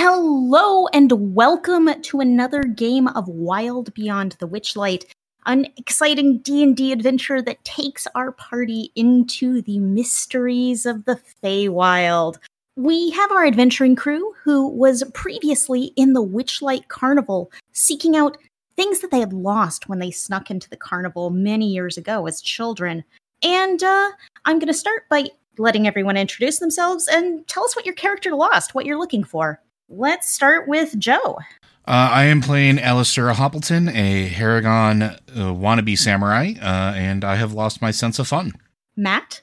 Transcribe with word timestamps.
Hello 0.00 0.86
and 0.92 1.34
welcome 1.34 1.90
to 2.02 2.20
another 2.20 2.62
game 2.62 3.08
of 3.08 3.26
Wild 3.26 3.92
Beyond 3.94 4.36
the 4.38 4.46
Witchlight, 4.46 5.06
an 5.44 5.66
exciting 5.76 6.38
D&D 6.38 6.92
adventure 6.92 7.42
that 7.42 7.64
takes 7.64 8.06
our 8.14 8.30
party 8.30 8.92
into 8.94 9.60
the 9.60 9.80
mysteries 9.80 10.86
of 10.86 11.04
the 11.04 11.20
Feywild. 11.42 12.38
We 12.76 13.10
have 13.10 13.32
our 13.32 13.44
adventuring 13.44 13.96
crew 13.96 14.32
who 14.44 14.68
was 14.68 15.02
previously 15.14 15.86
in 15.96 16.12
the 16.12 16.24
Witchlight 16.24 16.86
Carnival 16.86 17.50
seeking 17.72 18.16
out 18.16 18.36
things 18.76 19.00
that 19.00 19.10
they 19.10 19.18
had 19.18 19.32
lost 19.32 19.88
when 19.88 19.98
they 19.98 20.12
snuck 20.12 20.48
into 20.48 20.70
the 20.70 20.76
carnival 20.76 21.30
many 21.30 21.66
years 21.66 21.96
ago 21.96 22.28
as 22.28 22.40
children. 22.40 23.02
And 23.42 23.82
uh, 23.82 24.10
I'm 24.44 24.60
going 24.60 24.68
to 24.68 24.74
start 24.74 25.08
by 25.10 25.24
letting 25.58 25.88
everyone 25.88 26.16
introduce 26.16 26.60
themselves 26.60 27.08
and 27.08 27.44
tell 27.48 27.64
us 27.64 27.74
what 27.74 27.84
your 27.84 27.96
character 27.96 28.36
lost, 28.36 28.76
what 28.76 28.86
you're 28.86 28.96
looking 28.96 29.24
for. 29.24 29.60
Let's 29.90 30.30
start 30.30 30.68
with 30.68 30.98
Joe. 30.98 31.38
Uh, 31.86 32.10
I 32.12 32.24
am 32.24 32.42
playing 32.42 32.78
Alistair 32.78 33.32
Hoppleton, 33.32 33.90
a 33.94 34.28
Harengon 34.28 35.02
uh, 35.02 35.18
wannabe 35.34 35.96
samurai, 35.96 36.52
uh, 36.60 36.92
and 36.94 37.24
I 37.24 37.36
have 37.36 37.54
lost 37.54 37.80
my 37.80 37.90
sense 37.90 38.18
of 38.18 38.28
fun. 38.28 38.52
Matt. 38.96 39.40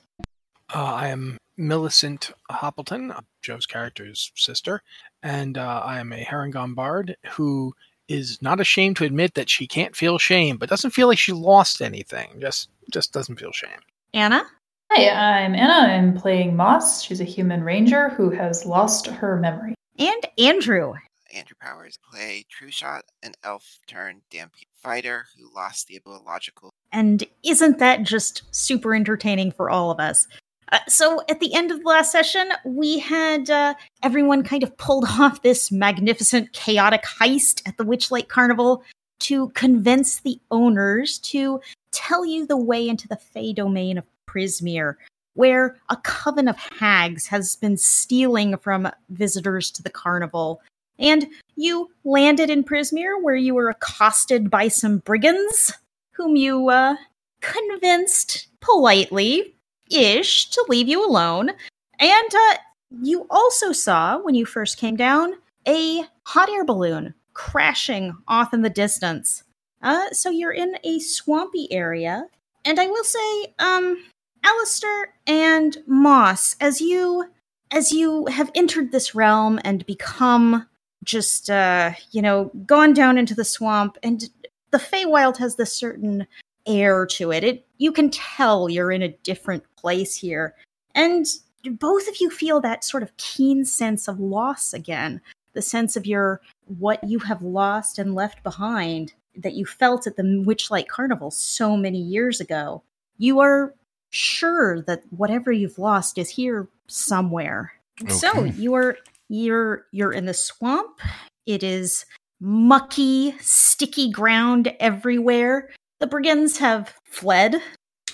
Uh, 0.71 0.83
I 0.83 1.07
am 1.07 1.37
Millicent 1.57 2.31
Hoppleton, 2.51 3.19
Joe's 3.41 3.65
character's 3.65 4.31
sister, 4.35 4.83
and 5.23 5.57
uh, 5.57 5.81
I 5.83 5.99
am 5.99 6.13
a 6.13 6.23
Harengon 6.23 6.75
bard 6.75 7.17
who 7.31 7.73
is 8.07 8.39
not 8.39 8.59
ashamed 8.59 8.97
to 8.97 9.03
admit 9.03 9.33
that 9.33 9.49
she 9.49 9.65
can't 9.65 9.95
feel 9.95 10.19
shame, 10.19 10.57
but 10.57 10.69
doesn't 10.69 10.91
feel 10.91 11.07
like 11.07 11.17
she 11.17 11.31
lost 11.31 11.81
anything. 11.81 12.39
Just 12.39 12.69
just 12.91 13.11
doesn't 13.11 13.39
feel 13.39 13.51
shame. 13.51 13.79
Anna. 14.13 14.45
Hi, 14.91 15.09
I'm 15.09 15.55
Anna. 15.55 15.91
I'm 15.91 16.13
playing 16.15 16.55
Moss. 16.55 17.01
She's 17.01 17.19
a 17.19 17.25
human 17.25 17.63
ranger 17.63 18.09
who 18.09 18.29
has 18.29 18.63
lost 18.63 19.07
her 19.07 19.39
memory. 19.39 19.73
And 19.97 20.25
Andrew. 20.37 20.93
Andrew 21.33 21.55
Powers 21.59 21.97
play 22.09 22.45
True 22.49 22.71
Shot, 22.71 23.03
an 23.23 23.33
elf 23.43 23.79
turned 23.87 24.21
Dhampir 24.31 24.63
fighter 24.81 25.25
who 25.37 25.53
lost 25.53 25.87
the 25.87 25.99
biological. 26.05 26.73
And 26.91 27.23
isn't 27.43 27.79
that 27.79 28.03
just 28.03 28.43
super 28.51 28.95
entertaining 28.95 29.51
for 29.51 29.69
all 29.69 29.91
of 29.91 29.99
us? 29.99 30.27
Uh, 30.71 30.79
so 30.87 31.21
at 31.29 31.39
the 31.39 31.53
end 31.53 31.71
of 31.71 31.79
the 31.79 31.87
last 31.87 32.11
session, 32.11 32.49
we 32.65 32.99
had 32.99 33.49
uh, 33.49 33.73
everyone 34.03 34.43
kind 34.43 34.63
of 34.63 34.75
pulled 34.77 35.05
off 35.09 35.41
this 35.41 35.71
magnificent, 35.71 36.53
chaotic 36.53 37.03
heist 37.03 37.61
at 37.67 37.77
the 37.77 37.85
Witchlight 37.85 38.27
Carnival 38.27 38.83
to 39.19 39.49
convince 39.49 40.19
the 40.19 40.39
owners 40.51 41.19
to 41.19 41.61
tell 41.91 42.25
you 42.25 42.45
the 42.45 42.57
way 42.57 42.87
into 42.87 43.07
the 43.07 43.15
Fey 43.15 43.53
domain 43.53 43.97
of 43.97 44.05
Prismeer, 44.27 44.95
where 45.35 45.77
a 45.89 45.97
coven 45.97 46.47
of 46.47 46.57
hags 46.57 47.27
has 47.27 47.55
been 47.55 47.77
stealing 47.77 48.57
from 48.57 48.91
visitors 49.09 49.69
to 49.71 49.83
the 49.83 49.89
carnival. 49.89 50.61
And 50.97 51.27
you 51.55 51.91
landed 52.03 52.49
in 52.49 52.63
Prismeer, 52.63 53.21
where 53.21 53.35
you 53.35 53.53
were 53.53 53.69
accosted 53.69 54.49
by 54.49 54.69
some 54.69 54.99
brigands, 54.99 55.73
whom 56.11 56.35
you 56.35 56.69
uh, 56.69 56.95
convinced 57.41 58.47
politely 58.61 59.55
ish 59.91 60.49
to 60.49 60.65
leave 60.69 60.87
you 60.87 61.05
alone. 61.05 61.51
And 61.99 62.35
uh, 62.35 62.55
you 63.01 63.27
also 63.29 63.71
saw, 63.71 64.17
when 64.19 64.35
you 64.35 64.45
first 64.45 64.77
came 64.77 64.95
down, 64.95 65.35
a 65.67 66.03
hot 66.23 66.49
air 66.49 66.65
balloon 66.65 67.13
crashing 67.33 68.15
off 68.27 68.53
in 68.53 68.61
the 68.61 68.69
distance. 68.69 69.43
Uh, 69.81 70.09
so 70.11 70.29
you're 70.29 70.53
in 70.53 70.77
a 70.83 70.99
swampy 70.99 71.71
area. 71.71 72.25
And 72.63 72.79
I 72.79 72.87
will 72.87 73.03
say, 73.03 73.53
um, 73.59 74.03
Alistair 74.45 75.13
and 75.25 75.77
Moss, 75.87 76.55
as 76.61 76.79
you 76.79 77.25
as 77.71 77.91
you 77.91 78.27
have 78.27 78.51
entered 78.53 78.91
this 78.91 79.15
realm 79.15 79.59
and 79.63 79.85
become 79.87 80.67
just 81.03 81.49
uh, 81.49 81.91
you 82.11 82.21
know, 82.21 82.51
gone 82.65 82.93
down 82.93 83.17
into 83.17 83.35
the 83.35 83.43
swamp, 83.43 83.97
and 84.03 84.29
the 84.71 84.77
Feywild 84.77 85.37
has 85.37 85.55
this 85.55 85.73
certain 85.73 86.27
air 86.67 87.05
to 87.05 87.31
it. 87.31 87.43
It 87.43 87.67
you 87.77 87.91
can 87.91 88.09
tell 88.09 88.69
you're 88.69 88.91
in 88.91 89.01
a 89.01 89.17
different 89.23 89.63
place 89.75 90.15
here. 90.15 90.55
And 90.93 91.25
both 91.71 92.07
of 92.07 92.17
you 92.19 92.29
feel 92.29 92.61
that 92.61 92.83
sort 92.83 93.03
of 93.03 93.17
keen 93.17 93.65
sense 93.65 94.07
of 94.07 94.19
loss 94.19 94.73
again. 94.73 95.21
The 95.53 95.61
sense 95.61 95.95
of 95.95 96.05
your 96.05 96.41
what 96.65 97.03
you 97.03 97.19
have 97.19 97.41
lost 97.41 97.97
and 97.97 98.13
left 98.13 98.43
behind 98.43 99.13
that 99.37 99.53
you 99.53 99.65
felt 99.65 100.05
at 100.05 100.17
the 100.17 100.23
Witchlight 100.23 100.87
Carnival 100.87 101.31
so 101.31 101.75
many 101.75 101.99
years 101.99 102.39
ago. 102.39 102.83
You 103.17 103.39
are 103.39 103.73
sure 104.15 104.81
that 104.83 105.03
whatever 105.09 105.51
you've 105.51 105.77
lost 105.77 106.17
is 106.17 106.29
here 106.29 106.67
somewhere. 106.87 107.73
Okay. 108.01 108.13
So 108.13 108.43
you're 108.43 108.97
you're 109.29 109.85
you're 109.91 110.13
in 110.13 110.25
the 110.25 110.33
swamp. 110.33 110.99
It 111.45 111.63
is 111.63 112.05
mucky, 112.39 113.35
sticky 113.39 114.11
ground 114.11 114.73
everywhere. 114.79 115.69
The 115.99 116.07
brigands 116.07 116.57
have 116.57 116.93
fled. 117.05 117.61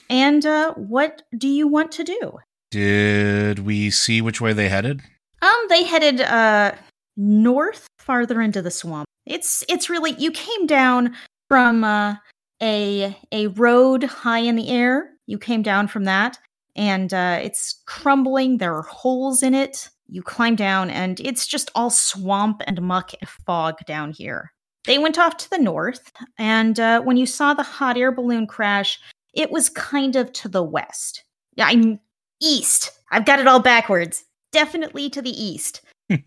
And 0.10 0.46
uh, 0.46 0.74
what 0.74 1.22
do 1.38 1.48
you 1.48 1.68
want 1.68 1.92
to 1.94 2.04
do? 2.04 2.40
Did 2.70 3.60
we 3.60 3.90
see 3.90 4.22
which 4.22 4.42
way 4.42 4.54
they 4.54 4.70
headed? 4.70 5.02
Um, 5.42 5.66
they 5.70 5.84
headed 5.84 6.22
uh 6.22 6.74
north, 7.18 7.88
farther 8.00 8.42
into 8.42 8.62
the 8.62 8.72
swamp. 8.72 9.08
It's 9.26 9.64
it's 9.70 9.90
really 9.90 10.12
you 10.18 10.32
came 10.32 10.68
down 10.68 11.16
from 11.47 11.84
uh, 11.84 12.16
a 12.62 13.16
a 13.32 13.47
road 13.47 14.04
high 14.04 14.40
in 14.40 14.56
the 14.56 14.70
air. 14.70 15.10
You 15.32 15.40
came 15.40 15.62
down 15.62 15.88
from 15.88 16.04
that, 16.04 16.38
and 16.76 17.14
uh, 17.14 17.40
it's 17.42 17.82
crumbling. 17.86 18.58
There 18.58 18.76
are 18.76 18.82
holes 18.82 19.42
in 19.42 19.56
it. 19.56 19.88
You 20.10 20.22
climb 20.22 20.58
down, 20.58 20.90
and 20.90 21.22
it's 21.22 21.48
just 21.48 21.72
all 21.74 21.90
swamp 21.90 22.62
and 22.68 22.82
muck 22.82 23.12
and 23.22 23.30
fog 23.30 23.78
down 23.88 24.12
here. 24.12 24.52
They 24.84 24.98
went 24.98 25.18
off 25.18 25.38
to 25.38 25.50
the 25.50 25.58
north, 25.58 26.12
and 26.38 26.78
uh, 26.82 27.00
when 27.04 27.16
you 27.16 27.26
saw 27.26 27.54
the 27.54 27.64
hot 27.64 27.98
air 27.98 28.12
balloon 28.12 28.46
crash, 28.46 29.00
it 29.34 29.52
was 29.52 29.70
kind 29.70 30.18
of 30.18 30.34
to 30.34 30.50
the 30.50 30.64
west. 30.64 31.24
I'm 31.58 32.02
east. 32.42 32.92
I've 33.10 33.26
got 33.26 33.40
it 33.40 33.48
all 33.48 33.62
backwards. 33.62 34.26
Definitely 34.52 35.10
to 35.12 35.22
the 35.22 35.32
east. 35.32 35.80
uh, 36.10 36.18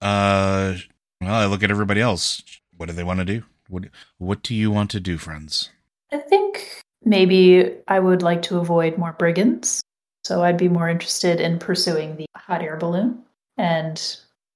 well, 0.00 0.80
I 1.20 1.44
look 1.44 1.62
at 1.62 1.70
everybody 1.70 2.00
else. 2.00 2.42
What 2.78 2.86
do 2.86 2.94
they 2.94 3.04
want 3.04 3.18
to 3.18 3.26
do? 3.26 3.42
What 3.68 3.84
What 4.16 4.42
do 4.42 4.54
you 4.54 4.70
want 4.70 4.90
to 4.92 5.00
do, 5.00 5.18
friends? 5.18 5.68
I 6.10 6.16
think 6.16 6.82
maybe 7.04 7.76
I 7.88 8.00
would 8.00 8.22
like 8.22 8.42
to 8.42 8.58
avoid 8.58 8.98
more 8.98 9.12
brigands. 9.12 9.82
So 10.24 10.42
I'd 10.42 10.56
be 10.56 10.68
more 10.68 10.88
interested 10.88 11.40
in 11.40 11.58
pursuing 11.58 12.16
the 12.16 12.26
hot 12.34 12.62
air 12.62 12.76
balloon 12.76 13.22
and 13.56 14.02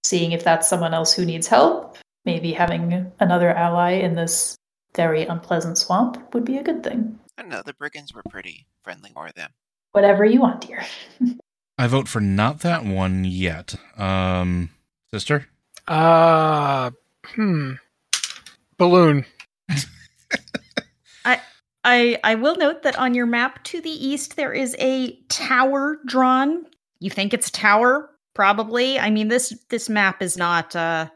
seeing 0.02 0.32
if 0.32 0.42
that's 0.42 0.68
someone 0.68 0.94
else 0.94 1.12
who 1.12 1.24
needs 1.24 1.46
help. 1.46 1.96
Maybe 2.24 2.52
having 2.52 3.10
another 3.20 3.50
ally 3.50 3.92
in 3.92 4.14
this 4.14 4.56
very 4.94 5.24
unpleasant 5.24 5.78
swamp 5.78 6.34
would 6.34 6.44
be 6.44 6.58
a 6.58 6.62
good 6.62 6.82
thing. 6.82 7.18
I 7.38 7.42
don't 7.42 7.50
know. 7.50 7.62
The 7.64 7.74
brigands 7.74 8.12
were 8.12 8.22
pretty 8.28 8.66
friendly 8.82 9.12
for 9.14 9.30
them. 9.32 9.50
Whatever 9.92 10.24
you 10.24 10.40
want, 10.40 10.66
dear. 10.66 10.84
I 11.78 11.86
vote 11.86 12.08
for 12.08 12.20
not 12.20 12.60
that 12.60 12.84
one 12.84 13.24
yet. 13.24 13.74
Um, 13.96 14.70
sister? 15.10 15.46
Uh, 15.88 16.90
hmm. 17.24 17.74
Balloon. 18.76 19.24
I 21.24 21.40
I 21.84 22.18
I 22.24 22.34
will 22.34 22.56
note 22.56 22.82
that 22.82 22.98
on 22.98 23.14
your 23.14 23.26
map 23.26 23.64
to 23.64 23.80
the 23.80 23.90
east 23.90 24.36
there 24.36 24.52
is 24.52 24.76
a 24.78 25.12
tower 25.28 25.98
drawn. 26.06 26.66
You 27.00 27.10
think 27.10 27.32
it's 27.32 27.48
a 27.48 27.52
tower? 27.52 28.10
Probably. 28.34 28.98
I 28.98 29.10
mean 29.10 29.28
this 29.28 29.56
this 29.70 29.88
map 29.88 30.22
is 30.22 30.36
not 30.36 30.76
uh 30.76 31.08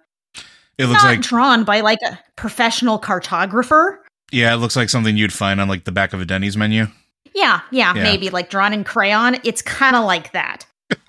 It 0.78 0.86
looks 0.86 1.04
like 1.04 1.20
drawn 1.20 1.64
by 1.64 1.80
like 1.80 2.00
a 2.06 2.18
professional 2.36 2.98
cartographer. 2.98 3.98
yeah, 4.32 4.52
it 4.54 4.56
looks 4.56 4.76
like 4.76 4.88
something 4.88 5.16
you'd 5.16 5.32
find 5.32 5.60
on 5.60 5.68
like 5.68 5.84
the 5.84 5.92
back 5.92 6.12
of 6.12 6.20
a 6.20 6.24
Denny's 6.24 6.56
menu. 6.56 6.86
Yeah, 7.34 7.60
yeah, 7.70 7.94
Yeah. 7.94 8.02
maybe 8.02 8.30
like 8.30 8.48
drawn 8.48 8.72
in 8.72 8.84
crayon. 8.84 9.36
It's 9.44 9.60
kind 9.62 9.96
of 9.96 10.04
like 10.04 10.32
that. 10.32 10.66
but 10.88 11.00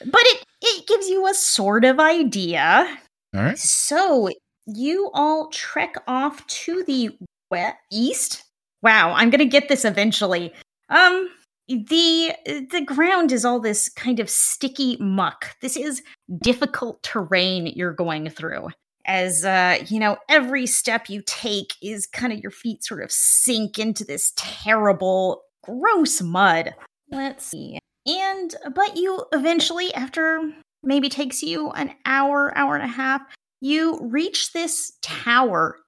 it 0.00 0.44
it 0.62 0.86
gives 0.86 1.08
you 1.08 1.26
a 1.28 1.34
sort 1.34 1.84
of 1.84 1.98
idea. 2.00 2.86
All 3.34 3.42
right. 3.42 3.58
So 3.58 4.30
you 4.66 5.10
all 5.12 5.48
trek 5.48 5.96
off 6.06 6.46
to 6.46 6.84
the 6.84 7.10
west 7.50 7.76
east. 7.90 8.44
Wow, 8.82 9.12
I'm 9.12 9.30
gonna 9.30 9.44
get 9.44 9.68
this 9.68 9.84
eventually. 9.84 10.52
Um, 10.88 11.28
the 11.68 12.34
the 12.70 12.82
ground 12.84 13.32
is 13.32 13.44
all 13.44 13.60
this 13.60 13.88
kind 13.88 14.20
of 14.20 14.28
sticky 14.28 14.96
muck. 15.00 15.56
This 15.60 15.76
is 15.76 16.02
difficult 16.42 17.02
terrain 17.02 17.66
you're 17.66 17.94
going 17.94 18.28
through. 18.28 18.68
As 19.06 19.44
uh, 19.44 19.78
you 19.88 19.98
know, 19.98 20.16
every 20.28 20.66
step 20.66 21.08
you 21.08 21.22
take 21.26 21.74
is 21.82 22.06
kind 22.06 22.32
of 22.32 22.40
your 22.40 22.50
feet 22.50 22.84
sort 22.84 23.02
of 23.02 23.10
sink 23.10 23.78
into 23.78 24.04
this 24.04 24.32
terrible, 24.36 25.42
gross 25.64 26.20
mud. 26.20 26.74
Let's 27.10 27.44
see. 27.46 27.78
And 28.06 28.54
but 28.74 28.96
you 28.96 29.24
eventually, 29.32 29.94
after 29.94 30.40
maybe 30.82 31.08
takes 31.08 31.42
you 31.42 31.70
an 31.70 31.94
hour, 32.04 32.56
hour 32.56 32.74
and 32.74 32.84
a 32.84 32.88
half, 32.88 33.22
you 33.60 33.98
reach 34.02 34.52
this 34.52 34.92
tower 35.02 35.78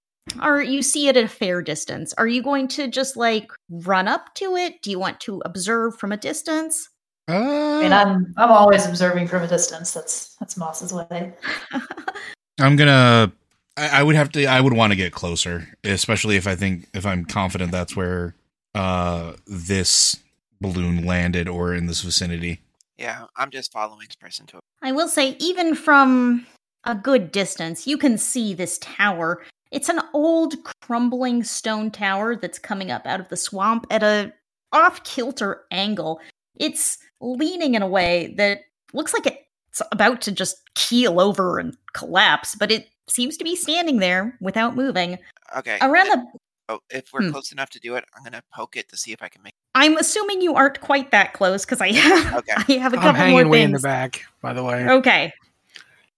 or 0.43 0.62
you 0.62 0.82
see 0.82 1.09
it 1.09 1.17
at 1.17 1.25
a 1.25 1.29
fair 1.29 1.62
distance. 1.62 2.15
Are 2.19 2.26
you 2.26 2.43
going 2.43 2.69
to 2.69 2.88
just 2.88 3.17
like 3.17 3.50
run 3.69 4.09
up 4.09 4.35
to 4.37 4.56
it? 4.56 4.82
Do 4.82 4.91
you 4.91 4.99
want 4.99 5.21
to 5.21 5.43
observe 5.44 5.99
from 5.99 6.12
a 6.12 6.17
distance? 6.17 6.88
I 7.29 7.37
Uh, 7.37 7.81
mean, 7.81 7.93
I'm 7.93 8.35
I'm 8.37 8.50
always 8.50 8.87
observing 8.87 9.29
from 9.29 9.43
a 9.43 9.49
distance. 9.49 9.93
That's 9.93 10.35
that's 10.37 10.56
Moss's 10.56 10.93
way. 10.93 11.32
I'm 12.61 12.76
gonna. 12.76 13.32
I, 13.76 14.00
I 14.00 14.03
would 14.03 14.15
have 14.15 14.31
to. 14.32 14.44
I 14.47 14.61
would 14.61 14.75
want 14.75 14.93
to 14.93 14.97
get 14.97 15.12
closer, 15.12 15.69
especially 15.85 16.37
if 16.37 16.47
I 16.47 16.55
think 16.55 16.88
if 16.94 17.06
I'm 17.06 17.25
confident 17.25 17.73
that's 17.73 17.97
where 17.97 18.35
uh 18.75 19.35
this 19.47 20.17
balloon 20.61 21.05
landed 21.06 21.49
or 21.49 21.75
in 21.75 21.87
this 21.87 22.03
vicinity. 22.03 22.61
Yeah, 22.99 23.25
I'm 23.37 23.50
just 23.50 23.73
following 23.73 24.06
this 24.06 24.17
person 24.17 24.47
to. 24.47 24.61
I 24.82 24.93
will 24.93 25.09
say, 25.09 25.37
even 25.41 25.75
from 25.75 26.47
a 26.85 26.94
good 26.94 27.32
distance, 27.32 27.87
you 27.87 27.97
can 27.97 28.19
see 28.19 28.55
this 28.55 28.79
tower. 28.79 29.43
It's 29.75 29.88
an 29.88 30.00
old, 30.12 30.55
crumbling 30.82 31.43
stone 31.43 31.91
tower 31.91 32.37
that's 32.37 32.59
coming 32.59 32.91
up 32.93 33.06
out 33.06 33.19
of 33.21 33.29
the 33.29 33.37
swamp 33.37 33.87
at 33.91 34.03
a 34.03 34.32
off 34.73 35.03
kilter 35.05 35.65
angle. 35.73 36.21
It's 36.56 36.99
leaning 37.21 37.75
in 37.75 37.82
a 37.82 37.88
way 37.88 38.35
that 38.38 38.61
looks 38.93 39.12
like 39.12 39.26
it's 39.26 39.82
about 39.91 40.21
to 40.23 40.32
just 40.32 40.56
keel 40.75 41.21
over 41.21 41.59
and 41.59 41.76
collapse, 41.93 42.55
but 42.55 42.71
it 42.71 42.88
seems 43.09 43.37
to 43.37 43.44
be 43.44 43.56
standing 43.56 43.99
there 43.99 44.37
without 44.41 44.76
moving. 44.76 45.19
Okay. 45.56 45.79
Around 45.81 46.09
then- 46.09 46.19
the 46.32 46.38
Oh, 46.70 46.81
if 46.88 47.12
we're 47.12 47.25
Hmm. 47.25 47.31
close 47.32 47.53
enough 47.53 47.69
to 47.70 47.79
do 47.81 47.94
it, 47.97 48.05
I'm 48.17 48.25
gonna 48.25 48.43
poke 48.50 48.77
it 48.79 48.88
to 48.88 48.97
see 48.97 49.12
if 49.12 49.23
I 49.23 49.29
can 49.29 49.43
make. 49.43 49.53
I'm 49.75 49.99
assuming 49.99 50.41
you 50.41 50.55
aren't 50.55 50.81
quite 50.81 51.11
that 51.11 51.35
close 51.35 51.67
because 51.67 51.82
I 51.82 51.93
have 51.93 52.37
Okay. 52.37 52.55
I 52.56 52.79
have 52.79 52.94
a 52.94 52.97
I'm 52.97 53.03
couple 53.03 53.20
hanging 53.20 53.35
more 53.43 53.49
way 53.49 53.59
things. 53.59 53.67
in 53.69 53.73
the 53.73 53.79
back, 53.81 54.25
by 54.41 54.55
the 54.55 54.62
way. 54.65 54.88
Okay. 54.88 55.35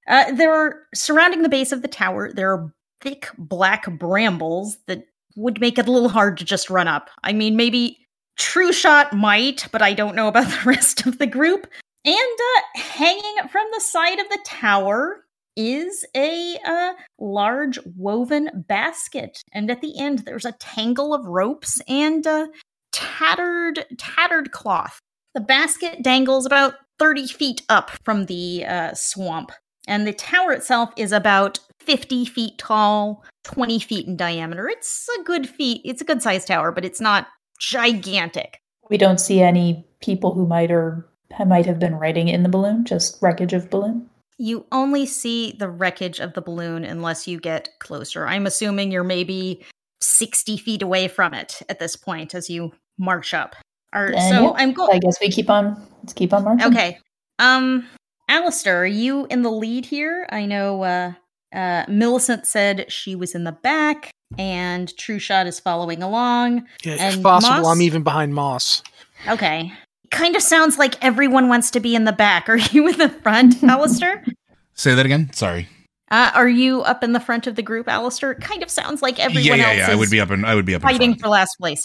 Uh, 0.06 0.30
there 0.30 0.52
are 0.54 0.82
surrounding 0.94 1.42
the 1.42 1.48
base 1.48 1.72
of 1.72 1.82
the 1.82 1.88
tower. 1.88 2.32
There 2.32 2.52
are 2.52 2.72
thick 3.00 3.28
black 3.38 3.86
brambles 3.98 4.78
that 4.86 5.06
would 5.36 5.60
make 5.60 5.78
it 5.78 5.88
a 5.88 5.92
little 5.92 6.08
hard 6.08 6.38
to 6.38 6.44
just 6.44 6.70
run 6.70 6.88
up. 6.88 7.10
I 7.22 7.32
mean, 7.32 7.56
maybe 7.56 7.98
True 8.36 8.72
Shot 8.72 9.12
might, 9.12 9.66
but 9.72 9.82
I 9.82 9.94
don't 9.94 10.16
know 10.16 10.28
about 10.28 10.50
the 10.50 10.68
rest 10.68 11.06
of 11.06 11.18
the 11.18 11.26
group. 11.26 11.66
And 12.04 12.16
uh, 12.16 12.80
hanging 12.80 13.48
from 13.50 13.66
the 13.72 13.80
side 13.80 14.18
of 14.20 14.28
the 14.28 14.38
tower 14.44 15.24
is 15.56 16.04
a 16.14 16.58
uh, 16.64 16.92
large 17.18 17.78
woven 17.96 18.50
basket, 18.68 19.42
and 19.52 19.70
at 19.70 19.80
the 19.80 19.98
end 19.98 20.20
there's 20.20 20.44
a 20.44 20.52
tangle 20.52 21.14
of 21.14 21.26
ropes 21.26 21.80
and 21.88 22.26
uh, 22.26 22.46
tattered 22.92 23.86
tattered 23.98 24.52
cloth. 24.52 25.00
The 25.34 25.40
basket 25.40 26.02
dangles 26.02 26.46
about 26.46 26.74
30 26.98 27.26
feet 27.26 27.62
up 27.68 27.90
from 28.04 28.26
the 28.26 28.64
uh, 28.66 28.94
swamp, 28.94 29.50
and 29.88 30.06
the 30.06 30.12
tower 30.12 30.52
itself 30.52 30.90
is 30.96 31.12
about 31.12 31.58
50 31.86 32.24
feet 32.26 32.58
tall, 32.58 33.24
20 33.44 33.78
feet 33.78 34.06
in 34.06 34.16
diameter. 34.16 34.68
It's 34.68 35.08
a 35.18 35.22
good 35.22 35.48
feet. 35.48 35.80
It's 35.84 36.02
a 36.02 36.04
good 36.04 36.22
sized 36.22 36.48
tower, 36.48 36.72
but 36.72 36.84
it's 36.84 37.00
not 37.00 37.28
gigantic. 37.58 38.60
We 38.90 38.98
don't 38.98 39.20
see 39.20 39.40
any 39.40 39.86
people 40.00 40.34
who 40.34 40.46
might 40.46 40.70
or 40.70 41.08
might 41.46 41.66
have 41.66 41.78
been 41.78 41.94
riding 41.94 42.28
in 42.28 42.42
the 42.42 42.48
balloon. 42.48 42.84
Just 42.84 43.20
wreckage 43.22 43.52
of 43.52 43.70
balloon. 43.70 44.08
You 44.38 44.66
only 44.70 45.06
see 45.06 45.52
the 45.58 45.68
wreckage 45.68 46.20
of 46.20 46.34
the 46.34 46.42
balloon 46.42 46.84
unless 46.84 47.26
you 47.26 47.40
get 47.40 47.70
closer. 47.78 48.26
I'm 48.26 48.46
assuming 48.46 48.92
you're 48.92 49.04
maybe 49.04 49.64
60 50.02 50.58
feet 50.58 50.82
away 50.82 51.08
from 51.08 51.32
it 51.32 51.62
at 51.68 51.78
this 51.78 51.96
point 51.96 52.34
as 52.34 52.50
you 52.50 52.72
march 52.98 53.32
up. 53.32 53.56
Or, 53.94 54.12
so 54.12 54.42
yeah, 54.42 54.52
I'm 54.56 54.72
going. 54.72 54.90
I 54.92 54.98
guess 54.98 55.18
we 55.20 55.30
keep 55.30 55.48
on. 55.48 55.80
Let's 56.02 56.12
keep 56.12 56.32
on 56.32 56.44
marching. 56.44 56.66
Okay. 56.66 56.98
Um, 57.38 57.86
Alistair, 58.28 58.82
are 58.82 58.86
you 58.86 59.26
in 59.30 59.42
the 59.42 59.50
lead 59.50 59.86
here? 59.86 60.26
I 60.30 60.44
know 60.44 60.82
uh, 60.82 61.12
uh, 61.52 61.84
Millicent 61.88 62.46
said 62.46 62.90
she 62.90 63.14
was 63.14 63.34
in 63.34 63.44
the 63.44 63.52
back, 63.52 64.10
and 64.38 64.94
True 64.96 65.18
Shot 65.18 65.46
is 65.46 65.60
following 65.60 66.02
along. 66.02 66.66
Yeah, 66.84 67.08
if 67.08 67.22
possible, 67.22 67.62
Moss? 67.62 67.66
I'm 67.66 67.82
even 67.82 68.02
behind 68.02 68.34
Moss. 68.34 68.82
Okay. 69.28 69.72
Kind 70.10 70.36
of 70.36 70.42
sounds 70.42 70.78
like 70.78 71.02
everyone 71.04 71.48
wants 71.48 71.70
to 71.72 71.80
be 71.80 71.94
in 71.94 72.04
the 72.04 72.12
back. 72.12 72.48
Are 72.48 72.58
you 72.58 72.88
in 72.88 72.98
the 72.98 73.08
front, 73.08 73.62
Alistair? 73.62 74.24
Say 74.74 74.94
that 74.94 75.06
again. 75.06 75.32
Sorry. 75.32 75.68
Uh, 76.08 76.30
are 76.34 76.48
you 76.48 76.82
up 76.82 77.02
in 77.02 77.14
the 77.14 77.18
front 77.18 77.48
of 77.48 77.56
the 77.56 77.62
group, 77.62 77.88
Alistair? 77.88 78.30
It 78.30 78.40
kind 78.40 78.62
of 78.62 78.70
sounds 78.70 79.02
like 79.02 79.18
everyone 79.18 79.44
yeah, 79.44 79.56
yeah, 79.56 79.68
else 79.70 79.88
yeah. 79.88 79.90
I 79.90 79.96
would 79.96 80.10
be 80.10 80.20
up 80.20 80.30
in. 80.30 80.44
I 80.44 80.54
would 80.54 80.64
be 80.64 80.74
up 80.76 80.82
in 80.82 80.88
fighting 80.88 81.10
front. 81.12 81.20
for 81.20 81.28
last 81.28 81.56
place. 81.58 81.84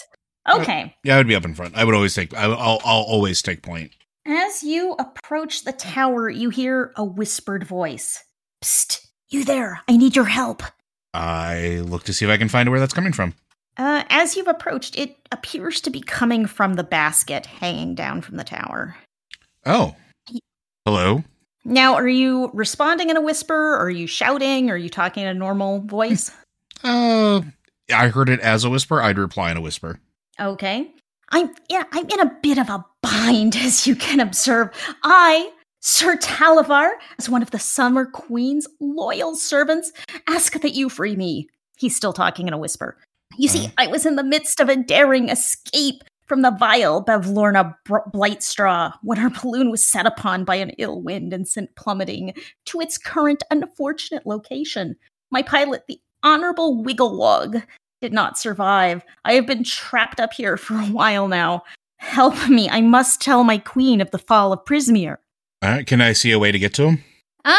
Okay. 0.52 0.94
Yeah, 1.02 1.14
I 1.14 1.18
would 1.18 1.26
be 1.26 1.34
up 1.34 1.44
in 1.44 1.54
front. 1.54 1.76
I 1.76 1.84
would 1.84 1.94
always 1.94 2.14
take. 2.14 2.32
I, 2.36 2.44
I'll. 2.44 2.80
I'll 2.84 3.02
always 3.02 3.42
take 3.42 3.62
point. 3.62 3.90
As 4.24 4.62
you 4.62 4.92
approach 5.00 5.64
the 5.64 5.72
tower, 5.72 6.28
you 6.30 6.50
hear 6.50 6.92
a 6.96 7.04
whispered 7.04 7.66
voice. 7.66 8.22
Psst, 8.62 9.08
you 9.32 9.44
there. 9.44 9.82
I 9.88 9.96
need 9.96 10.16
your 10.16 10.24
help. 10.26 10.62
I 11.14 11.82
look 11.84 12.04
to 12.04 12.12
see 12.12 12.24
if 12.24 12.30
I 12.30 12.36
can 12.36 12.48
find 12.48 12.70
where 12.70 12.80
that's 12.80 12.94
coming 12.94 13.12
from. 13.12 13.34
Uh, 13.76 14.04
as 14.08 14.36
you've 14.36 14.48
approached, 14.48 14.98
it 14.98 15.16
appears 15.30 15.80
to 15.82 15.90
be 15.90 16.00
coming 16.00 16.46
from 16.46 16.74
the 16.74 16.84
basket 16.84 17.46
hanging 17.46 17.94
down 17.94 18.20
from 18.20 18.36
the 18.36 18.44
tower. 18.44 18.96
Oh, 19.64 19.94
hello. 20.84 21.24
Now, 21.64 21.94
are 21.94 22.08
you 22.08 22.50
responding 22.52 23.08
in 23.08 23.16
a 23.16 23.20
whisper? 23.20 23.74
Or 23.74 23.82
Are 23.84 23.90
you 23.90 24.06
shouting? 24.06 24.68
Or 24.68 24.74
Are 24.74 24.76
you 24.76 24.88
talking 24.88 25.22
in 25.22 25.28
a 25.28 25.34
normal 25.34 25.80
voice? 25.80 26.30
Uh, 26.84 27.42
I 27.94 28.08
heard 28.08 28.28
it 28.28 28.40
as 28.40 28.64
a 28.64 28.70
whisper. 28.70 29.00
I'd 29.00 29.16
reply 29.16 29.52
in 29.52 29.56
a 29.56 29.60
whisper. 29.60 30.00
Okay. 30.40 30.90
I'm 31.28 31.54
yeah, 31.68 31.84
I'm 31.92 32.08
in 32.08 32.18
a 32.18 32.36
bit 32.42 32.58
of 32.58 32.68
a 32.68 32.84
bind, 33.02 33.54
as 33.60 33.86
you 33.86 33.94
can 33.94 34.18
observe. 34.18 34.70
I, 35.04 35.52
Sir 35.84 36.16
Talavar, 36.16 36.92
as 37.18 37.28
one 37.28 37.42
of 37.42 37.50
the 37.50 37.58
Summer 37.58 38.06
Queen's 38.06 38.68
loyal 38.78 39.34
servants, 39.34 39.90
ask 40.28 40.60
that 40.60 40.74
you 40.74 40.88
free 40.88 41.16
me. 41.16 41.48
He's 41.76 41.96
still 41.96 42.12
talking 42.12 42.46
in 42.46 42.54
a 42.54 42.58
whisper. 42.58 42.96
You 43.36 43.48
see, 43.48 43.68
I 43.76 43.88
was 43.88 44.06
in 44.06 44.14
the 44.14 44.22
midst 44.22 44.60
of 44.60 44.68
a 44.68 44.76
daring 44.76 45.28
escape 45.28 46.04
from 46.28 46.42
the 46.42 46.52
vile 46.52 47.04
Bavlorna 47.04 47.74
Br- 47.84 48.08
Blightstraw 48.14 48.92
when 49.02 49.18
our 49.18 49.30
balloon 49.30 49.72
was 49.72 49.82
set 49.82 50.06
upon 50.06 50.44
by 50.44 50.54
an 50.54 50.70
ill 50.78 51.02
wind 51.02 51.32
and 51.32 51.48
sent 51.48 51.74
plummeting 51.74 52.34
to 52.66 52.80
its 52.80 52.96
current 52.96 53.42
unfortunate 53.50 54.24
location. 54.24 54.94
My 55.32 55.42
pilot, 55.42 55.82
the 55.88 56.00
Honorable 56.22 56.84
Wigglewog, 56.84 57.60
did 58.00 58.12
not 58.12 58.38
survive. 58.38 59.02
I 59.24 59.32
have 59.32 59.48
been 59.48 59.64
trapped 59.64 60.20
up 60.20 60.32
here 60.32 60.56
for 60.56 60.74
a 60.74 60.86
while 60.86 61.26
now. 61.26 61.64
Help 61.96 62.48
me. 62.48 62.68
I 62.68 62.82
must 62.82 63.20
tell 63.20 63.42
my 63.42 63.58
queen 63.58 64.00
of 64.00 64.12
the 64.12 64.18
fall 64.18 64.52
of 64.52 64.64
Prismeer. 64.64 65.16
All 65.62 65.70
right. 65.70 65.86
Can 65.86 66.00
I 66.00 66.12
see 66.12 66.32
a 66.32 66.38
way 66.38 66.50
to 66.50 66.58
get 66.58 66.74
to 66.74 66.88
him? 66.88 67.04
Um, 67.44 67.54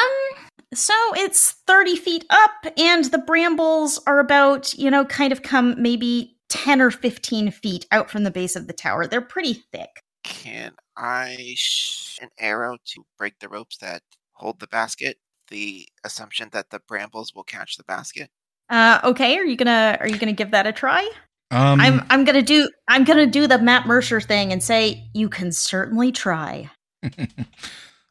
so 0.74 0.93
it's 1.15 1.53
30 1.67 1.95
feet 1.95 2.25
up, 2.29 2.51
and 2.77 3.05
the 3.05 3.17
brambles 3.17 4.00
are 4.05 4.19
about, 4.19 4.74
you 4.74 4.91
know, 4.91 5.05
kind 5.05 5.31
of 5.31 5.41
come 5.41 5.81
maybe 5.81 6.38
10 6.50 6.81
or 6.81 6.91
15 6.91 7.51
feet 7.51 7.86
out 7.91 8.12
from 8.12 8.24
the 8.24 8.31
base 8.31 8.55
of 8.55 8.67
the 8.67 8.74
tower. 8.74 9.07
They're 9.07 9.22
pretty 9.22 9.53
thick. 9.53 10.01
Can 10.24 10.74
I 10.98 11.53
sh- 11.55 12.19
an 12.22 12.29
arrow 12.39 12.77
to 12.86 13.05
break 13.17 13.39
the 13.39 13.50
ropes 13.50 13.77
that 13.77 14.01
hold 14.33 14.60
the 14.60 14.67
basket? 14.67 15.17
The 15.50 15.88
assumption 16.03 16.50
that 16.51 16.69
the 16.69 16.79
brambles 16.88 17.33
will 17.33 17.43
catch 17.43 17.77
the 17.77 17.83
basket. 17.83 18.29
Uh, 18.69 19.00
okay, 19.03 19.38
are 19.38 19.43
you 19.43 19.57
gonna 19.57 19.98
are 20.00 20.07
you 20.07 20.17
gonna 20.17 20.31
give 20.31 20.51
that 20.51 20.65
a 20.65 20.72
try? 20.72 21.03
Um, 21.51 21.79
I'm 21.81 22.05
I'm 22.10 22.24
gonna 22.24 22.41
do 22.41 22.69
I'm 22.88 23.03
gonna 23.03 23.27
do 23.27 23.45
the 23.45 23.60
Matt 23.60 23.86
Mercer 23.86 24.22
thing 24.22 24.51
and 24.53 24.63
say 24.63 25.10
you 25.13 25.27
can 25.29 25.51
certainly 25.51 26.12
try. 26.12 26.72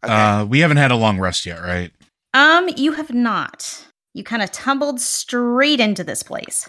uh, 0.02 0.46
we 0.48 0.60
haven't 0.60 0.76
had 0.76 0.90
a 0.90 0.96
long 0.96 1.18
rest 1.18 1.46
yet, 1.46 1.60
right? 1.60 1.92
Um, 2.34 2.68
you 2.76 2.92
have 2.92 3.12
not. 3.12 3.86
You 4.14 4.24
kind 4.24 4.42
of 4.42 4.50
tumbled 4.52 5.00
straight 5.00 5.80
into 5.80 6.04
this 6.04 6.22
place. 6.22 6.68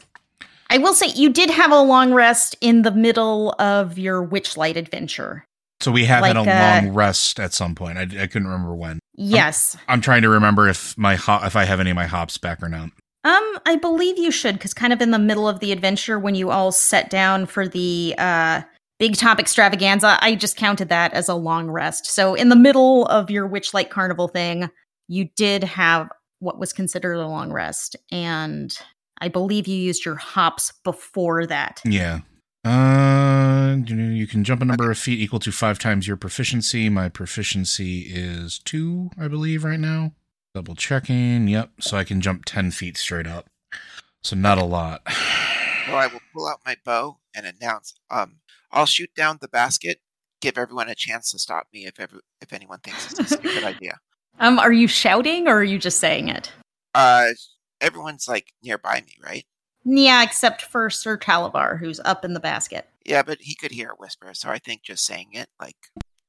I 0.69 0.77
will 0.77 0.93
say 0.93 1.07
you 1.07 1.31
did 1.31 1.49
have 1.49 1.71
a 1.71 1.81
long 1.81 2.13
rest 2.13 2.55
in 2.61 2.81
the 2.81 2.91
middle 2.91 3.53
of 3.59 3.97
your 3.97 4.25
Witchlight 4.25 4.75
adventure. 4.75 5.45
So 5.81 5.91
we 5.91 6.05
have 6.05 6.23
had 6.23 6.37
a 6.37 6.39
uh, 6.39 6.45
long 6.45 6.93
rest 6.93 7.39
at 7.39 7.53
some 7.53 7.75
point. 7.75 7.97
I, 7.97 8.03
I 8.03 8.27
couldn't 8.27 8.47
remember 8.47 8.73
when. 8.73 8.99
Yes. 9.15 9.75
I'm 9.87 10.01
trying 10.01 10.21
to 10.21 10.29
remember 10.29 10.69
if 10.69 10.97
my 10.97 11.15
ho- 11.15 11.41
if 11.43 11.55
I 11.55 11.65
have 11.65 11.79
any 11.79 11.89
of 11.89 11.95
my 11.95 12.05
hops 12.05 12.37
back 12.37 12.63
or 12.63 12.69
not. 12.69 12.89
Um, 13.25 13.59
I 13.65 13.77
believe 13.79 14.17
you 14.17 14.31
should, 14.31 14.55
because 14.55 14.73
kind 14.73 14.91
of 14.91 15.01
in 15.01 15.11
the 15.11 15.19
middle 15.19 15.47
of 15.47 15.59
the 15.59 15.71
adventure 15.71 16.17
when 16.17 16.35
you 16.35 16.51
all 16.51 16.71
sat 16.71 17.09
down 17.09 17.45
for 17.45 17.67
the 17.67 18.15
uh 18.17 18.61
big 19.03 19.17
top 19.17 19.37
extravaganza, 19.37 20.17
I 20.21 20.33
just 20.33 20.55
counted 20.55 20.87
that 20.87 21.11
as 21.11 21.27
a 21.27 21.35
long 21.35 21.69
rest. 21.69 22.05
So 22.05 22.35
in 22.35 22.47
the 22.47 22.55
middle 22.55 23.05
of 23.07 23.29
your 23.29 23.49
Witchlight 23.49 23.89
Carnival 23.89 24.29
thing, 24.29 24.69
you 25.09 25.27
did 25.35 25.65
have 25.65 26.07
what 26.39 26.57
was 26.57 26.71
considered 26.71 27.15
a 27.15 27.27
long 27.27 27.51
rest, 27.51 27.97
and 28.13 28.73
I 29.19 29.27
believe 29.27 29.67
you 29.67 29.75
used 29.75 30.05
your 30.05 30.15
hops 30.15 30.71
before 30.85 31.45
that. 31.47 31.81
Yeah. 31.83 32.21
Uh, 32.63 33.75
you 33.85 33.93
know, 33.93 34.09
you 34.09 34.25
can 34.25 34.45
jump 34.45 34.61
a 34.61 34.65
number 34.65 34.89
of 34.89 34.97
feet 34.97 35.19
equal 35.19 35.39
to 35.39 35.51
five 35.51 35.79
times 35.79 36.07
your 36.07 36.15
proficiency. 36.15 36.87
My 36.87 37.09
proficiency 37.09 38.03
is 38.03 38.57
two, 38.59 39.11
I 39.19 39.27
believe, 39.27 39.65
right 39.65 39.81
now. 39.81 40.13
Double 40.55 40.75
checking. 40.75 41.49
Yep. 41.49 41.71
So 41.81 41.97
I 41.97 42.05
can 42.05 42.21
jump 42.21 42.45
10 42.45 42.71
feet 42.71 42.95
straight 42.95 43.27
up. 43.27 43.47
So 44.23 44.37
not 44.37 44.59
a 44.59 44.65
lot. 44.65 45.05
Well, 45.85 45.97
I 45.97 46.07
will 46.07 46.21
pull 46.33 46.47
out 46.47 46.61
my 46.65 46.77
bow 46.85 47.17
and 47.35 47.45
announce. 47.45 47.93
Um, 48.09 48.37
I'll 48.73 48.85
shoot 48.85 49.11
down 49.15 49.37
the 49.39 49.47
basket. 49.47 49.99
Give 50.41 50.57
everyone 50.57 50.89
a 50.89 50.95
chance 50.95 51.31
to 51.31 51.39
stop 51.39 51.67
me 51.73 51.85
if 51.85 51.99
every, 51.99 52.19
if 52.41 52.51
anyone 52.51 52.79
thinks 52.79 53.05
it's 53.05 53.19
a 53.19 53.37
stupid 53.37 53.63
idea. 53.63 53.99
Um, 54.39 54.59
are 54.59 54.73
you 54.73 54.87
shouting 54.87 55.47
or 55.47 55.57
are 55.57 55.63
you 55.63 55.77
just 55.77 55.99
saying 55.99 56.27
it? 56.27 56.51
Uh, 56.93 57.27
everyone's 57.79 58.27
like 58.27 58.51
nearby 58.61 59.01
me, 59.05 59.13
right? 59.23 59.45
Yeah, 59.85 60.23
except 60.23 60.63
for 60.63 60.89
Sir 60.89 61.17
Calabar, 61.17 61.77
who's 61.77 61.99
up 62.03 62.25
in 62.25 62.33
the 62.33 62.39
basket. 62.39 62.87
Yeah, 63.05 63.21
but 63.21 63.37
he 63.41 63.53
could 63.55 63.71
hear 63.71 63.89
a 63.89 63.95
whisper, 63.95 64.33
so 64.33 64.49
I 64.49 64.57
think 64.57 64.81
just 64.83 65.05
saying 65.05 65.29
it, 65.33 65.47
like 65.59 65.75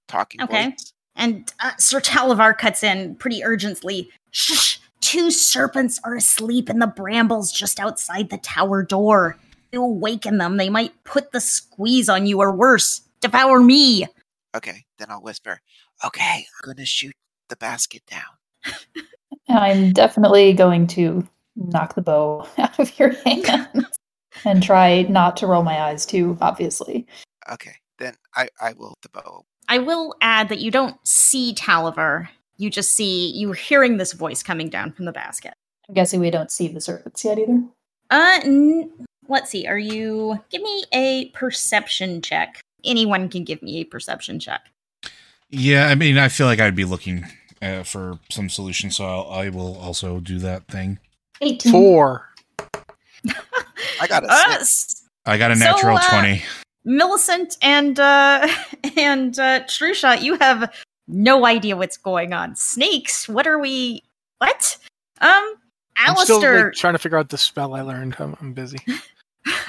talking 0.09 0.43
Okay. 0.43 0.71
voice. 0.71 0.93
And 1.17 1.53
uh, 1.61 1.73
Sir 1.79 2.01
Talavar 2.01 2.59
cuts 2.59 2.83
in 2.83 3.15
pretty 3.15 3.45
urgently. 3.45 4.11
Shh! 4.33 4.79
Two 5.01 5.31
serpents 5.31 6.01
are 6.03 6.17
asleep 6.17 6.69
in 6.69 6.79
the 6.81 6.87
brambles 6.87 7.53
just 7.53 7.79
outside 7.79 8.31
the 8.31 8.39
tower 8.39 8.83
door. 8.83 9.37
You 9.75 9.83
awaken 9.83 10.39
them, 10.39 10.57
they 10.57 10.71
might 10.71 10.93
put 11.03 11.33
the 11.33 11.41
squeeze 11.41 12.09
on 12.09 12.27
you 12.27 12.39
or 12.39 12.53
worse, 12.53 13.01
devour 13.21 13.59
me. 13.59 14.07
Okay, 14.55 14.85
then 15.01 15.09
I'll 15.11 15.21
whisper. 15.21 15.61
Okay, 16.05 16.47
I'm 16.47 16.75
gonna 16.75 16.87
shoot 16.87 17.13
the 17.49 17.57
basket 17.57 18.03
down. 18.07 18.75
I'm 19.49 19.93
definitely 19.93 20.53
going 20.53 20.87
to 20.89 21.27
knock 21.57 21.97
the 21.97 22.03
bow 22.03 22.47
out 22.59 22.79
of 22.79 22.97
your 23.01 23.15
hands 23.25 23.99
and 24.45 24.63
try 24.63 25.03
not 25.03 25.37
to 25.39 25.49
roll 25.49 25.65
my 25.65 25.81
eyes 25.81 26.07
too, 26.07 26.39
obviously. 26.41 27.05
Okay, 27.51 27.75
then 27.99 28.15
I 28.37 28.49
I 28.61 28.75
will 28.75 28.95
the 29.03 29.09
bow. 29.09 29.45
I 29.69 29.79
will 29.79 30.15
add 30.21 30.51
that 30.51 30.61
you 30.61 30.71
don't 30.71 30.97
see 31.05 31.53
Talavar. 31.53 32.29
You 32.59 32.71
just 32.71 32.93
see, 32.93 33.33
you're 33.33 33.55
hearing 33.55 33.97
this 33.97 34.13
voice 34.13 34.41
coming 34.41 34.69
down 34.69 34.93
from 34.93 35.05
the 35.07 35.13
basket. 35.13 35.55
I'm 35.89 35.97
guessing 35.97 36.21
we 36.21 36.31
don't 36.31 36.53
see 36.53 36.69
the 36.69 36.81
serpents 36.81 37.25
yet 37.25 37.41
either. 37.41 37.65
Uh, 38.11 38.39
n- 38.45 38.93
let's 39.29 39.51
see. 39.51 39.67
Are 39.67 39.79
you. 39.79 40.39
Give 40.51 40.63
me 40.63 40.85
a 40.93 41.29
perception 41.31 42.23
check. 42.23 42.61
Anyone 42.85 43.29
can 43.29 43.45
give 43.45 43.63
me 43.63 43.79
a 43.79 43.85
perception 43.85 44.39
check. 44.39 44.61
Yeah, 45.51 45.87
I 45.89 45.95
mean, 45.95 46.19
I 46.19 46.29
feel 46.29 46.47
like 46.47 46.61
I'd 46.61 46.75
be 46.75 46.85
looking 46.85 47.27
uh, 47.63 47.83
for 47.85 48.19
some 48.31 48.49
solution, 48.51 48.91
so 48.91 49.05
I'll, 49.07 49.31
I 49.31 49.49
will 49.51 49.77
also 49.79 50.21
do 50.21 50.39
that 50.41 50.67
thing. 50.69 50.99
18. 51.41 51.73
Four. 51.73 52.29
I 54.01 54.07
got 54.09 54.25
a 54.25 54.27
Uh, 54.31 54.51
six. 54.53 54.61
s- 54.63 55.03
I 55.27 55.39
got 55.39 55.51
a 55.51 55.57
So, 55.57 55.65
natural 55.65 55.97
uh, 55.99 56.11
20. 56.21 56.43
Millicent 56.85 57.57
and 57.63 57.99
uh 57.99 58.47
and 58.99 59.39
uh 59.39 59.61
Trusha, 59.65 60.21
you 60.21 60.37
have 60.39 60.71
no 61.09 61.47
idea 61.47 61.77
what's 61.77 61.97
going 61.97 62.33
on. 62.35 62.55
Snakes, 62.57 63.27
what 63.29 63.47
are 63.47 63.59
we 63.59 64.03
what? 64.39 64.77
Um 65.23 65.55
I'm 65.97 66.17
still 66.17 66.41
like, 66.43 66.73
trying 66.75 66.93
to 66.95 66.99
figure 66.99 67.17
out 67.17 67.31
the 67.31 67.39
spell 67.39 67.75
I 67.75 67.81
learned. 67.81 68.17
I'm, 68.19 68.37
I'm 68.41 68.53
busy. 68.53 68.79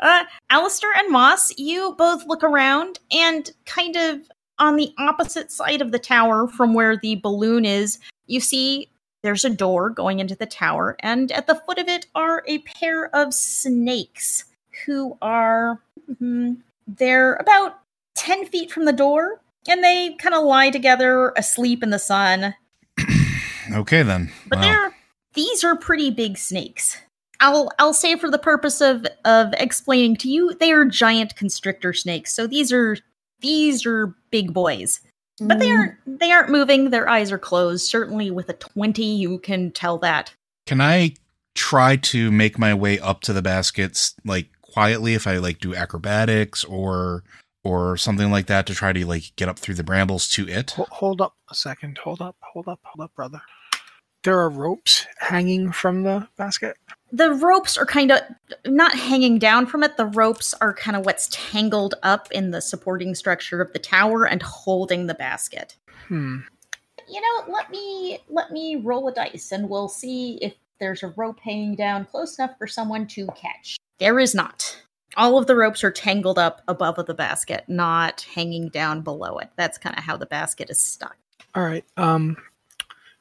uh 0.00 0.24
Alistair 0.50 0.90
and 0.96 1.10
Moss, 1.10 1.52
you 1.58 1.94
both 1.96 2.24
look 2.26 2.42
around 2.42 2.98
and 3.10 3.50
kind 3.66 3.96
of 3.96 4.20
on 4.58 4.76
the 4.76 4.92
opposite 4.98 5.50
side 5.50 5.80
of 5.80 5.92
the 5.92 5.98
tower 5.98 6.46
from 6.46 6.74
where 6.74 6.96
the 6.96 7.16
balloon 7.16 7.64
is, 7.64 7.98
you 8.26 8.38
see 8.38 8.88
there's 9.22 9.44
a 9.44 9.50
door 9.50 9.88
going 9.90 10.18
into 10.20 10.34
the 10.34 10.46
tower, 10.46 10.96
and 11.00 11.32
at 11.32 11.46
the 11.46 11.54
foot 11.66 11.78
of 11.78 11.88
it 11.88 12.06
are 12.14 12.42
a 12.46 12.58
pair 12.58 13.14
of 13.14 13.32
snakes 13.32 14.44
who 14.86 15.16
are 15.22 15.80
mhm, 16.10 16.58
they're 16.86 17.34
about 17.36 17.78
10 18.16 18.46
feet 18.46 18.70
from 18.70 18.84
the 18.84 18.92
door 18.92 19.40
and 19.68 19.82
they 19.82 20.14
kind 20.18 20.34
of 20.34 20.44
lie 20.44 20.70
together 20.70 21.32
asleep 21.36 21.82
in 21.82 21.90
the 21.90 21.98
sun 21.98 22.54
Okay, 23.72 24.02
then. 24.02 24.30
but 24.48 24.58
Wow. 24.58 24.62
they're 24.62 24.96
these 25.34 25.62
are 25.64 25.76
pretty 25.76 26.10
big 26.10 26.36
snakes 26.36 26.98
i'll 27.42 27.70
i'll 27.78 27.92
say 27.94 28.16
for 28.16 28.30
the 28.30 28.38
purpose 28.38 28.80
of 28.80 29.06
of 29.24 29.52
explaining 29.58 30.16
to 30.16 30.28
you 30.30 30.54
they 30.54 30.72
are 30.72 30.84
giant 30.86 31.36
constrictor 31.36 31.92
snakes 31.92 32.34
so 32.34 32.46
these 32.46 32.72
are 32.72 32.96
these 33.40 33.84
are 33.84 34.14
big 34.30 34.54
boys 34.54 35.00
but 35.40 35.58
they 35.58 35.68
Mm, 35.68 35.78
aren't 35.78 36.20
they 36.20 36.30
aren't 36.30 36.50
moving 36.50 36.90
their 36.90 37.08
eyes 37.08 37.30
are 37.32 37.38
closed 37.38 37.86
certainly 37.86 38.30
with 38.30 38.48
a 38.48 38.54
20 38.54 39.04
you 39.04 39.38
can 39.38 39.70
tell 39.72 39.98
that 39.98 40.32
Can 40.66 40.80
I 40.80 41.14
try 41.54 41.96
to 41.96 42.30
make 42.30 42.58
my 42.58 42.72
way 42.72 42.98
up 42.98 43.20
to 43.22 43.32
the 43.32 43.42
baskets 43.42 44.14
like 44.24 44.48
quietly 44.62 45.14
if 45.14 45.26
I 45.26 45.36
like 45.38 45.58
do 45.58 45.74
acrobatics 45.74 46.64
or 46.64 47.24
or 47.64 47.96
something 47.96 48.30
like 48.30 48.46
that 48.46 48.66
to 48.66 48.74
try 48.74 48.92
to 48.92 49.06
like 49.06 49.34
get 49.36 49.48
up 49.48 49.58
through 49.58 49.74
the 49.74 49.84
brambles 49.84 50.28
to 50.30 50.48
it? 50.48 50.72
Ho- 50.72 50.86
hold 50.90 51.20
up 51.20 51.34
a 51.50 51.54
second. 51.54 51.98
Hold 51.98 52.20
up. 52.20 52.36
Hold 52.52 52.68
up. 52.68 52.80
Hold 52.84 53.04
up, 53.04 53.14
brother. 53.14 53.40
There 54.24 54.38
are 54.38 54.50
ropes 54.50 55.06
hanging 55.18 55.72
from 55.72 56.02
the 56.02 56.26
basket. 56.36 56.76
The 57.12 57.32
ropes 57.34 57.76
are 57.76 57.84
kind 57.86 58.10
of 58.10 58.20
not 58.66 58.94
hanging 58.94 59.38
down 59.38 59.66
from 59.66 59.82
it 59.82 59.96
the 59.96 60.06
ropes 60.06 60.54
are 60.60 60.72
kind 60.72 60.96
of 60.96 61.04
what's 61.04 61.28
tangled 61.30 61.94
up 62.02 62.28
in 62.32 62.50
the 62.50 62.60
supporting 62.60 63.14
structure 63.14 63.60
of 63.60 63.72
the 63.72 63.78
tower 63.78 64.24
and 64.24 64.42
holding 64.42 65.06
the 65.06 65.14
basket 65.14 65.76
Hmm. 66.08 66.38
you 67.08 67.20
know 67.20 67.52
let 67.52 67.70
me 67.70 68.18
let 68.28 68.50
me 68.50 68.76
roll 68.76 69.08
a 69.08 69.12
dice 69.12 69.52
and 69.52 69.68
we'll 69.68 69.88
see 69.88 70.38
if 70.42 70.54
there's 70.80 71.02
a 71.02 71.08
rope 71.16 71.38
hanging 71.40 71.76
down 71.76 72.04
close 72.06 72.38
enough 72.38 72.56
for 72.58 72.66
someone 72.66 73.06
to 73.08 73.26
catch 73.36 73.76
there 73.98 74.18
is 74.18 74.34
not 74.34 74.78
all 75.16 75.36
of 75.38 75.46
the 75.46 75.54
ropes 75.54 75.84
are 75.84 75.90
tangled 75.90 76.38
up 76.38 76.62
above 76.66 76.98
of 76.98 77.06
the 77.06 77.14
basket 77.14 77.64
not 77.68 78.26
hanging 78.34 78.68
down 78.68 79.02
below 79.02 79.38
it 79.38 79.50
that's 79.56 79.78
kind 79.78 79.96
of 79.96 80.04
how 80.04 80.16
the 80.16 80.26
basket 80.26 80.70
is 80.70 80.80
stuck 80.80 81.16
All 81.54 81.62
right. 81.62 81.84
Um, 81.98 82.36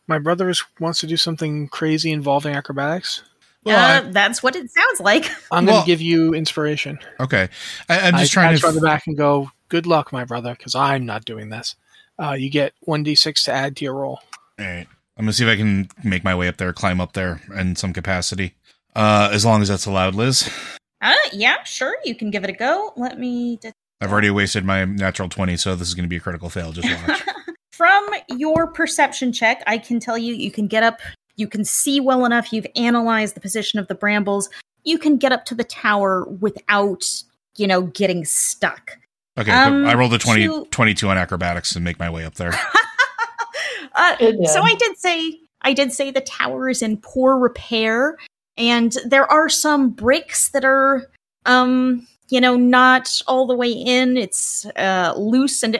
my 0.07 0.17
brother 0.19 0.49
is, 0.49 0.63
wants 0.79 0.99
to 1.01 1.07
do 1.07 1.17
something 1.17 1.67
crazy 1.67 2.11
involving 2.11 2.55
acrobatics. 2.55 3.23
Well, 3.63 3.77
uh, 4.03 4.07
I- 4.07 4.11
that's 4.11 4.41
what 4.41 4.55
it 4.55 4.69
sounds 4.71 4.99
like 4.99 5.29
I'm 5.51 5.65
Well- 5.65 5.75
going 5.75 5.83
to 5.83 5.87
give 5.87 6.01
you 6.01 6.33
inspiration. 6.33 6.99
Okay, 7.19 7.49
I, 7.89 7.99
I'm 7.99 8.13
just 8.17 8.31
I 8.31 8.33
trying 8.33 8.53
pat 8.55 8.61
to. 8.61 8.67
you 8.67 8.73
the 8.79 8.81
back 8.85 9.03
and 9.07 9.15
go, 9.17 9.51
"Good 9.69 9.85
luck, 9.85 10.11
my 10.11 10.25
brother," 10.25 10.55
because 10.55 10.75
I'm 10.75 11.05
not 11.05 11.25
doing 11.25 11.49
this. 11.49 11.75
Uh, 12.21 12.33
you 12.33 12.49
get 12.49 12.73
one 12.81 13.03
d6 13.05 13.45
to 13.45 13.51
add 13.51 13.75
to 13.77 13.85
your 13.85 13.93
roll. 13.95 14.19
All 14.59 14.65
right. 14.65 14.87
I'm 15.17 15.25
gonna 15.25 15.33
see 15.33 15.43
if 15.43 15.49
I 15.49 15.55
can 15.55 15.87
make 16.03 16.23
my 16.23 16.33
way 16.35 16.47
up 16.47 16.57
there, 16.57 16.73
climb 16.73 16.99
up 17.01 17.13
there 17.13 17.41
in 17.55 17.75
some 17.75 17.93
capacity. 17.93 18.53
Uh, 18.95 19.29
as 19.31 19.45
long 19.45 19.61
as 19.61 19.67
that's 19.67 19.85
allowed, 19.85 20.15
Liz. 20.15 20.49
uh 21.01 21.13
yeah 21.33 21.63
sure 21.63 21.95
you 22.05 22.13
can 22.15 22.29
give 22.29 22.43
it 22.43 22.49
a 22.49 22.53
go 22.53 22.93
let 22.97 23.17
me 23.19 23.59
I've 24.01 24.11
already 24.11 24.29
wasted 24.31 24.65
my 24.65 24.85
natural 24.85 25.29
twenty, 25.29 25.57
so 25.57 25.75
this 25.75 25.87
is 25.87 25.93
gonna 25.93 26.07
be 26.07 26.17
a 26.17 26.19
critical 26.19 26.49
fail. 26.49 26.71
Just 26.71 26.89
watch. 27.07 27.23
From 27.73 28.07
your 28.29 28.67
perception 28.67 29.31
check, 29.31 29.63
I 29.65 29.77
can 29.77 29.99
tell 29.99 30.17
you 30.17 30.33
you 30.33 30.51
can 30.51 30.67
get 30.67 30.83
up, 30.83 30.99
you 31.35 31.47
can 31.47 31.65
see 31.65 31.99
well 31.99 32.25
enough, 32.25 32.51
you've 32.53 32.67
analyzed 32.75 33.35
the 33.35 33.39
position 33.39 33.79
of 33.79 33.87
the 33.87 33.95
brambles, 33.95 34.49
you 34.83 34.97
can 34.97 35.17
get 35.17 35.31
up 35.31 35.45
to 35.45 35.55
the 35.55 35.63
tower 35.63 36.25
without, 36.25 37.05
you 37.57 37.67
know, 37.67 37.83
getting 37.83 38.25
stuck. 38.25 38.97
Okay, 39.37 39.51
Um, 39.51 39.85
I 39.85 39.93
rolled 39.93 40.13
a 40.13 40.17
20, 40.17 40.47
to- 40.47 40.65
22 40.71 41.09
on 41.09 41.17
acrobatics 41.17 41.75
and 41.75 41.83
make 41.83 41.99
my 41.99 42.09
way 42.09 42.25
up 42.25 42.35
there. 42.35 42.53
uh, 43.95 44.17
so. 44.45 44.61
I 44.61 44.75
did 44.77 44.97
say 44.97 45.39
I 45.61 45.73
did 45.73 45.93
say 45.93 46.11
the 46.11 46.21
tower 46.21 46.69
is 46.69 46.81
in 46.81 46.97
poor 46.97 47.37
repair 47.37 48.17
and 48.57 48.97
there 49.05 49.31
are 49.31 49.47
some 49.47 49.91
bricks 49.91 50.49
that 50.49 50.65
are 50.65 51.07
um 51.45 52.07
you 52.31 52.39
know, 52.39 52.55
not 52.55 53.21
all 53.27 53.45
the 53.45 53.53
way 53.53 53.69
in. 53.69 54.17
It's 54.17 54.65
uh, 54.77 55.13
loose 55.17 55.61
and 55.61 55.75
uh, 55.75 55.79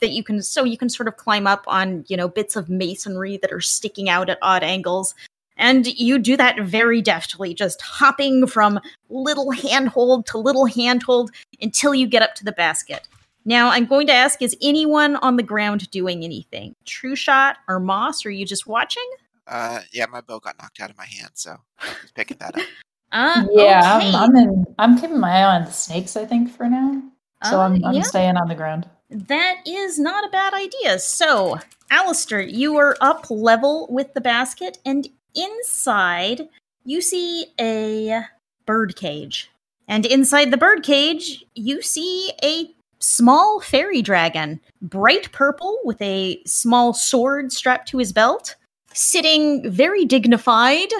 that 0.00 0.10
you 0.10 0.22
can, 0.22 0.42
so 0.42 0.64
you 0.64 0.76
can 0.76 0.88
sort 0.88 1.08
of 1.08 1.16
climb 1.16 1.46
up 1.46 1.64
on, 1.66 2.04
you 2.08 2.16
know, 2.16 2.28
bits 2.28 2.56
of 2.56 2.68
masonry 2.68 3.36
that 3.38 3.52
are 3.52 3.60
sticking 3.60 4.08
out 4.08 4.28
at 4.28 4.38
odd 4.42 4.62
angles. 4.62 5.14
And 5.56 5.86
you 5.86 6.18
do 6.18 6.36
that 6.38 6.60
very 6.60 7.02
deftly, 7.02 7.52
just 7.52 7.82
hopping 7.82 8.46
from 8.46 8.80
little 9.10 9.50
handhold 9.50 10.26
to 10.26 10.38
little 10.38 10.64
handhold 10.66 11.30
until 11.60 11.94
you 11.94 12.06
get 12.06 12.22
up 12.22 12.34
to 12.36 12.44
the 12.44 12.52
basket. 12.52 13.06
Now, 13.44 13.68
I'm 13.68 13.86
going 13.86 14.06
to 14.06 14.12
ask 14.12 14.40
is 14.42 14.56
anyone 14.62 15.16
on 15.16 15.36
the 15.36 15.42
ground 15.42 15.90
doing 15.90 16.24
anything? 16.24 16.74
True 16.84 17.16
shot 17.16 17.58
or 17.68 17.80
Moss? 17.80 18.24
Or 18.24 18.28
are 18.28 18.32
you 18.32 18.46
just 18.46 18.66
watching? 18.66 19.08
Uh, 19.46 19.80
yeah, 19.92 20.06
my 20.06 20.20
bow 20.20 20.38
got 20.38 20.56
knocked 20.60 20.80
out 20.80 20.90
of 20.90 20.96
my 20.96 21.06
hand, 21.06 21.30
so 21.34 21.56
I'm 21.78 21.94
just 22.02 22.14
picking 22.14 22.38
that 22.38 22.56
up. 22.56 22.64
Uh, 23.12 23.44
yeah, 23.50 23.96
okay. 23.96 24.08
I'm, 24.10 24.14
I'm 24.14 24.36
in. 24.36 24.64
I'm 24.78 24.96
keeping 24.96 25.18
my 25.18 25.30
eye 25.38 25.56
on 25.56 25.64
the 25.64 25.72
snakes. 25.72 26.16
I 26.16 26.24
think 26.24 26.48
for 26.48 26.68
now, 26.68 27.02
so 27.42 27.58
Uh, 27.58 27.64
I'm, 27.64 27.84
I'm 27.84 27.94
yeah. 27.94 28.02
staying 28.02 28.36
on 28.36 28.46
the 28.46 28.54
ground. 28.54 28.88
That 29.10 29.56
is 29.66 29.98
not 29.98 30.24
a 30.24 30.30
bad 30.30 30.54
idea. 30.54 30.98
So, 31.00 31.58
Alistair, 31.90 32.40
you 32.40 32.76
are 32.76 32.96
up 33.00 33.26
level 33.28 33.88
with 33.90 34.14
the 34.14 34.20
basket, 34.20 34.78
and 34.84 35.08
inside 35.34 36.48
you 36.84 37.00
see 37.00 37.46
a 37.60 38.24
bird 38.66 38.94
cage. 38.96 39.50
And 39.88 40.06
inside 40.06 40.52
the 40.52 40.56
bird 40.56 40.84
cage, 40.84 41.44
you 41.56 41.82
see 41.82 42.32
a 42.44 42.70
small 43.00 43.60
fairy 43.60 44.02
dragon, 44.02 44.60
bright 44.80 45.32
purple 45.32 45.78
with 45.82 46.00
a 46.00 46.40
small 46.46 46.92
sword 46.92 47.52
strapped 47.52 47.88
to 47.88 47.98
his 47.98 48.12
belt, 48.12 48.54
sitting 48.92 49.68
very 49.68 50.04
dignified 50.04 50.90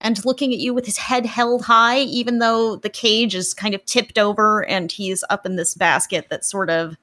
and 0.00 0.24
looking 0.24 0.52
at 0.52 0.60
you 0.60 0.72
with 0.72 0.86
his 0.86 0.96
head 0.96 1.26
held 1.26 1.62
high, 1.62 1.98
even 1.98 2.38
though 2.38 2.76
the 2.76 2.88
cage 2.88 3.34
is 3.34 3.52
kind 3.52 3.74
of 3.74 3.84
tipped 3.84 4.16
over 4.16 4.64
and 4.64 4.92
he's 4.92 5.24
up 5.28 5.44
in 5.44 5.56
this 5.56 5.74
basket 5.74 6.28
that 6.30 6.44
sort 6.44 6.70
of 6.70 6.96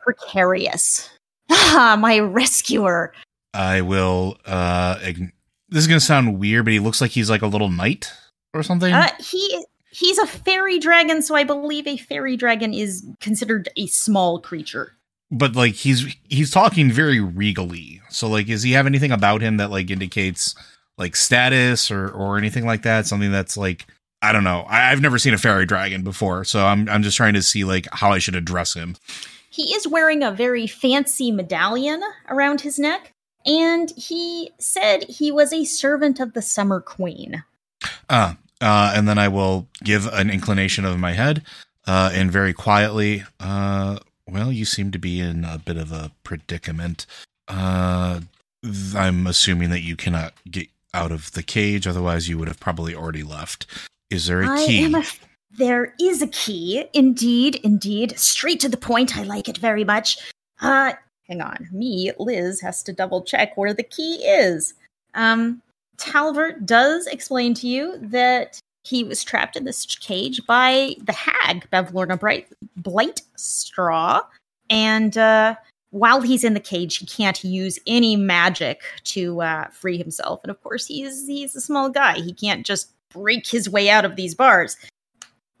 precarious. 0.00 1.08
Ah, 1.50 1.96
my 1.98 2.18
rescuer. 2.18 3.12
I 3.54 3.80
will. 3.80 4.36
uh 4.46 4.96
ign- 4.96 5.32
This 5.68 5.82
is 5.82 5.86
gonna 5.88 6.00
sound 6.00 6.38
weird, 6.38 6.64
but 6.64 6.72
he 6.72 6.78
looks 6.80 7.00
like 7.00 7.10
he's 7.10 7.30
like 7.30 7.42
a 7.42 7.46
little 7.48 7.68
knight 7.70 8.12
or 8.54 8.62
something. 8.62 8.92
Uh, 8.92 9.10
he 9.18 9.64
he's 9.90 10.18
a 10.18 10.26
fairy 10.26 10.78
dragon, 10.78 11.22
so 11.22 11.34
I 11.34 11.44
believe 11.44 11.86
a 11.86 11.96
fairy 11.96 12.36
dragon 12.36 12.72
is 12.72 13.04
considered 13.20 13.68
a 13.76 13.86
small 13.86 14.38
creature. 14.40 14.92
but 15.32 15.54
like 15.56 15.74
he's 15.74 16.16
he's 16.24 16.50
talking 16.50 16.90
very 16.90 17.20
regally. 17.20 18.00
So 18.10 18.28
like, 18.28 18.46
does 18.46 18.62
he 18.62 18.72
have 18.72 18.86
anything 18.86 19.12
about 19.12 19.40
him 19.42 19.56
that 19.58 19.70
like 19.70 19.90
indicates 19.90 20.54
like 20.98 21.16
status 21.16 21.90
or 21.90 22.08
or 22.10 22.38
anything 22.38 22.64
like 22.66 22.82
that? 22.82 23.06
Something 23.06 23.32
that's 23.32 23.56
like 23.56 23.86
I 24.22 24.32
don't 24.32 24.44
know. 24.44 24.66
I, 24.68 24.90
I've 24.90 25.00
never 25.00 25.18
seen 25.18 25.34
a 25.34 25.38
fairy 25.38 25.66
dragon 25.66 26.02
before, 26.02 26.44
so 26.44 26.66
I'm 26.66 26.88
I'm 26.88 27.02
just 27.02 27.16
trying 27.16 27.34
to 27.34 27.42
see 27.42 27.64
like 27.64 27.88
how 27.92 28.12
I 28.12 28.18
should 28.18 28.36
address 28.36 28.74
him. 28.74 28.96
He 29.48 29.74
is 29.74 29.88
wearing 29.88 30.22
a 30.22 30.30
very 30.30 30.66
fancy 30.66 31.32
medallion 31.32 32.02
around 32.28 32.60
his 32.60 32.78
neck, 32.78 33.12
and 33.44 33.90
he 33.96 34.50
said 34.58 35.04
he 35.04 35.32
was 35.32 35.52
a 35.52 35.64
servant 35.64 36.20
of 36.20 36.34
the 36.34 36.42
Summer 36.42 36.80
Queen. 36.80 37.42
Uh, 38.08 38.34
uh, 38.60 38.92
and 38.94 39.08
then 39.08 39.18
I 39.18 39.28
will 39.28 39.66
give 39.82 40.06
an 40.06 40.30
inclination 40.30 40.84
of 40.84 40.98
my 40.98 41.12
head, 41.12 41.42
uh, 41.86 42.10
and 42.12 42.30
very 42.30 42.52
quietly, 42.52 43.24
uh, 43.40 43.98
well, 44.28 44.52
you 44.52 44.64
seem 44.64 44.90
to 44.92 44.98
be 44.98 45.20
in 45.20 45.44
a 45.44 45.58
bit 45.58 45.76
of 45.76 45.90
a 45.90 46.12
predicament. 46.22 47.06
Uh, 47.48 48.20
I'm 48.94 49.26
assuming 49.26 49.70
that 49.70 49.82
you 49.82 49.96
cannot 49.96 50.34
get 50.48 50.68
out 50.92 51.10
of 51.10 51.32
the 51.32 51.42
cage, 51.42 51.86
otherwise 51.86 52.28
you 52.28 52.36
would 52.38 52.48
have 52.48 52.60
probably 52.60 52.94
already 52.94 53.22
left. 53.22 53.66
Is 54.10 54.26
there 54.26 54.42
a 54.42 54.56
key? 54.58 54.84
am 54.84 54.94
a. 54.94 55.04
There 55.56 55.94
is 56.00 56.22
a 56.22 56.26
key, 56.28 56.84
indeed, 56.92 57.56
indeed. 57.56 58.18
Straight 58.18 58.60
to 58.60 58.68
the 58.68 58.76
point. 58.76 59.16
I 59.16 59.22
like 59.22 59.48
it 59.48 59.58
very 59.58 59.84
much. 59.84 60.18
Uh, 60.60 60.92
hang 61.28 61.40
on. 61.40 61.68
Me, 61.72 62.12
Liz, 62.18 62.60
has 62.60 62.82
to 62.84 62.92
double 62.92 63.22
check 63.22 63.56
where 63.56 63.74
the 63.74 63.82
key 63.82 64.16
is. 64.24 64.74
Um, 65.14 65.62
Talbert 65.96 66.66
does 66.66 67.06
explain 67.06 67.54
to 67.54 67.68
you 67.68 67.98
that 68.00 68.60
he 68.84 69.04
was 69.04 69.22
trapped 69.22 69.56
in 69.56 69.64
this 69.64 69.84
cage 69.84 70.40
by 70.46 70.94
the 71.04 71.12
hag, 71.12 71.68
Bavlorna 71.70 72.18
Bright 72.18 72.48
Blight 72.76 73.22
Straw, 73.36 74.22
and 74.70 75.18
uh, 75.18 75.56
while 75.90 76.20
he's 76.22 76.44
in 76.44 76.54
the 76.54 76.60
cage, 76.60 76.96
he 76.96 77.06
can't 77.06 77.44
use 77.44 77.78
any 77.86 78.16
magic 78.16 78.80
to 79.04 79.42
uh, 79.42 79.68
free 79.68 79.98
himself. 79.98 80.40
And 80.42 80.50
of 80.50 80.62
course, 80.62 80.86
he's 80.86 81.26
he's 81.26 81.54
a 81.54 81.60
small 81.60 81.90
guy; 81.90 82.14
he 82.14 82.32
can't 82.32 82.64
just 82.64 82.92
break 83.12 83.46
his 83.46 83.68
way 83.68 83.90
out 83.90 84.04
of 84.04 84.16
these 84.16 84.34
bars. 84.34 84.76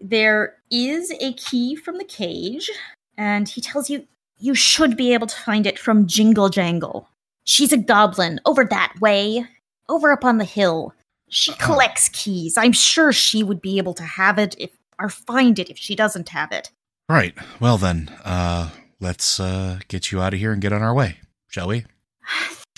There 0.00 0.54
is 0.70 1.12
a 1.20 1.34
key 1.34 1.76
from 1.76 1.98
the 1.98 2.04
cage, 2.04 2.70
and 3.16 3.48
he 3.48 3.60
tells 3.60 3.90
you 3.90 4.06
you 4.38 4.54
should 4.54 4.96
be 4.96 5.12
able 5.12 5.26
to 5.26 5.36
find 5.36 5.66
it 5.66 5.78
from 5.78 6.06
Jingle 6.06 6.48
Jangle. 6.48 7.08
She's 7.44 7.72
a 7.72 7.76
goblin 7.76 8.40
over 8.46 8.64
that 8.64 8.94
way, 9.00 9.46
over 9.88 10.12
up 10.12 10.24
on 10.24 10.38
the 10.38 10.44
hill. 10.44 10.94
She 11.28 11.52
collects 11.54 12.08
keys. 12.08 12.56
I'm 12.56 12.72
sure 12.72 13.12
she 13.12 13.42
would 13.42 13.60
be 13.60 13.78
able 13.78 13.94
to 13.94 14.02
have 14.02 14.38
it 14.38 14.54
if 14.58 14.70
or 14.98 15.08
find 15.08 15.58
it 15.58 15.70
if 15.70 15.78
she 15.78 15.94
doesn't 15.94 16.30
have 16.30 16.52
it. 16.52 16.70
right. 17.08 17.34
Well 17.58 17.78
then, 17.78 18.08
uh, 18.24 18.70
let's 19.00 19.40
uh 19.40 19.78
get 19.88 20.10
you 20.12 20.20
out 20.20 20.34
of 20.34 20.40
here 20.40 20.52
and 20.52 20.62
get 20.62 20.72
on 20.72 20.82
our 20.82 20.94
way, 20.94 21.18
shall 21.48 21.68
we? 21.68 21.84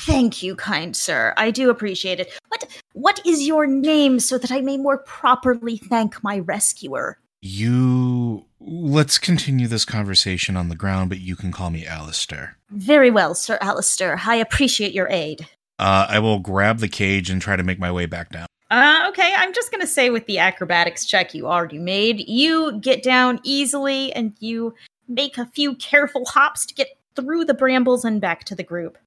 Thank 0.04 0.42
you, 0.42 0.56
kind 0.56 0.96
sir. 0.96 1.32
I 1.36 1.52
do 1.52 1.70
appreciate 1.70 2.18
it. 2.18 2.32
What 2.48 2.66
what 2.92 3.20
is 3.24 3.46
your 3.46 3.68
name 3.68 4.18
so 4.18 4.36
that 4.36 4.50
I 4.50 4.60
may 4.60 4.76
more 4.76 4.98
properly 4.98 5.76
thank 5.76 6.24
my 6.24 6.40
rescuer? 6.40 7.18
You 7.40 8.46
let's 8.58 9.18
continue 9.18 9.68
this 9.68 9.84
conversation 9.84 10.56
on 10.56 10.68
the 10.68 10.74
ground, 10.74 11.08
but 11.08 11.20
you 11.20 11.36
can 11.36 11.52
call 11.52 11.70
me 11.70 11.86
Alistair. 11.86 12.56
Very 12.70 13.12
well, 13.12 13.32
Sir 13.36 13.58
Alistair. 13.60 14.20
I 14.26 14.34
appreciate 14.34 14.92
your 14.92 15.08
aid. 15.08 15.46
Uh, 15.78 16.06
I 16.08 16.18
will 16.18 16.40
grab 16.40 16.80
the 16.80 16.88
cage 16.88 17.30
and 17.30 17.40
try 17.40 17.54
to 17.54 17.62
make 17.62 17.78
my 17.78 17.92
way 17.92 18.06
back 18.06 18.30
down. 18.30 18.46
Uh, 18.72 19.06
okay, 19.08 19.32
I'm 19.36 19.52
just 19.52 19.70
gonna 19.70 19.86
say 19.86 20.10
with 20.10 20.26
the 20.26 20.38
acrobatics 20.38 21.04
check 21.04 21.32
you 21.32 21.46
already 21.46 21.78
made, 21.78 22.28
you 22.28 22.76
get 22.80 23.04
down 23.04 23.38
easily 23.44 24.12
and 24.14 24.32
you 24.40 24.74
make 25.06 25.38
a 25.38 25.46
few 25.46 25.76
careful 25.76 26.24
hops 26.24 26.66
to 26.66 26.74
get 26.74 26.88
through 27.14 27.44
the 27.44 27.54
brambles 27.54 28.04
and 28.04 28.20
back 28.20 28.42
to 28.44 28.56
the 28.56 28.64
group. 28.64 28.98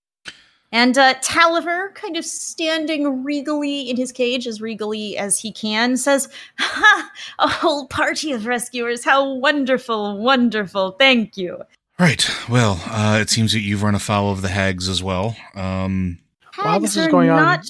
And 0.75 0.97
uh, 0.97 1.13
Talavar, 1.21 1.95
kind 1.95 2.17
of 2.17 2.25
standing 2.25 3.23
regally 3.23 3.89
in 3.89 3.95
his 3.95 4.11
cage, 4.11 4.45
as 4.45 4.59
regally 4.59 5.15
as 5.17 5.39
he 5.39 5.49
can, 5.53 5.95
says, 5.95 6.27
Ha! 6.59 7.11
A 7.39 7.47
whole 7.47 7.88
party 7.88 8.33
of 8.33 8.45
rescuers. 8.45 9.05
How 9.05 9.35
wonderful, 9.35 10.17
wonderful. 10.17 10.91
Thank 10.99 11.38
you. 11.38 11.61
Right. 11.97 12.29
Well, 12.49 12.81
uh, 12.88 13.19
it 13.21 13.29
seems 13.29 13.53
that 13.53 13.61
you've 13.61 13.83
run 13.83 13.95
afoul 13.95 14.33
of 14.33 14.41
the 14.41 14.49
hags 14.49 14.89
as 14.89 15.01
well. 15.01 15.38
Um, 15.55 16.19
While 16.61 16.81
this 16.81 16.95
Hags 16.95 16.97
is 16.97 17.07
are 17.07 17.09
going 17.11 17.29
on- 17.29 17.41
not 17.41 17.65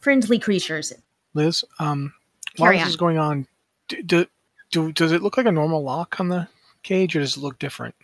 friendly 0.00 0.40
creatures. 0.40 0.92
Liz, 1.34 1.64
um, 1.78 2.12
while 2.56 2.70
Carry 2.72 2.78
this 2.78 2.86
on. 2.86 2.88
is 2.88 2.96
going 2.96 3.18
on, 3.18 3.46
do, 3.86 4.02
do, 4.02 4.26
do, 4.72 4.90
does 4.90 5.12
it 5.12 5.22
look 5.22 5.36
like 5.36 5.46
a 5.46 5.52
normal 5.52 5.84
lock 5.84 6.18
on 6.18 6.28
the 6.28 6.48
cage, 6.82 7.14
or 7.14 7.20
does 7.20 7.36
it 7.36 7.40
look 7.40 7.60
different? 7.60 7.94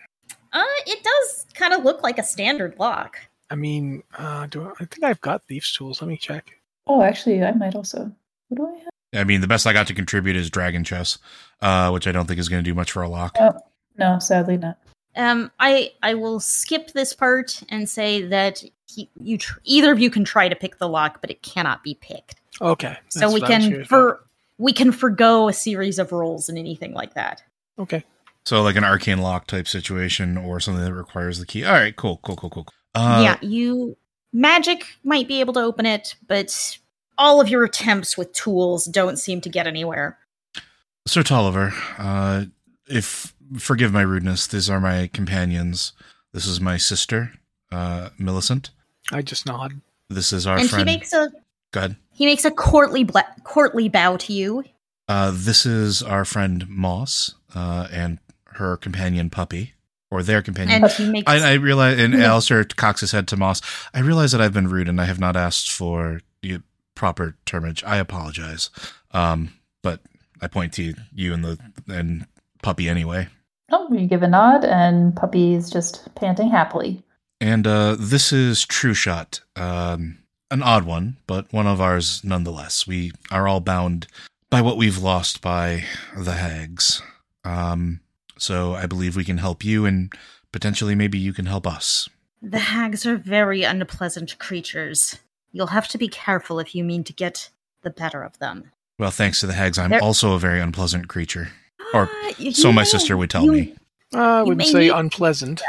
Uh, 0.53 0.63
it 0.87 1.03
does 1.03 1.47
kind 1.55 1.75
of 1.75 1.83
look 1.83 2.05
like 2.05 2.21
a 2.21 2.23
standard 2.23 2.77
lock. 2.79 3.19
I 3.55 3.57
mean, 3.57 4.03
uh, 4.19 4.47
do 4.47 4.65
I, 4.65 4.71
I 4.81 4.85
think 4.85 5.05
I've 5.05 5.21
got 5.21 5.45
thieves' 5.45 5.73
tools? 5.73 6.03
Let 6.03 6.09
me 6.09 6.17
check. 6.17 6.59
Oh, 6.89 7.03
actually, 7.03 7.41
I 7.45 7.53
might 7.53 7.77
also. 7.77 8.11
What 8.49 8.57
do 8.57 8.67
I 8.67 8.79
have? 8.81 8.89
I 9.15 9.23
mean, 9.23 9.43
the 9.43 9.47
best 9.47 9.65
I 9.65 9.73
got 9.73 9.87
to 9.87 9.95
contribute 9.95 10.35
is 10.35 10.51
Dragon 10.51 10.83
Chess, 10.83 11.19
uh, 11.63 11.91
which 11.91 12.09
I 12.09 12.11
don't 12.11 12.27
think 12.27 12.41
is 12.41 12.49
going 12.49 12.65
to 12.65 12.69
do 12.69 12.75
much 12.75 12.91
for 12.91 13.03
a 13.03 13.09
lock. 13.09 13.37
Oh, 13.39 13.53
no, 13.97 14.19
sadly 14.19 14.57
not. 14.57 14.77
Um, 15.15 15.53
I 15.61 15.93
I 16.03 16.15
will 16.15 16.41
skip 16.41 16.91
this 16.95 17.13
part 17.13 17.63
and 17.69 17.89
say 17.89 18.23
that 18.23 18.65
he, 18.89 19.09
you 19.21 19.39
tr- 19.39 19.61
either 19.63 19.93
of 19.93 20.01
you 20.01 20.11
can 20.11 20.25
try 20.25 20.49
to 20.49 20.57
pick 20.57 20.79
the 20.79 20.89
lock, 20.89 21.21
but 21.21 21.31
it 21.31 21.41
cannot 21.43 21.85
be 21.85 21.95
picked. 21.95 22.35
Okay, 22.61 22.97
so 23.09 23.29
we 23.29 23.35
what 23.35 23.45
I 23.45 23.55
was 23.55 23.63
can 23.63 23.69
curious 23.71 23.89
about. 23.89 23.97
for 23.97 24.25
we 24.59 24.73
can 24.73 24.91
forgo 24.91 25.47
a 25.47 25.53
series 25.53 26.01
of 26.01 26.11
rolls 26.11 26.49
and 26.49 26.59
anything 26.59 26.93
like 26.93 27.15
that. 27.15 27.45
Okay, 27.79 28.03
So, 28.45 28.63
like 28.63 28.75
an 28.75 28.83
arcane 28.83 29.19
lock 29.19 29.47
type 29.47 29.69
situation 29.69 30.37
or 30.37 30.59
something 30.59 30.85
that 30.85 30.93
requires 30.93 31.39
the 31.39 31.47
key. 31.47 31.65
All 31.65 31.73
right, 31.73 31.95
cool, 31.95 32.19
cool, 32.25 32.35
cool, 32.35 32.51
cool. 32.51 32.67
Uh, 32.95 33.21
yeah, 33.23 33.37
you 33.49 33.97
magic 34.33 34.87
might 35.05 35.29
be 35.29 35.41
able 35.41 35.53
to 35.55 35.61
open 35.61 35.87
it, 35.87 36.15
but 36.27 36.79
all 37.19 37.41
of 37.41 37.49
your 37.49 37.65
attempts 37.65 38.17
with 38.19 38.33
tools 38.33 38.85
don't 38.87 39.19
seem 39.19 39.41
to 39.41 39.49
get 39.49 39.67
anywhere. 39.67 40.19
Sir 41.07 41.23
Tolliver, 41.23 41.73
uh, 41.99 42.45
if 42.89 43.35
forgive 43.59 43.93
my 43.93 44.03
rudeness, 44.03 44.47
these 44.47 44.71
are 44.71 44.81
my 44.81 45.09
companions. 45.13 45.93
This 46.33 46.47
is 46.47 46.61
my 46.61 46.77
sister, 46.77 47.33
uh, 47.71 48.11
Millicent. 48.19 48.71
I 49.13 49.23
just 49.23 49.47
nod. 49.47 49.81
This 50.09 50.33
is 50.33 50.47
our 50.47 50.59
and 50.59 50.69
friend. 50.69 50.89
he 50.89 50.95
makes 50.97 51.13
a 51.13 51.31
Go 51.73 51.81
ahead. 51.81 51.97
he 52.13 52.25
makes 52.27 52.45
a 52.45 52.51
courtly 52.51 53.05
bla- 53.05 53.35
courtly 53.45 53.89
bow 53.89 54.17
to 54.17 54.33
you. 54.33 54.65
Uh, 55.09 55.31
this 55.35 55.67
is 55.67 56.03
our 56.03 56.25
friend 56.25 56.67
Moss 56.69 57.35
uh, 57.55 57.87
and 57.93 58.19
her 58.55 58.77
companion 58.79 59.29
Puppy, 59.29 59.74
or 60.15 60.23
their 60.23 60.43
companion. 60.43 60.83
And 60.85 60.93
he 60.93 61.11
makes 61.11 61.31
I, 61.31 61.53
I 61.53 61.53
realize, 61.55 61.99
and 61.99 62.15
Yeah. 62.15 62.27
Alistair 62.27 62.65
cocks 62.65 63.01
his 63.01 63.13
head 63.13 63.29
to 63.29 63.37
Moss. 63.37 63.61
I 63.93 64.01
realize 64.01 64.33
that 64.33 64.41
I've 64.41 64.53
been 64.53 64.69
rude 64.69 64.89
and 64.89 65.01
I 65.01 65.05
have 65.05 65.21
not 65.21 65.37
asked 65.37 65.71
for 65.71 66.21
the 66.43 66.61
proper 66.95 67.37
termage. 67.47 67.83
I 67.85 67.97
apologize. 67.99 68.71
Um, 69.11 69.53
but 69.83 70.01
I 70.41 70.47
point 70.47 70.73
to 70.75 70.95
you 71.13 71.35
and 71.35 71.45
the 71.45 71.59
and 71.89 72.27
puppy 72.63 72.89
anyway. 72.89 73.29
Oh, 73.71 73.93
you 73.93 74.07
give 74.07 74.23
a 74.23 74.29
nod, 74.29 74.65
and 74.65 75.17
Puppy 75.17 75.55
is 75.55 75.71
just 75.71 76.15
panting 76.15 76.51
happily. 76.51 77.03
And 77.41 77.67
uh, 77.67 77.97
this 77.99 78.33
is 78.33 78.65
True 78.67 78.95
Shot. 78.95 79.41
Um, 79.57 80.19
an 80.51 80.63
odd 80.63 80.85
one, 80.85 81.17
but 81.27 81.53
one 81.53 81.67
of 81.67 81.81
ours 81.81 82.23
nonetheless. 82.23 82.87
We 82.87 83.13
are 83.31 83.49
all 83.49 83.61
bound 83.61 84.07
by 84.51 84.61
what 84.61 84.77
we've 84.77 84.99
lost 84.99 85.41
by 85.41 85.85
the 86.17 86.33
hags. 86.33 87.03
Um, 87.45 88.01
so 88.45 88.75
I 88.75 88.87
believe 88.87 89.17
we 89.17 89.25
can 89.25 89.39
help 89.39 89.65
you, 89.65 89.87
and 89.87 90.13
potentially 90.53 90.95
maybe 90.95 91.19
you 91.19 91.33
can 91.33 91.47
help 91.47 91.67
us. 91.67 92.09
The 92.43 92.59
hags 92.59 93.07
are 93.07 93.17
very 93.17 93.63
unpleasant 93.63 94.39
creatures. 94.39 95.19
You'll 95.53 95.69
have 95.69 95.89
to 95.89 95.99
be 95.99 96.09
careful 96.09 96.59
if 96.59 96.75
you 96.75 96.85
mean 96.85 97.05
to 97.05 97.13
get 97.13 97.51
the 97.83 97.91
better 97.91 98.23
of 98.23 98.39
them. 98.39 98.71
Well, 98.99 99.11
thanks 99.11 99.41
to 99.41 99.47
the 99.47 99.55
hags, 99.55 99.79
I'm 99.79 99.91
They're- 99.91 100.01
also 100.01 100.33
a 100.35 100.39
very 100.39 100.61
unpleasant 100.61 101.09
creature. 101.09 101.51
Or 101.93 102.09
Ah, 102.13 102.33
you 102.39 102.53
so 102.53 102.73
my 102.73 102.83
know, 102.83 102.89
sister 102.89 103.17
would 103.17 103.31
tell 103.31 103.45
you- 103.45 103.53
me. 103.53 103.75
I 104.15 104.41
You 104.41 104.47
would 104.47 104.63
say 104.67 104.89
unpleasant. 104.91 105.63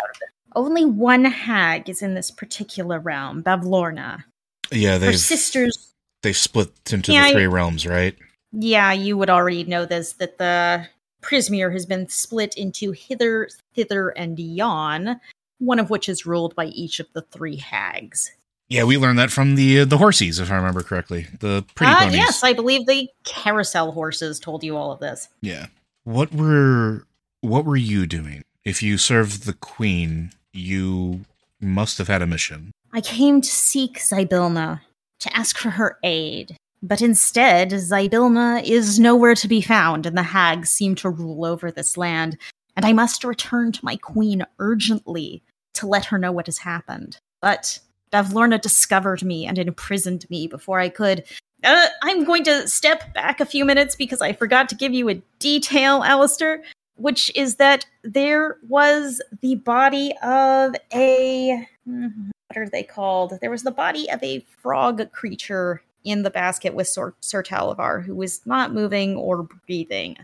Only 0.55 0.85
one 0.85 1.25
hag 1.25 1.89
is 1.89 2.01
in 2.01 2.13
this 2.13 2.29
particular 2.31 2.99
realm, 2.99 3.41
Bavlorna. 3.43 4.23
Yeah, 4.71 4.93
Her 4.93 4.99
they've 4.99 5.19
sisters 5.19 5.93
they've 6.21 6.37
split 6.37 6.71
into 6.91 7.11
Yeah, 7.13 7.23
the 7.23 7.27
I- 7.29 7.33
three 7.33 7.47
realms, 7.47 7.85
right? 7.85 8.15
Yeah, 8.51 8.91
you 8.93 9.17
would 9.17 9.29
already 9.29 9.63
know 9.63 9.85
this 9.85 10.13
that 10.13 10.37
the 10.37 10.87
Prismeer 11.25 11.71
has 11.73 11.85
been 11.85 12.07
split 12.07 12.55
into 12.55 12.91
hither, 12.91 13.49
thither, 13.73 14.09
and 14.09 14.37
yon, 14.37 15.19
one 15.59 15.79
of 15.79 15.89
which 15.89 16.07
is 16.07 16.25
ruled 16.25 16.55
by 16.55 16.65
each 16.65 16.99
of 16.99 17.07
the 17.13 17.21
three 17.23 17.55
hags. 17.55 18.31
Yeah, 18.69 18.83
we 18.83 18.97
learned 18.97 19.17
that 19.19 19.31
from 19.31 19.55
the 19.55 19.81
uh, 19.81 19.85
the 19.85 19.97
horsies, 19.97 20.39
if 20.39 20.51
I 20.51 20.55
remember 20.55 20.81
correctly. 20.83 21.27
The 21.39 21.63
pretty 21.75 21.93
Ah, 21.93 21.99
ponies. 21.99 22.15
yes, 22.15 22.43
I 22.43 22.53
believe 22.53 22.85
the 22.85 23.09
carousel 23.23 23.91
horses 23.91 24.39
told 24.39 24.63
you 24.63 24.75
all 24.77 24.91
of 24.91 24.99
this. 24.99 25.29
Yeah. 25.41 25.67
What 26.03 26.33
were 26.33 27.05
what 27.41 27.65
were 27.65 27.75
you 27.75 28.05
doing? 28.07 28.43
If 28.63 28.81
you 28.81 28.97
served 28.97 29.43
the 29.45 29.53
queen, 29.53 30.31
you 30.51 31.21
must 31.61 31.97
have 31.99 32.07
had 32.07 32.21
a 32.23 32.27
mission. 32.27 32.71
I 32.93 33.01
came 33.01 33.41
to 33.41 33.47
seek 33.49 33.99
Zybilna, 33.99 34.81
to 35.19 35.37
ask 35.37 35.57
for 35.57 35.71
her 35.71 35.97
aid. 36.03 36.57
But 36.87 37.01
instead, 37.01 37.71
Zybilna 37.71 38.63
is 38.63 38.99
nowhere 38.99 39.33
to 39.35 39.47
be 39.47 39.59
found, 39.59 40.05
and 40.05 40.15
the 40.15 40.21
hags 40.21 40.69
seem 40.69 40.93
to 40.95 41.09
rule 41.09 41.43
over 41.43 41.71
this 41.71 41.97
land. 41.97 42.37
And 42.75 42.85
I 42.85 42.93
must 42.93 43.23
return 43.23 43.71
to 43.71 43.83
my 43.83 43.95
queen 43.95 44.45
urgently 44.59 45.41
to 45.73 45.87
let 45.87 46.05
her 46.05 46.19
know 46.19 46.31
what 46.31 46.45
has 46.45 46.59
happened. 46.59 47.17
But 47.41 47.79
Bavlorna 48.11 48.61
discovered 48.61 49.23
me 49.23 49.47
and 49.47 49.57
imprisoned 49.57 50.29
me 50.29 50.45
before 50.45 50.79
I 50.79 50.89
could. 50.89 51.23
Uh, 51.63 51.87
I'm 52.03 52.23
going 52.23 52.43
to 52.43 52.67
step 52.67 53.15
back 53.15 53.39
a 53.39 53.47
few 53.47 53.65
minutes 53.65 53.95
because 53.95 54.21
I 54.21 54.33
forgot 54.33 54.69
to 54.69 54.75
give 54.75 54.93
you 54.93 55.09
a 55.09 55.21
detail, 55.39 56.03
Alistair, 56.03 56.61
which 56.97 57.31
is 57.33 57.55
that 57.55 57.87
there 58.03 58.57
was 58.67 59.23
the 59.41 59.55
body 59.55 60.13
of 60.21 60.75
a. 60.93 61.67
hmm, 61.83 62.29
What 62.49 62.57
are 62.57 62.69
they 62.69 62.83
called? 62.83 63.33
There 63.41 63.49
was 63.49 63.63
the 63.63 63.71
body 63.71 64.07
of 64.11 64.21
a 64.21 64.45
frog 64.61 65.11
creature 65.13 65.81
in 66.05 66.23
the 66.23 66.29
basket 66.29 66.73
with 66.73 66.87
Sir, 66.87 67.13
Sir 67.19 67.43
Talavar 67.43 68.05
who 68.05 68.15
was 68.15 68.41
not 68.45 68.73
moving 68.73 69.17
or 69.17 69.47
breathing. 69.65 70.17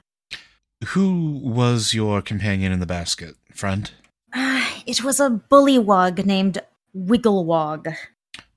Who 0.89 1.39
was 1.43 1.93
your 1.93 2.21
companion 2.21 2.71
in 2.71 2.79
the 2.79 2.85
basket, 2.85 3.35
friend? 3.53 3.91
Ah, 4.33 4.81
it 4.85 5.03
was 5.03 5.19
a 5.19 5.41
bullywog 5.51 6.25
named 6.25 6.59
Wigglewog. 6.95 7.93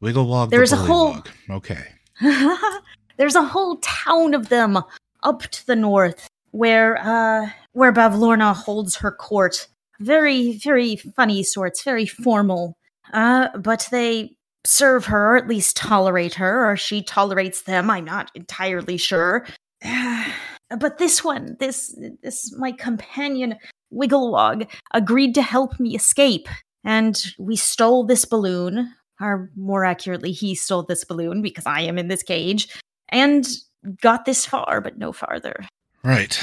Wigglewog 0.03 0.51
There's 0.51 0.71
the 0.71 0.77
a 0.77 0.81
whole- 0.81 1.23
Okay. 1.51 1.87
There's 3.17 3.35
a 3.35 3.43
whole 3.43 3.79
town 3.79 4.35
of 4.35 4.49
them 4.49 4.79
up 5.23 5.43
to 5.43 5.67
the 5.67 5.77
north 5.77 6.29
where 6.51 6.99
uh 6.99 7.49
where 7.73 7.93
Bavlorna 7.93 8.55
holds 8.55 8.97
her 8.97 9.11
court. 9.11 9.67
Very, 10.01 10.59
very 10.59 10.97
funny 10.97 11.43
sorts, 11.43 11.83
very 11.83 12.07
formal. 12.07 12.77
Uh, 13.13 13.49
but 13.59 13.89
they 13.91 14.34
serve 14.67 15.07
her, 15.07 15.33
or 15.33 15.37
at 15.37 15.49
least 15.49 15.77
tolerate 15.77 16.35
her, 16.35 16.71
or 16.71 16.77
she 16.77 17.03
tolerates 17.03 17.63
them. 17.63 17.91
I'm 17.91 18.05
not 18.05 18.31
entirely 18.35 18.97
sure. 18.97 19.47
but 20.79 20.99
this 20.99 21.23
one, 21.23 21.57
this 21.61 21.97
this 22.23 22.55
my 22.57 22.73
companion 22.73 23.57
Wigglewog 23.93 24.69
agreed 24.93 25.35
to 25.35 25.43
help 25.43 25.79
me 25.79 25.95
escape, 25.95 26.49
and 26.83 27.23
we 27.39 27.57
stole 27.57 28.05
this 28.05 28.25
balloon. 28.25 28.93
Or 29.21 29.51
more 29.55 29.85
accurately, 29.85 30.33
he 30.33 30.57
stole 30.57 30.83
this 30.83 31.05
balloon 31.05 31.41
because 31.41 31.67
I 31.67 31.83
am 31.83 31.99
in 31.99 32.09
this 32.09 32.23
cage, 32.23 32.69
and 33.11 33.47
got 34.01 34.25
this 34.25 34.45
far, 34.45 34.81
but 34.81 34.99
no 34.99 35.13
farther. 35.13 35.67
Right. 36.03 36.39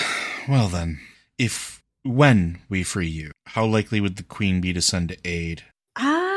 Well 0.48 0.68
then, 0.68 1.00
if 1.38 1.82
when 2.04 2.60
we 2.70 2.84
free 2.84 3.08
you, 3.08 3.32
how 3.48 3.66
likely 3.66 4.00
would 4.00 4.16
the 4.16 4.24
queen 4.24 4.62
be 4.62 4.74
to 4.74 4.82
send 4.82 5.16
aid? 5.26 5.64
Ah, 5.98 6.31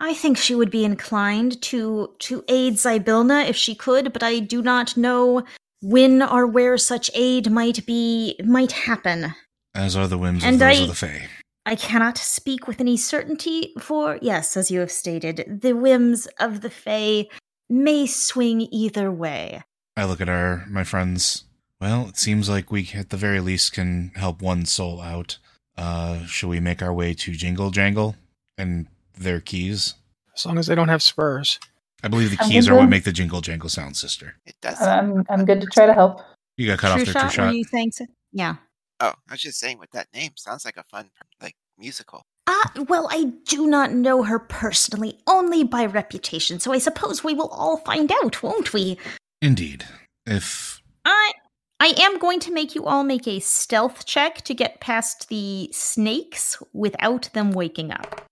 I 0.00 0.12
think 0.14 0.36
she 0.36 0.54
would 0.54 0.70
be 0.70 0.84
inclined 0.84 1.60
to 1.62 2.10
to 2.20 2.44
aid 2.48 2.74
Zybilna 2.74 3.48
if 3.48 3.56
she 3.56 3.74
could, 3.74 4.12
but 4.12 4.22
I 4.22 4.38
do 4.40 4.60
not 4.62 4.96
know 4.96 5.44
when 5.80 6.22
or 6.22 6.46
where 6.46 6.76
such 6.78 7.10
aid 7.14 7.50
might 7.50 7.86
be 7.86 8.36
might 8.44 8.72
happen. 8.72 9.34
As 9.74 9.96
are 9.96 10.06
the 10.08 10.18
whims 10.18 10.44
And 10.44 10.54
of 10.54 10.60
those 10.60 10.78
I- 10.78 10.82
of 10.82 10.88
the 10.88 10.94
Fae. 10.94 11.28
I 11.66 11.76
cannot 11.76 12.18
speak 12.18 12.68
with 12.68 12.78
any 12.78 12.98
certainty, 12.98 13.72
for 13.80 14.18
yes, 14.20 14.54
as 14.54 14.70
you 14.70 14.80
have 14.80 14.92
stated, 14.92 15.60
the 15.62 15.72
whims 15.72 16.26
of 16.38 16.60
the 16.60 16.68
Fae 16.68 17.26
may 17.70 18.06
swing 18.06 18.68
either 18.70 19.10
way. 19.10 19.62
I 19.96 20.04
look 20.04 20.20
at 20.20 20.28
our 20.28 20.66
my 20.68 20.84
friends. 20.84 21.44
Well, 21.80 22.08
it 22.08 22.18
seems 22.18 22.48
like 22.50 22.70
we 22.70 22.90
at 22.94 23.08
the 23.10 23.16
very 23.16 23.40
least 23.40 23.72
can 23.72 24.12
help 24.16 24.42
one 24.42 24.66
soul 24.66 25.00
out. 25.00 25.38
Uh 25.76 26.26
shall 26.26 26.50
we 26.50 26.60
make 26.60 26.82
our 26.82 26.92
way 26.92 27.14
to 27.14 27.32
Jingle 27.32 27.70
Jangle 27.70 28.16
and 28.58 28.86
their 29.16 29.40
keys? 29.40 29.94
As 30.34 30.44
long 30.44 30.58
as 30.58 30.66
they 30.66 30.74
don't 30.74 30.88
have 30.88 31.02
spurs. 31.02 31.58
I 32.02 32.08
believe 32.08 32.30
the 32.30 32.42
I'm 32.42 32.50
keys 32.50 32.68
are 32.68 32.74
what 32.74 32.88
make 32.88 33.04
the 33.04 33.12
jingle 33.12 33.40
jangle 33.40 33.70
sound, 33.70 33.96
sister. 33.96 34.34
It 34.44 34.56
does. 34.60 34.80
I'm, 34.80 35.24
I'm 35.30 35.44
good 35.44 35.60
to 35.60 35.66
try 35.66 35.86
to 35.86 35.94
help. 35.94 36.20
You 36.56 36.66
got 36.66 36.78
cut 36.78 36.90
off 36.92 36.96
True 36.98 37.04
there, 37.06 37.12
shot, 37.14 37.32
true 37.32 37.44
were 37.44 37.50
shot. 37.50 37.56
you 37.56 37.64
saying 37.64 37.92
so? 37.92 38.06
Yeah. 38.32 38.56
Oh, 39.00 39.14
I 39.28 39.32
was 39.32 39.40
just 39.40 39.58
saying 39.58 39.78
with 39.78 39.90
that 39.92 40.08
name 40.14 40.32
sounds 40.36 40.64
like 40.64 40.76
a 40.76 40.84
fun 40.84 41.10
like 41.40 41.56
musical. 41.78 42.22
Ah, 42.46 42.70
well, 42.88 43.08
I 43.10 43.32
do 43.46 43.66
not 43.66 43.92
know 43.92 44.22
her 44.22 44.38
personally, 44.38 45.18
only 45.26 45.64
by 45.64 45.86
reputation, 45.86 46.60
so 46.60 46.72
I 46.72 46.78
suppose 46.78 47.24
we 47.24 47.32
will 47.34 47.48
all 47.48 47.78
find 47.78 48.12
out, 48.22 48.42
won't 48.42 48.72
we? 48.72 48.98
Indeed. 49.40 49.84
If 50.26 50.82
I 51.04 51.32
I 51.80 51.92
am 51.98 52.18
going 52.18 52.40
to 52.40 52.52
make 52.52 52.74
you 52.74 52.84
all 52.86 53.02
make 53.02 53.26
a 53.26 53.40
stealth 53.40 54.06
check 54.06 54.42
to 54.42 54.54
get 54.54 54.80
past 54.80 55.28
the 55.28 55.68
snakes 55.72 56.62
without 56.72 57.30
them 57.32 57.50
waking 57.50 57.90
up. 57.92 58.22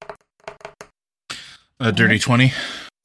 A 1.83 1.93
dirty 1.93 2.19
twenty. 2.19 2.53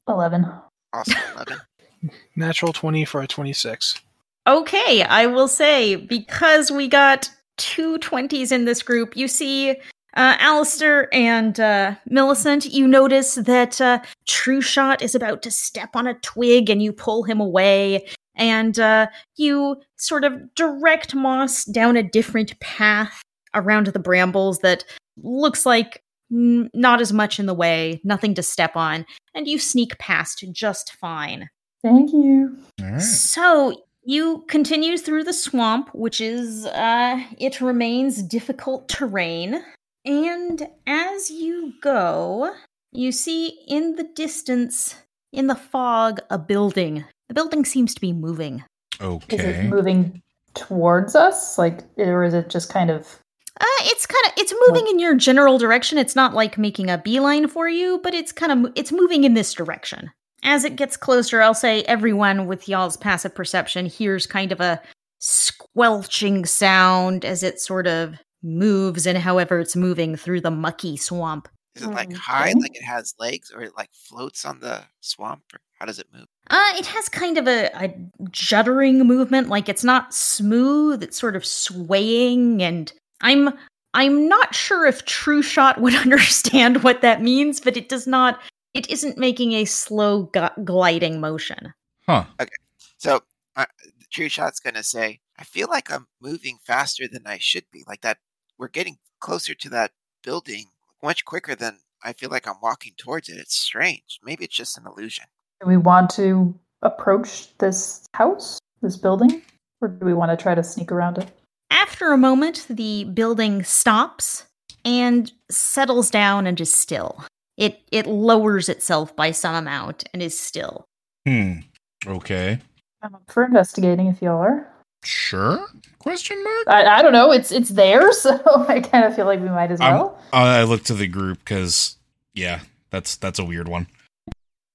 11. 0.07 0.45
Also 0.93 1.13
eleven. 1.35 1.57
Natural 2.35 2.71
20 2.71 3.03
for 3.05 3.21
a 3.21 3.27
26. 3.27 3.99
Okay, 4.45 5.03
I 5.03 5.25
will 5.25 5.47
say, 5.47 5.95
because 5.95 6.71
we 6.71 6.87
got 6.87 7.29
two 7.57 7.97
20s 7.97 8.51
in 8.51 8.65
this 8.65 8.81
group, 8.83 9.17
you 9.17 9.27
see 9.27 9.71
uh, 9.71 10.37
Alistair 10.39 11.13
and 11.13 11.59
uh, 11.59 11.95
Millicent, 12.05 12.65
you 12.65 12.87
notice 12.87 13.35
that 13.35 13.81
uh, 13.81 13.99
True 14.25 14.61
Shot 14.61 15.01
is 15.01 15.15
about 15.15 15.41
to 15.41 15.51
step 15.51 15.95
on 15.95 16.07
a 16.07 16.13
twig 16.19 16.69
and 16.69 16.81
you 16.81 16.93
pull 16.93 17.23
him 17.23 17.41
away. 17.41 18.07
And 18.35 18.79
uh, 18.79 19.07
you 19.35 19.81
sort 19.97 20.23
of 20.23 20.53
direct 20.55 21.13
Moss 21.13 21.65
down 21.65 21.97
a 21.97 22.03
different 22.03 22.57
path 22.59 23.21
around 23.53 23.87
the 23.87 23.99
brambles 23.99 24.59
that 24.59 24.85
looks 25.17 25.65
like 25.65 26.03
mm, 26.31 26.69
not 26.73 27.01
as 27.01 27.13
much 27.13 27.39
in 27.39 27.45
the 27.45 27.53
way, 27.53 28.01
nothing 28.03 28.33
to 28.35 28.43
step 28.43 28.75
on. 28.75 29.05
And 29.33 29.47
you 29.47 29.59
sneak 29.59 29.97
past 29.97 30.43
just 30.51 30.93
fine. 30.93 31.49
Thank 31.83 32.11
you. 32.11 32.57
All 32.81 32.91
right. 32.91 33.01
So 33.01 33.83
you 34.03 34.45
continue 34.47 34.97
through 34.97 35.25
the 35.25 35.33
swamp, 35.33 35.89
which 35.93 36.21
is 36.21 36.65
uh 36.65 37.23
it 37.37 37.61
remains 37.61 38.23
difficult 38.23 38.89
terrain. 38.89 39.63
And 40.05 40.67
as 40.87 41.29
you 41.29 41.73
go, 41.81 42.53
you 42.91 43.11
see 43.11 43.59
in 43.67 43.95
the 43.95 44.05
distance, 44.15 44.95
in 45.33 45.47
the 45.47 45.55
fog, 45.55 46.19
a 46.29 46.39
building. 46.39 47.03
The 47.27 47.33
building 47.33 47.65
seems 47.65 47.93
to 47.93 48.01
be 48.01 48.13
moving. 48.13 48.63
Okay. 49.01 49.37
Is 49.37 49.43
it 49.43 49.65
moving 49.65 50.21
towards 50.53 51.15
us? 51.15 51.57
Like, 51.57 51.81
or 51.97 52.23
is 52.23 52.33
it 52.33 52.49
just 52.49 52.69
kind 52.69 52.89
of. 52.89 53.19
Uh, 53.60 53.65
it's 53.82 54.06
kind 54.06 54.26
of 54.28 54.34
it's 54.38 54.54
moving 54.67 54.88
in 54.88 55.00
your 55.00 55.15
general 55.15 55.58
direction. 55.58 55.98
It's 55.98 56.15
not 56.15 56.34
like 56.34 56.58
making 56.58 56.89
a 56.89 56.98
beeline 56.98 57.48
for 57.48 57.67
you, 57.67 58.00
but 58.04 58.13
it's 58.13 58.32
kind 58.32 58.52
of 58.65 58.72
it's 58.76 58.91
moving 58.91 59.24
in 59.24 59.34
this 59.34 59.54
direction. 59.54 60.12
As 60.43 60.63
it 60.63 60.76
gets 60.76 60.96
closer, 60.96 61.41
I'll 61.41 61.54
say 61.56 61.82
everyone 61.84 62.46
with 62.46 62.70
y'all's 62.70 62.98
passive 62.98 63.34
perception 63.34 63.88
hears 63.88 64.28
kind 64.28 64.52
of 64.52 64.62
a 64.62 64.80
squelching 65.20 66.46
sound 66.46 67.26
as 67.26 67.43
it 67.43 67.60
sort 67.60 67.88
of 67.88 68.15
moves 68.43 69.08
and 69.08 69.17
however 69.17 69.60
it's 69.60 69.76
moving 69.76 70.15
through 70.15 70.41
the 70.41 70.52
mucky 70.52 70.96
swamp. 70.98 71.48
Is 71.76 71.84
it 71.84 71.89
like 71.89 72.08
Okay. 72.08 72.17
high, 72.17 72.54
like 72.54 72.76
it 72.76 72.84
has 72.84 73.13
legs, 73.20 73.52
or 73.54 73.62
it 73.62 73.74
like 73.78 73.89
floats 73.93 74.46
on 74.46 74.60
the 74.60 74.82
swamp? 75.02 75.43
Or 75.54 75.60
how 75.80 75.86
does 75.86 76.00
it 76.00 76.08
move? 76.13 76.26
Uh, 76.50 76.74
it 76.76 76.86
has 76.86 77.10
kind 77.10 77.38
of 77.38 77.48
a, 77.48 77.67
a 77.76 77.89
juddering 78.30 79.06
movement, 79.06 79.50
like 79.50 79.70
it's 79.70 79.84
not 79.84 80.13
smooth, 80.13 81.04
it's 81.04 81.20
sort 81.20 81.36
of 81.36 81.46
swaying 81.46 82.62
and 82.63 82.93
I'm 83.21 83.53
I'm 83.93 84.27
not 84.27 84.53
sure 84.53 84.86
if 84.86 85.06
True 85.06 85.41
Shot 85.41 85.82
would 85.82 85.95
understand 86.06 86.84
what 86.84 87.01
that 87.01 87.21
means, 87.21 87.60
but 87.60 87.77
it 87.77 87.89
does 87.89 88.08
not. 88.08 88.39
It 88.73 88.89
isn't 88.89 89.17
making 89.17 89.53
a 89.53 89.65
slow 89.65 90.23
gu- 90.23 90.63
gliding 90.63 91.19
motion. 91.19 91.73
Huh. 92.06 92.25
Okay. 92.39 92.56
So 92.97 93.21
uh, 93.56 93.65
true 94.12 94.30
shot's 94.30 94.60
gonna 94.60 94.84
say, 94.84 95.19
"I 95.38 95.43
feel 95.43 95.67
like 95.67 95.91
I'm 95.91 96.08
moving 96.21 96.58
faster 96.63 97.08
than 97.08 97.23
I 97.25 97.38
should 97.39 97.65
be. 97.71 97.84
Like 97.88 98.01
that, 98.01 98.19
we're 98.58 98.67
getting 98.67 98.97
closer 99.19 99.56
to 99.56 99.69
that 99.69 99.91
building 100.23 100.65
much 101.01 101.25
quicker 101.25 101.56
than 101.56 101.80
I 102.03 102.13
feel 102.13 102.30
like 102.30 102.47
I'm 102.47 102.62
walking 102.62 102.93
towards 102.97 103.30
it. 103.30 103.38
It's 103.38 103.58
strange. 103.58 104.19
Maybe 104.23 104.45
it's 104.45 104.56
just 104.56 104.77
an 104.77 104.86
illusion." 104.86 105.25
Do 105.62 105.67
we 105.67 105.77
want 105.77 106.12
to 106.12 106.53
approach 106.84 107.58
this 107.58 108.06
house, 108.13 108.60
this 108.84 108.95
building, 108.95 109.41
or 109.82 109.88
do 109.88 110.06
we 110.06 110.13
want 110.13 110.30
to 110.30 110.41
try 110.41 110.53
to 110.53 110.63
sneak 110.63 110.91
around 110.91 111.17
it? 111.17 111.32
After 111.69 112.12
a 112.12 112.17
moment, 112.17 112.65
the 112.69 113.03
building 113.06 113.63
stops 113.63 114.45
and 114.86 115.32
settles 115.49 116.10
down 116.10 116.47
and 116.47 116.60
is 116.60 116.73
still. 116.73 117.23
It 117.58 117.82
it 117.91 118.06
lowers 118.08 118.69
itself 118.69 119.15
by 119.15 119.32
some 119.32 119.56
amount 119.56 120.03
and 120.13 120.21
is 120.21 120.39
still. 120.39 120.86
Hmm. 121.27 121.60
Okay. 122.06 122.60
I'm 123.01 123.15
up 123.15 123.23
for 123.27 123.43
investigating 123.43 124.08
if 124.08 124.21
y'all 124.21 124.41
are. 124.41 124.67
Sure? 125.03 125.65
Question 125.99 126.41
mark? 126.43 126.67
I, 126.67 126.86
I 126.99 127.01
don't 127.01 127.13
know. 127.13 127.32
It's 127.32 127.51
it's 127.51 127.69
there, 127.69 128.12
so 128.13 128.39
I 128.67 128.80
kind 128.80 129.06
of 129.06 129.15
feel 129.15 129.25
like 129.25 129.39
we 129.41 129.49
might 129.49 129.71
as 129.71 129.82
I'm- 129.82 129.93
well. 129.93 130.19
I 130.34 130.63
look 130.63 130.84
to 130.86 130.93
the 130.93 131.08
group 131.08 131.39
because, 131.39 131.97
yeah, 132.34 132.62
that's 132.91 133.15
that's 133.17 133.39
a 133.39 133.45
weird 133.45 133.67
one. 133.67 133.88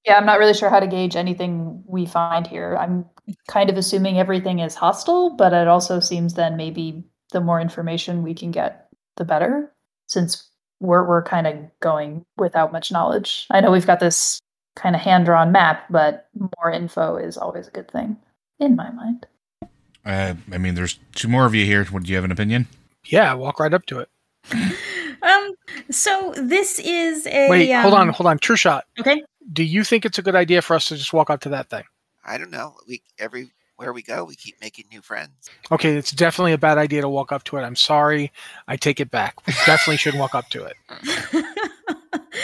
Yeah, 0.05 0.17
I'm 0.17 0.27
not 0.27 0.41
really 0.41 0.55
sure 0.55 0.69
how 0.69 0.81
to 0.81 0.87
gauge 0.89 1.15
anything 1.15 1.85
we 1.87 2.07
find 2.07 2.45
here. 2.47 2.77
I'm 2.77 3.05
kind 3.49 3.71
of 3.71 3.77
assuming 3.77 4.19
everything 4.19 4.59
is 4.59 4.75
hostile, 4.75 5.31
but 5.31 5.53
it 5.53 5.69
also 5.69 6.01
seems 6.01 6.35
then 6.35 6.57
maybe 6.57 7.05
the 7.33 7.41
more 7.41 7.61
information 7.61 8.23
we 8.23 8.35
can 8.35 8.51
get, 8.51 8.89
the 9.17 9.25
better, 9.25 9.73
since 10.07 10.49
we're 10.81 11.07
we're 11.07 11.23
kind 11.23 11.47
of 11.47 11.57
going 11.81 12.25
without 12.37 12.73
much 12.73 12.91
knowledge. 12.91 13.47
I 13.51 13.61
know 13.61 13.71
we've 13.71 13.87
got 13.87 14.01
this 14.01 14.41
kind 14.75 14.95
of 14.95 15.03
hand 15.03 15.27
drawn 15.27 15.53
map, 15.53 15.85
but 15.91 16.29
more 16.57 16.71
info 16.71 17.17
is 17.17 17.37
always 17.37 17.69
a 17.69 17.73
good 17.73 17.91
thing, 17.91 18.17
in 18.59 18.77
my 18.77 18.91
mind. 18.91 19.27
Uh, 20.05 20.35
I 20.51 20.59
mean, 20.59 20.75
there's 20.75 20.99
two 21.15 21.29
more 21.29 21.47
of 21.47 21.55
you 21.55 21.65
here. 21.65 21.87
Would 21.93 22.09
you 22.09 22.17
have 22.17 22.25
an 22.25 22.33
opinion? 22.33 22.67
Yeah, 23.05 23.35
walk 23.35 23.61
right 23.61 23.73
up 23.73 23.87
to 23.87 24.01
it. 24.01 24.09
Um. 25.23 25.55
So 25.91 26.35
this 26.37 26.81
is 26.81 27.29
a. 27.29 27.49
Wait, 27.49 27.73
hold 27.73 27.95
on, 27.95 28.09
um, 28.09 28.15
hold 28.15 28.27
on. 28.27 28.39
True 28.39 28.57
shot. 28.57 28.87
Okay. 28.99 29.23
Do 29.53 29.63
you 29.63 29.85
think 29.85 30.05
it's 30.05 30.19
a 30.19 30.23
good 30.23 30.35
idea 30.35 30.63
for 30.63 30.75
us 30.75 30.87
to 30.87 30.97
just 30.97 31.13
walk 31.13 31.31
up 31.31 31.41
to 31.43 31.49
that 31.51 31.71
thing? 31.71 31.85
I 32.25 32.39
don't 32.39 32.51
know. 32.51 32.77
We 32.87 33.03
everywhere 33.19 33.93
we 33.93 34.03
go, 34.03 34.25
we 34.25 34.37
keep 34.37 34.61
making 34.61 34.87
new 34.91 35.03
friends. 35.03 35.51
Okay, 35.71 35.97
it's 35.97 36.13
definitely 36.13 36.53
a 36.53 36.59
bad 36.59 36.79
idea 36.79 37.01
to 37.01 37.09
walk 37.09 37.33
up 37.33 37.45
to 37.45 37.57
it. 37.57 37.63
I'm 37.63 37.77
sorry. 37.77 38.33
I 38.69 38.77
take 38.77 39.01
it 39.01 39.11
back. 39.11 39.47
We 39.47 39.55
definitely 39.67 39.97
shouldn't 39.99 40.21
walk 40.21 40.35
up 40.35 40.49
to 40.51 40.65
it. 40.65 40.77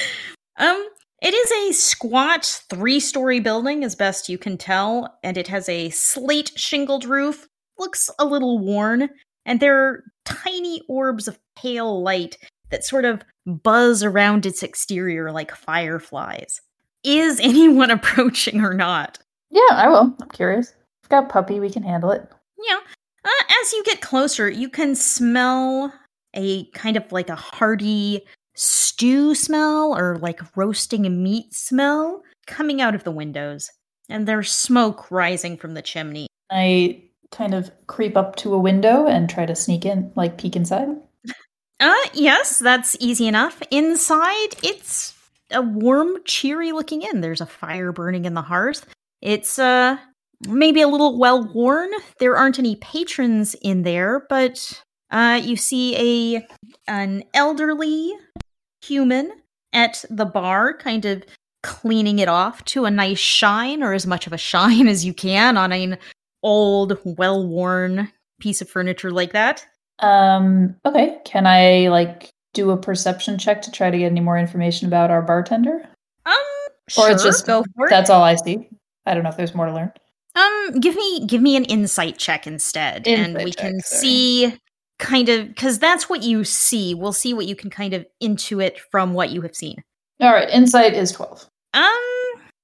um. 0.56 0.88
It 1.20 1.34
is 1.34 1.50
a 1.50 1.72
squat 1.72 2.62
three-story 2.70 3.40
building, 3.40 3.82
as 3.82 3.96
best 3.96 4.28
you 4.28 4.38
can 4.38 4.56
tell, 4.56 5.18
and 5.24 5.36
it 5.36 5.48
has 5.48 5.68
a 5.68 5.90
slate 5.90 6.52
shingled 6.54 7.04
roof. 7.04 7.48
Looks 7.76 8.08
a 8.20 8.24
little 8.24 8.60
worn, 8.60 9.10
and 9.44 9.58
there 9.58 9.84
are 9.84 10.04
tiny 10.24 10.80
orbs 10.88 11.26
of 11.26 11.40
pale 11.56 12.02
light 12.02 12.38
that 12.70 12.84
sort 12.84 13.04
of 13.04 13.22
buzz 13.46 14.04
around 14.04 14.46
its 14.46 14.62
exterior 14.62 15.32
like 15.32 15.54
fireflies. 15.56 16.60
Is 17.02 17.40
anyone 17.42 17.90
approaching 17.90 18.60
or 18.60 18.74
not? 18.74 19.18
Yeah, 19.50 19.60
I 19.70 19.88
will. 19.88 20.14
I'm 20.20 20.28
curious. 20.28 20.74
We've 21.02 21.10
got 21.10 21.28
puppy. 21.28 21.60
We 21.60 21.70
can 21.70 21.82
handle 21.82 22.10
it. 22.10 22.28
Yeah. 22.62 22.78
Uh, 23.24 23.44
as 23.62 23.72
you 23.72 23.82
get 23.84 24.00
closer, 24.00 24.48
you 24.48 24.68
can 24.68 24.94
smell 24.94 25.92
a 26.34 26.64
kind 26.70 26.96
of 26.96 27.10
like 27.10 27.28
a 27.28 27.34
hearty 27.34 28.26
stew 28.54 29.34
smell 29.34 29.96
or 29.96 30.16
like 30.18 30.40
roasting 30.56 31.22
meat 31.22 31.54
smell 31.54 32.22
coming 32.46 32.80
out 32.80 32.94
of 32.94 33.04
the 33.04 33.10
windows. 33.10 33.70
And 34.08 34.26
there's 34.26 34.50
smoke 34.52 35.10
rising 35.10 35.56
from 35.56 35.74
the 35.74 35.82
chimney. 35.82 36.26
I 36.50 37.02
kind 37.30 37.54
of 37.54 37.70
creep 37.86 38.16
up 38.16 38.36
to 38.36 38.54
a 38.54 38.58
window 38.58 39.06
and 39.06 39.28
try 39.28 39.46
to 39.46 39.54
sneak 39.54 39.84
in, 39.84 40.12
like 40.16 40.38
peek 40.38 40.56
inside. 40.56 40.88
Uh, 41.80 41.94
yes, 42.12 42.58
that's 42.58 42.96
easy 42.98 43.28
enough. 43.28 43.62
Inside, 43.70 44.48
it's 44.64 45.14
a 45.52 45.62
warm, 45.62 46.16
cheery 46.24 46.72
looking 46.72 47.02
inn. 47.02 47.20
There's 47.20 47.40
a 47.40 47.46
fire 47.46 47.92
burning 47.92 48.24
in 48.24 48.34
the 48.34 48.42
hearth. 48.42 48.84
It's, 49.20 49.58
uh, 49.58 49.96
maybe 50.48 50.80
a 50.80 50.88
little 50.88 51.18
well 51.18 51.42
worn. 51.52 51.90
There 52.20 52.36
aren't 52.36 52.58
any 52.58 52.76
patrons 52.76 53.54
in 53.62 53.82
there, 53.82 54.26
but, 54.28 54.82
uh, 55.10 55.40
you 55.42 55.56
see 55.56 56.36
a, 56.36 56.46
an 56.86 57.24
elderly 57.34 58.12
human 58.84 59.32
at 59.72 60.04
the 60.10 60.24
bar, 60.24 60.76
kind 60.76 61.04
of 61.04 61.24
cleaning 61.62 62.18
it 62.20 62.28
off 62.28 62.64
to 62.66 62.84
a 62.84 62.90
nice 62.90 63.18
shine, 63.18 63.82
or 63.82 63.92
as 63.92 64.06
much 64.06 64.26
of 64.26 64.32
a 64.32 64.38
shine 64.38 64.86
as 64.94 65.04
you 65.04 65.12
can 65.12 65.56
on 65.56 65.72
an 65.72 65.98
old, 66.42 66.98
well 67.04 67.46
worn 67.46 68.10
piece 68.40 68.60
of 68.60 68.70
furniture 68.70 69.10
like 69.10 69.32
that. 69.32 69.66
Um, 69.98 70.76
okay. 70.86 71.18
Can 71.24 71.46
I 71.46 71.88
like 71.88 72.30
do 72.54 72.70
a 72.70 72.76
perception 72.76 73.36
check 73.38 73.60
to 73.62 73.72
try 73.72 73.90
to 73.90 73.98
get 73.98 74.10
any 74.12 74.20
more 74.20 74.38
information 74.38 74.86
about 74.86 75.10
our 75.10 75.22
bartender? 75.22 75.80
Um, 76.24 76.34
Or 76.34 76.90
sure, 76.90 77.10
it's 77.10 77.24
just 77.24 77.46
go 77.46 77.64
for 77.74 77.86
it. 77.86 77.90
that's 77.90 78.08
all 78.10 78.22
I 78.22 78.36
see. 78.36 78.68
I 79.08 79.14
don't 79.14 79.22
know 79.22 79.30
if 79.30 79.36
there's 79.36 79.54
more 79.54 79.66
to 79.66 79.74
learn. 79.74 79.92
Um, 80.34 80.80
give 80.80 80.94
me 80.94 81.26
give 81.26 81.42
me 81.42 81.56
an 81.56 81.64
insight 81.64 82.18
check 82.18 82.46
instead, 82.46 83.08
and 83.08 83.36
we 83.36 83.50
check, 83.52 83.56
can 83.56 83.80
sorry. 83.80 84.00
see 84.00 84.58
kind 84.98 85.28
of 85.28 85.48
because 85.48 85.78
that's 85.78 86.08
what 86.08 86.22
you 86.22 86.44
see. 86.44 86.94
We'll 86.94 87.12
see 87.12 87.34
what 87.34 87.46
you 87.46 87.56
can 87.56 87.70
kind 87.70 87.94
of 87.94 88.06
intuit 88.22 88.78
from 88.90 89.14
what 89.14 89.30
you 89.30 89.40
have 89.42 89.56
seen. 89.56 89.82
All 90.20 90.32
right, 90.32 90.50
insight 90.50 90.94
is 90.94 91.12
12. 91.12 91.48
Um, 91.74 91.92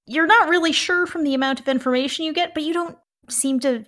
you're 0.06 0.26
not 0.26 0.48
really 0.48 0.72
sure 0.72 1.06
from 1.06 1.22
the 1.22 1.34
amount 1.34 1.60
of 1.60 1.68
information 1.68 2.24
you 2.24 2.32
get, 2.32 2.52
but 2.52 2.62
you 2.62 2.74
don't 2.74 2.98
seem 3.28 3.60
to. 3.60 3.84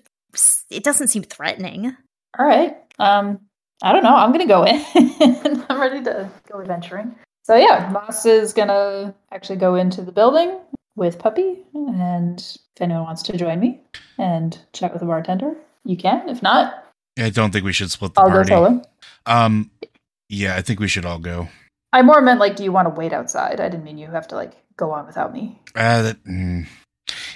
It 0.70 0.84
doesn't 0.84 1.08
seem 1.08 1.22
threatening. 1.22 1.96
All 2.38 2.46
right. 2.46 2.76
Um, 2.98 3.40
I 3.82 3.92
don't 3.92 4.02
know. 4.02 4.14
I'm 4.14 4.32
gonna 4.32 4.46
go 4.46 4.64
in. 4.64 4.84
I'm 5.68 5.80
ready 5.80 6.02
to 6.04 6.30
go 6.50 6.60
adventuring. 6.60 7.14
So 7.42 7.56
yeah, 7.56 7.88
Moss 7.92 8.26
is 8.26 8.52
gonna 8.52 9.14
actually 9.32 9.56
go 9.56 9.74
into 9.74 10.02
the 10.02 10.12
building 10.12 10.58
with 10.96 11.18
Puppy, 11.18 11.58
and 11.74 12.40
if 12.40 12.82
anyone 12.82 13.04
wants 13.04 13.22
to 13.24 13.36
join 13.36 13.60
me 13.60 13.80
and 14.18 14.58
chat 14.72 14.92
with 14.92 15.00
the 15.00 15.06
bartender, 15.06 15.54
you 15.84 15.96
can. 15.96 16.28
If 16.28 16.42
not, 16.42 16.84
I 17.18 17.30
don't 17.30 17.52
think 17.52 17.64
we 17.64 17.72
should 17.72 17.90
split 17.90 18.14
the 18.14 18.22
I'll 18.22 18.28
go 18.28 18.34
party. 18.34 18.48
solo. 18.48 18.82
Um, 19.26 19.70
yeah, 20.28 20.56
I 20.56 20.62
think 20.62 20.80
we 20.80 20.88
should 20.88 21.04
all 21.04 21.18
go. 21.18 21.48
I 21.92 22.02
more 22.02 22.20
meant 22.20 22.40
like, 22.40 22.56
do 22.56 22.64
you 22.64 22.72
want 22.72 22.86
to 22.86 22.94
wait 22.98 23.12
outside? 23.12 23.60
I 23.60 23.68
didn't 23.68 23.84
mean 23.84 23.98
you 23.98 24.08
have 24.08 24.28
to 24.28 24.34
like 24.34 24.52
go 24.76 24.90
on 24.90 25.06
without 25.06 25.32
me. 25.32 25.60
Uh, 25.74 26.02
that, 26.02 26.24
mm, 26.24 26.66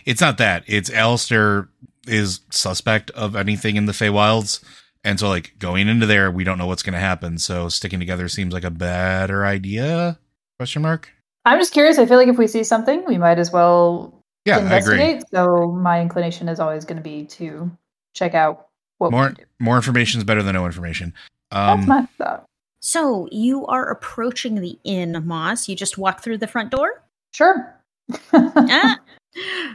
it's 0.05 0.21
not 0.21 0.39
that. 0.39 0.65
It's 0.67 0.91
Alistair 0.91 1.69
is 2.07 2.41
suspect 2.51 3.11
of 3.13 3.37
anything 3.37 3.77
in 3.77 3.87
the 3.87 3.93
Feywilds. 3.93 4.63
And 5.03 5.19
so, 5.19 5.29
like, 5.29 5.59
going 5.59 5.89
into 5.89 6.05
there, 6.05 6.31
we 6.31 6.45
don't 6.45 6.59
know 6.59 6.67
what's 6.67 6.83
going 6.83 6.93
to 6.93 6.99
happen. 6.99 7.39
So, 7.39 7.71
sticking 7.71 8.01
together 8.01 8.29
seems 8.29 8.53
like 8.53 8.65
a 8.65 8.71
better 8.71 9.47
idea? 9.47 10.19
Question 10.59 10.83
mark? 10.83 11.11
I'm 11.45 11.59
just 11.59 11.73
curious. 11.73 11.99
I 11.99 12.07
feel 12.07 12.17
like 12.19 12.29
if 12.29 12.39
we 12.39 12.47
see 12.47 12.65
something, 12.65 13.05
we 13.07 13.19
might 13.19 13.39
as 13.39 13.51
well 13.53 14.15
Yeah, 14.45 14.57
I 14.57 14.59
agree. 14.59 15.01
investigate. 15.01 15.23
So 15.33 15.73
my 15.73 16.01
inclination 16.01 16.49
is 16.49 16.61
always 16.61 16.85
going 16.85 16.97
to 16.99 17.03
be 17.03 17.25
to 17.27 17.71
check 18.15 18.35
out 18.35 18.67
what 18.99 19.11
More 19.13 19.27
can 19.27 19.35
do. 19.35 19.45
more 19.61 19.77
information 19.77 20.19
is 20.19 20.25
better 20.25 20.43
than 20.43 20.55
no 20.55 20.67
information. 20.67 21.15
That's 21.51 21.81
Um, 21.83 21.87
my 21.87 22.07
thought. 22.19 22.45
So 22.83 23.29
you 23.31 23.67
are 23.67 23.91
approaching 23.91 24.57
the 24.57 24.79
inn, 24.85 25.23
Moss. 25.27 25.69
You 25.69 25.77
just 25.77 25.99
walk 25.99 26.23
through 26.23 26.39
the 26.39 26.47
front 26.47 26.71
door. 26.71 27.03
Sure. 27.33 27.75
ah. 28.33 28.99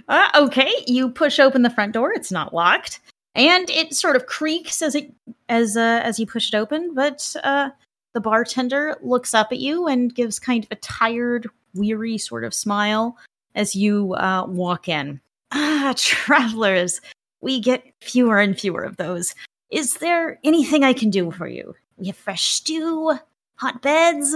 Uh, 0.10 0.30
okay, 0.36 0.72
you 0.88 1.10
push 1.10 1.40
open 1.40 1.62
the 1.62 1.70
front 1.70 1.94
door. 1.94 2.12
It's 2.14 2.32
not 2.32 2.54
locked, 2.54 3.00
and 3.36 3.70
it 3.70 3.94
sort 3.94 4.16
of 4.16 4.26
creaks 4.26 4.82
as 4.82 4.96
it 4.96 5.14
as 5.50 5.78
uh, 5.78 6.02
as 6.04 6.20
you 6.20 6.26
push 6.28 6.50
it 6.54 6.58
open. 6.58 6.94
But 6.94 7.34
uh, 7.44 7.70
the 8.16 8.22
bartender 8.22 8.98
looks 9.02 9.34
up 9.34 9.52
at 9.52 9.60
you 9.60 9.88
and 9.88 10.16
gives 10.16 10.40
kind 10.40 10.64
of 10.64 10.72
a 10.72 10.78
tired, 10.78 11.48
weary 11.76 12.18
sort 12.18 12.46
of 12.46 12.54
smile 12.54 13.18
as 13.54 13.76
you 13.76 14.16
uh, 14.16 14.46
walk 14.48 14.88
in. 14.88 15.20
Ah, 15.52 15.94
travelers, 15.98 17.02
we 17.42 17.60
get 17.60 17.84
fewer 18.02 18.40
and 18.40 18.58
fewer 18.58 18.82
of 18.82 18.96
those. 18.96 19.36
Is 19.70 19.96
there 19.96 20.40
anything 20.46 20.84
I 20.84 20.94
can 20.94 21.10
do 21.10 21.30
for 21.30 21.48
you? 21.48 21.76
We 21.98 22.08
have 22.08 22.16
fresh 22.16 22.46
stew, 22.46 23.20
hot 23.58 23.82
beds, 23.82 24.34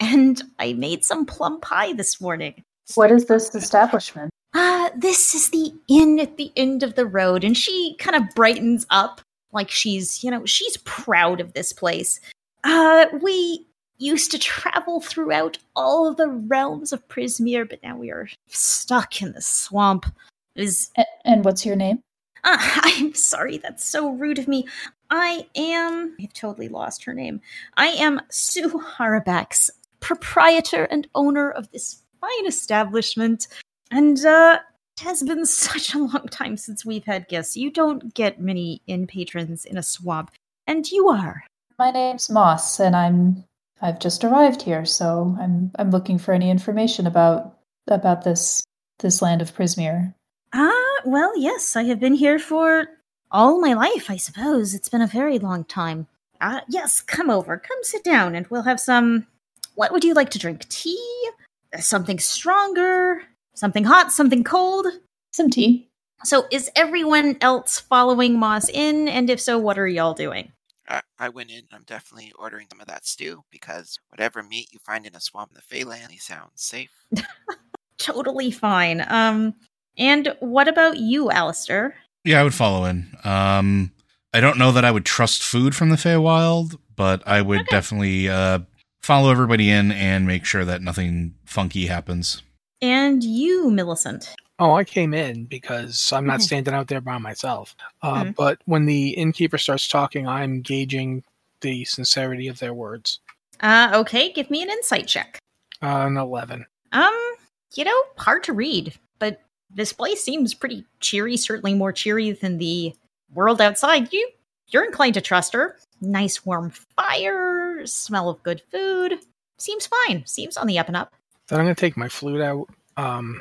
and 0.00 0.42
I 0.58 0.72
made 0.72 1.04
some 1.04 1.26
plum 1.26 1.60
pie 1.60 1.92
this 1.92 2.20
morning. 2.20 2.62
What 2.94 3.10
is 3.12 3.26
this 3.26 3.54
establishment? 3.54 4.30
Ah, 4.54 4.90
this 4.96 5.34
is 5.34 5.50
the 5.50 5.74
inn 5.88 6.18
at 6.18 6.38
the 6.38 6.50
end 6.56 6.82
of 6.82 6.94
the 6.94 7.04
road. 7.04 7.44
And 7.44 7.54
she 7.54 7.94
kind 7.98 8.16
of 8.16 8.34
brightens 8.34 8.86
up 8.88 9.20
like 9.52 9.70
she's, 9.70 10.24
you 10.24 10.30
know, 10.30 10.46
she's 10.46 10.78
proud 10.78 11.40
of 11.40 11.52
this 11.52 11.74
place. 11.74 12.20
Uh, 12.64 13.06
we 13.20 13.66
used 13.98 14.30
to 14.30 14.38
travel 14.38 15.00
throughout 15.00 15.58
all 15.74 16.12
the 16.14 16.28
realms 16.28 16.92
of 16.92 17.06
Prismeer, 17.08 17.68
but 17.68 17.82
now 17.82 17.96
we 17.96 18.10
are 18.10 18.28
stuck 18.48 19.20
in 19.22 19.32
the 19.32 19.40
swamp. 19.42 20.06
Is 20.54 20.90
A- 20.96 21.04
And 21.24 21.44
what's 21.44 21.64
your 21.66 21.76
name? 21.76 22.00
uh, 22.44 22.56
I'm 22.60 23.14
sorry, 23.14 23.58
that's 23.58 23.84
so 23.84 24.10
rude 24.12 24.38
of 24.38 24.48
me. 24.48 24.66
I 25.10 25.46
am. 25.56 26.16
I've 26.20 26.32
totally 26.34 26.68
lost 26.68 27.04
her 27.04 27.14
name. 27.14 27.40
I 27.76 27.88
am 27.88 28.20
Sue 28.30 28.68
Harabax, 28.98 29.70
proprietor 30.00 30.84
and 30.84 31.08
owner 31.14 31.50
of 31.50 31.70
this 31.70 32.02
fine 32.20 32.46
establishment. 32.46 33.48
And 33.90 34.24
uh, 34.24 34.58
it 34.98 35.02
has 35.04 35.22
been 35.22 35.46
such 35.46 35.94
a 35.94 35.98
long 35.98 36.26
time 36.30 36.56
since 36.56 36.84
we've 36.84 37.04
had 37.06 37.28
guests. 37.28 37.56
You 37.56 37.70
don't 37.70 38.14
get 38.14 38.40
many 38.40 38.82
inn 38.86 39.06
patrons 39.06 39.64
in 39.64 39.76
a 39.78 39.82
swamp, 39.82 40.30
and 40.66 40.88
you 40.90 41.08
are. 41.08 41.42
My 41.78 41.92
name's 41.92 42.28
Moss, 42.28 42.80
and 42.80 42.96
I'm 42.96 43.44
I've 43.80 44.00
just 44.00 44.24
arrived 44.24 44.62
here, 44.62 44.84
so 44.84 45.36
I'm 45.40 45.70
I'm 45.76 45.92
looking 45.92 46.18
for 46.18 46.34
any 46.34 46.50
information 46.50 47.06
about 47.06 47.56
about 47.86 48.24
this 48.24 48.64
this 48.98 49.22
land 49.22 49.42
of 49.42 49.54
Prismeer. 49.54 50.12
Ah, 50.52 51.00
well, 51.04 51.38
yes, 51.38 51.76
I 51.76 51.84
have 51.84 52.00
been 52.00 52.14
here 52.14 52.40
for 52.40 52.88
all 53.30 53.60
my 53.60 53.74
life, 53.74 54.10
I 54.10 54.16
suppose. 54.16 54.74
It's 54.74 54.88
been 54.88 55.02
a 55.02 55.06
very 55.06 55.38
long 55.38 55.62
time. 55.62 56.08
Ah, 56.40 56.62
yes, 56.68 57.00
come 57.00 57.30
over. 57.30 57.56
Come 57.56 57.78
sit 57.82 58.02
down 58.02 58.34
and 58.34 58.48
we'll 58.48 58.62
have 58.62 58.80
some. 58.80 59.28
What 59.76 59.92
would 59.92 60.02
you 60.02 60.14
like 60.14 60.30
to 60.30 60.38
drink? 60.38 60.68
Tea? 60.68 61.30
Something 61.78 62.18
stronger? 62.18 63.22
Something 63.54 63.84
hot? 63.84 64.10
Something 64.10 64.42
cold? 64.42 64.88
Some 65.32 65.48
tea. 65.48 65.88
So, 66.24 66.48
is 66.50 66.72
everyone 66.74 67.36
else 67.40 67.78
following 67.78 68.36
Moss 68.36 68.68
in? 68.68 69.06
And 69.06 69.30
if 69.30 69.40
so, 69.40 69.58
what 69.58 69.78
are 69.78 69.86
y'all 69.86 70.14
doing? 70.14 70.50
I, 70.88 71.00
I 71.18 71.28
went 71.28 71.50
in. 71.50 71.62
I'm 71.72 71.84
definitely 71.86 72.32
ordering 72.38 72.66
some 72.70 72.80
of 72.80 72.86
that 72.86 73.06
stew 73.06 73.44
because 73.50 73.98
whatever 74.08 74.42
meat 74.42 74.68
you 74.72 74.78
find 74.84 75.06
in 75.06 75.14
a 75.14 75.20
swamp 75.20 75.50
in 75.50 75.56
the 75.60 75.76
Feyland 75.76 76.18
sounds 76.20 76.50
safe. 76.62 76.90
Totally 77.98 78.50
fine. 78.50 79.04
Um, 79.08 79.54
and 79.96 80.34
what 80.40 80.68
about 80.68 80.98
you, 80.98 81.30
Alistair? 81.30 81.96
Yeah, 82.24 82.40
I 82.40 82.44
would 82.44 82.54
follow 82.54 82.84
in. 82.84 83.08
Um, 83.24 83.92
I 84.32 84.40
don't 84.40 84.58
know 84.58 84.72
that 84.72 84.84
I 84.84 84.90
would 84.90 85.04
trust 85.04 85.42
food 85.42 85.74
from 85.74 85.90
the 85.90 85.96
Feywild, 85.96 86.76
but 86.94 87.26
I 87.26 87.42
would 87.42 87.60
Okay. 87.60 87.66
definitely 87.70 88.28
uh, 88.28 88.60
follow 89.02 89.30
everybody 89.30 89.70
in 89.70 89.90
and 89.92 90.26
make 90.26 90.44
sure 90.44 90.64
that 90.64 90.82
nothing 90.82 91.34
funky 91.44 91.86
happens. 91.86 92.42
And 92.80 93.24
you, 93.24 93.70
Millicent. 93.70 94.34
Oh, 94.58 94.72
I 94.74 94.84
came 94.84 95.14
in 95.14 95.44
because 95.44 96.12
I'm 96.12 96.26
not 96.26 96.40
Mhm. 96.40 96.44
standing 96.44 96.74
out 96.74 96.88
there 96.88 97.00
by 97.00 97.18
myself. 97.18 97.76
Uh, 98.02 98.24
Mhm. 98.24 98.34
But 98.36 98.60
when 98.64 98.86
the 98.86 99.10
innkeeper 99.10 99.58
starts 99.58 99.86
talking, 99.86 100.26
I'm 100.26 100.60
gauging 100.62 101.22
the 101.60 101.84
sincerity 101.84 102.48
of 102.48 102.58
their 102.58 102.74
words. 102.74 103.20
Uh, 103.60 103.90
okay, 103.94 104.32
give 104.32 104.50
me 104.50 104.62
an 104.62 104.70
insight 104.70 105.06
check. 105.08 105.38
Uh, 105.82 106.06
an 106.06 106.16
11. 106.16 106.66
Um, 106.92 107.34
you 107.74 107.84
know, 107.84 108.02
hard 108.16 108.42
to 108.44 108.52
read, 108.52 108.94
but 109.18 109.40
this 109.70 109.92
place 109.92 110.22
seems 110.24 110.54
pretty 110.54 110.84
cheery, 111.00 111.36
certainly 111.36 111.74
more 111.74 111.92
cheery 111.92 112.32
than 112.32 112.58
the 112.58 112.94
world 113.32 113.60
outside. 113.60 114.12
You 114.12 114.30
you're 114.70 114.84
inclined 114.84 115.14
to 115.14 115.20
trust 115.22 115.54
her. 115.54 115.78
Nice 116.02 116.44
warm 116.44 116.70
fire, 116.96 117.86
smell 117.86 118.28
of 118.28 118.42
good 118.42 118.60
food. 118.70 119.18
Seems 119.56 119.86
fine. 119.86 120.26
Seems 120.26 120.58
on 120.58 120.66
the 120.66 120.78
up 120.78 120.88
and 120.88 120.96
up. 120.96 121.14
Then 121.46 121.58
I'm 121.58 121.64
going 121.64 121.74
to 121.74 121.80
take 121.80 121.96
my 121.96 122.08
flute 122.10 122.42
out, 122.42 122.68
um, 122.98 123.40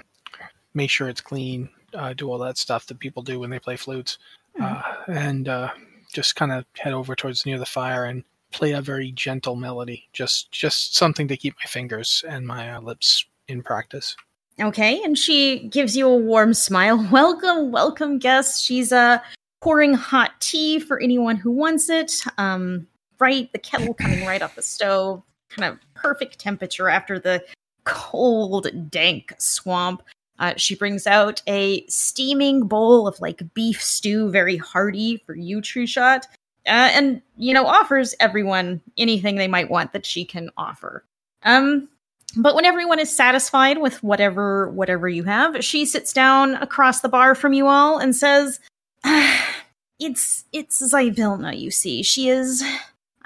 make 0.78 0.92
sure 0.92 1.10
it's 1.10 1.20
clean, 1.20 1.68
uh, 1.94 2.14
do 2.14 2.32
all 2.32 2.38
that 2.38 2.58
stuff 2.58 2.86
that 2.86 3.00
people 3.00 3.24
do 3.24 3.40
when 3.40 3.50
they 3.50 3.60
play 3.60 3.76
flutes, 3.76 4.20
uh, 4.62 4.82
and 5.08 5.50
uh, 5.50 5.70
just 6.14 6.36
kind 6.36 6.52
of 6.52 6.64
head 6.78 6.94
over 6.94 7.16
towards 7.16 7.46
near 7.46 7.58
the 7.58 7.66
fire 7.66 8.06
and 8.06 8.24
play 8.52 8.72
a 8.72 8.82
very 8.82 9.12
gentle 9.12 9.56
melody. 9.56 10.08
Just 10.14 10.52
just 10.52 10.96
something 10.96 11.28
to 11.28 11.36
keep 11.36 11.56
my 11.60 11.68
fingers 11.68 12.24
and 12.30 12.48
my 12.48 12.72
uh, 12.72 12.80
lips 12.80 13.26
in 13.48 13.64
practice. 13.64 14.16
Okay, 14.62 15.04
and 15.04 15.18
she 15.18 15.68
gives 15.68 15.98
you 15.98 16.08
a 16.08 16.16
warm 16.16 16.54
smile. 16.54 17.06
Welcome, 17.12 17.72
welcome, 17.72 18.20
guests. 18.20 18.62
She's 18.62 18.94
uh 18.94 19.20
pouring 19.62 19.96
hot 19.96 20.40
tea 20.40 20.80
for 20.80 21.02
anyone 21.02 21.36
who 21.36 21.52
wants 21.52 21.90
it. 21.90 22.24
Um, 22.38 22.88
right, 23.20 23.52
the 23.52 23.60
kettle 23.60 23.96
coming 23.96 24.24
right 24.26 24.42
off 24.42 24.56
the 24.56 24.62
stove, 24.62 25.24
kind 25.50 25.74
of 25.74 25.80
perfect 25.96 26.38
temperature 26.38 26.88
after 26.88 27.20
the 27.20 27.44
cold, 27.84 28.68
dank 28.92 29.34
swamp. 29.40 30.04
Uh, 30.40 30.54
she 30.58 30.76
brings 30.76 31.08
out 31.08 31.42
a 31.48 31.86
steaming 31.88 32.68
bowl 32.68 33.08
of 33.08 33.20
like 33.20 33.42
beef 33.54 33.82
stew, 33.82 34.30
very 34.30 34.58
hearty 34.58 35.18
for 35.26 35.36
you, 35.36 35.62
True 35.62 35.88
Shot, 35.88 36.28
uh, 36.68 36.92
and 36.94 37.22
you 37.38 37.54
know 37.54 37.66
offers 37.66 38.14
everyone 38.20 38.82
anything 38.98 39.36
they 39.36 39.48
might 39.48 39.70
want 39.70 39.94
that 39.94 40.06
she 40.06 40.26
can 40.26 40.50
offer. 40.58 41.04
Um, 41.44 41.88
but 42.36 42.56
when 42.56 42.66
everyone 42.66 43.00
is 43.00 43.16
satisfied 43.16 43.80
with 43.80 44.04
whatever 44.04 44.70
whatever 44.72 45.10
you 45.10 45.24
have, 45.24 45.64
she 45.64 45.86
sits 45.86 46.14
down 46.14 46.56
across 46.56 47.02
the 47.02 47.10
bar 47.10 47.36
from 47.36 47.54
you 47.54 47.68
all 47.68 47.98
and 47.98 48.16
says, 48.16 48.60
"Ah, 49.04 49.56
"It's 50.00 50.46
it's 50.54 50.82
Zybilna, 50.82 51.58
you 51.60 51.72
see. 51.72 52.04
She 52.04 52.30
is 52.30 52.64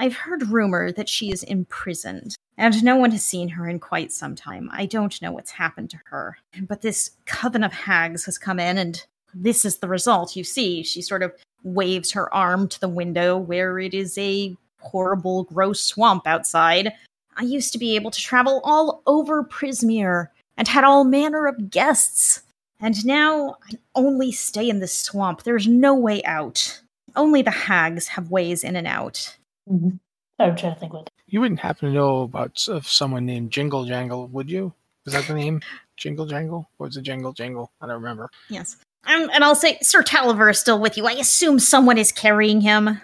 I've 0.01 0.15
heard 0.15 0.49
rumor 0.49 0.91
that 0.93 1.09
she 1.09 1.31
is 1.31 1.43
imprisoned, 1.43 2.35
and 2.61 2.83
no 2.83 2.95
one 2.95 3.09
has 3.09 3.23
seen 3.23 3.49
her 3.49 3.67
in 3.67 3.79
quite 3.79 4.11
some 4.11 4.35
time. 4.35 4.69
I 4.71 4.85
don't 4.85 5.19
know 5.19 5.31
what's 5.31 5.49
happened 5.49 5.89
to 5.89 5.99
her. 6.05 6.37
But 6.67 6.81
this 6.81 7.09
coven 7.25 7.63
of 7.63 7.73
hags 7.73 8.23
has 8.25 8.37
come 8.37 8.59
in, 8.59 8.77
and 8.77 9.03
this 9.33 9.65
is 9.65 9.77
the 9.77 9.87
result, 9.87 10.35
you 10.35 10.43
see. 10.43 10.83
She 10.83 11.01
sort 11.01 11.23
of 11.23 11.33
waves 11.63 12.11
her 12.11 12.31
arm 12.33 12.67
to 12.67 12.79
the 12.79 12.87
window 12.87 13.35
where 13.35 13.79
it 13.79 13.95
is 13.95 14.15
a 14.19 14.55
horrible, 14.79 15.45
gross 15.45 15.81
swamp 15.81 16.27
outside. 16.27 16.93
I 17.35 17.43
used 17.43 17.73
to 17.73 17.79
be 17.79 17.95
able 17.95 18.11
to 18.11 18.21
travel 18.21 18.61
all 18.63 19.01
over 19.07 19.43
Prismeer 19.43 20.27
and 20.55 20.67
had 20.67 20.83
all 20.83 21.03
manner 21.03 21.47
of 21.47 21.71
guests. 21.71 22.43
And 22.79 23.03
now 23.05 23.55
I 23.71 23.77
only 23.95 24.31
stay 24.31 24.69
in 24.69 24.79
this 24.79 24.95
swamp. 24.95 25.43
There's 25.43 25.67
no 25.67 25.95
way 25.95 26.23
out. 26.25 26.79
Only 27.15 27.41
the 27.41 27.49
hags 27.49 28.07
have 28.09 28.29
ways 28.29 28.63
in 28.63 28.75
and 28.75 28.87
out. 28.87 29.35
Mhm. 29.67 29.99
I'm 30.43 30.55
trying 30.55 30.73
to 30.73 30.79
think 30.79 30.93
what. 30.93 31.09
You 31.27 31.41
wouldn't 31.41 31.59
happen 31.59 31.89
to 31.89 31.93
know 31.95 32.21
about 32.21 32.51
s- 32.55 32.67
of 32.67 32.87
someone 32.87 33.25
named 33.25 33.51
Jingle 33.51 33.85
Jangle, 33.85 34.27
would 34.27 34.49
you? 34.49 34.73
Is 35.05 35.13
that 35.13 35.25
the 35.25 35.33
name? 35.33 35.61
Jingle 35.97 36.25
Jangle? 36.25 36.69
Or 36.79 36.87
is 36.87 36.97
it 36.97 37.03
Jingle 37.03 37.33
Jangle? 37.33 37.71
I 37.81 37.85
don't 37.87 37.95
remember. 37.95 38.29
Yes. 38.49 38.77
Um, 39.05 39.29
and 39.33 39.43
I'll 39.43 39.55
say, 39.55 39.77
Sir 39.81 40.03
Talavar 40.03 40.51
is 40.51 40.59
still 40.59 40.79
with 40.79 40.97
you. 40.97 41.07
I 41.07 41.13
assume 41.13 41.59
someone 41.59 41.97
is 41.97 42.11
carrying 42.11 42.61
him. 42.61 43.01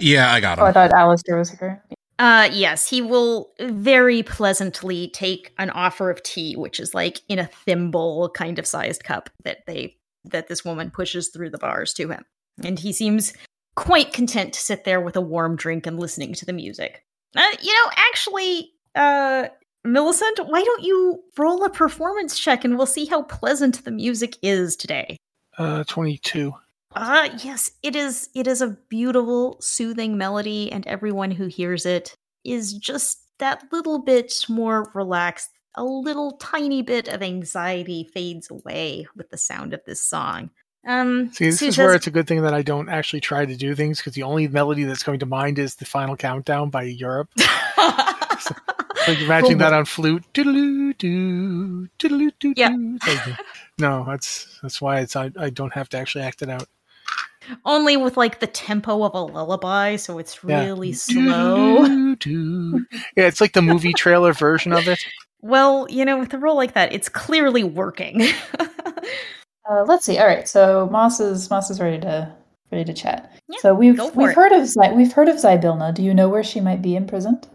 Yeah, 0.00 0.32
I 0.32 0.40
got 0.40 0.58
Oh, 0.58 0.64
I 0.64 0.72
thought 0.72 0.92
Alistair 0.92 1.36
was 1.38 1.50
here. 1.50 1.82
Uh, 2.18 2.48
yes, 2.50 2.88
he 2.88 3.02
will 3.02 3.52
very 3.60 4.22
pleasantly 4.22 5.08
take 5.08 5.52
an 5.58 5.70
offer 5.70 6.10
of 6.10 6.22
tea, 6.22 6.56
which 6.56 6.80
is 6.80 6.94
like 6.94 7.20
in 7.28 7.38
a 7.38 7.46
thimble 7.46 8.30
kind 8.30 8.58
of 8.58 8.66
sized 8.66 9.04
cup 9.04 9.28
that 9.44 9.58
they 9.66 9.96
that 10.24 10.48
this 10.48 10.64
woman 10.64 10.90
pushes 10.90 11.28
through 11.28 11.50
the 11.50 11.58
bars 11.58 11.92
to 11.94 12.08
him, 12.08 12.24
and 12.64 12.78
he 12.78 12.92
seems 12.92 13.32
quite 13.76 14.12
content 14.12 14.52
to 14.54 14.60
sit 14.60 14.84
there 14.84 15.00
with 15.00 15.16
a 15.16 15.20
warm 15.20 15.54
drink 15.54 15.86
and 15.86 16.00
listening 16.00 16.32
to 16.34 16.44
the 16.44 16.52
music. 16.52 17.04
Uh, 17.36 17.44
you 17.62 17.72
know, 17.72 17.90
actually, 17.96 18.72
uh, 18.94 19.48
Millicent, 19.84 20.40
why 20.48 20.64
don't 20.64 20.82
you 20.82 21.22
roll 21.38 21.64
a 21.64 21.70
performance 21.70 22.38
check 22.38 22.64
and 22.64 22.76
we'll 22.76 22.86
see 22.86 23.06
how 23.06 23.22
pleasant 23.22 23.84
the 23.84 23.90
music 23.92 24.36
is 24.42 24.74
today. 24.74 25.16
Uh, 25.56 25.84
22. 25.84 26.52
Ah, 26.96 27.28
yes, 27.44 27.70
it 27.82 27.94
is. 27.94 28.28
It 28.34 28.46
is 28.46 28.60
a 28.62 28.76
beautiful, 28.88 29.58
soothing 29.60 30.16
melody, 30.16 30.72
and 30.72 30.86
everyone 30.86 31.30
who 31.30 31.46
hears 31.46 31.86
it 31.86 32.14
is 32.42 32.72
just 32.72 33.20
that 33.38 33.64
little 33.70 33.98
bit 33.98 34.46
more 34.48 34.90
relaxed. 34.94 35.50
A 35.74 35.84
little 35.84 36.32
tiny 36.38 36.80
bit 36.80 37.08
of 37.08 37.22
anxiety 37.22 38.08
fades 38.14 38.50
away 38.50 39.06
with 39.14 39.28
the 39.28 39.36
sound 39.36 39.74
of 39.74 39.84
this 39.84 40.02
song. 40.02 40.50
Um, 40.86 41.32
See, 41.32 41.46
this 41.46 41.58
Sue 41.58 41.66
is 41.66 41.74
says- 41.74 41.84
where 41.84 41.94
it's 41.94 42.06
a 42.06 42.10
good 42.12 42.26
thing 42.28 42.42
that 42.42 42.54
I 42.54 42.62
don't 42.62 42.88
actually 42.88 43.20
try 43.20 43.44
to 43.44 43.56
do 43.56 43.74
things 43.74 43.98
because 43.98 44.14
the 44.14 44.22
only 44.22 44.46
melody 44.48 44.84
that's 44.84 45.02
coming 45.02 45.20
to 45.20 45.26
mind 45.26 45.58
is 45.58 45.74
the 45.76 45.84
final 45.84 46.16
countdown 46.16 46.70
by 46.70 46.82
Europe. 46.84 47.28
so, 47.38 48.54
Like 49.08 49.20
imagine 49.20 49.58
that 49.58 49.72
on 49.72 49.84
flute. 49.84 50.24
Doodaloo 50.32 50.96
doo, 50.98 51.88
doodaloo 51.98 52.30
doo 52.38 52.54
Yeah. 52.56 52.68
doo. 52.70 52.98
Thank 53.02 53.26
you. 53.26 53.34
No, 53.78 54.04
that's 54.06 54.58
that's 54.62 54.80
why 54.80 55.00
it's 55.00 55.16
I, 55.16 55.30
I 55.38 55.50
don't 55.50 55.72
have 55.74 55.88
to 55.90 55.98
actually 55.98 56.24
act 56.24 56.42
it 56.42 56.48
out. 56.50 56.66
Only 57.64 57.96
with 57.96 58.16
like 58.16 58.40
the 58.40 58.46
tempo 58.48 59.04
of 59.04 59.14
a 59.14 59.20
lullaby, 59.20 59.96
so 59.96 60.18
it's 60.18 60.38
Yeah. 60.46 60.64
really 60.64 60.92
slow. 60.94 61.84
Doodaloo 61.84 62.18
doo. 62.18 62.86
Yeah, 63.16 63.26
it's 63.26 63.40
like 63.40 63.52
the 63.52 63.62
movie 63.62 63.92
trailer 63.92 64.32
version 64.32 64.72
of 64.72 64.86
it. 64.88 64.98
Well, 65.40 65.86
you 65.90 66.04
know, 66.04 66.18
with 66.18 66.32
a 66.34 66.38
role 66.38 66.56
like 66.56 66.72
that, 66.74 66.92
it's 66.92 67.08
clearly 67.08 67.62
working. 67.64 68.22
Uh, 69.68 69.84
let's 69.84 70.04
see. 70.04 70.18
All 70.18 70.26
right, 70.26 70.48
so 70.48 70.88
Moss 70.90 71.20
is 71.20 71.50
Moss 71.50 71.70
is 71.70 71.80
ready 71.80 72.00
to 72.00 72.32
ready 72.70 72.84
to 72.84 72.92
chat. 72.92 73.32
Yeah, 73.48 73.58
so 73.60 73.74
we've 73.74 73.98
we've 74.14 74.30
it. 74.30 74.34
heard 74.34 74.52
of 74.52 74.66
Zy- 74.66 74.92
we've 74.94 75.12
heard 75.12 75.28
of 75.28 75.36
Zybilna. 75.36 75.94
Do 75.94 76.02
you 76.02 76.14
know 76.14 76.28
where 76.28 76.44
she 76.44 76.60
might 76.60 76.82
be 76.82 76.96
imprisoned? 76.96 77.48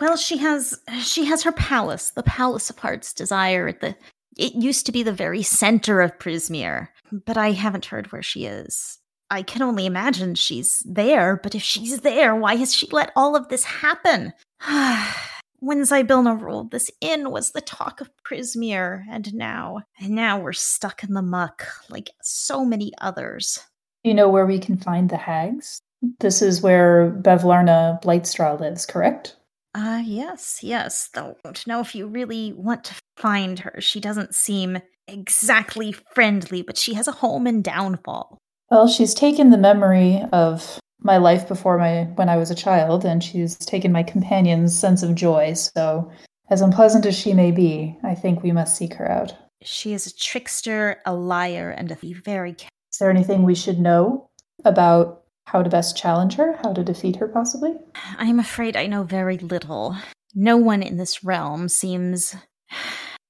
Well, 0.00 0.16
she 0.16 0.36
has 0.38 0.78
she 1.00 1.24
has 1.24 1.42
her 1.42 1.52
palace, 1.52 2.10
the 2.10 2.22
Palace 2.22 2.70
of 2.70 2.78
Heart's 2.78 3.12
Desire. 3.12 3.68
At 3.68 3.80
the 3.80 3.96
it 4.36 4.54
used 4.54 4.86
to 4.86 4.92
be 4.92 5.02
the 5.02 5.12
very 5.12 5.42
center 5.42 6.00
of 6.00 6.18
Prismeer, 6.18 6.88
but 7.10 7.36
I 7.36 7.52
haven't 7.52 7.86
heard 7.86 8.12
where 8.12 8.22
she 8.22 8.44
is. 8.44 8.98
I 9.30 9.42
can 9.42 9.62
only 9.62 9.86
imagine 9.86 10.36
she's 10.36 10.82
there, 10.86 11.40
but 11.42 11.54
if 11.54 11.62
she's 11.62 12.00
there, 12.00 12.36
why 12.36 12.54
has 12.56 12.72
she 12.72 12.86
let 12.92 13.10
all 13.16 13.34
of 13.34 13.48
this 13.48 13.64
happen? 13.64 14.32
when 15.60 15.82
Zybilna 15.82 16.40
ruled, 16.40 16.70
this 16.70 16.90
inn 17.00 17.30
was 17.30 17.52
the 17.52 17.60
talk 17.60 18.00
of 18.00 18.10
Prismeer, 18.24 19.04
and 19.10 19.34
now, 19.34 19.80
and 20.00 20.10
now 20.10 20.38
we're 20.38 20.52
stuck 20.52 21.02
in 21.02 21.14
the 21.14 21.22
muck 21.22 21.66
like 21.88 22.10
so 22.22 22.64
many 22.64 22.92
others. 23.00 23.58
You 24.04 24.14
know 24.14 24.28
where 24.28 24.46
we 24.46 24.58
can 24.58 24.76
find 24.76 25.08
the 25.08 25.16
hags? 25.16 25.80
This 26.20 26.42
is 26.42 26.62
where 26.62 27.10
Bavlorna 27.10 28.00
Blightstraw 28.02 28.60
lives, 28.60 28.86
correct? 28.86 29.36
Uh, 29.74 30.02
yes, 30.04 30.60
yes. 30.62 31.10
Though, 31.12 31.36
don't 31.44 31.66
know 31.66 31.80
if 31.80 31.94
you 31.94 32.06
really 32.06 32.52
want 32.52 32.84
to 32.84 32.94
find 33.16 33.58
her. 33.58 33.80
She 33.80 34.00
doesn't 34.00 34.34
seem 34.34 34.78
exactly 35.08 35.92
friendly, 36.14 36.62
but 36.62 36.78
she 36.78 36.94
has 36.94 37.08
a 37.08 37.12
home 37.12 37.46
in 37.46 37.62
Downfall. 37.62 38.38
Well, 38.70 38.88
she's 38.88 39.14
taken 39.14 39.50
the 39.50 39.58
memory 39.58 40.22
of 40.32 40.80
my 41.00 41.16
life 41.18 41.46
before 41.46 41.78
my 41.78 42.04
when 42.14 42.28
I 42.28 42.36
was 42.36 42.50
a 42.50 42.54
child, 42.54 43.04
and 43.04 43.22
she's 43.22 43.56
taken 43.56 43.92
my 43.92 44.02
companion's 44.02 44.78
sense 44.78 45.02
of 45.02 45.14
joy. 45.14 45.54
So, 45.54 46.10
as 46.50 46.60
unpleasant 46.60 47.06
as 47.06 47.18
she 47.18 47.34
may 47.34 47.50
be, 47.50 47.96
I 48.02 48.14
think 48.14 48.42
we 48.42 48.52
must 48.52 48.76
seek 48.76 48.94
her 48.94 49.10
out. 49.10 49.34
She 49.62 49.92
is 49.92 50.06
a 50.06 50.16
trickster, 50.16 51.00
a 51.04 51.14
liar, 51.14 51.70
and 51.70 51.90
a 51.90 51.94
thief. 51.94 52.22
very. 52.24 52.52
Is 52.52 52.98
there 52.98 53.10
anything 53.10 53.42
we 53.42 53.54
should 53.54 53.78
know 53.78 54.30
about 54.64 55.22
how 55.44 55.62
to 55.62 55.70
best 55.70 55.96
challenge 55.96 56.34
her, 56.34 56.58
how 56.62 56.72
to 56.72 56.82
defeat 56.82 57.16
her, 57.16 57.28
possibly? 57.28 57.74
I'm 58.18 58.38
afraid 58.38 58.76
I 58.76 58.86
know 58.86 59.02
very 59.02 59.38
little. 59.38 59.96
No 60.34 60.56
one 60.56 60.82
in 60.82 60.96
this 60.96 61.24
realm 61.24 61.68
seems 61.68 62.34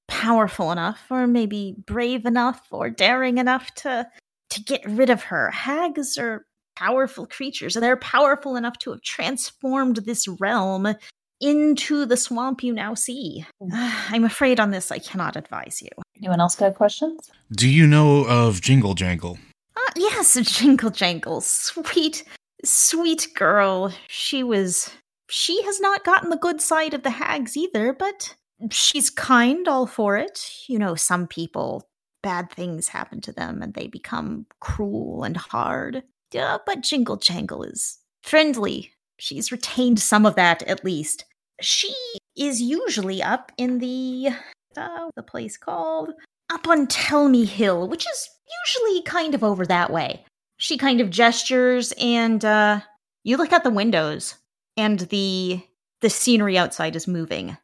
powerful 0.09 0.73
enough, 0.73 1.05
or 1.11 1.27
maybe 1.27 1.77
brave 1.87 2.27
enough, 2.27 2.67
or 2.71 2.91
daring 2.91 3.39
enough 3.39 3.75
to 3.77 4.09
to 4.49 4.63
get 4.63 4.85
rid 4.87 5.11
of 5.11 5.25
her. 5.25 5.51
Hags 5.51 6.17
are 6.17 6.47
powerful 6.77 7.27
creatures, 7.27 7.77
and 7.77 7.83
they're 7.83 7.97
powerful 7.97 8.57
enough 8.57 8.79
to 8.79 8.91
have 8.91 9.03
transformed 9.03 9.97
this 9.97 10.29
realm 10.29 10.95
into 11.41 12.07
the 12.07 12.17
swamp 12.17 12.63
you 12.63 12.73
now 12.73 12.95
see. 12.95 13.45
I'm 13.73 14.25
afraid 14.25 14.61
on 14.61 14.71
this 14.71 14.91
I 14.91 14.99
cannot 14.99 15.37
advise 15.37 15.83
you. 15.83 15.91
Anyone 16.17 16.41
else 16.41 16.57
got 16.57 16.75
questions? 16.75 17.31
Do 17.53 17.69
you 17.69 17.87
know 17.87 18.25
of 18.27 18.61
Jingle 18.61 18.95
Jangle? 18.95 19.39
Ah, 19.77 19.93
yes, 19.97 20.39
Jingle 20.43 20.91
Jangle. 20.91 21.41
Sweet, 21.41 22.25
sweet 22.65 23.29
girl. 23.35 23.93
She 24.09 24.43
was. 24.43 24.91
She 25.29 25.61
has 25.65 25.81
not 25.81 26.05
gotten 26.05 26.31
the 26.31 26.37
good 26.37 26.61
side 26.61 26.95
of 26.95 27.03
the 27.03 27.11
hags 27.11 27.57
either, 27.57 27.93
but 27.93 28.37
she's 28.71 29.11
kind 29.11 29.67
all 29.67 29.87
for 29.87 30.17
it. 30.17 30.49
You 30.69 30.79
know, 30.79 30.95
some 30.95 31.27
people, 31.27 31.89
bad 32.23 32.51
things 32.53 32.89
happen 32.89 33.21
to 33.23 33.33
them 33.33 33.61
and 33.61 33.75
they 33.75 33.89
become 33.89 34.47
cruel 34.61 35.25
and 35.25 35.37
hard. 35.37 36.05
Yeah, 36.33 36.59
but 36.65 36.83
Jingle 36.83 37.17
Jangle 37.17 37.63
is 37.63 37.99
friendly. 38.23 38.93
She's 39.19 39.53
retained 39.53 40.01
some 40.01 40.27
of 40.27 40.35
that 40.35 40.63
at 40.65 40.85
least. 40.85 41.25
She 41.61 41.95
is 42.37 42.61
usually 42.61 43.23
up 43.23 43.53
in 43.57 43.79
the 43.79 44.29
uh, 44.77 45.11
the 45.17 45.23
place 45.23 45.57
called 45.57 46.11
up 46.51 46.69
on 46.69 46.87
Telemy 46.87 47.47
Hill, 47.47 47.89
which 47.89 48.07
is 48.07 48.29
usually 48.67 49.03
kind 49.03 49.35
of 49.35 49.43
over 49.43 49.65
that 49.67 49.91
way. 49.91 50.25
She 50.59 50.77
kind 50.77 51.01
of 51.01 51.11
gestures 51.11 51.93
and 51.99 52.45
uh 52.45 52.81
you 53.25 53.37
look 53.37 53.53
out 53.53 53.65
the 53.65 53.71
windows 53.71 54.35
and 54.77 55.01
the 55.01 55.63
the 56.01 56.11
scenery 56.11 56.59
outside 56.59 56.95
is 56.95 57.09
moving. 57.09 57.57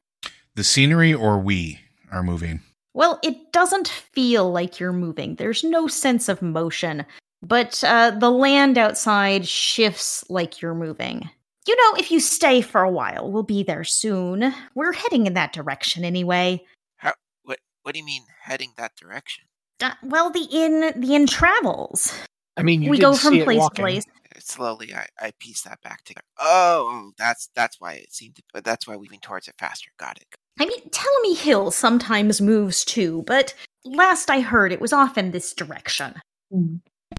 The 0.55 0.65
scenery 0.65 1.13
or 1.13 1.39
we 1.39 1.81
are 2.11 2.23
moving? 2.23 2.61
Well, 2.95 3.19
it 3.23 3.53
doesn't 3.53 3.89
feel 3.89 4.51
like 4.51 4.79
you're 4.79 4.93
moving. 4.93 5.37
There's 5.37 5.65
no 5.65 5.87
sense 5.87 6.29
of 6.29 6.43
motion, 6.43 7.07
but 7.43 7.83
uh, 7.85 8.13
the 8.13 8.31
land 8.31 8.79
outside 8.79 9.47
shifts 9.47 10.25
like 10.29 10.63
you're 10.63 10.75
moving. 10.75 11.29
You 11.67 11.77
know, 11.77 11.99
if 11.99 12.11
you 12.11 12.21
stay 12.21 12.61
for 12.61 12.83
a 12.83 12.91
while, 12.91 13.31
we'll 13.31 13.43
be 13.43 13.63
there 13.63 13.85
soon. 13.85 14.55
We're 14.75 14.93
heading 14.93 15.27
in 15.27 15.35
that 15.35 15.53
direction 15.53 16.05
anyway. 16.05 16.65
How? 16.97 17.13
What? 17.45 17.59
What 17.83 17.95
do 17.95 18.01
you 18.01 18.07
mean 18.07 18.23
heading 18.41 18.73
that 18.79 18.97
direction? 18.97 19.45
Uh, 19.81 19.93
well, 20.03 20.31
the 20.31 20.49
inn, 20.51 20.93
the 20.97 21.15
inn 21.15 21.27
travels. 21.27 22.13
I 22.57 22.63
mean, 22.63 22.83
you 22.83 22.91
we 22.91 22.99
go 22.99 23.13
see 23.13 23.29
from 23.29 23.35
it 23.35 23.45
place 23.45 23.63
to 23.63 23.71
place. 23.71 24.05
Slowly, 24.39 24.95
I, 24.95 25.07
I 25.21 25.33
piece 25.39 25.63
that 25.63 25.81
back 25.83 26.05
together. 26.05 26.25
Oh, 26.39 27.13
that's 27.19 27.49
that's 27.55 27.81
why 27.81 27.95
it 27.95 28.13
seemed. 28.13 28.37
To, 28.37 28.43
but 28.53 28.65
that's 28.65 28.87
why 28.87 28.97
weaving 28.97 29.21
towards 29.21 29.47
it 29.49 29.55
faster. 29.59 29.91
Got 29.99 30.19
it. 30.19 30.27
I 30.59 30.67
mean, 30.67 30.81
Telemy 30.91 31.37
Hill 31.37 31.71
sometimes 31.71 32.41
moves 32.41 32.85
too, 32.85 33.23
but 33.27 33.55
last 33.85 34.31
I 34.31 34.41
heard, 34.41 34.73
it 34.73 34.81
was 34.81 34.93
off 34.93 35.17
in 35.17 35.31
this 35.31 35.55
direction. 35.55 36.15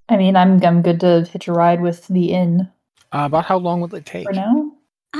I 0.10 0.18
mean, 0.18 0.36
I'm 0.36 0.64
I'm 0.64 0.82
good 0.82 1.00
to 1.02 1.28
hitch 1.32 1.48
a 1.48 1.54
ride 1.54 1.82
with 1.82 2.08
the 2.08 2.32
inn 2.32 2.70
Uh, 3.12 3.24
about 3.26 3.46
how 3.46 3.58
long 3.58 3.82
will 3.82 3.94
it 3.96 4.06
take? 4.06 4.26
for 4.28 4.34
now. 4.34 4.72
Uh, 5.14 5.20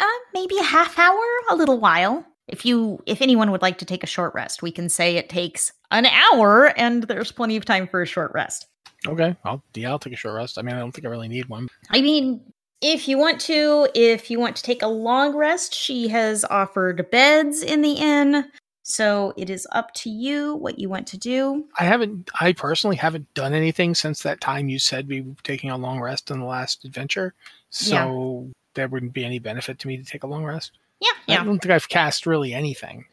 uh, 0.00 0.18
maybe 0.34 0.56
a 0.58 0.62
half 0.64 0.98
hour, 0.98 1.22
a 1.50 1.56
little 1.56 1.78
while. 1.78 2.24
If 2.48 2.66
you, 2.66 3.00
if 3.06 3.22
anyone 3.22 3.50
would 3.52 3.62
like 3.62 3.78
to 3.78 3.84
take 3.84 4.02
a 4.02 4.06
short 4.06 4.34
rest, 4.34 4.62
we 4.62 4.72
can 4.72 4.88
say 4.88 5.16
it 5.16 5.28
takes 5.28 5.72
an 5.90 6.06
hour, 6.06 6.66
and 6.76 7.04
there's 7.04 7.30
plenty 7.32 7.56
of 7.56 7.64
time 7.64 7.86
for 7.86 8.02
a 8.02 8.06
short 8.06 8.32
rest. 8.34 8.66
Okay, 9.06 9.36
I'll 9.44 9.62
yeah, 9.74 9.90
I'll 9.90 9.98
take 9.98 10.12
a 10.12 10.16
short 10.16 10.34
rest. 10.34 10.58
I 10.58 10.62
mean, 10.62 10.74
I 10.74 10.78
don't 10.80 10.92
think 10.92 11.06
I 11.06 11.10
really 11.10 11.28
need 11.28 11.48
one. 11.48 11.68
I 11.90 12.00
mean, 12.02 12.40
if 12.80 13.06
you 13.08 13.16
want 13.16 13.40
to, 13.42 13.88
if 13.94 14.30
you 14.30 14.38
want 14.40 14.56
to 14.56 14.62
take 14.62 14.82
a 14.82 14.88
long 14.88 15.36
rest, 15.36 15.72
she 15.74 16.08
has 16.08 16.44
offered 16.44 17.08
beds 17.10 17.62
in 17.62 17.80
the 17.82 17.92
inn. 17.92 18.44
So 18.82 19.32
it 19.36 19.48
is 19.48 19.66
up 19.72 19.94
to 19.94 20.10
you 20.10 20.56
what 20.56 20.78
you 20.78 20.88
want 20.88 21.06
to 21.08 21.18
do. 21.18 21.64
I 21.78 21.84
haven't. 21.84 22.30
I 22.40 22.52
personally 22.52 22.96
haven't 22.96 23.32
done 23.34 23.54
anything 23.54 23.94
since 23.94 24.22
that 24.22 24.40
time 24.40 24.68
you 24.68 24.78
said 24.78 25.08
we 25.08 25.20
were 25.20 25.34
taking 25.44 25.70
a 25.70 25.76
long 25.78 26.00
rest 26.00 26.30
in 26.30 26.40
the 26.40 26.46
last 26.46 26.84
adventure. 26.84 27.34
So 27.70 28.50
there 28.74 28.88
wouldn't 28.88 29.12
be 29.12 29.24
any 29.24 29.38
benefit 29.38 29.78
to 29.80 29.88
me 29.88 29.96
to 29.96 30.04
take 30.04 30.24
a 30.24 30.26
long 30.26 30.44
rest. 30.44 30.72
Yeah, 31.00 31.08
I 31.28 31.32
yeah. 31.32 31.44
don't 31.44 31.58
think 31.58 31.72
I've 31.72 31.88
cast 31.88 32.26
really 32.26 32.54
anything. 32.54 33.04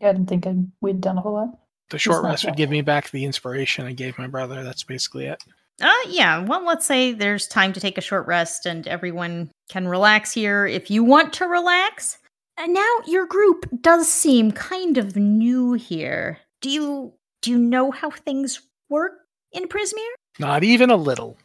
Yeah, 0.00 0.10
I 0.10 0.12
didn't 0.12 0.28
think 0.28 0.46
I'd, 0.46 0.70
we'd 0.80 1.00
done 1.00 1.18
a 1.18 1.20
whole 1.20 1.34
lot. 1.34 1.58
The 1.90 1.98
short 1.98 2.22
not 2.22 2.30
rest 2.30 2.44
would 2.46 2.56
give 2.56 2.70
me 2.70 2.80
back 2.80 3.10
the 3.10 3.24
inspiration 3.24 3.86
I 3.86 3.92
gave 3.92 4.18
my 4.18 4.26
brother. 4.26 4.64
That's 4.64 4.82
basically 4.82 5.26
it. 5.26 5.42
Uh, 5.80 5.90
yeah. 6.08 6.38
Well, 6.38 6.64
let's 6.64 6.86
say 6.86 7.12
there's 7.12 7.46
time 7.46 7.72
to 7.72 7.80
take 7.80 7.98
a 7.98 8.02
short 8.02 8.26
rest 8.26 8.66
and 8.66 8.86
everyone 8.88 9.50
can 9.68 9.86
relax 9.86 10.32
here 10.32 10.66
if 10.66 10.90
you 10.90 11.04
want 11.04 11.32
to 11.34 11.46
relax. 11.46 12.18
And 12.62 12.74
now 12.74 12.96
your 13.06 13.26
group 13.26 13.66
does 13.80 14.06
seem 14.06 14.52
kind 14.52 14.96
of 14.96 15.16
new 15.16 15.72
here. 15.72 16.38
Do 16.60 16.70
you 16.70 17.12
do 17.40 17.50
you 17.50 17.58
know 17.58 17.90
how 17.90 18.10
things 18.10 18.62
work 18.88 19.14
in 19.50 19.66
Prismeer? 19.66 20.12
Not 20.38 20.62
even 20.62 20.88
a 20.88 20.96
little. 20.96 21.36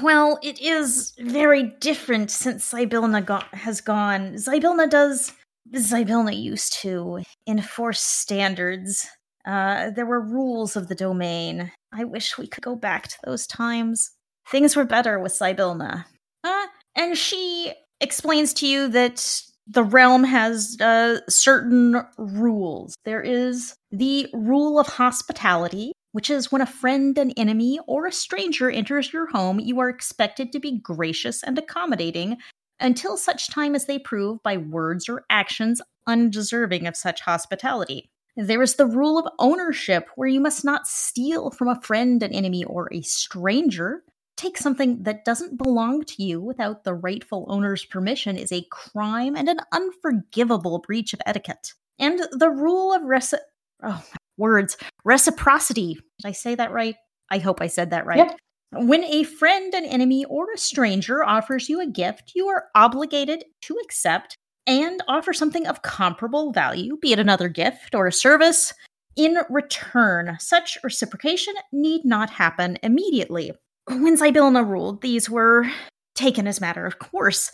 Well, 0.00 0.38
it 0.44 0.60
is 0.60 1.14
very 1.18 1.64
different 1.80 2.30
since 2.30 2.70
Zybilna 2.70 3.26
go- 3.26 3.42
has 3.52 3.80
gone. 3.80 4.34
Zybilna 4.34 4.88
does. 4.88 5.32
Zybilna 5.74 6.40
used 6.40 6.74
to 6.74 7.24
enforce 7.48 8.00
standards. 8.00 9.04
Uh, 9.44 9.90
there 9.90 10.06
were 10.06 10.20
rules 10.20 10.76
of 10.76 10.86
the 10.86 10.94
domain. 10.94 11.72
I 11.92 12.04
wish 12.04 12.38
we 12.38 12.46
could 12.46 12.62
go 12.62 12.76
back 12.76 13.08
to 13.08 13.16
those 13.24 13.48
times. 13.48 14.12
Things 14.48 14.76
were 14.76 14.84
better 14.84 15.18
with 15.18 15.32
Zybilna. 15.32 16.04
Uh, 16.44 16.66
and 16.94 17.18
she 17.18 17.72
explains 18.00 18.52
to 18.54 18.66
you 18.68 18.86
that 18.88 19.42
the 19.66 19.84
realm 19.84 20.24
has 20.24 20.76
uh, 20.80 21.20
certain 21.28 22.02
rules. 22.18 22.94
There 23.04 23.22
is 23.22 23.74
the 23.90 24.28
rule 24.32 24.78
of 24.78 24.86
hospitality, 24.86 25.92
which 26.12 26.30
is 26.30 26.52
when 26.52 26.62
a 26.62 26.66
friend, 26.66 27.18
an 27.18 27.32
enemy, 27.32 27.80
or 27.86 28.06
a 28.06 28.12
stranger 28.12 28.70
enters 28.70 29.12
your 29.12 29.26
home, 29.26 29.60
you 29.60 29.80
are 29.80 29.88
expected 29.88 30.52
to 30.52 30.60
be 30.60 30.78
gracious 30.78 31.42
and 31.42 31.58
accommodating 31.58 32.38
until 32.78 33.16
such 33.16 33.50
time 33.50 33.74
as 33.74 33.86
they 33.86 33.98
prove 33.98 34.42
by 34.42 34.56
words 34.56 35.08
or 35.08 35.24
actions 35.30 35.82
undeserving 36.06 36.86
of 36.86 36.96
such 36.96 37.20
hospitality. 37.22 38.10
There 38.36 38.62
is 38.62 38.74
the 38.74 38.86
rule 38.86 39.18
of 39.18 39.32
ownership, 39.38 40.08
where 40.14 40.28
you 40.28 40.40
must 40.40 40.64
not 40.64 40.86
steal 40.86 41.50
from 41.50 41.68
a 41.68 41.80
friend, 41.80 42.22
an 42.22 42.32
enemy, 42.32 42.64
or 42.64 42.92
a 42.92 43.00
stranger. 43.00 44.02
Take 44.36 44.58
something 44.58 45.02
that 45.04 45.24
doesn't 45.24 45.56
belong 45.56 46.04
to 46.04 46.22
you 46.22 46.40
without 46.40 46.84
the 46.84 46.94
rightful 46.94 47.46
owner's 47.48 47.84
permission 47.84 48.36
is 48.36 48.52
a 48.52 48.66
crime 48.70 49.34
and 49.34 49.48
an 49.48 49.60
unforgivable 49.72 50.80
breach 50.80 51.14
of 51.14 51.20
etiquette. 51.24 51.72
And 51.98 52.20
the 52.32 52.50
rule 52.50 52.92
of 52.92 53.02
reci- 53.02 53.38
oh, 53.82 54.04
words 54.36 54.76
reciprocity. 55.04 55.94
Did 55.94 56.28
I 56.28 56.32
say 56.32 56.54
that 56.54 56.72
right? 56.72 56.96
I 57.30 57.38
hope 57.38 57.62
I 57.62 57.66
said 57.66 57.90
that 57.90 58.06
right. 58.06 58.18
Yep. 58.18 58.38
When 58.72 59.04
a 59.04 59.22
friend, 59.22 59.72
an 59.74 59.84
enemy, 59.84 60.24
or 60.26 60.52
a 60.52 60.58
stranger 60.58 61.24
offers 61.24 61.68
you 61.68 61.80
a 61.80 61.86
gift, 61.86 62.32
you 62.34 62.48
are 62.48 62.64
obligated 62.74 63.44
to 63.62 63.78
accept 63.84 64.36
and 64.66 65.02
offer 65.08 65.32
something 65.32 65.66
of 65.66 65.82
comparable 65.82 66.52
value, 66.52 66.98
be 67.00 67.12
it 67.12 67.18
another 67.18 67.48
gift 67.48 67.94
or 67.94 68.06
a 68.06 68.12
service, 68.12 68.74
in 69.16 69.38
return. 69.48 70.36
Such 70.40 70.76
reciprocation 70.82 71.54
need 71.72 72.04
not 72.04 72.28
happen 72.28 72.76
immediately. 72.82 73.52
When 73.88 74.16
Zybilna 74.16 74.66
ruled, 74.66 75.02
these 75.02 75.30
were 75.30 75.66
taken 76.14 76.46
as 76.46 76.60
matter 76.60 76.86
of 76.86 76.98
course. 76.98 77.52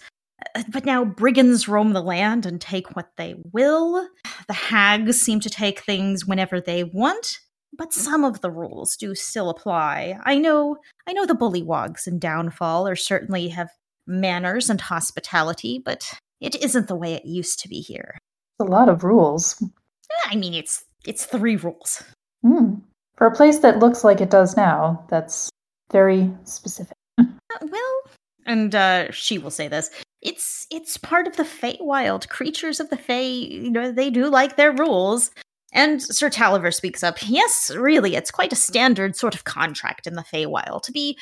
Uh, 0.55 0.63
But 0.69 0.85
now 0.85 1.05
brigands 1.05 1.69
roam 1.69 1.93
the 1.93 2.03
land 2.03 2.47
and 2.47 2.61
take 2.61 2.97
what 2.97 3.11
they 3.17 3.35
will. 3.53 4.09
The 4.49 4.55
hags 4.55 5.21
seem 5.21 5.41
to 5.41 5.51
take 5.51 5.81
things 5.81 6.27
whenever 6.27 6.61
they 6.61 6.85
want, 6.85 7.39
but 7.77 7.93
some 7.93 8.25
of 8.25 8.41
the 8.41 8.51
rules 8.51 8.97
do 8.97 9.15
still 9.15 9.51
apply. 9.51 10.19
I 10.25 10.39
know 10.39 10.77
I 11.07 11.13
know 11.13 11.27
the 11.27 11.35
bullywogs 11.35 12.07
in 12.07 12.19
Downfall 12.19 12.89
are 12.89 12.97
certainly 12.97 13.49
have 13.49 13.71
manners 14.07 14.71
and 14.71 14.81
hospitality, 14.81 15.81
but 15.85 16.13
it 16.41 16.57
isn't 16.57 16.89
the 16.89 16.97
way 16.97 17.15
it 17.15 17.25
used 17.25 17.61
to 17.61 17.69
be 17.69 17.81
here. 17.81 18.17
It's 18.59 18.69
a 18.69 18.71
lot 18.71 18.89
of 18.89 19.05
rules. 19.05 19.63
I 20.27 20.37
mean, 20.37 20.55
it's 20.55 20.85
it's 21.07 21.25
three 21.27 21.57
rules. 21.57 22.03
Hmm. 22.43 22.77
For 23.17 23.27
a 23.27 23.35
place 23.35 23.59
that 23.59 23.79
looks 23.79 24.03
like 24.03 24.21
it 24.21 24.31
does 24.31 24.57
now, 24.57 25.05
that's 25.09 25.51
very 25.93 26.31
specific. 26.45 26.97
Uh, 27.19 27.25
well, 27.61 28.03
and 28.47 28.75
uh, 28.75 29.11
she 29.13 29.39
will 29.39 29.51
say 29.51 29.69
this. 29.69 29.91
It's 30.23 30.67
it's 30.71 30.97
part 30.97 31.27
of 31.27 31.37
the 31.37 31.45
Feywild. 31.45 32.29
Creatures 32.29 32.81
of 32.81 32.91
the 32.91 32.97
Fey, 32.97 33.29
you 33.29 33.71
know, 33.71 33.93
they 33.93 34.11
do 34.11 34.29
like 34.29 34.57
their 34.57 34.73
rules. 34.73 35.31
And 35.75 36.03
Sir 36.03 36.29
Talavar 36.29 36.75
speaks 36.75 37.03
up. 37.03 37.17
Yes, 37.27 37.71
really, 37.75 38.15
it's 38.15 38.31
quite 38.31 38.53
a 38.53 38.57
standard 38.57 39.17
sort 39.17 39.35
of 39.35 39.45
contract 39.45 40.07
in 40.07 40.15
the 40.15 40.23
Feywild 40.23 40.83
to 40.83 40.93
be 40.93 41.19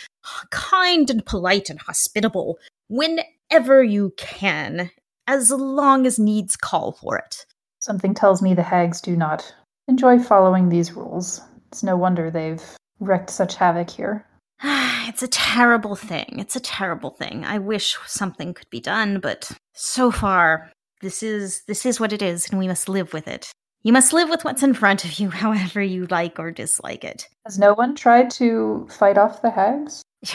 kind 0.50 1.08
and 1.08 1.24
polite 1.24 1.70
and 1.70 1.80
hospitable 1.80 2.58
whenever 2.88 3.82
you 3.82 4.12
can, 4.16 4.90
as 5.28 5.50
long 5.50 6.04
as 6.04 6.18
needs 6.18 6.56
call 6.56 6.92
for 6.92 7.16
it. 7.16 7.46
Something 7.78 8.12
tells 8.12 8.42
me 8.42 8.52
the 8.52 8.62
hags 8.62 9.00
do 9.00 9.16
not 9.16 9.54
enjoy 9.88 10.18
following 10.18 10.68
these 10.68 10.92
rules. 10.92 11.40
It's 11.68 11.82
no 11.82 11.96
wonder 11.96 12.30
they've 12.30 12.62
wreaked 12.98 13.30
such 13.30 13.54
havoc 13.54 13.88
here. 13.88 14.26
it's 15.08 15.22
a 15.22 15.28
terrible 15.28 15.96
thing. 15.96 16.36
It's 16.38 16.56
a 16.56 16.60
terrible 16.60 17.10
thing. 17.10 17.44
I 17.44 17.58
wish 17.58 17.96
something 18.06 18.52
could 18.54 18.68
be 18.70 18.80
done, 18.80 19.20
but 19.20 19.50
so 19.74 20.10
far, 20.10 20.70
this 21.00 21.22
is 21.22 21.62
this 21.66 21.86
is 21.86 21.98
what 21.98 22.12
it 22.12 22.20
is, 22.20 22.48
and 22.50 22.58
we 22.58 22.68
must 22.68 22.88
live 22.88 23.12
with 23.12 23.26
it. 23.26 23.50
You 23.82 23.94
must 23.94 24.12
live 24.12 24.28
with 24.28 24.44
what's 24.44 24.62
in 24.62 24.74
front 24.74 25.04
of 25.04 25.18
you, 25.18 25.30
however 25.44 25.82
you 25.82 26.06
like 26.06 26.38
or 26.38 26.50
dislike 26.50 27.04
it. 27.04 27.26
Has 27.46 27.58
no 27.58 27.72
one 27.72 27.94
tried 27.94 28.30
to 28.32 28.86
fight 28.90 29.18
off 29.18 29.42
the 29.42 29.50
hags? 29.50 30.02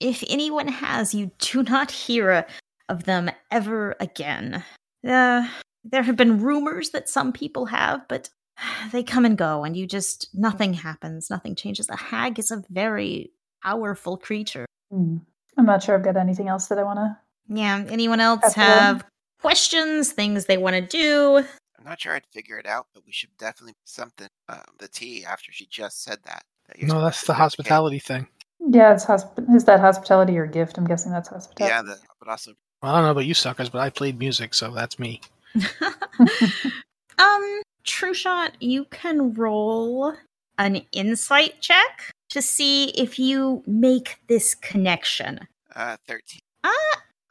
If 0.00 0.22
anyone 0.28 0.68
has, 0.68 1.12
you 1.12 1.32
do 1.38 1.64
not 1.64 1.90
hear 1.90 2.46
of 2.88 3.02
them 3.02 3.32
ever 3.50 3.96
again. 3.98 4.62
Uh, 5.04 5.48
there 5.82 6.04
have 6.04 6.14
been 6.14 6.40
rumors 6.40 6.90
that 6.90 7.08
some 7.08 7.32
people 7.32 7.66
have, 7.66 8.06
but 8.06 8.30
they 8.92 9.02
come 9.02 9.24
and 9.24 9.36
go, 9.36 9.64
and 9.64 9.76
you 9.76 9.88
just, 9.88 10.28
nothing 10.32 10.72
happens, 10.72 11.30
nothing 11.30 11.56
changes. 11.56 11.88
A 11.88 11.96
hag 11.96 12.38
is 12.38 12.52
a 12.52 12.62
very 12.70 13.32
powerful 13.62 14.16
creature. 14.16 14.66
Hmm. 14.90 15.18
I'm 15.56 15.66
not 15.66 15.82
sure 15.82 15.96
I've 15.96 16.04
got 16.04 16.16
anything 16.16 16.48
else 16.48 16.66
that 16.68 16.78
I 16.78 16.84
want 16.84 16.98
to. 16.98 17.16
Yeah, 17.48 17.84
anyone 17.88 18.20
else 18.20 18.40
Pass 18.40 18.52
it 18.56 18.60
on. 18.60 18.64
have 18.66 19.04
questions, 19.40 20.12
things 20.12 20.44
they 20.46 20.56
want 20.56 20.76
to 20.76 20.82
do? 20.82 21.44
I'm 21.78 21.84
not 21.84 22.00
sure 22.00 22.14
I'd 22.14 22.26
figure 22.32 22.58
it 22.58 22.66
out, 22.66 22.86
but 22.94 23.04
we 23.06 23.12
should 23.12 23.36
definitely 23.38 23.74
something 23.84 24.28
um, 24.48 24.60
the 24.78 24.88
tea 24.88 25.24
after 25.24 25.52
she 25.52 25.66
just 25.66 26.02
said 26.02 26.18
that. 26.24 26.42
that 26.68 26.82
No, 26.82 27.00
that's 27.00 27.22
the 27.22 27.28
do 27.28 27.32
okay? 27.32 27.42
hospitality 27.42 27.98
thing. 27.98 28.26
Yeah, 28.60 28.92
it's 28.92 29.04
hosp- 29.04 29.54
is 29.54 29.64
that 29.64 29.80
hospitality 29.80 30.36
or 30.36 30.46
gift? 30.46 30.78
I'm 30.78 30.86
guessing 30.86 31.12
that's 31.12 31.28
hospitality. 31.28 31.74
Yeah, 31.74 31.82
the, 31.82 31.96
but 32.18 32.28
also 32.28 32.52
I 32.82 32.92
don't 32.92 33.02
know 33.04 33.10
about 33.12 33.26
you 33.26 33.34
suckers, 33.34 33.68
but 33.68 33.80
I 33.80 33.90
played 33.90 34.18
music, 34.18 34.54
so 34.54 34.72
that's 34.72 34.98
me. 34.98 35.20
um, 37.18 37.62
True 37.84 38.14
Shot, 38.14 38.60
you 38.60 38.84
can 38.86 39.32
roll 39.34 40.14
an 40.58 40.82
insight 40.92 41.60
check 41.60 42.10
to 42.38 42.42
see 42.42 42.90
if 42.90 43.18
you 43.18 43.64
make 43.66 44.20
this 44.28 44.54
connection. 44.54 45.40
uh, 45.74 45.96
13. 46.06 46.38
Uh, 46.62 46.70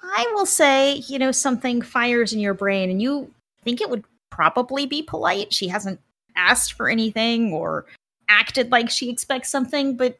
I 0.01 0.31
will 0.33 0.45
say, 0.45 0.95
you 1.07 1.17
know, 1.17 1.31
something 1.31 1.81
fires 1.81 2.33
in 2.33 2.39
your 2.39 2.53
brain 2.53 2.89
and 2.89 3.01
you 3.01 3.33
think 3.63 3.79
it 3.79 3.89
would 3.89 4.03
probably 4.29 4.85
be 4.85 5.01
polite. 5.01 5.53
She 5.53 5.69
hasn't 5.69 6.01
asked 6.35 6.73
for 6.73 6.89
anything 6.89 7.53
or 7.53 7.85
acted 8.27 8.71
like 8.71 8.89
she 8.89 9.09
expects 9.09 9.49
something, 9.49 9.95
but 9.95 10.19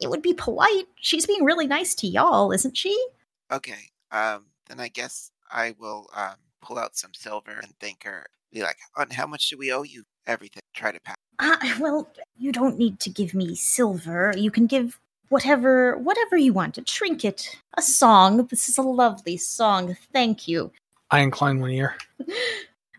it 0.00 0.08
would 0.10 0.22
be 0.22 0.34
polite. 0.34 0.86
She's 0.96 1.26
being 1.26 1.44
really 1.44 1.66
nice 1.66 1.94
to 1.96 2.06
y'all, 2.06 2.50
isn't 2.52 2.76
she? 2.76 2.96
Okay, 3.52 3.90
um, 4.10 4.46
then 4.68 4.80
I 4.80 4.88
guess 4.88 5.30
I 5.50 5.74
will 5.78 6.08
um, 6.14 6.36
pull 6.60 6.78
out 6.78 6.96
some 6.96 7.14
silver 7.14 7.52
and 7.62 7.72
thank 7.80 8.04
her. 8.04 8.26
Be 8.52 8.62
like, 8.62 8.78
"On 8.96 9.10
how 9.10 9.26
much 9.26 9.50
do 9.50 9.58
we 9.58 9.72
owe 9.72 9.82
you? 9.82 10.04
Everything. 10.28 10.60
Try 10.74 10.92
to 10.92 11.00
pass. 11.00 11.16
Uh, 11.40 11.56
well, 11.80 12.08
you 12.36 12.52
don't 12.52 12.78
need 12.78 13.00
to 13.00 13.10
give 13.10 13.34
me 13.34 13.54
silver. 13.56 14.32
You 14.36 14.50
can 14.50 14.66
give 14.66 15.00
whatever 15.30 15.96
whatever 15.98 16.36
you 16.36 16.52
want. 16.52 16.78
A 16.78 16.82
trinket, 16.82 17.56
a 17.76 17.82
song. 17.82 18.46
This 18.46 18.68
is 18.68 18.78
a 18.78 18.82
lovely 18.82 19.36
song. 19.36 19.96
Thank 20.12 20.46
you. 20.46 20.70
I 21.10 21.20
incline 21.20 21.60
one 21.60 21.70
ear. 21.70 21.96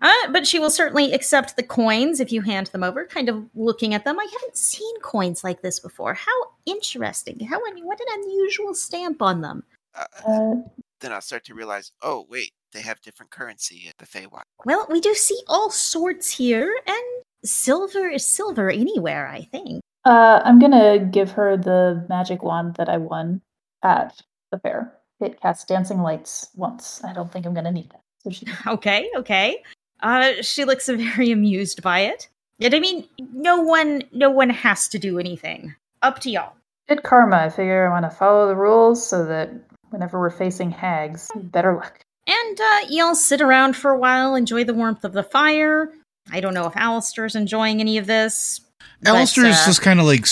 Uh, 0.02 0.32
but 0.32 0.48
she 0.48 0.60
will 0.60 0.70
certainly 0.70 1.12
accept 1.12 1.58
the 1.58 1.64
coins 1.64 2.22
if 2.22 2.32
you 2.32 2.42
hand 2.42 2.68
them 2.68 2.86
over, 2.86 3.06
kind 3.06 3.28
of 3.28 3.44
looking 3.54 3.94
at 3.94 4.06
them. 4.06 4.18
I 4.18 4.28
haven't 4.32 4.56
seen 4.56 4.98
coins 5.02 5.44
like 5.44 5.62
this 5.62 5.78
before. 5.78 6.14
How 6.14 6.32
interesting. 6.66 7.38
How 7.42 7.58
un- 7.66 7.86
what 7.86 8.00
an 8.00 8.22
unusual 8.24 8.74
stamp 8.74 9.22
on 9.22 9.42
them. 9.42 9.62
Uh, 9.94 10.06
Uh, 10.26 10.56
then 11.02 11.12
I'll 11.12 11.20
start 11.20 11.44
to 11.46 11.54
realize, 11.54 11.92
oh 12.02 12.26
wait, 12.30 12.54
they 12.74 12.82
have 12.82 13.01
different 13.01 13.32
currency 13.32 13.88
at 13.89 13.97
the 13.97 14.05
Feywild. 14.05 14.43
Well, 14.65 14.86
we 14.89 14.99
do 15.01 15.13
see 15.13 15.39
all 15.47 15.70
sorts 15.70 16.32
here, 16.32 16.74
and 16.86 17.03
silver 17.43 18.07
is 18.07 18.26
silver 18.26 18.70
anywhere, 18.70 19.28
I 19.28 19.41
think. 19.51 19.82
uh, 20.05 20.41
I'm 20.43 20.59
gonna 20.59 20.99
give 20.99 21.32
her 21.32 21.57
the 21.57 22.05
magic 22.09 22.43
wand 22.43 22.76
that 22.76 22.89
I 22.89 22.97
won 22.97 23.41
at 23.84 24.22
the 24.51 24.59
fair. 24.59 24.93
It 25.20 25.41
casts 25.41 25.65
dancing 25.65 26.01
lights 26.01 26.49
once. 26.55 27.03
I 27.03 27.13
don't 27.13 27.32
think 27.32 27.45
I'm 27.45 27.53
gonna 27.53 27.72
need 27.72 27.89
that. 27.91 28.01
So 28.24 28.30
she 28.32 28.45
Okay, 28.67 29.09
okay. 29.17 29.63
Uh, 30.01 30.41
she 30.41 30.63
looks 30.65 30.88
very 30.89 31.32
amused 31.32 31.82
by 31.82 31.99
it. 32.01 32.30
Yet, 32.57 32.74
I 32.74 32.80
mean, 32.80 33.05
no 33.34 33.57
one, 33.61 34.03
no 34.11 34.30
one 34.30 34.49
has 34.49 34.88
to 34.89 34.99
do 34.99 35.17
anything. 35.20 35.76
Up 36.01 36.20
to 36.20 36.30
y'all. 36.30 36.53
Good 36.89 37.03
karma. 37.03 37.38
I 37.38 37.49
figure 37.49 37.88
I 37.88 37.89
want 37.89 38.03
to 38.09 38.17
follow 38.17 38.47
the 38.47 38.55
rules 38.55 39.05
so 39.05 39.26
that 39.26 39.49
whenever 39.91 40.20
we're 40.20 40.30
facing 40.30 40.72
hags, 40.72 41.30
better 41.36 41.76
luck. 41.76 41.99
And 42.30 42.60
uh, 42.62 42.80
y'all 42.90 43.16
sit 43.16 43.42
around 43.42 43.76
for 43.76 43.90
a 43.92 43.98
while, 43.98 44.36
enjoy 44.36 44.64
the 44.64 44.74
warmth 44.74 45.04
of 45.04 45.14
the 45.14 45.24
fire. 45.24 45.92
I 46.32 46.42
don't 46.42 46.54
know 46.54 46.68
if 46.68 46.78
Alistair's 46.78 47.36
enjoying 47.36 47.80
any 47.80 47.98
of 47.98 48.06
this. 48.06 48.62
but, 49.02 49.14
is 49.50 49.58
uh, 49.58 49.66
just 49.66 49.82
kind 49.82 50.00
of 50.00 50.06
like 50.06 50.26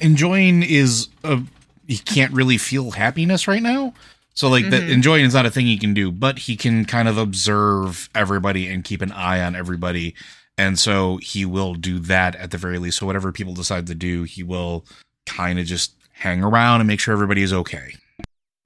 enjoying 0.00 0.62
is 0.62 1.08
a 1.24 1.40
he 1.86 1.96
can't 1.96 2.32
really 2.34 2.58
feel 2.58 2.90
happiness 2.90 3.48
right 3.48 3.62
now. 3.62 3.94
So 4.34 4.48
like 4.50 4.68
that 4.70 4.82
Mhm. 4.82 4.90
enjoying 4.90 5.24
is 5.24 5.32
not 5.32 5.46
a 5.46 5.50
thing 5.50 5.66
he 5.66 5.78
can 5.78 5.94
do, 5.94 6.12
but 6.12 6.40
he 6.40 6.56
can 6.56 6.84
kind 6.84 7.08
of 7.08 7.16
observe 7.16 8.10
everybody 8.14 8.68
and 8.68 8.84
keep 8.84 9.00
an 9.00 9.10
eye 9.12 9.40
on 9.40 9.56
everybody. 9.56 10.14
And 10.58 10.78
so 10.78 11.16
he 11.22 11.46
will 11.46 11.74
do 11.74 11.98
that 12.00 12.36
at 12.36 12.50
the 12.50 12.58
very 12.58 12.78
least. 12.78 12.98
So 12.98 13.06
whatever 13.06 13.32
people 13.32 13.54
decide 13.54 13.86
to 13.86 13.94
do, 13.94 14.24
he 14.24 14.42
will 14.42 14.84
kind 15.24 15.58
of 15.58 15.64
just 15.64 15.94
hang 16.12 16.42
around 16.44 16.80
and 16.82 16.88
make 16.88 17.00
sure 17.00 17.14
everybody 17.14 17.42
is 17.42 17.52
okay. 17.52 17.94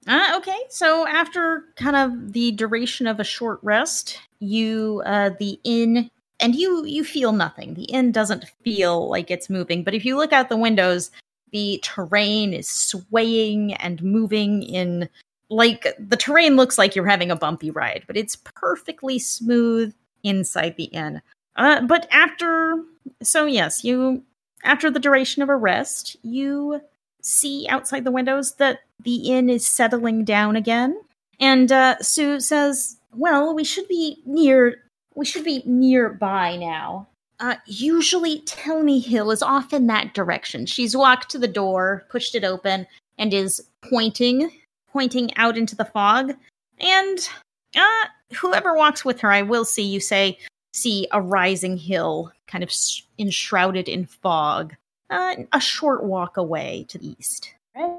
Uh, 0.07 0.33
okay, 0.35 0.57
so 0.69 1.07
after 1.07 1.65
kind 1.75 1.95
of 1.95 2.33
the 2.33 2.51
duration 2.51 3.07
of 3.07 3.19
a 3.19 3.23
short 3.23 3.59
rest, 3.61 4.19
you 4.39 5.01
uh, 5.05 5.31
the 5.39 5.59
inn 5.63 6.09
and 6.39 6.55
you 6.55 6.85
you 6.85 7.03
feel 7.03 7.31
nothing. 7.31 7.73
The 7.73 7.85
inn 7.85 8.11
doesn't 8.11 8.45
feel 8.63 9.09
like 9.09 9.31
it's 9.31 9.49
moving, 9.49 9.83
but 9.83 9.93
if 9.93 10.03
you 10.03 10.17
look 10.17 10.33
out 10.33 10.49
the 10.49 10.57
windows, 10.57 11.09
the 11.51 11.79
terrain 11.83 12.53
is 12.53 12.67
swaying 12.67 13.73
and 13.75 14.03
moving 14.03 14.63
in 14.63 15.07
like 15.49 15.87
the 15.99 16.17
terrain 16.17 16.55
looks 16.55 16.77
like 16.77 16.95
you're 16.95 17.05
having 17.05 17.31
a 17.31 17.35
bumpy 17.35 17.71
ride, 17.71 18.03
but 18.07 18.17
it's 18.17 18.35
perfectly 18.35 19.19
smooth 19.19 19.93
inside 20.23 20.75
the 20.75 20.85
inn. 20.85 21.21
Uh, 21.55 21.81
but 21.81 22.07
after 22.11 22.83
so 23.21 23.45
yes, 23.45 23.83
you 23.83 24.23
after 24.65 24.89
the 24.89 24.99
duration 24.99 25.43
of 25.43 25.49
a 25.49 25.55
rest, 25.55 26.17
you 26.23 26.81
see 27.23 27.67
outside 27.69 28.03
the 28.03 28.11
windows 28.11 28.55
that 28.55 28.79
the 29.03 29.31
inn 29.31 29.49
is 29.49 29.65
settling 29.65 30.23
down 30.23 30.55
again. 30.55 30.99
And 31.39 31.71
uh, 31.71 31.97
Sue 31.99 32.39
says, 32.39 32.97
"Well, 33.15 33.55
we 33.55 33.63
should 33.63 33.87
be 33.87 34.21
near. 34.25 34.83
We 35.15 35.25
should 35.25 35.43
be 35.43 35.63
nearby 35.65 36.57
now. 36.57 37.07
Uh, 37.39 37.55
usually, 37.65 38.43
Me 38.81 38.99
Hill 38.99 39.31
is 39.31 39.41
off 39.41 39.73
in 39.73 39.87
that 39.87 40.13
direction." 40.13 40.65
She's 40.65 40.95
walked 40.95 41.29
to 41.31 41.39
the 41.39 41.47
door, 41.47 42.05
pushed 42.09 42.35
it 42.35 42.43
open, 42.43 42.87
and 43.17 43.33
is 43.33 43.67
pointing, 43.81 44.51
pointing 44.91 45.35
out 45.37 45.57
into 45.57 45.75
the 45.75 45.85
fog. 45.85 46.33
And 46.79 47.29
uh, 47.75 48.35
whoever 48.35 48.75
walks 48.75 49.03
with 49.03 49.19
her, 49.21 49.31
I 49.31 49.41
will 49.41 49.65
see 49.65 49.83
you 49.83 49.99
say, 49.99 50.37
see 50.73 51.07
a 51.11 51.21
rising 51.21 51.77
hill, 51.77 52.31
kind 52.47 52.63
of 52.63 52.71
enshrouded 53.19 53.87
in 53.87 54.05
fog, 54.05 54.75
uh, 55.13 55.43
a 55.53 55.59
short 55.59 56.03
walk 56.03 56.37
away 56.37 56.85
to 56.89 56.97
the 56.97 57.15
east. 57.19 57.53
Right. 57.75 57.91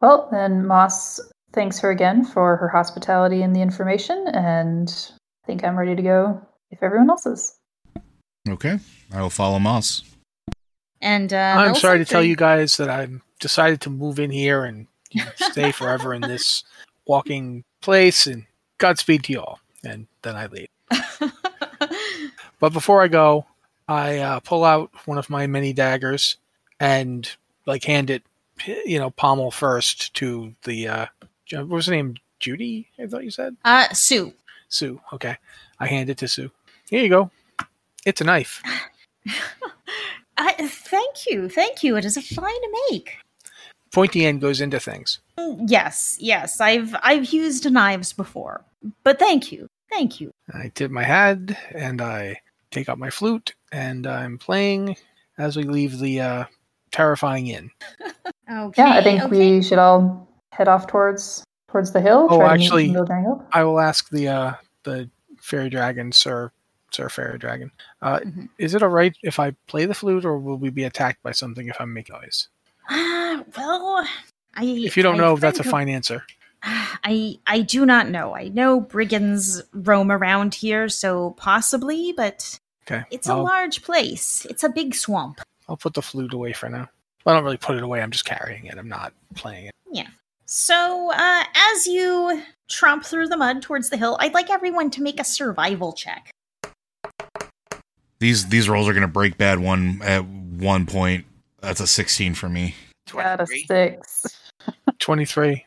Well, 0.00 0.28
then 0.30 0.66
Moss 0.66 1.20
thanks 1.52 1.78
her 1.80 1.90
again 1.90 2.24
for 2.24 2.56
her 2.56 2.68
hospitality 2.68 3.42
and 3.42 3.54
the 3.54 3.60
information, 3.60 4.26
and 4.28 4.88
I 5.42 5.46
think 5.46 5.64
I'm 5.64 5.78
ready 5.78 5.96
to 5.96 6.02
go 6.02 6.40
if 6.70 6.82
everyone 6.82 7.10
else 7.10 7.26
is. 7.26 7.58
Okay. 8.48 8.78
I 9.12 9.20
will 9.20 9.30
follow 9.30 9.58
Moss. 9.58 10.02
And 11.00 11.32
uh, 11.32 11.54
I'm 11.58 11.74
sorry 11.74 11.98
to 11.98 12.04
tell 12.04 12.22
you 12.22 12.36
guys 12.36 12.76
that 12.78 12.90
I've 12.90 13.20
decided 13.40 13.80
to 13.82 13.90
move 13.90 14.18
in 14.18 14.30
here 14.30 14.64
and 14.64 14.86
you 15.10 15.24
know, 15.24 15.30
stay 15.36 15.70
forever 15.72 16.12
in 16.12 16.22
this 16.22 16.64
walking 17.06 17.64
place. 17.80 18.26
And 18.26 18.46
Godspeed 18.78 19.24
to 19.24 19.32
you 19.32 19.40
all. 19.40 19.60
And 19.84 20.08
then 20.22 20.34
I 20.36 20.46
leave. 20.46 20.68
But 22.60 22.72
before 22.72 23.02
I 23.02 23.08
go, 23.08 23.46
I 23.86 24.18
uh, 24.18 24.40
pull 24.40 24.64
out 24.64 24.90
one 25.06 25.18
of 25.18 25.30
my 25.30 25.46
many 25.46 25.72
daggers 25.72 26.36
and 26.80 27.28
like 27.66 27.84
hand 27.84 28.10
it, 28.10 28.22
you 28.84 28.98
know, 28.98 29.10
pommel 29.10 29.50
first 29.50 30.14
to 30.14 30.54
the 30.64 30.88
uh, 30.88 31.06
what 31.52 31.68
was 31.68 31.86
her 31.86 31.92
name? 31.92 32.16
Judy, 32.40 32.88
I 32.98 33.06
thought 33.06 33.24
you 33.24 33.30
said 33.30 33.56
uh, 33.64 33.88
Sue. 33.92 34.32
Sue. 34.68 35.00
Okay, 35.12 35.36
I 35.80 35.86
hand 35.86 36.08
it 36.10 36.18
to 36.18 36.28
Sue. 36.28 36.50
Here 36.88 37.02
you 37.02 37.08
go. 37.08 37.30
It's 38.06 38.20
a 38.20 38.24
knife. 38.24 38.62
Uh, 40.40 40.52
thank 40.60 41.26
you, 41.26 41.48
thank 41.48 41.82
you. 41.82 41.96
It 41.96 42.04
is 42.04 42.16
a 42.16 42.22
fine 42.22 42.54
make. 42.90 43.16
pointy 43.92 44.24
end 44.24 44.40
goes 44.40 44.60
into 44.60 44.78
things. 44.78 45.18
Yes, 45.66 46.16
yes, 46.20 46.60
I've 46.60 46.94
I've 47.02 47.32
used 47.32 47.68
knives 47.68 48.12
before, 48.12 48.64
but 49.02 49.18
thank 49.18 49.50
you, 49.50 49.68
thank 49.90 50.20
you. 50.20 50.30
I 50.54 50.68
tip 50.72 50.92
my 50.92 51.02
head 51.02 51.58
and 51.72 52.00
I 52.00 52.40
take 52.70 52.88
out 52.88 53.00
my 53.00 53.10
flute 53.10 53.56
and 53.72 54.06
I'm 54.06 54.38
playing 54.38 54.96
as 55.38 55.56
we 55.56 55.64
leave 55.64 55.98
the 55.98 56.20
uh, 56.20 56.44
terrifying 56.90 57.48
inn. 57.48 57.70
Okay. 58.50 58.82
Yeah, 58.82 58.92
I 58.94 59.02
think 59.02 59.22
okay. 59.24 59.56
we 59.56 59.62
should 59.62 59.78
all 59.78 60.26
head 60.52 60.68
off 60.68 60.86
towards 60.86 61.44
towards 61.68 61.92
the 61.92 62.00
hill. 62.00 62.26
Oh, 62.30 62.38
try 62.38 62.56
to 62.56 62.58
meet 62.58 62.64
actually- 62.96 63.46
I 63.52 63.64
will 63.64 63.78
ask 63.80 64.08
the 64.10 64.28
uh, 64.28 64.52
the 64.84 65.08
fairy 65.40 65.68
dragon, 65.70 66.12
Sir 66.12 66.50
Sir 66.90 67.08
Fairy 67.10 67.38
Dragon. 67.38 67.70
Uh, 68.00 68.20
Mhm. 68.20 68.48
Is 68.58 68.74
it 68.74 68.82
all 68.82 68.88
right 68.88 69.14
if 69.22 69.38
I 69.38 69.50
play 69.66 69.84
the 69.84 69.94
flute, 69.94 70.24
or 70.24 70.38
will 70.38 70.56
we 70.56 70.70
be 70.70 70.84
attacked 70.84 71.22
by 71.22 71.32
something 71.32 71.68
if 71.68 71.80
I 71.80 71.84
make 71.84 72.08
noise? 72.10 72.48
Ah, 72.88 73.42
well, 73.56 74.06
I. 74.54 74.64
If 74.64 74.96
you 74.96 75.02
don't 75.02 75.16
I 75.16 75.18
know, 75.18 75.36
that's 75.36 75.60
a 75.60 75.64
fine 75.64 75.88
answer. 75.90 76.24
I 76.62 77.38
I 77.46 77.60
do 77.60 77.84
not 77.86 78.08
know. 78.08 78.34
I 78.34 78.48
know 78.48 78.80
brigands 78.80 79.62
roam 79.74 80.10
around 80.10 80.54
here, 80.54 80.88
so 80.88 81.32
possibly, 81.36 82.12
but 82.16 82.58
Okay, 82.90 83.04
it's 83.10 83.28
a 83.28 83.32
I'll, 83.32 83.44
large 83.44 83.82
place. 83.82 84.46
It's 84.48 84.64
a 84.64 84.68
big 84.70 84.94
swamp. 84.94 85.40
I'll 85.68 85.76
put 85.76 85.94
the 85.94 86.02
flute 86.02 86.32
away 86.32 86.52
for 86.52 86.68
now. 86.68 86.88
I 87.26 87.34
don't 87.34 87.44
really 87.44 87.58
put 87.58 87.76
it 87.76 87.82
away. 87.82 88.00
I'm 88.00 88.10
just 88.10 88.24
carrying 88.24 88.66
it. 88.66 88.78
I'm 88.78 88.88
not 88.88 89.12
playing 89.34 89.66
it. 89.66 89.74
Yeah. 89.92 90.06
So, 90.46 91.12
uh, 91.12 91.44
as 91.74 91.86
you 91.86 92.42
tromp 92.70 93.04
through 93.04 93.28
the 93.28 93.36
mud 93.36 93.60
towards 93.60 93.90
the 93.90 93.98
hill, 93.98 94.16
I'd 94.20 94.32
like 94.32 94.48
everyone 94.48 94.90
to 94.92 95.02
make 95.02 95.20
a 95.20 95.24
survival 95.24 95.92
check. 95.92 96.30
These 98.18 98.48
these 98.48 98.68
rolls 98.68 98.88
are 98.88 98.94
gonna 98.94 99.06
break 99.06 99.36
bad 99.36 99.58
one 99.58 100.00
at 100.02 100.24
one 100.24 100.86
point. 100.86 101.26
That's 101.60 101.80
a 101.80 101.86
sixteen 101.86 102.34
for 102.34 102.48
me. 102.48 102.74
Got 103.12 103.40
a 103.40 103.46
six. 103.46 104.50
Twenty-three. 104.98 105.64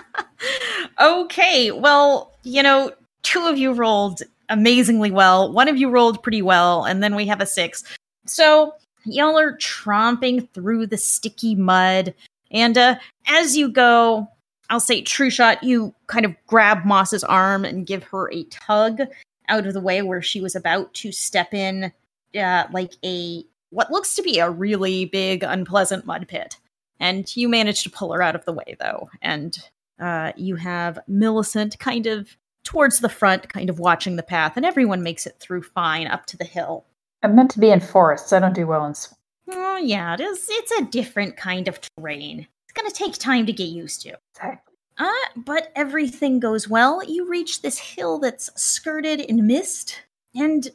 okay, 1.00 1.70
well, 1.70 2.32
you 2.42 2.62
know, 2.62 2.90
two 3.22 3.46
of 3.46 3.58
you 3.58 3.72
rolled 3.72 4.22
amazingly 4.48 5.10
well. 5.10 5.52
One 5.52 5.68
of 5.68 5.76
you 5.76 5.90
rolled 5.90 6.22
pretty 6.22 6.42
well, 6.42 6.84
and 6.84 7.02
then 7.02 7.14
we 7.14 7.26
have 7.26 7.40
a 7.40 7.46
six. 7.46 7.84
So 8.26 8.74
y'all 9.04 9.38
are 9.38 9.56
tromping 9.56 10.48
through 10.50 10.86
the 10.86 10.98
sticky 10.98 11.54
mud, 11.54 12.14
and 12.50 12.78
uh, 12.78 12.96
as 13.26 13.56
you 13.56 13.68
go, 13.68 14.28
I'll 14.70 14.80
say, 14.80 15.02
True 15.02 15.30
Shot, 15.30 15.62
you 15.62 15.94
kind 16.06 16.24
of 16.24 16.34
grab 16.46 16.84
Moss's 16.84 17.24
arm 17.24 17.64
and 17.64 17.86
give 17.86 18.04
her 18.04 18.30
a 18.32 18.44
tug 18.44 19.00
out 19.48 19.66
of 19.66 19.74
the 19.74 19.80
way 19.80 20.02
where 20.02 20.22
she 20.22 20.40
was 20.40 20.56
about 20.56 20.94
to 20.94 21.12
step 21.12 21.52
in, 21.52 21.92
uh, 22.34 22.64
like 22.72 22.94
a 23.04 23.44
what 23.70 23.90
looks 23.90 24.14
to 24.14 24.22
be 24.22 24.38
a 24.38 24.48
really 24.48 25.04
big, 25.04 25.42
unpleasant 25.42 26.06
mud 26.06 26.28
pit. 26.28 26.56
And 27.00 27.36
you 27.36 27.48
manage 27.48 27.82
to 27.82 27.90
pull 27.90 28.12
her 28.12 28.22
out 28.22 28.36
of 28.36 28.44
the 28.44 28.52
way, 28.52 28.76
though, 28.78 29.10
and 29.20 29.58
uh, 29.98 30.32
you 30.36 30.56
have 30.56 30.98
Millicent 31.08 31.78
kind 31.78 32.06
of 32.06 32.36
towards 32.62 33.00
the 33.00 33.08
front, 33.08 33.48
kind 33.48 33.68
of 33.68 33.78
watching 33.78 34.16
the 34.16 34.22
path, 34.22 34.56
and 34.56 34.64
everyone 34.64 35.02
makes 35.02 35.26
it 35.26 35.36
through 35.38 35.62
fine 35.62 36.06
up 36.06 36.24
to 36.26 36.36
the 36.36 36.44
hill. 36.44 36.84
I'm 37.24 37.34
meant 37.34 37.50
to 37.52 37.58
be 37.58 37.70
in 37.70 37.80
forests. 37.80 38.32
I 38.34 38.38
don't 38.38 38.54
do 38.54 38.66
well 38.66 38.84
in. 38.84 38.94
sw- 38.94 39.14
Oh, 39.50 39.78
yeah, 39.78 40.14
it 40.14 40.20
is. 40.20 40.46
It's 40.50 40.72
a 40.72 40.84
different 40.84 41.36
kind 41.36 41.68
of 41.68 41.80
terrain. 41.80 42.46
It's 42.64 42.72
going 42.78 42.90
to 42.90 42.94
take 42.96 43.14
time 43.18 43.46
to 43.46 43.52
get 43.52 43.68
used 43.68 44.02
to. 44.02 44.16
Exactly. 44.34 44.74
Uh, 44.98 45.12
but 45.36 45.72
everything 45.74 46.38
goes 46.38 46.68
well. 46.68 47.02
You 47.02 47.26
reach 47.28 47.62
this 47.62 47.78
hill 47.78 48.18
that's 48.18 48.50
skirted 48.60 49.20
in 49.20 49.46
mist, 49.46 50.02
and 50.34 50.68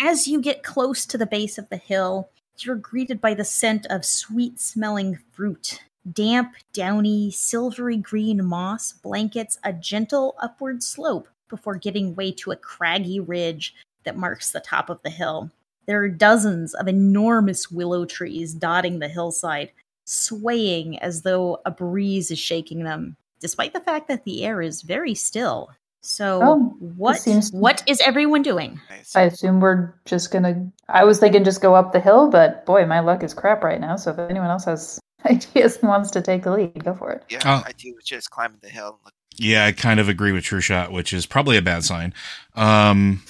as 0.00 0.26
you 0.28 0.40
get 0.40 0.62
close 0.64 1.06
to 1.06 1.16
the 1.16 1.26
base 1.26 1.58
of 1.58 1.68
the 1.70 1.76
hill, 1.76 2.28
you're 2.58 2.76
greeted 2.76 3.20
by 3.20 3.34
the 3.34 3.44
scent 3.44 3.86
of 3.86 4.04
sweet 4.04 4.60
smelling 4.60 5.18
fruit. 5.32 5.80
Damp, 6.12 6.54
downy, 6.72 7.30
silvery 7.30 7.96
green 7.96 8.44
moss 8.44 8.92
blankets 8.92 9.58
a 9.64 9.72
gentle 9.72 10.34
upward 10.42 10.82
slope 10.82 11.28
before 11.48 11.76
giving 11.76 12.14
way 12.14 12.30
to 12.32 12.50
a 12.50 12.56
craggy 12.56 13.18
ridge 13.20 13.74
that 14.04 14.16
marks 14.16 14.50
the 14.52 14.60
top 14.60 14.90
of 14.90 15.00
the 15.02 15.10
hill. 15.10 15.50
There 15.86 16.02
are 16.02 16.08
dozens 16.08 16.74
of 16.74 16.88
enormous 16.88 17.70
willow 17.70 18.04
trees 18.06 18.54
dotting 18.54 18.98
the 18.98 19.08
hillside, 19.08 19.70
swaying 20.04 20.98
as 21.00 21.22
though 21.22 21.60
a 21.66 21.70
breeze 21.70 22.30
is 22.30 22.38
shaking 22.38 22.84
them, 22.84 23.16
despite 23.40 23.72
the 23.72 23.80
fact 23.80 24.08
that 24.08 24.24
the 24.24 24.44
air 24.44 24.60
is 24.62 24.82
very 24.82 25.14
still. 25.14 25.70
So, 26.00 26.40
Oh, 26.42 26.58
what 26.80 27.18
seems- 27.20 27.50
what 27.52 27.82
is 27.86 28.00
everyone 28.04 28.42
doing? 28.42 28.78
I 29.14 29.22
assume 29.22 29.60
we're 29.60 29.94
just 30.04 30.30
gonna. 30.30 30.70
I 30.88 31.04
was 31.04 31.18
thinking 31.18 31.44
just 31.44 31.62
go 31.62 31.74
up 31.74 31.92
the 31.92 32.00
hill, 32.00 32.28
but 32.30 32.66
boy, 32.66 32.84
my 32.84 33.00
luck 33.00 33.22
is 33.22 33.32
crap 33.32 33.64
right 33.64 33.80
now. 33.80 33.96
So 33.96 34.10
if 34.10 34.18
anyone 34.18 34.50
else 34.50 34.66
has 34.66 35.00
ideas 35.24 35.78
and 35.78 35.88
wants 35.88 36.10
to 36.10 36.20
take 36.20 36.42
the 36.42 36.50
lead, 36.50 36.84
go 36.84 36.94
for 36.94 37.10
it. 37.12 37.24
Yeah, 37.30 37.40
Oh. 37.44 37.62
I 37.66 37.72
do 37.78 37.94
just 38.04 38.30
climbing 38.30 38.58
the 38.62 38.68
hill. 38.68 38.88
and 38.88 38.98
Look, 39.06 39.14
Yeah, 39.38 39.64
I 39.64 39.72
kind 39.72 39.98
of 39.98 40.10
agree 40.10 40.32
with 40.32 40.44
True 40.44 40.60
Shot, 40.60 40.92
which 40.92 41.14
is 41.14 41.24
probably 41.24 41.56
a 41.56 41.62
bad 41.62 41.84
sign. 41.84 42.12
Um, 42.54 43.22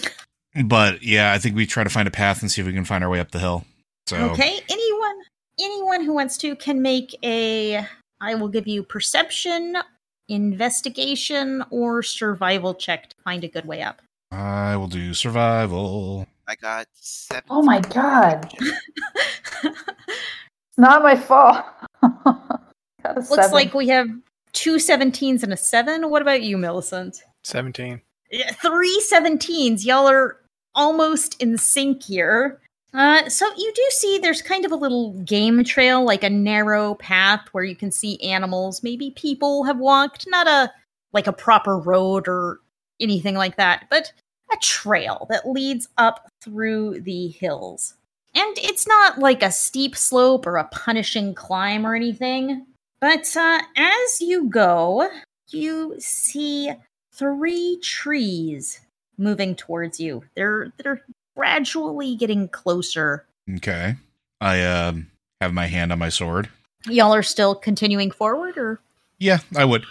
but 0.66 1.02
yeah, 1.02 1.32
I 1.32 1.38
think 1.38 1.56
we 1.56 1.66
try 1.66 1.84
to 1.84 1.90
find 1.90 2.06
a 2.08 2.10
path 2.10 2.40
and 2.42 2.50
see 2.50 2.60
if 2.60 2.66
we 2.66 2.72
can 2.72 2.84
find 2.84 3.02
our 3.02 3.10
way 3.10 3.20
up 3.20 3.30
the 3.30 3.38
hill. 3.38 3.64
So 4.06 4.16
Okay, 4.30 4.60
anyone 4.68 5.16
anyone 5.60 6.04
who 6.04 6.12
wants 6.12 6.36
to 6.38 6.54
can 6.56 6.82
make 6.82 7.16
a 7.24 7.86
I 8.20 8.34
will 8.34 8.48
give 8.48 8.66
you 8.66 8.82
perception, 8.82 9.76
investigation, 10.28 11.64
or 11.70 12.02
survival 12.02 12.74
check 12.74 13.10
to 13.10 13.16
find 13.24 13.44
a 13.44 13.48
good 13.48 13.66
way 13.66 13.82
up. 13.82 14.00
I 14.30 14.76
will 14.76 14.88
do 14.88 15.14
survival. 15.14 16.26
I 16.46 16.54
got 16.56 16.86
seven. 16.94 17.44
Oh 17.50 17.62
my 17.62 17.80
god, 17.80 18.52
it's 19.64 20.78
not 20.78 21.02
my 21.02 21.16
fault. 21.16 21.64
Looks 23.04 23.28
seven. 23.28 23.52
like 23.52 23.74
we 23.74 23.88
have 23.88 24.08
two 24.52 24.76
17s 24.76 25.42
and 25.42 25.52
a 25.52 25.56
7. 25.56 26.08
What 26.10 26.22
about 26.22 26.42
you, 26.42 26.56
Millicent? 26.56 27.22
Seventeen. 27.42 28.00
Yeah, 28.30 28.50
Three 28.52 29.02
17s. 29.12 29.84
Y'all 29.84 30.08
are 30.08 30.36
almost 30.74 31.40
in 31.40 31.58
sync 31.58 32.02
here. 32.02 32.60
Uh, 32.92 33.28
so 33.28 33.46
you 33.56 33.72
do 33.74 33.86
see 33.90 34.18
there's 34.18 34.40
kind 34.40 34.64
of 34.64 34.70
a 34.70 34.76
little 34.76 35.14
game 35.22 35.64
trail, 35.64 36.04
like 36.04 36.22
a 36.22 36.30
narrow 36.30 36.94
path 36.94 37.48
where 37.52 37.64
you 37.64 37.74
can 37.74 37.90
see 37.90 38.20
animals, 38.22 38.82
maybe 38.82 39.10
people 39.10 39.64
have 39.64 39.78
walked, 39.78 40.26
not 40.28 40.46
a 40.46 40.72
like 41.12 41.26
a 41.26 41.32
proper 41.32 41.78
road 41.78 42.28
or 42.28 42.60
anything 43.00 43.34
like 43.34 43.56
that, 43.56 43.86
but 43.90 44.12
a 44.52 44.56
trail 44.58 45.26
that 45.30 45.48
leads 45.48 45.88
up 45.96 46.28
through 46.42 47.00
the 47.00 47.28
hills. 47.28 47.94
And 48.34 48.56
it's 48.58 48.86
not 48.86 49.18
like 49.18 49.42
a 49.42 49.52
steep 49.52 49.96
slope 49.96 50.46
or 50.46 50.56
a 50.56 50.68
punishing 50.68 51.34
climb 51.34 51.86
or 51.86 51.94
anything, 51.94 52.66
but 53.00 53.36
uh, 53.36 53.60
as 53.76 54.20
you 54.20 54.48
go, 54.48 55.08
you 55.50 55.94
see 55.98 56.72
three 57.12 57.78
trees 57.82 58.80
moving 59.18 59.54
towards 59.54 59.98
you. 60.00 60.24
They're 60.34 60.72
they're 60.82 61.02
gradually 61.36 62.16
getting 62.16 62.48
closer. 62.48 63.26
Okay. 63.56 63.96
I 64.40 64.62
um 64.64 65.08
have 65.40 65.52
my 65.52 65.66
hand 65.66 65.92
on 65.92 65.98
my 65.98 66.08
sword. 66.08 66.48
Y'all 66.86 67.14
are 67.14 67.22
still 67.22 67.54
continuing 67.54 68.10
forward, 68.10 68.56
or 68.58 68.80
Yeah, 69.18 69.38
I 69.56 69.64
would. 69.64 69.84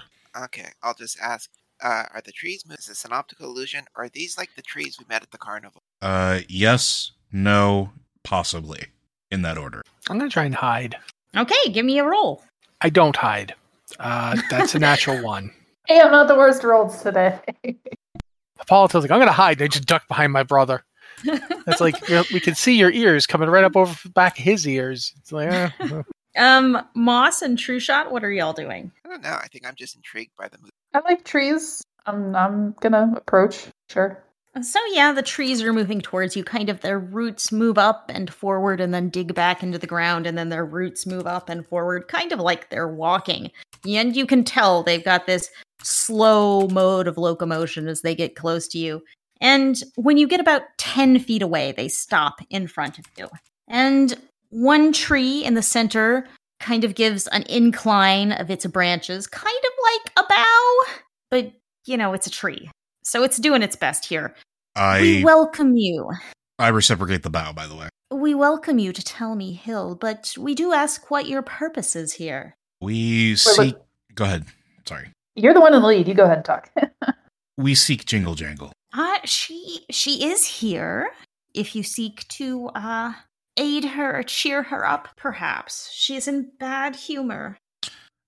Okay, 0.46 0.68
I'll 0.82 0.94
just 0.96 1.20
ask. 1.20 1.50
Uh, 1.82 2.06
are 2.14 2.22
the 2.24 2.32
trees? 2.32 2.64
Is 2.80 2.86
this 2.86 3.04
an 3.04 3.12
optical 3.12 3.48
illusion? 3.48 3.84
Or 3.98 4.06
are 4.06 4.10
these 4.10 4.38
like 4.38 4.50
the 4.56 4.62
trees 4.62 4.98
we 5.00 5.06
met 5.10 5.22
at 5.24 5.32
the 5.32 5.38
carnival? 5.38 5.82
Uh 6.02 6.40
yes, 6.48 7.12
no, 7.32 7.92
possibly. 8.24 8.86
In 9.32 9.42
that 9.42 9.58
order. 9.58 9.82
I'm 10.10 10.18
gonna 10.20 10.30
try 10.30 10.46
and 10.46 10.54
hide. 10.56 10.96
okay? 11.36 11.70
Give 11.72 11.86
me 11.86 11.98
a 12.00 12.04
roll. 12.06 12.44
I 12.82 12.90
don't 12.90 13.16
hide. 13.16 13.56
Uh, 14.00 14.38
that's 14.50 14.76
a 14.76 14.80
natural 14.80 15.24
one. 15.24 15.52
hey, 15.88 16.00
I'm 16.00 16.12
not 16.12 16.28
the 16.28 16.36
worst 16.36 16.64
rolls 16.64 17.02
today. 17.02 17.40
Apollo's 18.60 18.94
like, 18.94 19.12
I'm 19.12 19.20
gonna 19.20 19.32
hide. 19.32 19.58
They 19.58 19.68
just 19.68 19.86
duck 19.86 20.08
behind 20.08 20.34
my 20.34 20.44
brother. 20.44 20.84
It's 21.66 21.80
like 21.80 22.10
you 22.10 22.16
know, 22.16 22.24
we 22.34 22.42
can 22.42 22.56
see 22.56 22.78
your 22.78 22.92
ears 22.92 23.26
coming 23.26 23.48
right 23.48 23.64
up 23.64 23.78
over 23.78 23.96
back 24.10 24.38
of 24.38 24.44
his 24.44 24.68
ears. 24.68 25.14
It's 25.20 25.32
like, 25.32 25.50
eh, 25.50 25.70
Um, 26.36 26.86
Moss 26.96 27.42
and 27.42 27.58
True 27.58 27.80
Shot, 27.80 28.12
what 28.12 28.24
are 28.24 28.32
y'all 28.32 28.54
doing? 28.54 28.92
I 29.06 29.10
don't 29.10 29.22
know. 29.22 29.38
I 29.42 29.48
think 29.48 29.68
I'm 29.68 29.76
just 29.76 29.96
intrigued 29.96 30.32
by 30.38 30.48
the 30.48 30.58
movie. 30.58 30.72
I 30.94 31.00
like 31.00 31.24
trees. 31.24 31.82
I'm 32.06 32.36
I'm 32.36 32.76
gonna 32.82 33.14
approach. 33.16 33.68
Sure. 33.90 34.24
So 34.62 34.80
yeah, 34.92 35.14
the 35.14 35.24
trees 35.24 35.64
are 35.64 35.74
moving 35.74 36.00
towards 36.00 36.36
you. 36.36 36.44
Kind 36.44 36.70
of 36.70 36.82
their 36.82 37.00
roots 37.00 37.52
move 37.52 37.78
up 37.78 38.12
and 38.14 38.32
forward, 38.32 38.82
and 38.82 38.94
then 38.94 39.10
dig 39.10 39.34
back 39.34 39.64
into 39.64 39.80
the 39.80 39.88
ground, 39.88 40.28
and 40.28 40.38
then 40.38 40.50
their 40.50 40.66
roots 40.66 41.06
move 41.06 41.26
up 41.26 41.50
and 41.50 41.66
forward, 41.68 42.08
kind 42.08 42.32
of 42.32 42.40
like 42.40 42.70
they're 42.70 42.88
walking. 42.88 43.52
And 43.88 44.16
you 44.16 44.26
can 44.26 44.44
tell 44.44 44.84
they've 44.84 45.04
got 45.04 45.26
this 45.26 45.50
slow 45.84 46.68
mode 46.68 47.08
of 47.08 47.18
locomotion 47.18 47.88
as 47.88 48.02
they 48.02 48.16
get 48.16 48.36
close 48.36 48.68
to 48.70 48.78
you. 48.78 49.04
And 49.42 49.82
when 49.96 50.18
you 50.18 50.28
get 50.28 50.40
about 50.40 50.62
10 50.78 51.20
feet 51.20 51.42
away, 51.42 51.74
they 51.74 51.88
stop 51.88 52.36
in 52.50 52.68
front 52.68 52.98
of 52.98 53.06
you. 53.18 53.28
And 53.68 54.16
one 54.50 54.94
tree 54.94 55.44
in 55.44 55.56
the 55.56 55.62
center 55.62 56.26
kind 56.60 56.84
of 56.84 56.96
gives 56.96 57.28
an 57.28 57.44
incline 57.44 58.32
of 58.32 58.50
its 58.50 58.66
branches, 58.66 59.28
kind 59.28 59.58
of 59.58 59.72
like 59.84 60.26
a 60.26 60.30
bow, 60.30 60.82
but 61.30 61.52
you 61.86 61.98
know, 61.98 62.14
it's 62.14 62.28
a 62.28 62.32
tree. 62.32 62.70
So 63.04 63.24
it's 63.24 63.38
doing 63.38 63.62
its 63.62 63.76
best 63.76 64.06
here. 64.06 64.34
we 64.76 64.82
I 64.82 65.22
welcome 65.24 65.76
you. 65.76 66.10
I 66.58 66.70
reciprocate 66.70 67.24
the 67.24 67.30
bow, 67.30 67.52
by 67.52 67.68
the 67.68 67.76
way. 67.76 67.90
We 68.12 68.36
welcome 68.36 68.80
you 68.80 68.94
to 68.94 69.02
Telemy 69.02 69.58
Hill, 69.58 69.96
but 69.96 70.36
we 70.38 70.56
do 70.56 70.72
ask 70.72 71.12
what 71.12 71.28
your 71.28 71.42
purpose 71.42 71.96
is 71.96 72.14
here. 72.14 72.56
We 72.80 73.36
seek. 73.36 73.76
Go 74.14 74.26
ahead. 74.26 74.46
Sorry. 74.86 75.10
You're 75.36 75.54
the 75.54 75.62
one 75.62 75.74
in 75.74 75.82
the 75.82 75.88
lead. 75.88 76.08
You 76.08 76.14
go 76.14 76.24
ahead 76.26 76.38
and 76.38 76.46
talk. 76.46 76.70
We 77.56 77.76
seek 77.76 78.06
Jingle 78.06 78.34
Jangle. 78.34 78.72
Uh, 78.94 79.20
she 79.26 79.86
she 79.92 80.26
is 80.26 80.44
here. 80.44 81.12
If 81.54 81.76
you 81.76 81.84
seek 81.84 82.28
to 82.30 82.70
uh 82.74 83.14
aid 83.58 83.86
her 83.86 84.18
or 84.20 84.24
cheer 84.24 84.64
her 84.64 84.84
up, 84.84 85.08
perhaps 85.18 85.92
she's 85.94 86.28
in 86.28 86.50
bad 86.60 86.96
humor. 86.96 87.60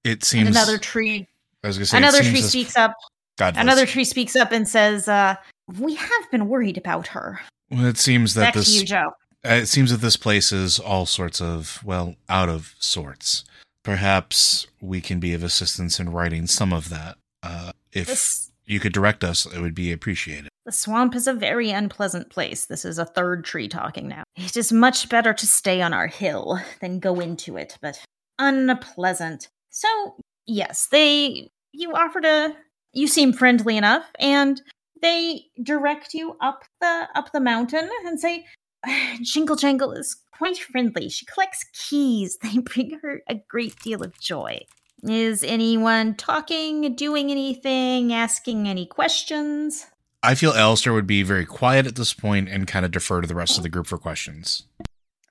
It 0.03 0.23
seems. 0.23 0.47
and 0.47 0.55
another 0.55 0.77
tree, 0.77 1.27
I 1.63 1.67
was 1.67 1.77
gonna 1.79 1.87
say. 1.87 1.97
another 1.97 2.21
tree 2.21 2.41
speaks 2.41 2.77
up. 2.77 2.93
God 3.39 3.55
bless. 3.55 3.63
Another 3.63 3.87
tree 3.87 4.03
speaks 4.05 4.35
up 4.35 4.51
and 4.51 4.69
says, 4.69 5.07
uh, 5.07 5.35
"We 5.79 5.95
have 5.95 6.31
been 6.31 6.47
worried 6.47 6.77
about 6.77 7.07
her." 7.07 7.41
Well, 7.71 7.85
it 7.85 7.97
seems 7.97 8.35
that 8.35 8.41
Back 8.41 8.53
this. 8.53 8.67
to 8.67 8.77
you, 8.79 8.85
Joe. 8.85 9.11
Uh, 9.43 9.53
It 9.53 9.65
seems 9.65 9.89
that 9.89 10.01
this 10.01 10.17
place 10.17 10.51
is 10.51 10.77
all 10.79 11.07
sorts 11.07 11.41
of, 11.41 11.81
well, 11.83 12.15
out 12.29 12.47
of 12.49 12.75
sorts. 12.77 13.43
Perhaps 13.85 14.65
we 14.81 14.99
can 14.99 15.19
be 15.19 15.33
of 15.33 15.43
assistance 15.43 15.99
in 15.99 16.09
writing 16.09 16.47
some 16.47 16.73
of 16.73 16.89
that. 16.89 17.17
Uh, 17.43 17.71
if 17.93 18.07
This 18.07 18.51
you 18.65 18.79
could 18.79 18.93
direct 18.93 19.23
us, 19.23 19.45
it 19.45 19.61
would 19.61 19.75
be 19.75 19.91
appreciated. 19.91 20.49
The 20.65 20.71
swamp 20.71 21.15
is 21.15 21.27
a 21.27 21.33
very 21.33 21.69
unpleasant 21.69 22.31
place. 22.31 22.65
This 22.65 22.83
is 22.83 22.97
a 22.97 23.05
third 23.05 23.45
tree 23.45 23.67
talking 23.67 24.07
now. 24.07 24.23
It 24.35 24.57
is 24.57 24.71
much 24.71 25.07
better 25.07 25.33
to 25.33 25.45
stay 25.45 25.83
on 25.83 25.93
our 25.93 26.07
hill 26.07 26.59
than 26.81 26.99
go 26.99 27.19
into 27.19 27.57
it, 27.57 27.77
but 27.79 28.03
unpleasant. 28.39 29.49
So, 29.69 30.15
yes, 30.47 30.87
they. 30.87 31.49
You 31.71 31.93
offer 31.93 32.21
to. 32.21 32.55
You 32.93 33.07
seem 33.07 33.33
friendly 33.33 33.77
enough, 33.77 34.05
and 34.17 34.59
they 35.01 35.43
direct 35.61 36.15
you 36.15 36.37
up 36.41 36.63
the 36.81 37.07
up 37.13 37.31
the 37.33 37.41
mountain 37.41 37.87
and 38.05 38.19
say, 38.19 38.45
"Jingle 39.21 39.55
Jangle 39.55 39.91
is 39.93 40.15
quite 40.37 40.57
friendly. 40.57 41.09
She 41.09 41.25
collects 41.25 41.65
keys. 41.73 42.37
They 42.43 42.59
bring 42.59 42.99
her 43.01 43.21
a 43.27 43.35
great 43.35 43.77
deal 43.79 44.03
of 44.03 44.19
joy." 44.19 44.59
Is 45.03 45.43
anyone 45.43 46.15
talking, 46.15 46.95
doing 46.95 47.29
anything, 47.29 48.11
asking 48.13 48.67
any 48.67 48.85
questions? 48.87 49.85
I 50.23 50.33
feel 50.33 50.51
Alistair 50.53 50.93
would 50.93 51.05
be 51.05 51.21
very 51.21 51.45
quiet 51.45 51.85
at 51.85 51.95
this 51.95 52.13
point 52.13 52.49
and 52.49 52.65
kind 52.65 52.83
of 52.85 52.91
defer 52.91 53.21
to 53.21 53.27
the 53.27 53.35
rest 53.35 53.57
of 53.57 53.63
the 53.63 53.69
group 53.69 53.85
for 53.85 53.99
questions. 53.99 54.63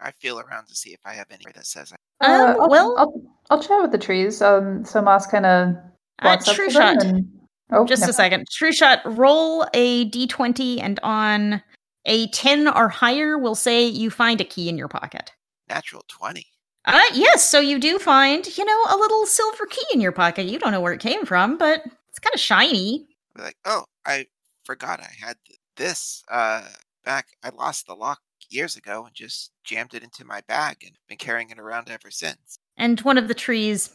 I 0.00 0.12
feel 0.12 0.38
around 0.38 0.66
to 0.68 0.76
see 0.76 0.90
if 0.90 1.00
I 1.04 1.14
have 1.14 1.26
any 1.32 1.44
that 1.54 1.66
says 1.66 1.92
I. 1.92 2.24
Uh, 2.24 2.52
Um, 2.54 2.60
I'll, 2.60 2.68
well- 2.68 2.94
I'll, 2.98 3.22
I'll 3.50 3.62
chat 3.62 3.82
with 3.82 3.90
the 3.90 3.98
trees. 3.98 4.40
Um, 4.40 4.84
so 4.84 5.02
Moss 5.02 5.26
kind 5.26 5.46
of 5.46 5.74
Uh, 6.20 6.36
true 6.54 6.70
shot. 6.70 7.02
and- 7.02 7.26
oh, 7.72 7.84
Just 7.84 8.00
never 8.02 8.10
a 8.10 8.14
second. 8.14 8.46
True 8.52 8.70
shot, 8.72 9.00
roll 9.04 9.66
a 9.74 10.08
d20 10.10 10.80
and 10.80 11.00
on 11.02 11.60
a 12.06 12.28
10 12.28 12.68
or 12.68 12.88
higher, 12.88 13.38
we'll 13.38 13.54
say 13.54 13.86
you 13.86 14.10
find 14.10 14.40
a 14.40 14.44
key 14.44 14.68
in 14.68 14.78
your 14.78 14.88
pocket. 14.88 15.32
Natural 15.68 16.04
20. 16.08 16.46
Uh, 16.86 17.00
yes, 17.14 17.48
so 17.48 17.60
you 17.60 17.78
do 17.78 17.98
find, 17.98 18.46
you 18.58 18.64
know, 18.64 18.84
a 18.90 18.96
little 18.96 19.24
silver 19.24 19.66
key 19.66 19.86
in 19.94 20.00
your 20.00 20.12
pocket. 20.12 20.46
You 20.46 20.58
don't 20.58 20.72
know 20.72 20.82
where 20.82 20.92
it 20.92 21.00
came 21.00 21.24
from, 21.24 21.56
but 21.56 21.82
it's 22.10 22.18
kind 22.18 22.34
of 22.34 22.40
shiny. 22.40 23.06
Like, 23.38 23.56
oh, 23.64 23.84
I 24.04 24.26
forgot 24.64 25.00
I 25.00 25.10
had 25.18 25.36
this 25.76 26.22
uh, 26.30 26.68
back. 27.04 27.28
I 27.42 27.50
lost 27.50 27.86
the 27.86 27.94
lock 27.94 28.20
years 28.50 28.76
ago 28.76 29.04
and 29.06 29.14
just 29.14 29.50
jammed 29.64 29.94
it 29.94 30.02
into 30.02 30.24
my 30.24 30.42
bag 30.46 30.76
and 30.84 30.92
been 31.08 31.16
carrying 31.16 31.50
it 31.50 31.58
around 31.58 31.88
ever 31.88 32.10
since. 32.10 32.58
And 32.76 33.00
one 33.00 33.16
of 33.16 33.28
the 33.28 33.34
trees 33.34 33.90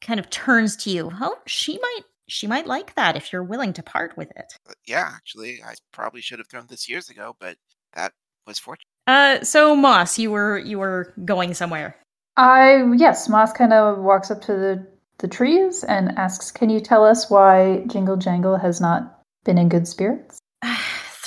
kind 0.00 0.18
of 0.18 0.28
turns 0.30 0.76
to 0.78 0.90
you. 0.90 1.12
Oh, 1.20 1.38
she 1.46 1.78
might 1.78 2.02
she 2.32 2.46
might 2.46 2.66
like 2.66 2.94
that 2.94 3.16
if 3.16 3.32
you're 3.32 3.44
willing 3.44 3.72
to 3.74 3.82
part 3.82 4.16
with 4.16 4.30
it. 4.36 4.54
Yeah, 4.86 5.10
actually, 5.14 5.62
I 5.62 5.74
probably 5.92 6.20
should 6.20 6.38
have 6.38 6.48
thrown 6.48 6.66
this 6.68 6.88
years 6.88 7.10
ago, 7.10 7.36
but 7.38 7.56
that 7.94 8.12
was 8.46 8.58
fortunate. 8.58 8.86
Uh 9.06 9.44
so 9.44 9.76
Moss, 9.76 10.18
you 10.18 10.30
were 10.30 10.58
you 10.58 10.78
were 10.78 11.12
going 11.24 11.54
somewhere. 11.54 11.96
I 12.36 12.84
yes, 12.96 13.28
Moss 13.28 13.52
kind 13.52 13.72
of 13.72 13.98
walks 13.98 14.30
up 14.30 14.40
to 14.42 14.52
the 14.52 14.86
the 15.18 15.28
trees 15.28 15.84
and 15.84 16.18
asks, 16.18 16.50
"Can 16.50 16.70
you 16.70 16.80
tell 16.80 17.04
us 17.04 17.30
why 17.30 17.84
Jingle 17.86 18.16
Jangle 18.16 18.56
has 18.56 18.80
not 18.80 19.22
been 19.44 19.58
in 19.58 19.68
good 19.68 19.86
spirits?" 19.86 20.38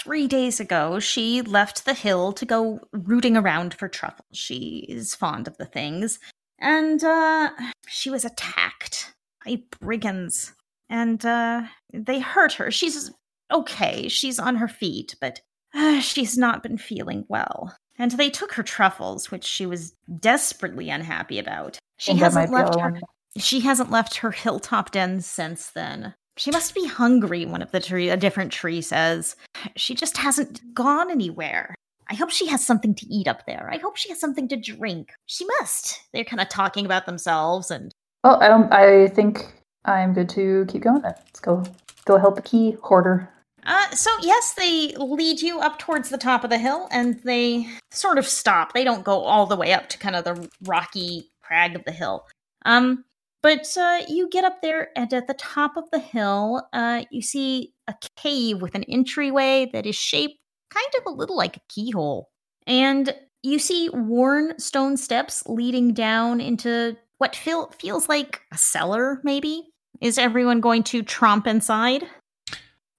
Three 0.06 0.28
days 0.28 0.60
ago, 0.60 1.00
she 1.00 1.42
left 1.42 1.86
the 1.86 1.94
hill 1.94 2.32
to 2.34 2.46
go 2.46 2.80
rooting 2.92 3.36
around 3.36 3.74
for 3.74 3.88
truffles. 3.88 4.38
She 4.38 4.86
is 4.88 5.16
fond 5.16 5.48
of 5.48 5.58
the 5.58 5.66
things. 5.66 6.20
And, 6.60 7.04
uh, 7.04 7.50
she 7.88 8.12
was 8.12 8.24
attacked 8.24 9.14
by 9.44 9.64
brigands. 9.80 10.54
And, 10.90 11.26
uh, 11.26 11.64
they 11.94 12.20
hurt 12.20 12.54
her. 12.54 12.72
She's 12.72 13.12
okay. 13.52 14.08
She's 14.08 14.40
on 14.40 14.56
her 14.58 14.68
feet, 14.68 15.16
but 15.22 15.42
uh, 15.74 16.00
she's 16.00 16.38
not 16.38 16.64
been 16.64 16.78
feeling 16.78 17.26
well. 17.28 17.76
And 17.98 18.12
they 18.12 18.30
took 18.30 18.54
her 18.54 18.64
truffles, 18.64 19.32
which 19.32 19.46
she 19.46 19.66
was 19.66 19.94
desperately 20.20 20.90
unhappy 20.90 21.40
about. 21.40 21.78
She 21.98 22.16
hasn't 22.16 22.52
left 22.52 22.76
her. 22.76 22.92
one. 22.92 23.02
She 23.38 23.62
hasn't 23.62 23.92
left 23.92 24.18
her 24.18 24.32
hilltop 24.32 24.92
den 24.92 25.22
since 25.22 25.72
then. 25.72 26.14
She 26.38 26.52
must 26.52 26.76
be 26.76 26.86
hungry, 26.86 27.46
one 27.46 27.62
of 27.62 27.72
the 27.72 27.80
tree 27.80 28.10
a 28.10 28.18
different 28.18 28.52
tree 28.52 28.82
says. 28.82 29.38
She 29.78 29.96
just 29.96 30.18
hasn't 30.18 30.62
gone 30.74 31.10
anywhere. 31.10 31.76
I 32.10 32.16
hope 32.16 32.30
she 32.30 32.48
has 32.48 32.66
something 32.66 32.94
to 32.96 33.06
eat 33.08 33.28
up 33.28 33.46
there. 33.46 33.70
I 33.72 33.78
hope 33.78 33.96
she 33.96 34.10
has 34.10 34.20
something 34.20 34.48
to 34.50 34.58
drink. 34.58 35.14
She 35.26 35.46
must. 35.60 36.00
They're 36.14 36.26
kind 36.26 36.42
of 36.42 36.50
talking 36.50 36.86
about 36.86 37.06
themselves 37.06 37.72
and 37.72 37.92
Well, 38.24 38.38
I. 38.42 39.04
I 39.04 39.08
think 39.08 39.46
I'm 39.86 40.14
good 40.14 40.30
to 40.30 40.66
keep 40.68 40.82
going. 40.82 41.02
Then 41.02 41.14
let's 41.18 41.40
go. 41.40 41.64
Go 42.06 42.18
help 42.18 42.36
the 42.36 42.42
key 42.42 42.78
hoarder. 42.84 43.30
Uh, 43.66 43.90
so 43.92 44.12
yes, 44.22 44.54
they 44.54 44.94
lead 44.98 45.42
you 45.42 45.60
up 45.60 45.80
towards 45.80 46.10
the 46.10 46.18
top 46.18 46.44
of 46.44 46.50
the 46.50 46.58
hill, 46.58 46.88
and 46.92 47.20
they 47.24 47.68
sort 47.92 48.18
of 48.18 48.28
stop. 48.28 48.74
They 48.74 48.84
don't 48.84 49.04
go 49.04 49.22
all 49.22 49.46
the 49.48 49.56
way 49.56 49.74
up 49.74 49.90
to 49.90 49.98
kind 49.98 50.16
of 50.16 50.24
the 50.24 50.50
rocky 50.64 51.32
crag 51.42 51.76
of 51.76 51.84
the 51.86 51.92
hill. 51.92 52.26
Um, 52.66 53.06
but 53.42 53.76
uh, 53.78 54.02
you 54.08 54.30
get 54.30 54.44
up 54.44 54.62
there, 54.62 54.90
and 54.96 55.12
at 55.14 55.28
the 55.28 55.34
top 55.36 55.78
of 55.78 55.90
the 55.92 56.00
hill, 56.00 56.68
uh, 56.74 57.06
you 57.12 57.22
see 57.22 57.74
a 57.88 57.96
cave 58.16 58.62
with 58.62 58.76
an 58.76 58.84
entryway 58.84 59.70
that 59.74 59.86
is 59.86 59.96
shaped 59.96 60.40
kind 60.72 60.88
of 61.00 61.12
a 61.12 61.16
little 61.16 61.38
like 61.38 61.58
a 61.58 61.62
keyhole, 61.70 62.30
and 62.68 63.16
you 63.42 63.60
see 63.60 63.90
worn 63.90 64.58
stone 64.60 64.98
steps 64.98 65.44
leading 65.48 65.94
down 65.94 66.42
into 66.42 66.98
what 67.18 67.36
feel 67.36 67.72
feels 67.80 68.10
like 68.10 68.42
a 68.52 68.58
cellar. 68.58 69.22
Maybe 69.24 69.70
is 70.02 70.18
everyone 70.18 70.62
going 70.62 70.84
to 70.84 71.04
tromp 71.04 71.48
inside? 71.48 72.04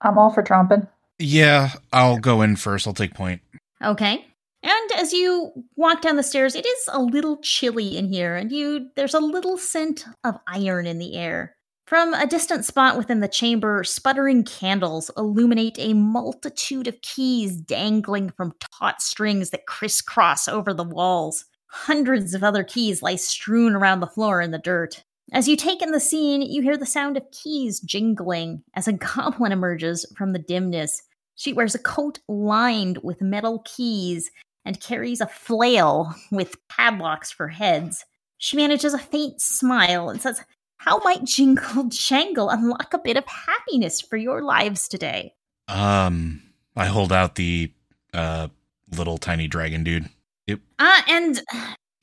I'm 0.01 0.19
all 0.19 0.31
for 0.31 0.43
tromping. 0.43 0.89
Yeah, 1.19 1.71
I'll 1.93 2.19
go 2.19 2.43
in 2.43 2.57
first. 2.57 2.87
I'll 2.87 2.95
take 2.95 3.15
point. 3.15 3.41
Okay. 3.83 4.25
And 4.63 4.93
as 4.97 5.13
you 5.13 5.53
walk 5.77 6.03
down 6.03 6.17
the 6.17 6.23
stairs, 6.23 6.55
it 6.55 6.67
is 6.67 6.89
a 6.93 7.01
little 7.01 7.39
chilly 7.39 7.97
in 7.97 8.13
here, 8.13 8.35
and 8.35 8.51
you 8.51 8.89
there's 8.97 9.15
a 9.15 9.21
little 9.21 9.57
scent 9.57 10.05
of 10.25 10.39
iron 10.49 10.87
in 10.87 10.99
the 10.99 11.17
air. 11.17 11.55
From 11.87 12.15
a 12.15 12.27
distant 12.27 12.65
spot 12.65 12.99
within 12.99 13.21
the 13.21 13.29
chamber, 13.29 13.85
sputtering 13.85 14.43
candles 14.43 15.09
illuminate 15.17 15.79
a 15.79 15.95
multitude 15.95 16.89
of 16.89 17.01
keys 17.01 17.57
dangling 17.57 18.31
from 18.31 18.55
taut 18.73 19.01
strings 19.01 19.51
that 19.51 19.67
crisscross 19.67 20.49
over 20.49 20.75
the 20.75 20.83
walls. 20.83 21.45
Hundreds 21.69 22.35
of 22.35 22.43
other 22.43 22.65
keys 22.65 23.03
lie 23.03 23.15
strewn 23.15 23.77
around 23.77 24.01
the 24.01 24.09
floor 24.09 24.41
in 24.41 24.51
the 24.51 24.59
dirt. 24.59 25.05
As 25.33 25.49
you 25.49 25.57
take 25.57 25.83
in 25.83 25.91
the 25.91 26.01
scene, 26.01 26.43
you 26.43 26.63
hear 26.63 26.77
the 26.77 26.87
sound 26.87 27.17
of 27.17 27.31
keys 27.33 27.81
jingling 27.81 28.63
as 28.75 28.87
a 28.87 28.93
goblin 29.17 29.53
emerges 29.53 30.07
from 30.17 30.33
the 30.33 30.39
dimness. 30.39 31.03
She 31.35 31.53
wears 31.53 31.75
a 31.75 31.81
coat 31.81 32.19
lined 32.29 32.99
with 33.03 33.21
metal 33.21 33.63
keys 33.65 34.31
and 34.65 34.81
carries 34.81 35.21
a 35.21 35.27
flail 35.27 36.15
with 36.31 36.57
padlocks 36.69 37.31
for 37.31 37.49
heads. 37.49 38.05
She 38.39 38.57
manages 38.57 38.95
a 38.95 38.99
faint 38.99 39.41
smile 39.41 40.09
and 40.09 40.21
says, 40.21 40.43
How 40.79 40.99
might 41.01 41.25
Jingle 41.25 41.85
Jangle 41.85 42.51
unlock 42.51 42.95
a 42.95 42.99
bit 42.99 43.17
of 43.17 43.25
happiness 43.27 44.01
for 44.01 44.17
your 44.17 44.43
lives 44.43 44.89
today? 44.89 45.35
Um, 45.69 46.43
I 46.77 46.87
hold 46.87 47.13
out 47.13 47.35
the 47.35 47.73
uh 48.15 48.49
little 48.97 49.19
tiny 49.19 49.49
dragon 49.49 49.83
dude. 49.83 50.09
Yep. 50.47 50.61
Ah, 50.79 51.05
and 51.09 51.43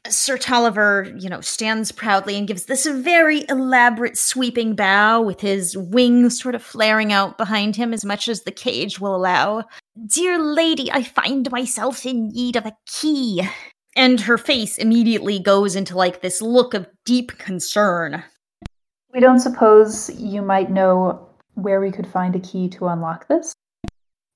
Sir 0.09 0.37
Talavar, 0.37 1.21
you 1.21 1.29
know, 1.29 1.39
stands 1.39 1.91
proudly 1.91 2.37
and 2.37 2.47
gives 2.47 2.65
this 2.65 2.85
very 2.85 3.45
elaborate 3.47 4.17
sweeping 4.17 4.75
bow 4.75 5.21
with 5.21 5.39
his 5.39 5.77
wings 5.77 6.39
sort 6.39 6.55
of 6.55 6.63
flaring 6.63 7.13
out 7.13 7.37
behind 7.37 7.75
him 7.75 7.93
as 7.93 8.03
much 8.03 8.27
as 8.27 8.41
the 8.41 8.51
cage 8.51 8.99
will 8.99 9.15
allow. 9.15 9.63
Dear 10.07 10.37
lady, 10.37 10.91
I 10.91 11.03
find 11.03 11.49
myself 11.51 12.05
in 12.05 12.29
need 12.29 12.57
of 12.57 12.65
a 12.65 12.75
key. 12.85 13.47
And 13.95 14.19
her 14.21 14.37
face 14.37 14.77
immediately 14.77 15.39
goes 15.39 15.75
into 15.75 15.95
like 15.95 16.21
this 16.21 16.41
look 16.41 16.73
of 16.73 16.87
deep 17.05 17.37
concern. 17.37 18.23
We 19.13 19.19
don't 19.19 19.39
suppose 19.39 20.09
you 20.19 20.41
might 20.41 20.71
know 20.71 21.29
where 21.53 21.79
we 21.79 21.91
could 21.91 22.07
find 22.07 22.35
a 22.35 22.39
key 22.39 22.67
to 22.69 22.87
unlock 22.87 23.27
this? 23.27 23.53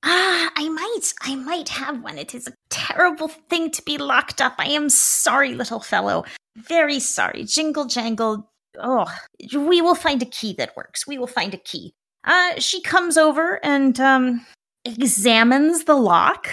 Ah, 0.04 0.50
I 0.54 0.68
might, 0.68 1.12
I 1.22 1.34
might 1.34 1.68
have 1.70 2.02
one. 2.02 2.18
It 2.18 2.34
is 2.34 2.46
a 2.46 2.52
terrible 2.98 3.28
thing 3.28 3.70
to 3.70 3.82
be 3.82 3.96
locked 3.96 4.40
up. 4.40 4.54
I 4.58 4.66
am 4.66 4.88
sorry, 4.88 5.54
little 5.54 5.80
fellow. 5.80 6.24
Very 6.56 6.98
sorry. 6.98 7.44
Jingle 7.44 7.86
jangle. 7.86 8.50
Oh, 8.80 9.06
we 9.54 9.80
will 9.80 9.94
find 9.94 10.20
a 10.20 10.26
key 10.26 10.52
that 10.58 10.76
works. 10.76 11.06
We 11.06 11.16
will 11.16 11.28
find 11.28 11.54
a 11.54 11.58
key. 11.58 11.92
Uh, 12.24 12.58
she 12.58 12.82
comes 12.82 13.16
over 13.16 13.64
and, 13.64 13.98
um, 14.00 14.44
examines 14.84 15.84
the 15.84 15.94
lock, 15.94 16.48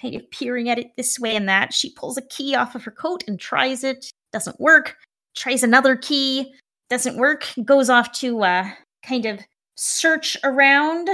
kind 0.00 0.14
of 0.14 0.30
peering 0.30 0.68
at 0.68 0.78
it 0.78 0.96
this 0.96 1.18
way 1.18 1.34
and 1.34 1.48
that. 1.48 1.72
She 1.72 1.92
pulls 1.92 2.16
a 2.16 2.22
key 2.22 2.54
off 2.54 2.74
of 2.74 2.84
her 2.84 2.90
coat 2.92 3.24
and 3.26 3.38
tries 3.38 3.82
it. 3.82 4.06
Doesn't 4.32 4.60
work. 4.60 4.96
Tries 5.36 5.62
another 5.62 5.96
key. 5.96 6.54
doesn't 6.90 7.16
work. 7.16 7.46
Goes 7.64 7.90
off 7.90 8.12
to 8.12 8.42
uh, 8.44 8.70
kind 9.04 9.26
of 9.26 9.40
search 9.74 10.36
around. 10.44 11.10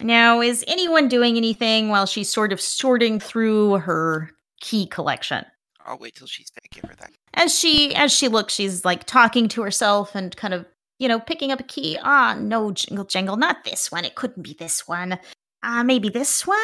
Now, 0.00 0.40
is 0.40 0.64
anyone 0.68 1.08
doing 1.08 1.36
anything 1.36 1.88
while 1.88 2.06
she's 2.06 2.30
sort 2.30 2.52
of 2.52 2.60
sorting 2.60 3.18
through 3.18 3.78
her 3.78 4.30
key 4.60 4.86
collection? 4.86 5.44
I'll 5.84 5.98
wait 5.98 6.14
till 6.14 6.26
she's 6.26 6.50
back. 6.50 6.70
Give 6.70 6.84
her 6.88 6.96
that. 6.96 7.12
As 7.34 7.58
she 7.58 7.94
as 7.94 8.12
she 8.12 8.28
looks, 8.28 8.54
she's 8.54 8.84
like 8.84 9.04
talking 9.04 9.48
to 9.48 9.62
herself 9.62 10.14
and 10.14 10.36
kind 10.36 10.54
of 10.54 10.66
you 10.98 11.08
know 11.08 11.18
picking 11.18 11.50
up 11.50 11.60
a 11.60 11.64
key. 11.64 11.98
Ah, 12.02 12.36
no, 12.38 12.72
jingle 12.72 13.04
jangle, 13.04 13.36
not 13.36 13.64
this 13.64 13.90
one. 13.90 14.04
It 14.04 14.14
couldn't 14.14 14.42
be 14.42 14.54
this 14.54 14.86
one. 14.86 15.18
Ah, 15.62 15.80
uh, 15.80 15.84
maybe 15.84 16.08
this 16.08 16.46
one. 16.46 16.58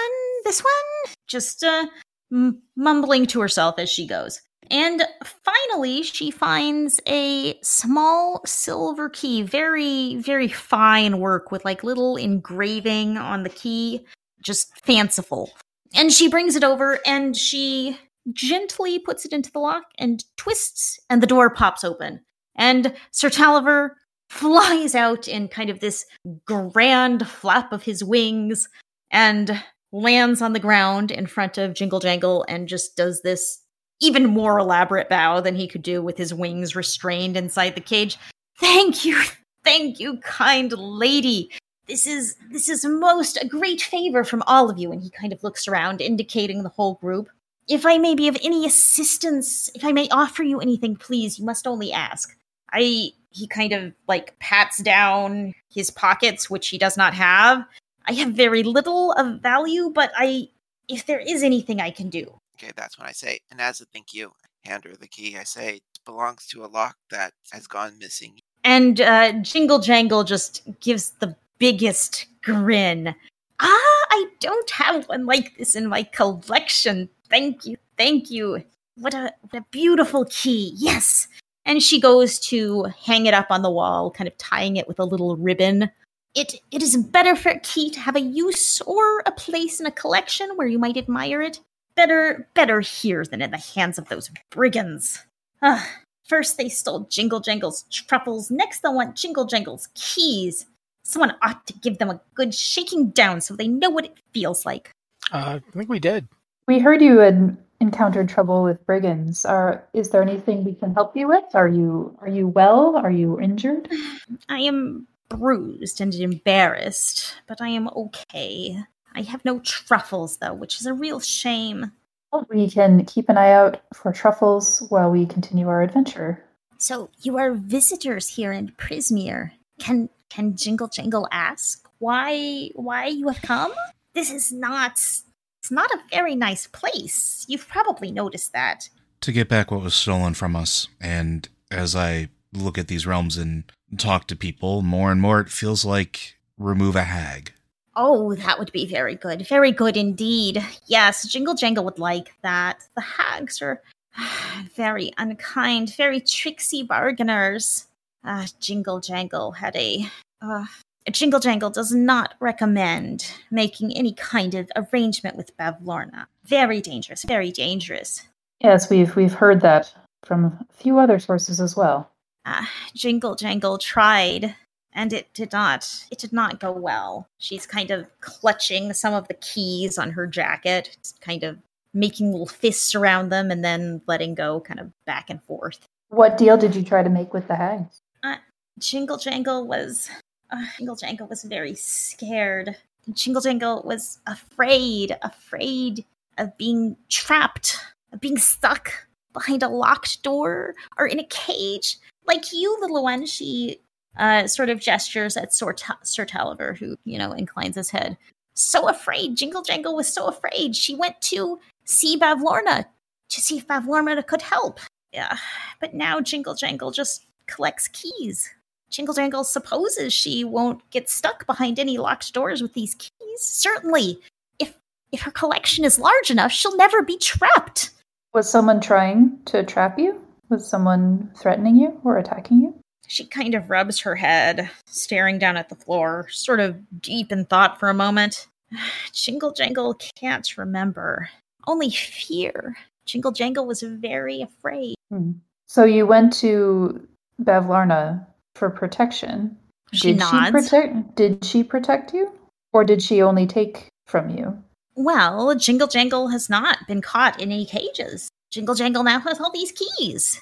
This 0.44 0.60
one. 0.60 1.14
Just 1.26 1.64
uh, 1.64 1.86
m- 2.32 2.62
mumbling 2.76 3.26
to 3.28 3.40
herself 3.40 3.78
as 3.78 3.90
she 3.90 4.06
goes. 4.06 4.40
And 4.70 5.02
finally, 5.24 6.02
she 6.02 6.30
finds 6.30 7.00
a 7.06 7.58
small 7.62 8.42
silver 8.46 9.08
key, 9.08 9.42
very, 9.42 10.16
very 10.16 10.48
fine 10.48 11.18
work 11.18 11.50
with 11.50 11.64
like 11.64 11.84
little 11.84 12.16
engraving 12.16 13.18
on 13.18 13.42
the 13.42 13.50
key, 13.50 14.06
just 14.42 14.72
fanciful. 14.84 15.50
And 15.94 16.12
she 16.12 16.28
brings 16.28 16.56
it 16.56 16.64
over 16.64 16.98
and 17.06 17.36
she 17.36 17.98
gently 18.32 18.98
puts 18.98 19.24
it 19.24 19.32
into 19.32 19.52
the 19.52 19.58
lock 19.58 19.84
and 19.98 20.24
twists, 20.36 20.98
and 21.10 21.22
the 21.22 21.26
door 21.26 21.50
pops 21.50 21.84
open. 21.84 22.20
And 22.56 22.94
Sir 23.10 23.28
Talavar 23.28 23.90
flies 24.30 24.94
out 24.94 25.28
in 25.28 25.48
kind 25.48 25.70
of 25.70 25.80
this 25.80 26.06
grand 26.46 27.28
flap 27.28 27.72
of 27.72 27.82
his 27.82 28.02
wings 28.02 28.68
and 29.10 29.62
lands 29.92 30.42
on 30.42 30.54
the 30.54 30.60
ground 30.60 31.10
in 31.10 31.26
front 31.26 31.56
of 31.58 31.74
Jingle 31.74 32.00
Jangle 32.00 32.44
and 32.48 32.66
just 32.66 32.96
does 32.96 33.22
this 33.22 33.60
even 34.00 34.26
more 34.26 34.58
elaborate 34.58 35.08
bow 35.08 35.40
than 35.40 35.56
he 35.56 35.68
could 35.68 35.82
do 35.82 36.02
with 36.02 36.16
his 36.16 36.34
wings 36.34 36.76
restrained 36.76 37.36
inside 37.36 37.74
the 37.74 37.80
cage. 37.80 38.18
Thank 38.58 39.04
you, 39.04 39.20
thank 39.64 40.00
you, 40.00 40.18
kind 40.18 40.72
lady. 40.72 41.50
This 41.86 42.06
is 42.06 42.36
this 42.50 42.68
is 42.68 42.84
most 42.84 43.36
a 43.42 43.46
great 43.46 43.82
favor 43.82 44.24
from 44.24 44.42
all 44.46 44.70
of 44.70 44.78
you. 44.78 44.90
And 44.90 45.02
he 45.02 45.10
kind 45.10 45.32
of 45.32 45.42
looks 45.44 45.68
around, 45.68 46.00
indicating 46.00 46.62
the 46.62 46.70
whole 46.70 46.94
group. 46.94 47.28
If 47.68 47.86
I 47.86 47.98
may 47.98 48.14
be 48.14 48.28
of 48.28 48.36
any 48.42 48.66
assistance, 48.66 49.70
if 49.74 49.84
I 49.84 49.92
may 49.92 50.08
offer 50.08 50.42
you 50.42 50.60
anything, 50.60 50.96
please, 50.96 51.38
you 51.38 51.44
must 51.44 51.66
only 51.66 51.92
ask. 51.92 52.36
I 52.72 53.12
he 53.30 53.46
kind 53.48 53.72
of 53.72 53.92
like 54.06 54.38
pats 54.38 54.82
down 54.82 55.54
his 55.68 55.90
pockets, 55.90 56.48
which 56.48 56.68
he 56.68 56.78
does 56.78 56.96
not 56.96 57.14
have. 57.14 57.64
I 58.06 58.12
have 58.12 58.32
very 58.32 58.62
little 58.62 59.12
of 59.12 59.40
value, 59.40 59.90
but 59.90 60.12
I 60.16 60.48
if 60.88 61.06
there 61.06 61.18
is 61.18 61.42
anything 61.42 61.80
I 61.80 61.90
can 61.90 62.10
do, 62.10 62.38
Okay, 62.56 62.72
that's 62.76 62.98
when 62.98 63.08
I 63.08 63.12
say, 63.12 63.40
and 63.50 63.60
as 63.60 63.80
a 63.80 63.84
thank 63.86 64.14
you, 64.14 64.32
hand 64.64 64.84
her 64.84 64.94
the 64.94 65.08
key. 65.08 65.36
I 65.36 65.44
say, 65.44 65.80
belongs 66.04 66.46
to 66.48 66.64
a 66.64 66.66
lock 66.66 66.96
that 67.10 67.32
has 67.52 67.66
gone 67.66 67.98
missing. 67.98 68.40
And 68.62 69.00
uh, 69.00 69.32
Jingle 69.42 69.78
Jangle 69.78 70.24
just 70.24 70.62
gives 70.80 71.10
the 71.20 71.36
biggest 71.58 72.26
grin. 72.42 73.14
Ah, 73.60 74.06
I 74.10 74.26
don't 74.40 74.70
have 74.70 75.08
one 75.08 75.26
like 75.26 75.56
this 75.56 75.74
in 75.74 75.88
my 75.88 76.02
collection. 76.02 77.08
Thank 77.28 77.66
you, 77.66 77.76
thank 77.98 78.30
you. 78.30 78.64
What 78.96 79.14
a 79.14 79.32
what 79.40 79.60
a 79.60 79.66
beautiful 79.70 80.26
key. 80.30 80.72
Yes. 80.76 81.28
And 81.66 81.82
she 81.82 82.00
goes 82.00 82.38
to 82.40 82.84
hang 83.04 83.26
it 83.26 83.34
up 83.34 83.46
on 83.50 83.62
the 83.62 83.70
wall, 83.70 84.10
kind 84.10 84.28
of 84.28 84.36
tying 84.36 84.76
it 84.76 84.86
with 84.86 84.98
a 84.98 85.04
little 85.04 85.36
ribbon. 85.36 85.90
It 86.34 86.54
it 86.70 86.82
is 86.82 86.96
better 86.96 87.34
for 87.36 87.50
a 87.50 87.60
key 87.60 87.90
to 87.90 88.00
have 88.00 88.16
a 88.16 88.20
use 88.20 88.80
or 88.82 89.20
a 89.20 89.32
place 89.32 89.80
in 89.80 89.86
a 89.86 89.90
collection 89.90 90.50
where 90.56 90.66
you 90.66 90.78
might 90.78 90.96
admire 90.96 91.42
it. 91.42 91.60
Better, 91.96 92.48
better 92.54 92.80
here 92.80 93.24
than 93.24 93.40
in 93.40 93.50
the 93.50 93.58
hands 93.58 93.98
of 93.98 94.08
those 94.08 94.30
brigands. 94.50 95.24
Ah, 95.62 95.88
first 96.24 96.56
they 96.56 96.68
stole 96.68 97.06
Jingle 97.10 97.40
Jangle's 97.40 97.84
truffles, 97.90 98.50
next 98.50 98.80
they 98.80 98.88
want 98.88 99.16
Jingle 99.16 99.44
Jangle's 99.44 99.88
keys. 99.94 100.66
Someone 101.04 101.34
ought 101.42 101.66
to 101.66 101.72
give 101.74 101.98
them 101.98 102.10
a 102.10 102.20
good 102.34 102.54
shaking 102.54 103.10
down 103.10 103.40
so 103.40 103.54
they 103.54 103.68
know 103.68 103.90
what 103.90 104.06
it 104.06 104.18
feels 104.32 104.64
like. 104.66 104.90
Uh, 105.32 105.60
I 105.66 105.70
think 105.70 105.88
we 105.88 106.00
did. 106.00 106.26
We 106.66 106.78
heard 106.78 107.02
you 107.02 107.18
had 107.18 107.56
encountered 107.80 108.28
trouble 108.28 108.62
with 108.62 108.84
brigands. 108.86 109.44
Are 109.44 109.84
is 109.92 110.10
there 110.10 110.22
anything 110.22 110.64
we 110.64 110.74
can 110.74 110.94
help 110.94 111.16
you 111.16 111.28
with? 111.28 111.44
Are 111.54 111.68
you 111.68 112.16
are 112.20 112.28
you 112.28 112.48
well? 112.48 112.96
Are 112.96 113.10
you 113.10 113.38
injured? 113.40 113.88
I 114.48 114.60
am 114.60 115.06
bruised 115.28 116.00
and 116.00 116.14
embarrassed, 116.14 117.34
but 117.46 117.60
I 117.60 117.68
am 117.68 117.88
okay. 117.88 118.78
I 119.14 119.22
have 119.22 119.44
no 119.44 119.60
truffles, 119.60 120.38
though, 120.38 120.54
which 120.54 120.80
is 120.80 120.86
a 120.86 120.92
real 120.92 121.20
shame. 121.20 121.92
Well, 122.32 122.46
we 122.50 122.68
can 122.68 123.04
keep 123.04 123.28
an 123.28 123.38
eye 123.38 123.52
out 123.52 123.80
for 123.94 124.12
truffles 124.12 124.80
while 124.88 125.10
we 125.10 125.24
continue 125.24 125.68
our 125.68 125.82
adventure. 125.82 126.42
So 126.78 127.10
you 127.22 127.38
are 127.38 127.52
visitors 127.52 128.28
here 128.28 128.52
in 128.52 128.72
Prismeer. 128.72 129.52
Can 129.78 130.08
can 130.28 130.56
Jingle 130.56 130.88
Jangle 130.88 131.28
ask 131.30 131.86
why 131.98 132.70
why 132.74 133.06
you 133.06 133.28
have 133.28 133.40
come? 133.40 133.72
This 134.14 134.30
is 134.30 134.52
not 134.52 134.92
it's 134.92 135.70
not 135.70 135.90
a 135.92 136.00
very 136.10 136.34
nice 136.34 136.66
place. 136.66 137.44
You've 137.48 137.68
probably 137.68 138.10
noticed 138.10 138.52
that. 138.52 138.88
To 139.22 139.32
get 139.32 139.48
back 139.48 139.70
what 139.70 139.80
was 139.80 139.94
stolen 139.94 140.34
from 140.34 140.54
us, 140.54 140.88
and 141.00 141.48
as 141.70 141.96
I 141.96 142.28
look 142.52 142.76
at 142.76 142.88
these 142.88 143.06
realms 143.06 143.36
and 143.38 143.64
talk 143.96 144.26
to 144.26 144.36
people, 144.36 144.82
more 144.82 145.10
and 145.10 145.20
more 145.20 145.40
it 145.40 145.48
feels 145.48 145.84
like 145.84 146.36
remove 146.58 146.96
a 146.96 147.04
hag. 147.04 147.52
Oh, 147.96 148.34
that 148.34 148.58
would 148.58 148.72
be 148.72 148.86
very 148.86 149.14
good. 149.14 149.46
Very 149.46 149.70
good 149.72 149.96
indeed. 149.96 150.64
Yes, 150.86 151.26
Jingle 151.26 151.54
Jangle 151.54 151.84
would 151.84 151.98
like 151.98 152.34
that. 152.42 152.86
The 152.94 153.02
hags 153.02 153.62
are 153.62 153.82
very 154.74 155.12
unkind, 155.18 155.94
very 155.96 156.20
tricksy 156.20 156.82
bargainers. 156.82 157.86
Uh, 158.24 158.46
Jingle 158.60 159.00
Jangle 159.00 159.52
had 159.52 159.76
a. 159.76 160.06
Uh, 160.40 160.66
Jingle 161.10 161.40
Jangle 161.40 161.70
does 161.70 161.92
not 161.92 162.34
recommend 162.40 163.30
making 163.50 163.96
any 163.96 164.14
kind 164.14 164.54
of 164.54 164.70
arrangement 164.74 165.36
with 165.36 165.56
Bavlorna. 165.56 166.26
Very 166.46 166.80
dangerous, 166.80 167.24
very 167.24 167.52
dangerous. 167.52 168.22
Yes, 168.60 168.88
we've 168.88 169.14
we've 169.14 169.34
heard 169.34 169.60
that 169.60 169.92
from 170.24 170.46
a 170.46 170.58
few 170.72 170.98
other 170.98 171.18
sources 171.18 171.60
as 171.60 171.76
well. 171.76 172.10
Uh, 172.46 172.64
Jingle 172.94 173.36
Jangle 173.36 173.78
tried 173.78 174.54
and 174.94 175.12
it 175.12 175.32
did 175.34 175.52
not 175.52 176.04
it 176.10 176.18
did 176.18 176.32
not 176.32 176.60
go 176.60 176.72
well. 176.72 177.28
She's 177.38 177.66
kind 177.66 177.90
of 177.90 178.06
clutching 178.20 178.92
some 178.92 179.14
of 179.14 179.28
the 179.28 179.34
keys 179.34 179.98
on 179.98 180.12
her 180.12 180.26
jacket 180.26 180.96
kind 181.20 181.42
of 181.42 181.58
making 181.92 182.32
little 182.32 182.46
fists 182.46 182.94
around 182.94 183.28
them 183.28 183.50
and 183.50 183.64
then 183.64 184.02
letting 184.06 184.34
go 184.34 184.60
kind 184.60 184.80
of 184.80 184.92
back 185.04 185.30
and 185.30 185.42
forth. 185.42 185.86
What 186.08 186.36
deal 186.36 186.56
did 186.56 186.74
you 186.74 186.82
try 186.82 187.02
to 187.02 187.10
make 187.10 187.32
with 187.32 187.48
the 187.48 187.56
hags 187.56 188.00
uh, 188.22 188.36
jingle 188.78 189.18
jangle 189.18 189.66
was 189.66 190.08
uh, 190.50 190.64
jingle 190.78 190.96
jangle 190.96 191.26
was 191.26 191.42
very 191.42 191.74
scared. 191.74 192.76
Jingle 193.12 193.42
jangle 193.42 193.82
was 193.84 194.20
afraid 194.26 195.16
afraid 195.22 196.04
of 196.38 196.56
being 196.56 196.96
trapped 197.08 197.78
of 198.12 198.20
being 198.20 198.38
stuck 198.38 198.92
behind 199.32 199.62
a 199.62 199.68
locked 199.68 200.22
door 200.22 200.74
or 200.96 201.06
in 201.06 201.18
a 201.18 201.24
cage. 201.24 201.98
Like 202.26 202.52
you 202.52 202.78
little 202.80 203.02
one 203.02 203.26
she 203.26 203.80
uh, 204.16 204.46
sort 204.46 204.70
of 204.70 204.80
gestures 204.80 205.36
at 205.36 205.54
Sir, 205.54 205.72
T- 205.72 205.92
Sir 206.02 206.24
Talavar, 206.24 206.76
who, 206.76 206.96
you 207.04 207.18
know, 207.18 207.32
inclines 207.32 207.76
his 207.76 207.90
head. 207.90 208.16
So 208.54 208.88
afraid. 208.88 209.36
Jingle 209.36 209.62
Jangle 209.62 209.96
was 209.96 210.12
so 210.12 210.26
afraid. 210.26 210.76
She 210.76 210.94
went 210.94 211.20
to 211.22 211.58
see 211.84 212.16
Bavlorna 212.16 212.86
to 213.30 213.40
see 213.40 213.58
if 213.58 213.66
Bavlorna 213.66 214.24
could 214.26 214.42
help. 214.42 214.78
Yeah, 215.12 215.36
but 215.80 215.94
now 215.94 216.20
Jingle 216.20 216.54
Jangle 216.54 216.90
just 216.90 217.26
collects 217.46 217.88
keys. 217.88 218.50
Jingle 218.90 219.14
Jangle 219.14 219.44
supposes 219.44 220.12
she 220.12 220.44
won't 220.44 220.88
get 220.90 221.10
stuck 221.10 221.46
behind 221.46 221.78
any 221.78 221.98
locked 221.98 222.32
doors 222.32 222.62
with 222.62 222.74
these 222.74 222.94
keys. 222.94 223.10
Certainly, 223.38 224.20
if 224.58 224.74
if 225.12 225.22
her 225.22 225.30
collection 225.30 225.84
is 225.84 225.98
large 225.98 226.30
enough, 226.30 226.52
she'll 226.52 226.76
never 226.76 227.02
be 227.02 227.18
trapped. 227.18 227.90
Was 228.32 228.48
someone 228.48 228.80
trying 228.80 229.38
to 229.46 229.64
trap 229.64 229.98
you? 229.98 230.20
Was 230.48 230.68
someone 230.68 231.30
threatening 231.36 231.76
you 231.76 232.00
or 232.04 232.18
attacking 232.18 232.60
you? 232.60 232.74
She 233.06 233.24
kind 233.24 233.54
of 233.54 233.70
rubs 233.70 234.00
her 234.00 234.14
head, 234.16 234.70
staring 234.86 235.38
down 235.38 235.56
at 235.56 235.68
the 235.68 235.74
floor, 235.74 236.26
sort 236.30 236.60
of 236.60 237.02
deep 237.02 237.30
in 237.32 237.44
thought 237.44 237.78
for 237.78 237.88
a 237.88 237.94
moment. 237.94 238.48
Jingle 239.12 239.52
Jangle 239.52 239.94
can't 240.16 240.56
remember. 240.56 241.28
Only 241.66 241.90
fear. 241.90 242.76
Jingle 243.06 243.32
Jangle 243.32 243.66
was 243.66 243.82
very 243.82 244.40
afraid. 244.42 244.96
Hmm. 245.10 245.32
So 245.66 245.84
you 245.84 246.06
went 246.06 246.32
to 246.34 247.06
Bavlorna 247.42 248.26
for 248.54 248.70
protection. 248.70 249.56
She 249.92 250.12
did 250.12 250.18
nods. 250.18 250.46
she 250.46 250.52
protect 250.52 251.16
did 251.16 251.44
she 251.44 251.64
protect 251.64 252.14
you? 252.14 252.32
Or 252.72 252.84
did 252.84 253.02
she 253.02 253.22
only 253.22 253.46
take 253.46 253.88
from 254.06 254.30
you? 254.30 254.58
Well, 254.96 255.54
Jingle 255.54 255.88
Jangle 255.88 256.28
has 256.28 256.48
not 256.48 256.78
been 256.86 257.00
caught 257.00 257.40
in 257.40 257.50
any 257.50 257.66
cages. 257.66 258.28
Jingle 258.50 258.74
Jangle 258.74 259.02
now 259.02 259.20
has 259.20 259.40
all 259.40 259.50
these 259.50 259.72
keys. 259.72 260.40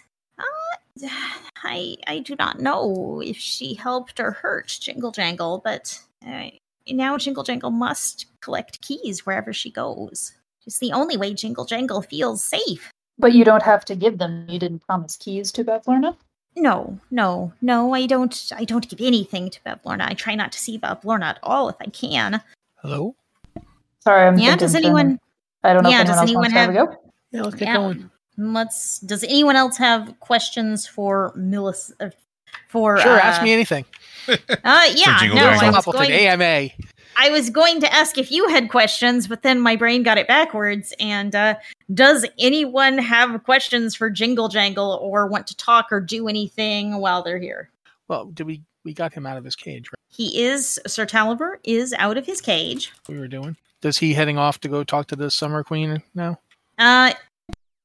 I 1.64 1.96
I 2.06 2.18
do 2.20 2.36
not 2.38 2.60
know 2.60 3.22
if 3.24 3.36
she 3.36 3.74
helped 3.74 4.20
or 4.20 4.32
hurt 4.32 4.76
Jingle 4.80 5.12
Jangle, 5.12 5.60
but 5.64 6.00
uh, 6.26 6.50
now 6.88 7.16
Jingle 7.18 7.44
Jangle 7.44 7.70
must 7.70 8.26
collect 8.40 8.80
keys 8.82 9.24
wherever 9.24 9.52
she 9.52 9.70
goes. 9.70 10.32
It's 10.66 10.78
the 10.78 10.92
only 10.92 11.16
way 11.16 11.34
Jingle 11.34 11.64
Jangle 11.64 12.02
feels 12.02 12.42
safe. 12.44 12.90
But 13.18 13.32
you 13.32 13.44
don't 13.44 13.62
have 13.62 13.84
to 13.86 13.94
give 13.96 14.18
them. 14.18 14.46
You 14.48 14.58
didn't 14.58 14.86
promise 14.86 15.16
keys 15.16 15.52
to 15.52 15.64
Bavlorna? 15.64 16.16
no, 16.56 16.98
no, 17.10 17.52
no. 17.62 17.94
I 17.94 18.06
don't. 18.06 18.52
I 18.54 18.64
don't 18.64 18.88
give 18.88 19.00
anything 19.00 19.50
to 19.50 19.60
Bavlorna. 19.62 20.08
I 20.08 20.14
try 20.14 20.34
not 20.34 20.52
to 20.52 20.58
see 20.58 20.78
Bavlorna 20.78 21.24
at 21.24 21.38
all 21.42 21.68
if 21.68 21.76
I 21.80 21.86
can. 21.86 22.42
Hello? 22.76 23.14
Sorry, 24.00 24.26
I'm 24.26 24.38
yeah. 24.38 24.56
Does 24.56 24.72
for- 24.72 24.78
anyone? 24.78 25.18
I 25.64 25.72
don't 25.72 25.84
know 25.84 25.90
yeah, 25.90 26.00
if 26.00 26.08
does 26.08 26.18
anyone 26.18 26.46
else 26.46 26.52
anyone 26.52 26.52
wants 26.52 26.54
to 26.54 26.58
have 26.58 26.70
a 26.70 26.72
go. 26.72 27.12
Yeah, 27.30 27.42
let's 27.42 27.54
get 27.54 27.68
Yeah. 27.68 27.76
going. 27.76 28.10
Let's. 28.36 28.98
Does 29.00 29.24
anyone 29.24 29.56
else 29.56 29.76
have 29.76 30.18
questions 30.20 30.86
for 30.86 31.32
Millis? 31.36 31.92
Uh, 32.00 32.10
for 32.68 32.98
Sure, 32.98 33.16
uh, 33.16 33.20
ask 33.20 33.42
me 33.42 33.52
anything. 33.52 33.84
Uh, 34.28 34.88
yeah, 34.94 35.18
no. 35.34 35.48
I 35.48 35.70
was, 35.70 35.84
going, 35.84 36.12
AMA. 36.12 36.70
I 37.16 37.30
was 37.30 37.50
going 37.50 37.80
to 37.80 37.92
ask 37.92 38.16
if 38.16 38.30
you 38.30 38.46
had 38.48 38.70
questions, 38.70 39.26
but 39.26 39.42
then 39.42 39.58
my 39.58 39.74
brain 39.74 40.04
got 40.04 40.16
it 40.16 40.28
backwards. 40.28 40.94
And 41.00 41.34
uh, 41.34 41.56
does 41.92 42.24
anyone 42.38 42.98
have 42.98 43.42
questions 43.42 43.96
for 43.96 44.08
Jingle 44.10 44.48
Jangle 44.48 45.00
or 45.02 45.26
want 45.26 45.48
to 45.48 45.56
talk 45.56 45.88
or 45.90 46.00
do 46.00 46.28
anything 46.28 46.98
while 46.98 47.24
they're 47.24 47.40
here? 47.40 47.68
Well, 48.06 48.26
did 48.26 48.46
we 48.46 48.62
we 48.84 48.94
got 48.94 49.12
him 49.12 49.26
out 49.26 49.36
of 49.36 49.44
his 49.44 49.56
cage, 49.56 49.88
right? 49.88 49.98
He 50.08 50.42
is 50.42 50.78
Sir 50.86 51.04
Talavar 51.04 51.56
is 51.64 51.92
out 51.98 52.16
of 52.16 52.24
his 52.24 52.40
cage. 52.40 52.92
We 53.08 53.18
were 53.18 53.28
doing. 53.28 53.56
Does 53.80 53.98
he 53.98 54.14
heading 54.14 54.38
off 54.38 54.60
to 54.60 54.68
go 54.68 54.84
talk 54.84 55.08
to 55.08 55.16
the 55.16 55.30
Summer 55.30 55.64
Queen 55.64 56.00
now? 56.14 56.38
Uh, 56.78 57.12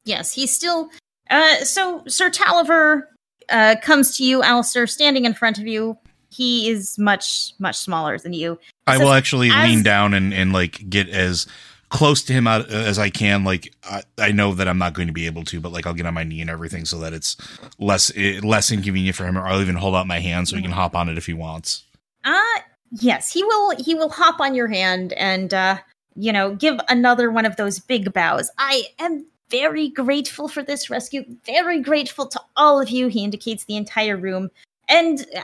yes, 0.07 0.33
he's 0.33 0.55
still. 0.55 0.89
Uh, 1.29 1.57
so 1.57 2.03
Sir 2.07 2.29
Talavar 2.29 3.03
uh, 3.49 3.75
comes 3.81 4.15
to 4.17 4.23
you, 4.23 4.41
Alistair, 4.43 4.87
standing 4.87 5.25
in 5.25 5.33
front 5.33 5.57
of 5.57 5.67
you. 5.67 5.97
He 6.29 6.69
is 6.69 6.97
much, 6.97 7.53
much 7.59 7.77
smaller 7.77 8.17
than 8.17 8.33
you. 8.33 8.59
I 8.85 8.93
says, 8.93 9.01
will 9.01 9.13
actually 9.13 9.49
as- 9.49 9.69
lean 9.69 9.83
down 9.83 10.13
and, 10.13 10.33
and 10.33 10.53
like 10.53 10.89
get 10.89 11.09
as 11.09 11.47
close 11.89 12.21
to 12.23 12.33
him 12.33 12.47
out 12.47 12.69
as 12.69 12.99
I 12.99 13.09
can. 13.09 13.43
Like 13.43 13.73
I, 13.83 14.03
I 14.17 14.31
know 14.31 14.53
that 14.53 14.67
I'm 14.67 14.77
not 14.77 14.93
going 14.93 15.07
to 15.07 15.13
be 15.13 15.25
able 15.25 15.43
to, 15.45 15.59
but 15.59 15.71
like 15.71 15.85
I'll 15.85 15.93
get 15.93 16.05
on 16.05 16.13
my 16.13 16.23
knee 16.23 16.41
and 16.41 16.49
everything 16.49 16.85
so 16.85 16.99
that 16.99 17.13
it's 17.13 17.37
less 17.79 18.15
less 18.15 18.71
inconvenient 18.71 19.15
for 19.15 19.25
him. 19.25 19.37
Or 19.37 19.47
I'll 19.47 19.61
even 19.61 19.75
hold 19.75 19.95
out 19.95 20.07
my 20.07 20.19
hand 20.19 20.47
so 20.47 20.55
he 20.55 20.61
can 20.61 20.71
hop 20.71 20.95
on 20.95 21.09
it 21.09 21.17
if 21.17 21.25
he 21.25 21.33
wants. 21.33 21.83
Uh 22.25 22.59
yes, 22.91 23.31
he 23.31 23.43
will 23.43 23.75
he 23.77 23.95
will 23.95 24.09
hop 24.09 24.39
on 24.39 24.53
your 24.53 24.67
hand 24.67 25.13
and 25.13 25.53
uh 25.53 25.77
you 26.17 26.33
know, 26.33 26.55
give 26.55 26.79
another 26.89 27.29
one 27.31 27.45
of 27.45 27.55
those 27.57 27.79
big 27.79 28.11
bows. 28.11 28.49
I 28.57 28.87
am 28.99 29.27
very 29.49 29.89
grateful 29.89 30.47
for 30.47 30.63
this 30.63 30.89
rescue. 30.89 31.23
Very 31.45 31.81
grateful 31.81 32.27
to 32.27 32.41
all 32.55 32.81
of 32.81 32.89
you. 32.89 33.07
He 33.07 33.23
indicates 33.23 33.65
the 33.65 33.77
entire 33.77 34.17
room. 34.17 34.49
And 34.89 35.25
uh, 35.35 35.43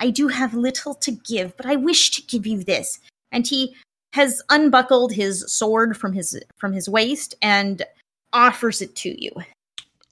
I 0.00 0.10
do 0.10 0.28
have 0.28 0.54
little 0.54 0.94
to 0.94 1.10
give, 1.10 1.56
but 1.56 1.66
I 1.66 1.76
wish 1.76 2.10
to 2.12 2.22
give 2.22 2.46
you 2.46 2.62
this. 2.62 3.00
And 3.32 3.46
he 3.46 3.74
has 4.12 4.42
unbuckled 4.48 5.12
his 5.12 5.44
sword 5.52 5.96
from 5.96 6.12
his 6.12 6.40
from 6.56 6.72
his 6.72 6.88
waist 6.88 7.34
and 7.42 7.82
offers 8.32 8.80
it 8.80 8.94
to 8.96 9.22
you. 9.22 9.30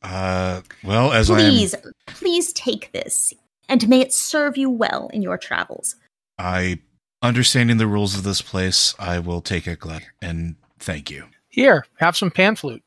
Uh, 0.03 0.61
well, 0.83 1.13
as 1.13 1.29
Please, 1.29 1.75
please 2.07 2.53
take 2.53 2.93
this, 2.93 3.33
and 3.69 3.89
may 3.89 4.01
it 4.01 4.13
serve 4.13 4.59
you 4.59 4.69
well 4.69 5.09
in 5.15 5.23
your 5.23 5.39
travels. 5.39 5.97
I 6.39 6.81
I 7.25 7.29
understanding 7.29 7.79
the 7.79 7.87
rules 7.87 8.15
of 8.15 8.23
this 8.23 8.43
place, 8.43 8.95
I 8.99 9.19
will 9.19 9.41
take 9.41 9.67
it, 9.67 9.79
Glenn, 9.79 10.03
and 10.21 10.57
thank 10.79 11.11
you. 11.11 11.25
Here, 11.49 11.87
have 11.97 12.17
some 12.17 12.31
pan 12.31 12.57
flute. 12.57 12.83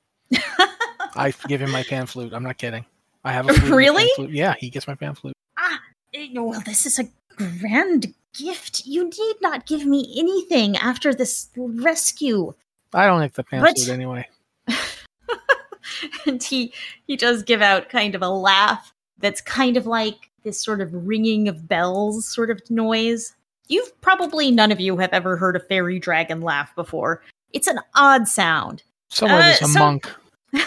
I 1.16 1.34
give 1.48 1.62
him 1.62 1.72
my 1.72 1.84
pan 1.84 2.06
flute. 2.06 2.34
I'm 2.34 2.44
not 2.44 2.58
kidding. 2.58 2.86
I 3.24 3.32
have 3.34 3.50
a 3.50 3.54
flute 3.54 3.72
Really? 3.74 4.10
flute. 4.16 4.30
Yeah, 4.32 4.54
he 4.58 4.70
gets 4.70 4.88
my 4.88 4.96
pan 4.96 5.16
flute. 5.16 5.36
Ah, 5.58 5.80
eh, 6.14 6.28
well, 6.34 6.62
this 6.66 6.86
is 6.86 7.00
a 7.00 7.08
grand 7.36 8.14
gift. 8.38 8.86
You 8.86 9.06
need 9.06 9.36
not 9.42 9.66
give 9.66 9.86
me 9.86 10.14
anything 10.18 10.78
after 10.78 11.14
this 11.14 11.50
rescue. 11.58 12.54
I 12.94 13.06
don't 13.08 13.20
like 13.20 13.34
the 13.34 13.44
pan 13.44 13.62
What? 13.62 13.78
flute 13.78 13.90
anyway. 13.90 14.28
and 16.26 16.42
he 16.44 16.74
he 17.06 17.16
does 17.16 17.44
give 17.44 17.62
out 17.62 17.90
kind 17.90 18.14
of 18.16 18.22
a 18.22 18.30
laugh 18.30 18.94
that's 19.20 19.42
kind 19.42 19.78
of 19.78 19.88
like 19.88 20.30
this 20.44 20.62
sort 20.64 20.82
of 20.82 20.90
ringing 20.94 21.48
of 21.48 21.68
bells 21.68 22.28
sort 22.28 22.50
of 22.52 22.62
noise. 22.70 23.34
You've 23.68 24.00
probably 24.02 24.52
none 24.52 24.72
of 24.72 24.80
you 24.80 24.98
have 24.98 25.12
ever 25.14 25.36
heard 25.38 25.56
a 25.56 25.60
fairy 25.60 26.00
dragon 26.00 26.42
laugh 26.42 26.74
before. 26.76 27.22
It's 27.54 27.68
an 27.68 27.80
odd 27.96 28.28
sound. 28.28 28.84
Someone 29.10 29.42
Uh, 29.42 29.46
is 29.48 29.62
a 29.62 29.66
so- 29.68 29.80
monk. 29.80 30.10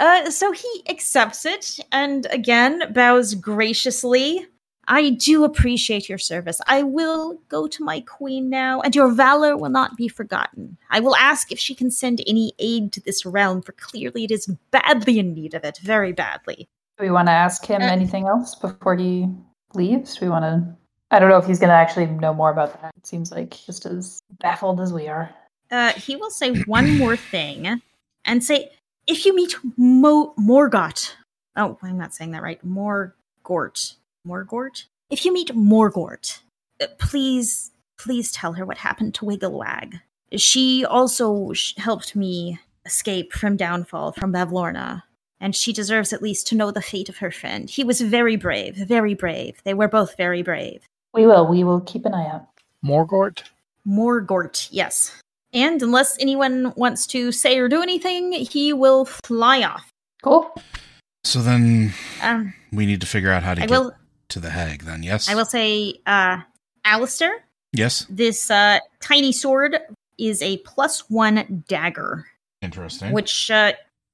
uh, 0.00 0.30
so 0.30 0.52
he 0.52 0.82
accepts 0.88 1.44
it 1.46 1.78
and 1.92 2.26
again 2.30 2.92
bows 2.92 3.34
graciously. 3.34 4.46
I 4.88 5.10
do 5.10 5.42
appreciate 5.42 6.08
your 6.08 6.18
service. 6.18 6.60
I 6.68 6.84
will 6.84 7.40
go 7.48 7.66
to 7.66 7.82
my 7.82 8.02
queen 8.02 8.48
now, 8.48 8.80
and 8.82 8.94
your 8.94 9.10
valor 9.10 9.56
will 9.56 9.70
not 9.70 9.96
be 9.96 10.06
forgotten. 10.06 10.78
I 10.90 11.00
will 11.00 11.16
ask 11.16 11.50
if 11.50 11.58
she 11.58 11.74
can 11.74 11.90
send 11.90 12.20
any 12.24 12.52
aid 12.60 12.92
to 12.92 13.00
this 13.00 13.26
realm, 13.26 13.62
for 13.62 13.72
clearly 13.72 14.22
it 14.22 14.30
is 14.30 14.46
badly 14.70 15.18
in 15.18 15.34
need 15.34 15.54
of 15.54 15.64
it, 15.64 15.78
very 15.82 16.12
badly. 16.12 16.68
Do 16.98 17.04
we 17.04 17.10
want 17.10 17.26
to 17.26 17.32
ask 17.32 17.64
him 17.66 17.82
Uh, 17.82 17.86
anything 17.86 18.28
else 18.28 18.54
before 18.54 18.94
he 18.96 19.26
leaves? 19.74 20.14
Do 20.18 20.26
we 20.26 20.30
want 20.30 20.44
to? 20.44 20.64
I 21.10 21.18
don't 21.18 21.30
know 21.30 21.38
if 21.38 21.46
he's 21.46 21.58
going 21.58 21.70
to 21.70 21.74
actually 21.74 22.06
know 22.06 22.32
more 22.32 22.52
about 22.52 22.80
that. 22.80 22.92
It 22.96 23.08
seems 23.08 23.32
like 23.32 23.50
just 23.66 23.86
as 23.86 24.20
baffled 24.40 24.80
as 24.80 24.92
we 24.92 25.08
are. 25.08 25.34
Uh, 25.70 25.92
he 25.92 26.16
will 26.16 26.30
say 26.30 26.62
one 26.62 26.96
more 26.98 27.16
thing 27.16 27.80
and 28.24 28.44
say, 28.44 28.70
if 29.06 29.24
you 29.24 29.34
meet 29.34 29.56
Mo- 29.76 30.34
Morgott, 30.38 31.14
oh, 31.56 31.78
I'm 31.82 31.98
not 31.98 32.14
saying 32.14 32.32
that 32.32 32.42
right, 32.42 32.64
Morgort, 32.66 33.94
Morgort? 34.26 34.84
If 35.10 35.24
you 35.24 35.32
meet 35.32 35.54
Morgort, 35.54 36.40
uh, 36.80 36.86
please, 36.98 37.70
please 37.98 38.32
tell 38.32 38.52
her 38.54 38.64
what 38.64 38.78
happened 38.78 39.14
to 39.14 39.24
Wigglewag. 39.24 40.00
She 40.36 40.84
also 40.84 41.52
sh- 41.52 41.74
helped 41.76 42.16
me 42.16 42.58
escape 42.84 43.32
from 43.32 43.56
Downfall 43.56 44.12
from 44.12 44.32
Bavlorna, 44.32 45.02
and 45.40 45.54
she 45.54 45.72
deserves 45.72 46.12
at 46.12 46.22
least 46.22 46.46
to 46.48 46.56
know 46.56 46.70
the 46.70 46.82
fate 46.82 47.08
of 47.08 47.18
her 47.18 47.30
friend. 47.30 47.68
He 47.70 47.84
was 47.84 48.00
very 48.00 48.36
brave, 48.36 48.76
very 48.76 49.14
brave. 49.14 49.60
They 49.64 49.74
were 49.74 49.88
both 49.88 50.16
very 50.16 50.42
brave. 50.42 50.84
We 51.12 51.26
will. 51.26 51.46
We 51.46 51.64
will 51.64 51.80
keep 51.80 52.04
an 52.06 52.14
eye 52.14 52.28
out. 52.28 52.46
Morgort? 52.84 53.42
Morgort, 53.86 54.68
yes. 54.70 55.12
And 55.56 55.82
unless 55.82 56.16
anyone 56.20 56.72
wants 56.76 57.06
to 57.08 57.32
say 57.32 57.58
or 57.58 57.66
do 57.68 57.82
anything, 57.82 58.30
he 58.32 58.72
will 58.74 59.06
fly 59.06 59.62
off. 59.62 59.90
Cool. 60.22 60.54
So 61.24 61.40
then 61.40 61.94
Um, 62.22 62.52
we 62.72 62.84
need 62.86 63.00
to 63.00 63.06
figure 63.06 63.30
out 63.32 63.42
how 63.42 63.54
to 63.54 63.62
I 63.62 63.66
get 63.66 63.70
will. 63.80 63.92
to 64.28 64.38
the 64.40 64.50
hag. 64.50 64.82
Then 64.84 65.02
yes, 65.02 65.28
I 65.28 65.34
will 65.34 65.44
say, 65.46 65.94
uh, 66.06 66.42
Alistair, 66.84 67.32
Yes, 67.72 68.06
this 68.10 68.50
uh, 68.50 68.78
tiny 69.00 69.32
sword 69.32 69.78
is 70.18 70.40
a 70.42 70.58
plus 70.58 71.08
one 71.10 71.64
dagger, 71.68 72.26
interesting. 72.62 73.12
which 73.12 73.50
uh, 73.50 73.72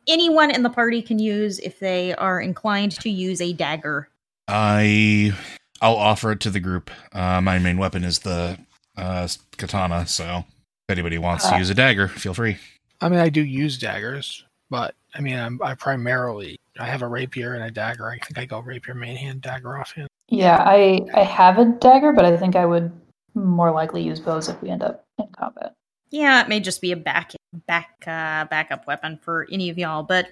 anyone 0.09 0.51
in 0.51 0.63
the 0.63 0.71
party 0.71 1.03
can 1.03 1.19
use 1.19 1.59
if 1.59 1.79
they 1.81 2.15
are 2.15 2.41
inclined 2.41 2.93
to 3.01 3.11
use 3.11 3.41
a 3.41 3.53
dagger. 3.53 4.09
I 4.49 5.33
I'll 5.81 5.97
offer 5.97 6.33
it 6.33 6.41
to 6.41 6.51
the 6.51 6.61
group. 6.61 6.91
Uh, 7.13 7.41
my 7.41 7.59
main 7.59 7.79
weapon 7.79 8.05
is 8.05 8.21
the 8.21 8.59
uh, 8.97 9.27
katana, 9.59 10.07
so 10.07 10.45
if 10.45 10.45
anybody 10.93 11.19
wants 11.19 11.49
to 11.49 11.55
Uh. 11.55 11.59
use 11.59 11.71
a 11.71 11.75
dagger, 11.75 12.09
feel 12.09 12.35
free. 12.35 12.59
I 13.01 13.09
mean, 13.09 13.19
I 13.19 13.29
do 13.31 13.43
use 13.43 13.79
daggers, 13.79 14.45
but 14.71 14.95
I 15.15 15.21
mean, 15.21 15.37
I'm, 15.39 15.61
I 15.63 15.75
primarily 15.75 16.59
I 16.79 16.87
have 16.87 17.03
a 17.03 17.09
rapier 17.09 17.55
and 17.55 17.65
a 17.65 17.71
dagger. 17.71 18.09
I 18.09 18.19
think 18.19 18.39
I 18.39 18.45
go 18.45 18.61
rapier 18.61 18.95
main 18.95 19.17
hand, 19.17 19.41
dagger 19.43 19.77
offhand. 19.79 20.09
Yeah, 20.29 20.63
I 20.65 21.01
I 21.15 21.23
have 21.25 21.59
a 21.59 21.65
dagger, 21.67 22.13
but 22.13 22.25
I 22.25 22.37
think 22.37 22.55
I 22.57 22.65
would 22.65 22.93
more 23.35 23.71
likely 23.73 24.03
use 24.03 24.21
bows 24.21 24.49
if 24.49 24.61
we 24.63 24.71
end 24.71 24.83
up 24.83 25.05
in 25.19 25.27
combat. 25.37 25.73
Yeah, 26.11 26.43
it 26.43 26.49
may 26.49 26.61
just 26.61 26.81
be 26.81 26.93
a 26.93 26.97
back 26.97 27.33
back 27.67 27.91
uh, 28.07 28.45
backup 28.47 28.87
weapon 28.87 29.19
for 29.23 29.47
any 29.51 29.69
of 29.71 29.79
y'all, 29.79 30.03
but 30.03 30.29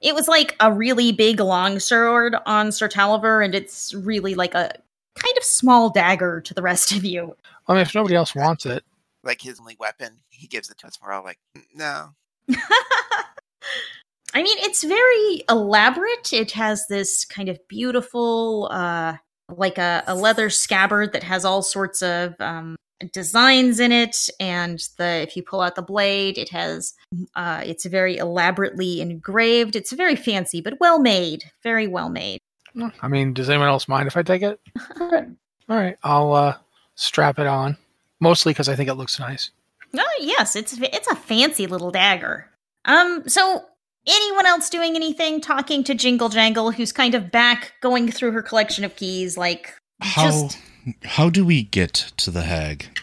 it 0.00 0.14
was 0.14 0.26
like 0.28 0.56
a 0.60 0.72
really 0.72 1.12
big 1.12 1.38
long 1.40 1.78
sword 1.78 2.34
on 2.44 2.72
Sir 2.72 2.88
Talavar, 2.88 3.44
and 3.44 3.54
it's 3.54 3.94
really 3.94 4.34
like 4.34 4.54
a 4.54 4.72
kind 5.14 5.36
of 5.38 5.44
small 5.44 5.88
dagger 5.90 6.40
to 6.40 6.52
the 6.54 6.62
rest 6.62 6.92
of 6.92 7.04
you. 7.04 7.36
I 7.68 7.72
mean, 7.74 7.82
if 7.82 7.94
nobody 7.94 8.14
else 8.16 8.34
wants 8.34 8.66
it, 8.66 8.82
Like 9.24 9.40
his 9.40 9.60
only 9.60 9.76
weapon, 9.78 10.20
he 10.30 10.46
gives 10.46 10.70
it 10.70 10.78
to 10.78 10.86
us. 10.86 10.98
We're 11.00 11.12
all 11.12 11.24
like, 11.24 11.38
"Mm, 11.56 11.62
no. 11.74 12.08
I 14.34 14.42
mean, 14.42 14.56
it's 14.60 14.82
very 14.82 15.44
elaborate. 15.48 16.32
It 16.32 16.52
has 16.52 16.86
this 16.88 17.24
kind 17.24 17.48
of 17.48 17.58
beautiful, 17.68 18.68
uh, 18.70 19.16
like 19.48 19.78
a, 19.78 20.02
a 20.06 20.14
leather 20.14 20.48
scabbard 20.48 21.12
that 21.12 21.22
has 21.22 21.44
all 21.44 21.62
sorts 21.62 22.02
of 22.02 22.34
um, 22.40 22.76
designs 23.12 23.78
in 23.78 23.92
it, 23.92 24.28
and 24.40 24.82
the 24.96 25.22
if 25.22 25.36
you 25.36 25.42
pull 25.42 25.60
out 25.60 25.74
the 25.74 25.82
blade, 25.82 26.38
it 26.38 26.48
has 26.50 26.94
uh, 27.34 27.62
it's 27.64 27.84
very 27.84 28.16
elaborately 28.16 29.00
engraved. 29.00 29.76
It's 29.76 29.92
very 29.92 30.16
fancy, 30.16 30.60
but 30.60 30.80
well 30.80 30.98
made. 30.98 31.44
Very 31.62 31.86
well 31.86 32.08
made. 32.08 32.38
I 33.02 33.08
mean, 33.08 33.34
does 33.34 33.50
anyone 33.50 33.68
else 33.68 33.86
mind 33.86 34.06
if 34.06 34.16
I 34.16 34.22
take 34.22 34.42
it? 34.42 34.60
Alright. 35.00 35.28
All 35.68 35.76
right, 35.76 35.96
I'll 36.02 36.32
uh, 36.32 36.56
strap 36.94 37.38
it 37.38 37.46
on. 37.46 37.76
Mostly 38.22 38.52
because 38.52 38.68
I 38.68 38.76
think 38.76 38.88
it 38.88 38.94
looks 38.94 39.18
nice. 39.18 39.50
Oh 39.98 40.18
yes, 40.20 40.54
it's 40.54 40.78
it's 40.80 41.08
a 41.08 41.16
fancy 41.16 41.66
little 41.66 41.90
dagger. 41.90 42.48
Um, 42.84 43.28
so 43.28 43.64
anyone 44.06 44.46
else 44.46 44.70
doing 44.70 44.94
anything? 44.94 45.40
Talking 45.40 45.82
to 45.82 45.94
Jingle 45.94 46.28
Jangle, 46.28 46.70
who's 46.70 46.92
kind 46.92 47.16
of 47.16 47.32
back 47.32 47.72
going 47.80 48.12
through 48.12 48.30
her 48.30 48.40
collection 48.40 48.84
of 48.84 48.94
keys, 48.94 49.36
like 49.36 49.74
How 50.00 50.22
just 50.22 50.58
how 51.04 51.30
do 51.30 51.44
we 51.44 51.64
get 51.64 52.12
to 52.18 52.30
the 52.30 52.42
hag? 52.42 52.96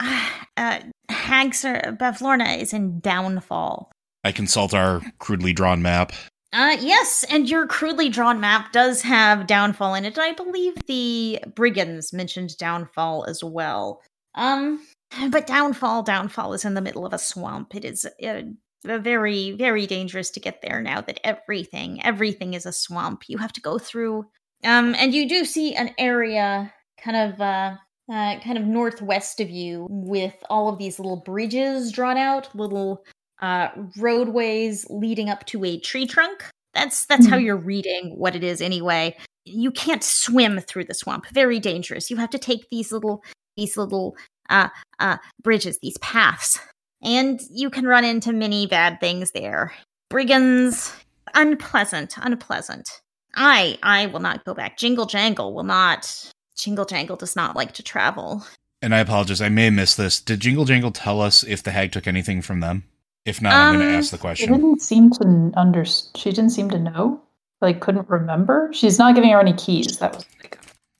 uh, 0.00 0.80
Hagsar 1.08 1.96
Bavlorna 1.96 2.58
is 2.60 2.72
in 2.72 2.98
downfall. 2.98 3.92
I 4.24 4.32
consult 4.32 4.74
our 4.74 5.02
crudely 5.20 5.52
drawn 5.52 5.82
map. 5.82 6.12
Uh, 6.52 6.76
yes, 6.80 7.24
and 7.30 7.48
your 7.48 7.68
crudely 7.68 8.08
drawn 8.08 8.40
map 8.40 8.72
does 8.72 9.02
have 9.02 9.46
downfall 9.46 9.94
in 9.94 10.04
it. 10.04 10.18
I 10.18 10.32
believe 10.32 10.74
the 10.86 11.38
brigands 11.54 12.12
mentioned 12.12 12.56
downfall 12.58 13.24
as 13.28 13.44
well. 13.44 14.00
Um, 14.34 14.86
but 15.30 15.46
downfall, 15.46 16.02
downfall 16.02 16.52
is 16.54 16.64
in 16.64 16.74
the 16.74 16.80
middle 16.80 17.06
of 17.06 17.12
a 17.12 17.18
swamp. 17.18 17.74
It 17.74 17.84
is 17.84 18.06
uh, 18.26 18.42
very, 18.84 19.52
very 19.52 19.86
dangerous 19.86 20.30
to 20.32 20.40
get 20.40 20.60
there 20.62 20.80
now 20.82 21.00
that 21.02 21.20
everything, 21.24 22.02
everything 22.04 22.54
is 22.54 22.66
a 22.66 22.72
swamp. 22.72 23.24
You 23.28 23.38
have 23.38 23.52
to 23.52 23.60
go 23.60 23.78
through. 23.78 24.24
Um, 24.64 24.94
and 24.96 25.14
you 25.14 25.28
do 25.28 25.44
see 25.44 25.74
an 25.74 25.90
area 25.98 26.72
kind 27.00 27.16
of, 27.16 27.40
uh, 27.40 27.76
uh, 28.12 28.38
kind 28.40 28.58
of 28.58 28.64
northwest 28.64 29.40
of 29.40 29.48
you 29.50 29.86
with 29.88 30.34
all 30.50 30.68
of 30.68 30.78
these 30.78 30.98
little 30.98 31.22
bridges 31.24 31.92
drawn 31.92 32.16
out, 32.18 32.54
little 32.54 33.02
uh, 33.42 33.68
roadways 33.98 34.86
leading 34.90 35.28
up 35.28 35.44
to 35.46 35.64
a 35.64 35.78
tree 35.80 36.06
trunk. 36.06 36.44
That's 36.74 37.06
that's 37.06 37.26
how 37.26 37.36
Mhm. 37.36 37.44
you're 37.44 37.56
reading 37.56 38.14
what 38.16 38.34
it 38.34 38.42
is 38.44 38.60
anyway. 38.60 39.16
You 39.44 39.70
can't 39.70 40.02
swim 40.02 40.60
through 40.60 40.84
the 40.84 40.94
swamp. 40.94 41.26
Very 41.32 41.60
dangerous. 41.60 42.10
You 42.10 42.16
have 42.16 42.30
to 42.30 42.38
take 42.38 42.68
these 42.70 42.90
little 42.92 43.22
these 43.56 43.76
little 43.76 44.16
uh 44.50 44.68
uh 44.98 45.16
bridges, 45.42 45.78
these 45.82 45.98
paths. 45.98 46.58
And 47.02 47.40
you 47.50 47.68
can 47.70 47.86
run 47.86 48.04
into 48.04 48.32
many 48.32 48.66
bad 48.66 48.98
things 49.00 49.30
there. 49.32 49.72
Brigands, 50.08 50.92
unpleasant, 51.34 52.14
unpleasant. 52.18 52.88
I 53.34 53.78
I 53.82 54.06
will 54.06 54.20
not 54.20 54.44
go 54.44 54.54
back. 54.54 54.78
Jingle 54.78 55.06
Jangle 55.06 55.54
will 55.54 55.64
not 55.64 56.32
Jingle 56.56 56.84
Jangle 56.84 57.16
does 57.16 57.36
not 57.36 57.56
like 57.56 57.72
to 57.72 57.82
travel. 57.82 58.44
And 58.80 58.94
I 58.94 58.98
apologize, 59.00 59.40
I 59.40 59.48
may 59.48 59.64
have 59.64 59.72
missed 59.74 59.96
this. 59.96 60.20
Did 60.20 60.40
Jingle 60.40 60.64
Jangle 60.66 60.92
tell 60.92 61.20
us 61.20 61.42
if 61.42 61.62
the 61.62 61.70
hag 61.70 61.92
took 61.92 62.06
anything 62.06 62.42
from 62.42 62.60
them? 62.60 62.84
If 63.24 63.40
not, 63.40 63.54
I'm 63.54 63.74
going 63.76 63.86
Um, 63.86 63.92
to 63.92 63.98
ask 63.98 64.10
the 64.10 64.18
question. 64.18 64.44
She 64.44 64.48
question. 64.48 64.66
didn't 64.68 64.82
seem 64.82 65.10
to 65.12 65.52
under. 65.58 65.84
She 65.86 66.30
didn't 66.30 66.50
seem 66.50 66.68
to 66.70 66.78
know. 66.78 67.20
Like, 67.62 67.80
couldn't 67.80 68.08
remember. 68.10 68.70
She's 68.74 68.98
not 68.98 69.14
giving 69.14 69.30
her 69.30 69.40
any 69.40 69.54
keys. 69.54 69.98
That 69.98 70.14
was 70.14 70.26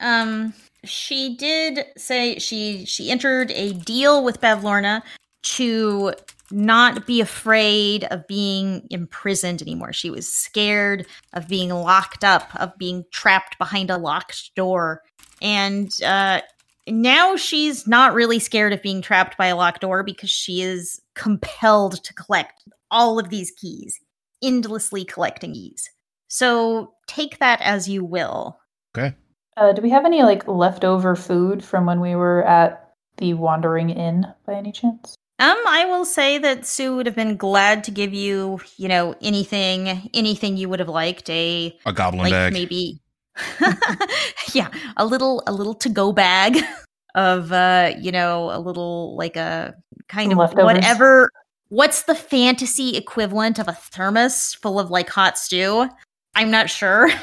Um, 0.01 0.55
she 0.87 1.37
did 1.37 1.85
say 1.97 2.39
she 2.39 2.85
she 2.85 3.11
entered 3.11 3.51
a 3.53 3.73
deal 3.73 4.25
with 4.25 4.41
Bavlorna 4.41 5.03
to 5.43 6.13
not 6.51 7.07
be 7.07 7.21
afraid 7.21 8.05
of 8.05 8.27
being 8.27 8.87
imprisoned 8.91 9.61
anymore. 9.63 9.93
She 9.93 10.11
was 10.11 10.31
scared 10.31 11.07
of 11.33 11.49
being 11.49 11.71
locked 11.71 12.25
up, 12.25 12.55
of 12.57 12.77
being 12.79 13.05
trapped 13.11 13.59
behind 13.59 13.91
a 13.91 13.99
locked 13.99 14.55
door, 14.55 15.03
and 15.43 15.91
uh, 16.03 16.41
now 16.87 17.37
she's 17.37 17.87
not 17.87 18.15
really 18.15 18.39
scared 18.39 18.73
of 18.73 18.83
being 18.83 19.03
trapped 19.03 19.37
by 19.37 19.47
a 19.47 19.57
locked 19.57 19.81
door 19.81 20.03
because 20.03 20.31
she 20.31 20.63
is 20.63 21.01
compelled 21.15 22.03
to 22.05 22.15
collect 22.15 22.63
all 22.91 23.19
of 23.19 23.31
these 23.31 23.51
keys, 23.51 24.01
endlessly 24.43 25.05
collecting 25.05 25.55
keys. 25.55 25.91
So 26.29 26.95
take 27.07 27.39
that 27.39 27.61
as 27.61 27.89
you 27.89 28.05
will. 28.05 28.59
Okay. 28.97 29.15
Uh, 29.57 29.73
do 29.73 29.83
we 29.83 29.91
have 29.91 30.05
any 30.05 30.23
like 30.23 30.47
leftover 30.49 31.15
food 31.15 31.63
from 31.65 31.87
when 31.87 32.01
we 32.01 32.15
were 32.17 32.43
at 32.45 32.93
the 33.19 33.35
Wandering 33.35 33.91
Inn 33.91 34.27
by 34.47 34.55
any 34.55 34.73
chance? 34.73 35.15
Um, 35.39 35.57
I 35.67 35.85
will 35.87 36.05
say 36.05 36.39
that 36.39 36.65
Sue 36.67 36.95
would 36.97 37.07
have 37.07 37.17
been 37.17 37.37
glad 37.37 37.83
to 37.85 37.91
give 37.91 38.15
you, 38.15 38.61
you 38.77 38.89
know, 38.89 39.15
anything, 39.21 40.09
anything 40.15 40.57
you 40.57 40.69
would 40.69 40.79
have 40.79 40.89
liked. 40.89 41.29
A 41.29 41.77
A 41.87 41.93
goblin 41.93 42.23
like 42.23 42.33
bag. 42.33 42.53
maybe, 42.53 43.01
yeah, 44.55 44.69
a 44.97 45.05
little, 45.05 45.43
a 45.47 45.53
little 45.53 45.75
to 45.75 45.89
go 45.89 46.13
bag 46.13 46.59
of, 47.15 47.51
uh, 47.53 47.93
you 47.99 48.13
know, 48.13 48.51
a 48.51 48.59
little 48.61 49.17
like 49.17 49.37
a 49.37 49.75
kind 50.09 50.31
of 50.33 50.39
Leftovers. 50.39 50.65
whatever. 50.65 51.31
What's 51.69 52.03
the 52.03 52.15
fantasy 52.15 52.97
equivalent 52.97 53.59
of 53.59 53.67
a 53.67 53.73
thermos 53.73 54.55
full 54.55 54.79
of 54.79 54.91
like 54.91 55.11
hot 55.11 55.37
stew? 55.39 55.89
I'm 56.37 56.51
not 56.51 56.71
sure. 56.71 57.11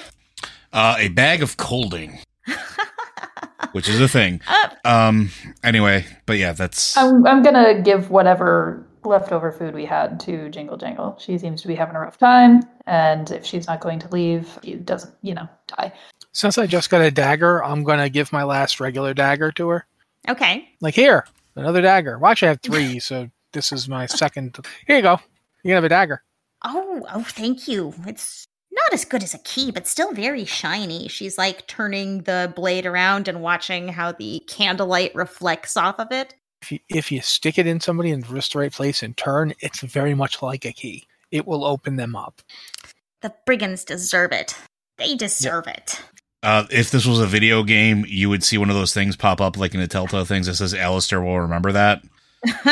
Uh, 0.74 0.96
a 0.98 1.10
bag 1.10 1.42
of 1.44 1.58
colding, 1.58 2.20
which 3.74 3.88
is 3.90 4.00
a 4.02 4.08
thing. 4.08 4.42
Uh, 4.48 4.70
Um. 4.84 5.30
Anyway, 5.64 6.06
but 6.26 6.38
yeah, 6.38 6.54
that's 6.54 6.96
I'm 6.98 7.26
I'm 7.28 7.44
gonna 7.44 7.82
give 7.82 8.10
whatever 8.10 8.86
leftover 9.04 9.52
food 9.52 9.74
we 9.74 9.86
had 9.86 10.20
to 10.22 10.50
Jingle 10.50 10.78
Jangle. 10.78 11.18
She 11.20 11.38
seems 11.38 11.62
to 11.64 11.68
be 11.68 11.76
having 11.76 11.96
a 11.96 12.00
rough 12.00 12.18
time, 12.18 12.62
and 12.88 13.30
if 13.32 13.46
she's 13.46 13.68
not 13.68 13.80
going 13.82 14.00
to 14.00 14.08
leave, 14.10 14.60
she 14.64 14.76
doesn't, 14.76 15.14
you 15.24 15.34
know, 15.34 15.48
die. 15.68 15.92
Since 16.34 16.58
I 16.58 16.68
just 16.68 16.90
got 16.90 17.02
a 17.02 17.12
dagger, 17.12 17.64
I'm 17.64 17.84
gonna 17.84 18.10
give 18.10 18.32
my 18.32 18.44
last 18.44 18.80
regular 18.80 19.14
dagger 19.14 19.52
to 19.54 19.70
her. 19.70 19.86
okay. 20.30 20.70
Like 20.82 20.94
here, 20.96 21.26
another 21.56 21.82
dagger. 21.82 22.18
Well, 22.20 22.32
actually, 22.32 22.50
I 22.50 22.52
have 22.52 22.62
three, 22.62 23.00
so 23.10 23.30
this 23.54 23.72
is 23.72 23.90
my 23.90 24.06
second. 24.06 24.58
Here 24.88 24.96
you 24.98 25.02
go. 25.02 25.20
You 25.64 25.70
can 25.70 25.76
have 25.76 25.84
a 25.84 25.90
dagger. 25.90 26.24
Oh, 26.64 27.06
oh, 27.14 27.24
thank 27.24 27.68
you. 27.68 27.94
It's 28.08 28.48
not 28.72 28.94
as 28.94 29.06
good 29.06 29.24
as 29.24 29.34
a 29.34 29.40
key, 29.40 29.72
but 29.72 29.88
still 29.88 30.14
very 30.14 30.46
shiny. 30.46 31.08
She's 31.08 31.38
like 31.38 31.68
turning 31.68 32.24
the 32.24 32.52
blade 32.56 32.86
around 32.86 33.28
and 33.28 33.42
watching 33.42 33.90
how 33.90 34.12
the 34.14 34.42
candlelight 34.48 35.14
reflects 35.14 35.76
off 35.76 36.00
of 36.00 36.12
it. 36.12 36.36
If 36.62 36.72
you, 36.72 36.80
if 36.90 37.12
you 37.12 37.22
stick 37.22 37.58
it 37.58 37.68
in 37.68 37.80
somebody 37.80 38.12
in 38.12 38.24
just 38.24 38.54
the 38.54 38.60
right 38.60 38.72
place 38.72 39.04
and 39.04 39.18
turn, 39.18 39.54
it's 39.60 39.82
very 39.82 40.14
much 40.14 40.42
like 40.42 40.66
a 40.66 40.72
key. 40.72 41.06
It 41.32 41.48
will 41.48 41.66
open 41.66 41.96
them 41.96 42.16
up. 42.16 42.42
The 43.22 43.34
brigands 43.46 43.84
deserve 43.84 44.32
it. 44.32 44.56
They 44.98 45.16
deserve 45.16 45.68
it. 45.68 46.02
Uh, 46.44 46.66
if 46.72 46.92
this 46.92 47.06
was 47.06 47.20
a 47.20 47.28
video 47.28 47.64
game, 47.64 48.04
you 48.08 48.30
would 48.30 48.44
see 48.44 48.58
one 48.58 48.70
of 48.70 48.76
those 48.76 48.94
things 48.94 49.16
pop 49.16 49.42
up 49.42 49.58
like 49.58 49.74
in 49.74 49.80
the 49.80 49.88
Telltale 49.88 50.26
things 50.26 50.48
that 50.48 50.56
says 50.56 50.74
Alistair 50.74 51.22
will 51.22 51.40
remember 51.40 51.72
that. 51.72 52.02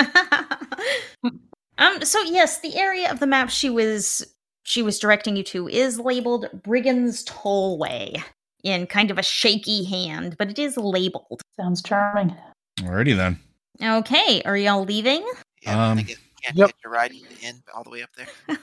um 1.78 2.02
so 2.02 2.20
yes, 2.24 2.62
the 2.62 2.76
area 2.76 3.12
of 3.12 3.20
the 3.20 3.28
map 3.28 3.50
she 3.52 3.70
was 3.70 4.26
she 4.70 4.84
was 4.84 5.00
directing 5.00 5.36
you 5.36 5.42
to 5.44 5.68
is 5.68 6.00
labeled 6.00 6.48
Brigands 6.64 7.26
Tollway 7.26 8.22
in 8.64 8.86
kind 8.86 9.10
of 9.10 9.18
a 9.18 9.24
shaky 9.24 9.84
hand, 9.84 10.36
but 10.38 10.50
it 10.52 10.60
is 10.60 10.78
labeled. 10.78 11.42
Sounds 11.60 11.82
charming. 11.82 12.36
Alrighty 12.80 13.16
then. 13.16 13.40
Okay, 13.82 14.44
are 14.44 14.56
y'all 14.56 14.84
leaving? 14.84 15.26
Yeah, 15.64 15.76
I 15.78 15.92
Um, 15.92 15.98
guess 15.98 16.10
you 16.10 16.16
can't 16.44 16.58
yep. 16.58 16.68
get 16.68 16.76
your 16.84 16.94
ride 16.94 17.14
in 17.42 17.56
all 17.74 17.84
the 17.84 17.90
way 17.90 18.04
up 18.04 18.12
there. 18.16 18.28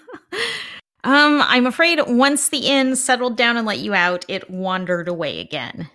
um, 1.03 1.43
I'm 1.43 1.67
afraid 1.67 1.99
once 2.07 2.51
the 2.51 2.69
inn 2.69 2.95
settled 2.95 3.37
down 3.37 3.57
and 3.57 3.67
let 3.67 3.81
you 3.81 3.93
out, 3.93 4.25
it 4.29 4.49
wandered 4.49 5.09
away 5.09 5.41
again. 5.41 5.91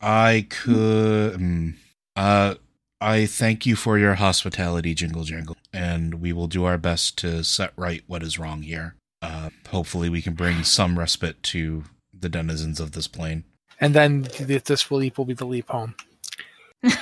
I 0.00 0.46
could. 0.50 1.34
mm, 1.38 1.74
uh, 2.16 2.56
I 3.00 3.26
thank 3.26 3.66
you 3.66 3.76
for 3.76 3.98
your 3.98 4.14
hospitality, 4.14 4.94
Jingle 4.94 5.22
Jangle, 5.24 5.56
and 5.72 6.14
we 6.14 6.32
will 6.32 6.48
do 6.48 6.64
our 6.64 6.78
best 6.78 7.16
to 7.18 7.44
set 7.44 7.72
right 7.76 8.02
what 8.08 8.22
is 8.24 8.38
wrong 8.38 8.62
here. 8.62 8.96
Uh, 9.24 9.48
hopefully, 9.70 10.10
we 10.10 10.20
can 10.20 10.34
bring 10.34 10.62
some 10.64 10.98
respite 10.98 11.42
to 11.42 11.84
the 12.12 12.28
denizens 12.28 12.78
of 12.78 12.92
this 12.92 13.08
plane. 13.08 13.44
And 13.80 13.94
then 13.94 14.24
th- 14.24 14.64
this 14.64 14.90
leap 14.90 15.16
will 15.16 15.24
be 15.24 15.34
the 15.34 15.46
leap 15.46 15.68
home. 15.70 15.94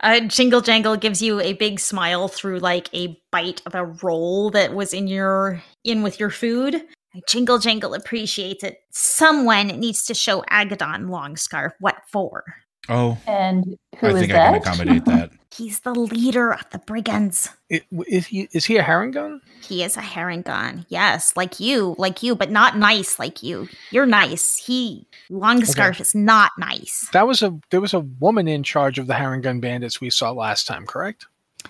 uh, 0.00 0.20
Jingle 0.20 0.60
Jangle 0.60 0.96
gives 0.96 1.22
you 1.22 1.40
a 1.40 1.54
big 1.54 1.80
smile 1.80 2.28
through 2.28 2.58
like 2.58 2.92
a 2.94 3.18
bite 3.32 3.62
of 3.64 3.74
a 3.74 3.86
roll 4.02 4.50
that 4.50 4.74
was 4.74 4.92
in 4.92 5.08
your 5.08 5.62
in 5.82 6.02
with 6.02 6.20
your 6.20 6.30
food. 6.30 6.82
Jingle 7.26 7.58
Jangle 7.58 7.94
appreciates 7.94 8.62
it. 8.62 8.80
Someone 8.90 9.68
needs 9.68 10.04
to 10.04 10.14
show 10.14 10.42
Agdon 10.50 11.08
Longscarf 11.08 11.72
what 11.80 12.02
for. 12.12 12.44
Oh, 12.88 13.18
And 13.26 13.76
who 13.98 14.06
I 14.06 14.10
is 14.10 14.20
think 14.20 14.32
I 14.32 14.34
that? 14.34 14.52
can 14.52 14.54
accommodate 14.62 15.04
that. 15.06 15.30
He's 15.54 15.80
the 15.80 15.94
leader 15.94 16.52
of 16.52 16.64
the 16.70 16.78
brigands. 16.78 17.48
It, 17.70 17.84
is 18.06 18.26
he 18.26 18.46
is 18.52 18.64
he 18.66 18.76
a 18.76 18.82
Harengon? 18.82 19.40
He 19.62 19.82
is 19.82 19.96
a 19.96 20.00
Harengon. 20.02 20.84
Yes, 20.88 21.34
like 21.34 21.58
you, 21.60 21.94
like 21.98 22.22
you, 22.22 22.34
but 22.36 22.50
not 22.50 22.76
nice 22.76 23.18
like 23.18 23.42
you. 23.42 23.66
You're 23.90 24.04
nice. 24.06 24.58
He 24.58 25.06
Longscarf 25.30 25.96
Okay. 25.96 26.02
is 26.02 26.14
not 26.14 26.52
nice. 26.58 27.08
That 27.12 27.26
was 27.26 27.42
a 27.42 27.58
there 27.70 27.80
was 27.80 27.94
a 27.94 28.00
woman 28.00 28.48
in 28.48 28.62
charge 28.62 28.98
of 28.98 29.06
the 29.06 29.14
Harengon 29.14 29.60
bandits 29.62 30.00
we 30.00 30.10
saw 30.10 30.30
last 30.30 30.66
time, 30.66 30.84
correct? 30.86 31.26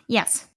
Yes. 0.08 0.48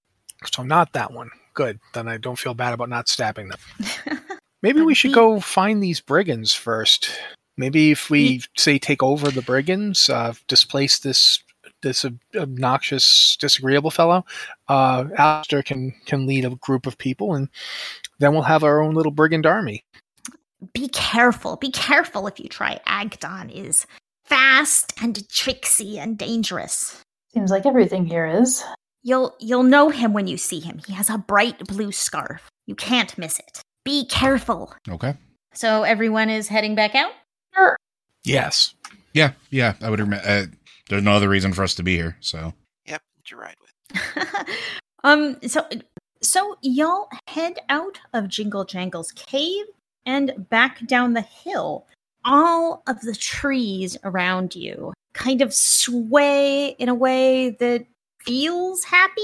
So 0.52 0.64
not 0.64 0.94
that 0.94 1.14
one. 1.14 1.30
Good. 1.53 1.80
Then 1.94 2.07
I 2.07 2.18
don't 2.18 2.40
feel 2.40 2.53
bad 2.56 2.73
about 2.73 2.90
not 2.90 3.07
stabbing 3.10 3.49
them. 3.49 4.19
Maybe 4.64 4.81
we 4.81 4.95
should 4.95 5.14
go 5.14 5.40
find 5.40 5.84
these 5.84 6.02
brigands 6.02 6.53
first. 6.53 7.11
Maybe 7.60 7.91
if 7.91 8.10
we 8.10 8.41
say 8.56 8.80
take 8.80 9.03
over 9.03 9.30
the 9.30 9.41
brigands, 9.41 10.10
uh, 10.10 10.34
displace 10.48 10.98
this 10.98 11.44
this 11.81 12.06
obnoxious, 12.34 13.38
disagreeable 13.40 13.91
fellow, 13.91 14.26
uh, 14.69 15.03
Alistair 15.18 15.61
can 15.61 15.94
can 16.06 16.26
lead 16.26 16.45
a 16.45 16.52
group 16.52 16.88
of 16.88 16.98
people, 16.98 17.36
and 17.36 17.49
then 18.19 18.31
we'll 18.31 18.44
have 18.44 18.64
our 18.64 18.81
own 18.81 18.94
little 18.94 19.11
brigand 19.11 19.45
army. 19.45 19.84
be 20.73 20.88
careful. 20.88 21.57
Be 21.57 21.69
careful 21.69 22.27
if 22.27 22.40
you 22.40 22.48
try. 22.48 22.80
Agdon 22.88 23.52
is 23.53 23.86
fast 24.23 24.94
and 25.02 25.27
tricksy 25.27 25.99
and 25.99 26.18
dangerous. 26.18 27.02
Seems 27.34 27.52
like 27.52 27.65
everything 27.65 28.06
here 28.06 28.26
is. 28.26 28.64
You'll 29.03 29.36
you'll 29.41 29.64
know 29.64 29.90
him 29.90 30.14
when 30.14 30.27
you 30.27 30.38
see 30.38 30.61
him. 30.61 30.80
He 30.88 30.94
has 30.94 31.10
a 31.10 31.18
bright 31.18 31.60
blue 31.68 31.91
scarf. 31.91 32.49
You 32.68 32.76
can't 32.76 33.18
miss 33.18 33.38
it. 33.38 33.61
Be 33.84 34.06
careful. 34.06 34.73
Okay. 34.90 35.15
So 35.53 35.84
everyone 35.84 36.30
is 36.30 36.48
heading 36.48 36.76
back 36.76 36.95
out. 36.95 37.11
Sure. 38.26 38.34
Yes. 38.34 38.76
Yeah, 39.14 39.34
yeah. 39.50 39.74
I 39.82 39.90
would 39.90 40.00
admit. 40.00 40.22
Uh, 40.26 40.46
there's 40.90 41.04
no 41.04 41.14
other 41.14 41.30
reason 41.30 41.54
for 41.54 41.64
us 41.64 41.76
to 41.76 41.84
be 41.84 41.96
here. 41.96 42.18
So 42.20 42.54
Yep, 42.86 43.02
get 43.18 43.32
your 43.32 43.40
ride 43.40 43.56
with. 43.62 44.48
um. 45.04 45.38
So 45.48 45.68
So 46.22 46.58
y'all 46.62 47.08
head 47.28 47.60
out 47.70 48.00
of 48.14 48.28
Jingle 48.28 48.66
Jangle's 48.66 49.12
cave 49.14 49.66
and 50.06 50.48
back 50.50 50.86
down 50.88 51.14
the 51.14 51.22
hill. 51.22 51.86
All 52.26 52.84
of 52.88 53.00
the 53.02 53.16
trees 53.16 53.98
around 54.04 54.56
you 54.56 54.94
kind 55.14 55.41
of 55.41 55.54
sway 55.54 56.70
in 56.80 56.90
a 56.90 56.96
way 56.96 57.52
that 57.52 57.86
feels 58.20 58.84
happy. 58.84 59.22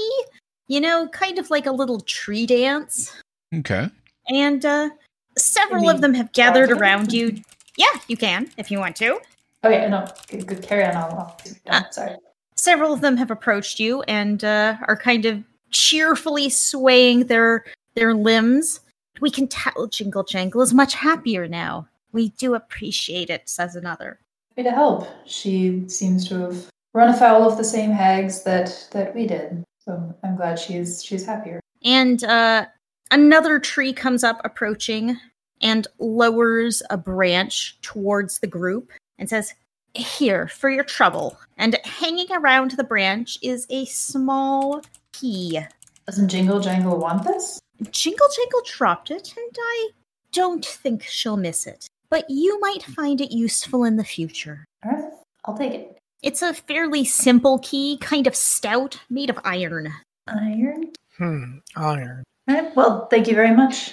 You 0.68 0.80
know, 0.80 1.08
kind 1.08 1.38
of 1.38 1.50
like 1.50 1.66
a 1.66 1.72
little 1.72 2.00
tree 2.00 2.46
dance. 2.46 3.14
Okay. 3.54 3.88
And 4.28 4.64
uh, 4.64 4.90
several 5.38 5.82
mean, 5.82 5.90
of 5.90 6.00
them 6.00 6.14
have 6.14 6.32
gathered 6.32 6.70
around 6.72 7.12
you. 7.12 7.40
Yeah, 7.76 7.86
you 8.08 8.16
can 8.16 8.50
if 8.56 8.70
you 8.70 8.78
want 8.78 8.96
to. 8.96 9.20
Okay, 9.64 9.88
no, 9.88 10.06
good, 10.28 10.46
good 10.46 10.62
carry 10.62 10.84
on. 10.84 10.96
I'll, 10.96 11.10
I'll 11.18 11.36
Ah. 11.68 11.86
sorry. 11.90 12.16
several 12.56 12.92
of 12.92 13.00
them 13.00 13.16
have 13.16 13.30
approached 13.30 13.80
you 13.80 14.02
and 14.02 14.42
uh, 14.44 14.76
are 14.88 14.96
kind 14.96 15.24
of 15.26 15.42
cheerfully 15.70 16.48
swaying 16.48 17.26
their 17.26 17.64
their 17.94 18.14
limbs. 18.14 18.80
We 19.20 19.30
can 19.30 19.48
tell 19.48 19.86
Jingle 19.86 20.24
Jangle 20.24 20.60
is 20.62 20.74
much 20.74 20.94
happier 20.94 21.48
now. 21.48 21.88
We 22.12 22.30
do 22.30 22.54
appreciate 22.54 23.30
it, 23.30 23.48
says 23.48 23.74
another. 23.76 24.20
Happy 24.50 24.64
to 24.68 24.74
help. 24.74 25.06
She 25.26 25.88
seems 25.88 26.28
to 26.28 26.38
have 26.40 26.70
run 26.94 27.08
afoul 27.08 27.46
of 27.50 27.56
the 27.58 27.64
same 27.64 27.90
hags 27.90 28.42
that 28.44 28.88
that 28.92 29.14
we 29.14 29.26
did. 29.26 29.64
So 29.78 30.14
I'm 30.22 30.36
glad 30.36 30.58
she's 30.58 31.02
she's 31.04 31.24
happier. 31.26 31.60
And 31.84 32.22
uh, 32.24 32.66
another 33.10 33.58
tree 33.58 33.92
comes 33.92 34.22
up 34.24 34.40
approaching 34.44 35.16
and 35.62 35.86
lowers 35.98 36.82
a 36.90 36.96
branch 36.96 37.78
towards 37.82 38.38
the 38.38 38.46
group 38.46 38.92
and 39.18 39.28
says, 39.28 39.54
Here, 39.94 40.48
for 40.48 40.70
your 40.70 40.84
trouble. 40.84 41.38
And 41.56 41.78
hanging 41.84 42.30
around 42.32 42.72
the 42.72 42.84
branch 42.84 43.38
is 43.42 43.66
a 43.70 43.84
small 43.86 44.82
key. 45.12 45.60
Doesn't 46.06 46.28
Jingle 46.28 46.60
Jangle 46.60 46.98
want 46.98 47.24
this? 47.24 47.58
Jingle 47.90 48.28
Jangle 48.34 48.62
dropped 48.64 49.10
it, 49.10 49.34
and 49.36 49.56
I 49.58 49.88
don't 50.32 50.64
think 50.64 51.02
she'll 51.02 51.36
miss 51.36 51.66
it. 51.66 51.86
But 52.10 52.28
you 52.28 52.60
might 52.60 52.82
find 52.82 53.20
it 53.20 53.32
useful 53.32 53.84
in 53.84 53.96
the 53.96 54.04
future. 54.04 54.64
All 54.84 54.92
right, 54.92 55.12
I'll 55.44 55.56
take 55.56 55.74
it. 55.74 55.98
It's 56.22 56.42
a 56.42 56.54
fairly 56.54 57.04
simple 57.04 57.58
key, 57.58 57.98
kind 58.00 58.26
of 58.26 58.34
stout, 58.34 58.98
made 59.10 59.30
of 59.30 59.38
iron. 59.44 59.92
Iron. 60.28 60.92
Hmm. 61.18 61.58
Iron. 61.76 62.24
All 62.48 62.54
right. 62.54 62.76
Well, 62.76 63.06
thank 63.06 63.28
you 63.28 63.34
very 63.34 63.54
much. 63.54 63.92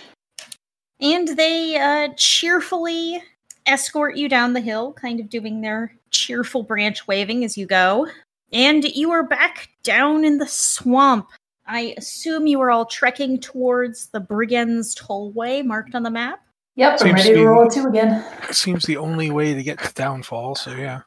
And 1.03 1.27
they 1.27 1.75
uh, 1.75 2.13
cheerfully 2.15 3.21
escort 3.67 4.15
you 4.15 4.29
down 4.29 4.53
the 4.53 4.61
hill, 4.61 4.93
kind 4.93 5.19
of 5.19 5.29
doing 5.29 5.59
their 5.59 5.93
cheerful 6.11 6.63
branch 6.63 7.05
waving 7.07 7.43
as 7.43 7.57
you 7.57 7.65
go. 7.65 8.07
And 8.53 8.85
you 8.85 9.11
are 9.11 9.23
back 9.23 9.69
down 9.83 10.23
in 10.23 10.37
the 10.37 10.47
swamp. 10.47 11.27
I 11.67 11.93
assume 11.97 12.47
you 12.47 12.61
are 12.61 12.71
all 12.71 12.85
trekking 12.85 13.41
towards 13.41 14.07
the 14.07 14.21
Brigands 14.21 14.95
Tollway 14.95 15.65
marked 15.65 15.93
on 15.93 16.03
the 16.03 16.09
map. 16.09 16.39
Yep, 16.75 16.99
I'm 17.01 17.15
ready 17.15 17.29
to 17.29 17.35
to 17.35 17.47
roll 17.47 17.69
two 17.69 17.85
again. 17.85 18.25
Seems 18.51 18.85
the 18.85 18.97
only 18.97 19.29
way 19.29 19.53
to 19.53 19.61
get 19.61 19.79
to 19.79 19.93
Downfall. 19.93 20.55
So 20.55 20.71
yeah. 20.71 21.01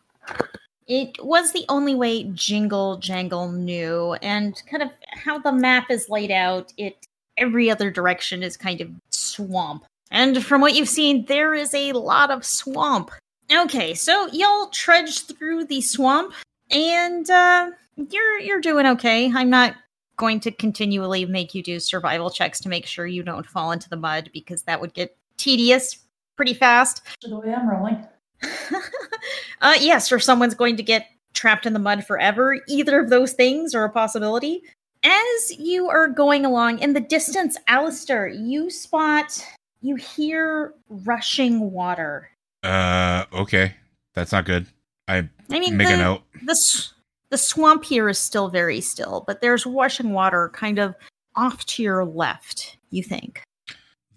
It 0.86 1.24
was 1.24 1.52
the 1.52 1.64
only 1.68 1.94
way 1.94 2.24
Jingle 2.34 2.98
Jangle 2.98 3.50
knew, 3.50 4.12
and 4.22 4.62
kind 4.70 4.82
of 4.82 4.90
how 5.10 5.38
the 5.38 5.52
map 5.52 5.90
is 5.90 6.08
laid 6.08 6.30
out, 6.30 6.72
it 6.76 7.06
every 7.36 7.70
other 7.70 7.90
direction 7.90 8.42
is 8.42 8.56
kind 8.56 8.80
of 8.80 8.88
swamp. 9.36 9.84
And 10.10 10.44
from 10.44 10.60
what 10.60 10.74
you've 10.74 10.88
seen, 10.88 11.24
there 11.26 11.54
is 11.54 11.74
a 11.74 11.92
lot 11.92 12.30
of 12.30 12.44
swamp. 12.44 13.10
Okay, 13.52 13.94
so 13.94 14.28
y'all 14.32 14.68
trudge 14.68 15.26
through 15.26 15.64
the 15.66 15.80
swamp, 15.80 16.32
and 16.70 17.28
uh, 17.30 17.70
you're 17.96 18.38
you're 18.40 18.60
doing 18.60 18.86
okay. 18.86 19.30
I'm 19.32 19.50
not 19.50 19.76
going 20.16 20.40
to 20.40 20.50
continually 20.50 21.26
make 21.26 21.54
you 21.54 21.62
do 21.62 21.78
survival 21.78 22.30
checks 22.30 22.60
to 22.60 22.68
make 22.68 22.86
sure 22.86 23.06
you 23.06 23.22
don't 23.22 23.46
fall 23.46 23.72
into 23.72 23.88
the 23.88 23.96
mud 23.96 24.30
because 24.32 24.62
that 24.62 24.80
would 24.80 24.94
get 24.94 25.16
tedious 25.36 25.98
pretty 26.36 26.54
fast. 26.54 27.02
The 27.22 27.38
way 27.38 27.54
I'm 27.54 27.68
rolling. 27.68 28.04
uh, 29.60 29.74
yes, 29.80 30.10
or 30.10 30.18
someone's 30.18 30.54
going 30.54 30.76
to 30.76 30.82
get 30.82 31.06
trapped 31.34 31.66
in 31.66 31.72
the 31.72 31.78
mud 31.78 32.04
forever. 32.04 32.58
Either 32.66 32.98
of 32.98 33.10
those 33.10 33.32
things 33.32 33.74
are 33.74 33.84
a 33.84 33.90
possibility. 33.90 34.62
As 35.06 35.56
you 35.56 35.88
are 35.88 36.08
going 36.08 36.44
along 36.44 36.80
in 36.80 36.92
the 36.92 37.00
distance, 37.00 37.56
Alistair, 37.68 38.26
you 38.26 38.70
spot, 38.70 39.40
you 39.80 39.94
hear 39.94 40.74
rushing 40.88 41.70
water. 41.70 42.28
Uh, 42.64 43.24
okay. 43.32 43.74
That's 44.14 44.32
not 44.32 44.46
good. 44.46 44.66
I 45.06 45.28
I 45.48 45.60
mean, 45.60 45.76
make 45.76 45.86
the, 45.86 45.94
a 45.94 45.98
note. 45.98 46.22
The, 46.44 46.88
the 47.30 47.38
swamp 47.38 47.84
here 47.84 48.08
is 48.08 48.18
still 48.18 48.48
very 48.48 48.80
still, 48.80 49.22
but 49.28 49.40
there's 49.40 49.64
rushing 49.64 50.12
water 50.12 50.50
kind 50.52 50.80
of 50.80 50.96
off 51.36 51.64
to 51.66 51.84
your 51.84 52.04
left, 52.04 52.76
you 52.90 53.04
think. 53.04 53.42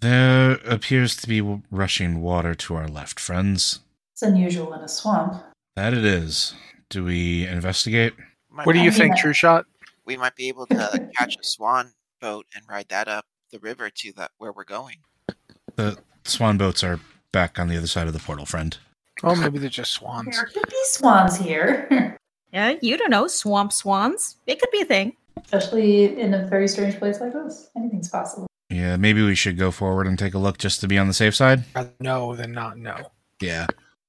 There 0.00 0.52
appears 0.66 1.14
to 1.16 1.28
be 1.28 1.40
rushing 1.70 2.20
water 2.20 2.56
to 2.56 2.74
our 2.74 2.88
left, 2.88 3.20
friends. 3.20 3.78
It's 4.14 4.22
unusual 4.22 4.72
in 4.72 4.80
a 4.80 4.88
swamp. 4.88 5.40
That 5.76 5.94
it 5.94 6.04
is. 6.04 6.54
Do 6.88 7.04
we 7.04 7.46
investigate? 7.46 8.14
Might 8.50 8.66
What 8.66 8.72
do 8.72 8.80
you 8.80 8.90
think, 8.90 9.16
True 9.16 9.32
Shot? 9.34 9.66
We 10.10 10.16
might 10.16 10.34
be 10.34 10.48
able 10.48 10.66
to 10.66 11.08
catch 11.16 11.36
a 11.36 11.44
swan 11.44 11.92
boat 12.20 12.44
and 12.56 12.64
ride 12.68 12.88
that 12.88 13.06
up 13.06 13.26
the 13.52 13.60
river 13.60 13.90
to 13.90 14.12
the 14.12 14.28
where 14.38 14.50
we're 14.50 14.64
going. 14.64 14.96
The 15.76 15.98
swan 16.24 16.58
boats 16.58 16.82
are 16.82 16.98
back 17.30 17.60
on 17.60 17.68
the 17.68 17.76
other 17.76 17.86
side 17.86 18.08
of 18.08 18.12
the 18.12 18.18
portal, 18.18 18.44
friend. 18.44 18.76
Oh, 19.22 19.36
maybe 19.36 19.58
they're 19.60 19.68
just 19.70 19.92
swans. 19.92 20.34
There 20.34 20.46
could 20.46 20.68
be 20.68 20.82
swans 20.86 21.36
here, 21.36 22.16
Yeah, 22.52 22.74
you 22.82 22.96
don't 22.96 23.10
know. 23.10 23.28
Swamp 23.28 23.72
swans. 23.72 24.34
It 24.48 24.58
could 24.58 24.72
be 24.72 24.80
a 24.80 24.84
thing. 24.84 25.16
especially 25.44 26.18
in 26.18 26.34
a 26.34 26.44
very 26.44 26.66
strange 26.66 26.98
place 26.98 27.20
like 27.20 27.32
this. 27.32 27.70
Anything's 27.76 28.08
possible. 28.08 28.48
Yeah, 28.68 28.96
maybe 28.96 29.22
we 29.24 29.36
should 29.36 29.58
go 29.58 29.70
forward 29.70 30.08
and 30.08 30.18
take 30.18 30.34
a 30.34 30.38
look 30.38 30.58
just 30.58 30.80
to 30.80 30.88
be 30.88 30.98
on 30.98 31.06
the 31.06 31.14
safe 31.14 31.36
side. 31.36 31.60
Uh, 31.76 31.84
Rather 31.84 31.92
know 32.00 32.34
than 32.34 32.50
not 32.50 32.78
know. 32.78 33.12
Yeah. 33.40 33.68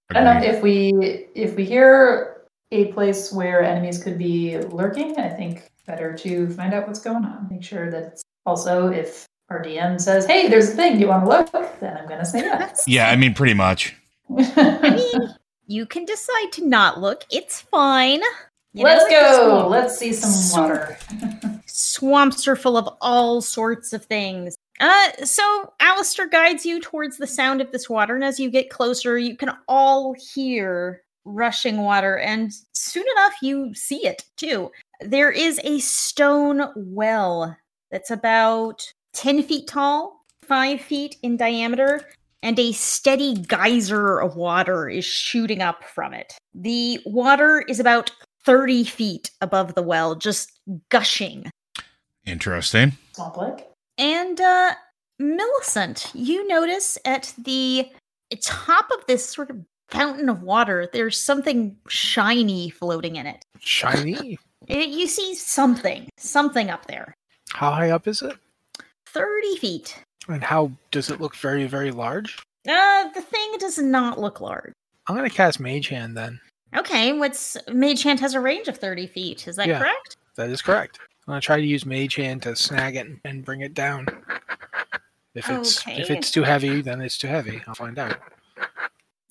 I 0.10 0.16
don't 0.16 0.42
know 0.42 0.48
if 0.48 0.64
we 0.64 0.94
if 1.36 1.56
we 1.56 1.64
hear 1.64 2.41
a 2.72 2.92
place 2.94 3.32
where 3.32 3.62
enemies 3.64 4.02
could 4.04 4.18
be 4.18 4.58
lurking. 4.58 5.18
I 5.20 5.30
think 5.30 5.70
better 5.86 6.14
to 6.16 6.50
find 6.52 6.74
out 6.74 6.88
what's 6.88 7.00
going 7.02 7.26
on. 7.26 7.48
Make 7.50 7.64
sure 7.64 7.90
that 7.92 8.04
it's 8.04 8.24
also 8.46 8.88
if 8.92 9.26
our 9.50 9.62
DM 9.64 10.00
says, 10.00 10.26
"Hey, 10.26 10.48
there's 10.48 10.70
a 10.70 10.76
thing. 10.76 10.94
Do 10.96 11.00
you 11.02 11.08
want 11.08 11.26
to 11.26 11.30
look?" 11.30 11.80
Then 11.80 11.98
I'm 11.98 12.08
gonna 12.08 12.26
say 12.26 12.40
yes. 12.40 12.84
Yeah, 12.88 13.10
I 13.10 13.16
mean, 13.16 13.34
pretty 13.34 13.54
much. 13.54 13.96
I 14.38 14.90
mean, 14.96 15.30
you 15.68 15.86
can 15.86 16.06
decide 16.06 16.52
to 16.54 16.66
not 16.68 17.00
look. 17.02 17.26
It's 17.32 17.60
fine. 17.62 18.22
You 18.74 18.86
Let's 18.86 19.12
know, 19.12 19.64
go. 19.64 19.68
Let's 19.68 19.98
see 19.98 20.14
some 20.14 20.30
So- 20.32 20.62
water. 20.62 20.98
Swamps 21.66 22.48
are 22.48 22.56
full 22.56 22.78
of 22.78 22.88
all 23.02 23.42
sorts 23.42 23.92
of 23.94 24.06
things. 24.06 24.56
Uh, 24.80 25.10
so 25.24 25.74
Alistair 25.80 26.28
guides 26.28 26.66
you 26.66 26.80
towards 26.80 27.18
the 27.18 27.28
sound 27.28 27.62
of 27.62 27.72
this 27.72 27.90
water, 27.90 28.16
and 28.16 28.24
as 28.24 28.40
you 28.40 28.50
get 28.50 28.70
closer, 28.70 29.18
you 29.18 29.36
can 29.36 29.52
all 29.68 30.14
hear 30.34 31.02
rushing 31.26 31.78
water, 31.84 32.18
and 32.18 32.52
soon 32.74 33.06
enough, 33.16 33.34
you 33.42 33.74
see 33.74 34.06
it 34.06 34.24
too. 34.38 34.72
There 35.02 35.32
is 35.32 35.60
a 35.64 35.80
stone 35.80 36.70
well 36.76 37.56
that's 37.92 38.12
about 38.12 38.82
10 39.14 39.44
feet 39.44 39.68
tall, 39.68 40.26
5 40.44 40.82
feet 40.82 41.18
in 41.24 41.38
diameter, 41.38 42.02
and 42.44 42.58
a 42.58 42.72
steady 42.72 43.36
geyser 43.36 44.20
of 44.20 44.36
water 44.36 44.90
is 44.90 45.06
shooting 45.06 45.62
up 45.62 45.84
from 45.84 46.14
it. 46.14 46.34
The 46.54 47.00
water 47.06 47.64
is 47.68 47.80
about 47.80 48.12
30 48.46 48.84
feet 48.86 49.32
above 49.42 49.76
the 49.76 49.84
well, 49.84 50.16
just 50.16 50.60
gushing. 50.90 51.50
Interesting. 52.26 52.94
Swamp 53.14 53.38
Lake. 53.38 53.68
And 53.98 54.40
uh 54.40 54.74
Millicent, 55.20 56.10
you 56.16 56.48
notice 56.48 56.98
at 57.06 57.32
the 57.38 57.88
top 58.42 58.90
of 58.92 59.06
this 59.06 59.24
sort 59.30 59.52
of 59.52 59.58
fountain 59.92 60.30
of 60.30 60.42
water, 60.42 60.90
there's 60.92 61.20
something 61.20 61.76
shiny 61.88 62.70
floating 62.70 63.16
in 63.18 63.28
it. 63.28 63.46
Shiny. 63.60 64.38
It- 64.68 64.90
you 64.90 65.08
see 65.08 65.34
something, 65.34 66.08
something 66.18 66.70
up 66.70 66.86
there. 66.86 67.16
How 67.52 67.72
high 67.72 67.90
up 67.90 68.08
is 68.08 68.22
it? 68.22 68.38
30 69.08 69.58
feet. 69.58 70.00
And 70.30 70.44
how 70.44 70.72
does 70.92 71.10
it 71.10 71.20
look 71.20 71.36
very, 71.36 71.66
very 71.66 71.90
large? 71.92 72.38
Uh, 72.70 73.10
the 73.10 73.24
thing 73.24 73.54
does 73.60 73.80
not 73.80 74.20
look 74.20 74.40
large. 74.40 74.72
I'm 75.08 75.16
going 75.18 75.28
to 75.28 75.36
cast 75.36 75.60
Mage 75.60 75.88
Hand 75.88 76.16
then. 76.16 76.40
Okay, 76.78 77.12
what's 77.12 77.58
Mage 77.74 78.04
Hand 78.04 78.20
has 78.20 78.36
a 78.36 78.40
range 78.40 78.68
of 78.68 78.78
30 78.78 79.08
feet. 79.08 79.48
Is 79.48 79.56
that 79.56 79.68
Yeah. 79.68 79.80
correct? 79.80 80.16
That 80.36 80.52
is 80.52 80.62
correct. 80.62 81.00
I'm 81.28 81.32
going 81.32 81.42
to 81.42 81.46
try 81.46 81.60
to 81.60 81.66
use 81.66 81.86
Mage 81.86 82.16
Hand 82.16 82.44
to 82.44 82.56
snag 82.56 82.96
it 82.96 83.08
and 83.26 83.44
bring 83.44 83.62
it 83.62 83.74
down. 83.74 84.06
If 85.34 85.50
it's 85.50 85.82
if 85.88 86.12
it's 86.12 86.30
too 86.30 86.44
heavy, 86.44 86.82
then 86.82 87.02
it's 87.02 87.18
too 87.18 87.28
heavy. 87.28 87.62
I'll 87.68 87.74
find 87.76 87.98
out. 87.98 88.20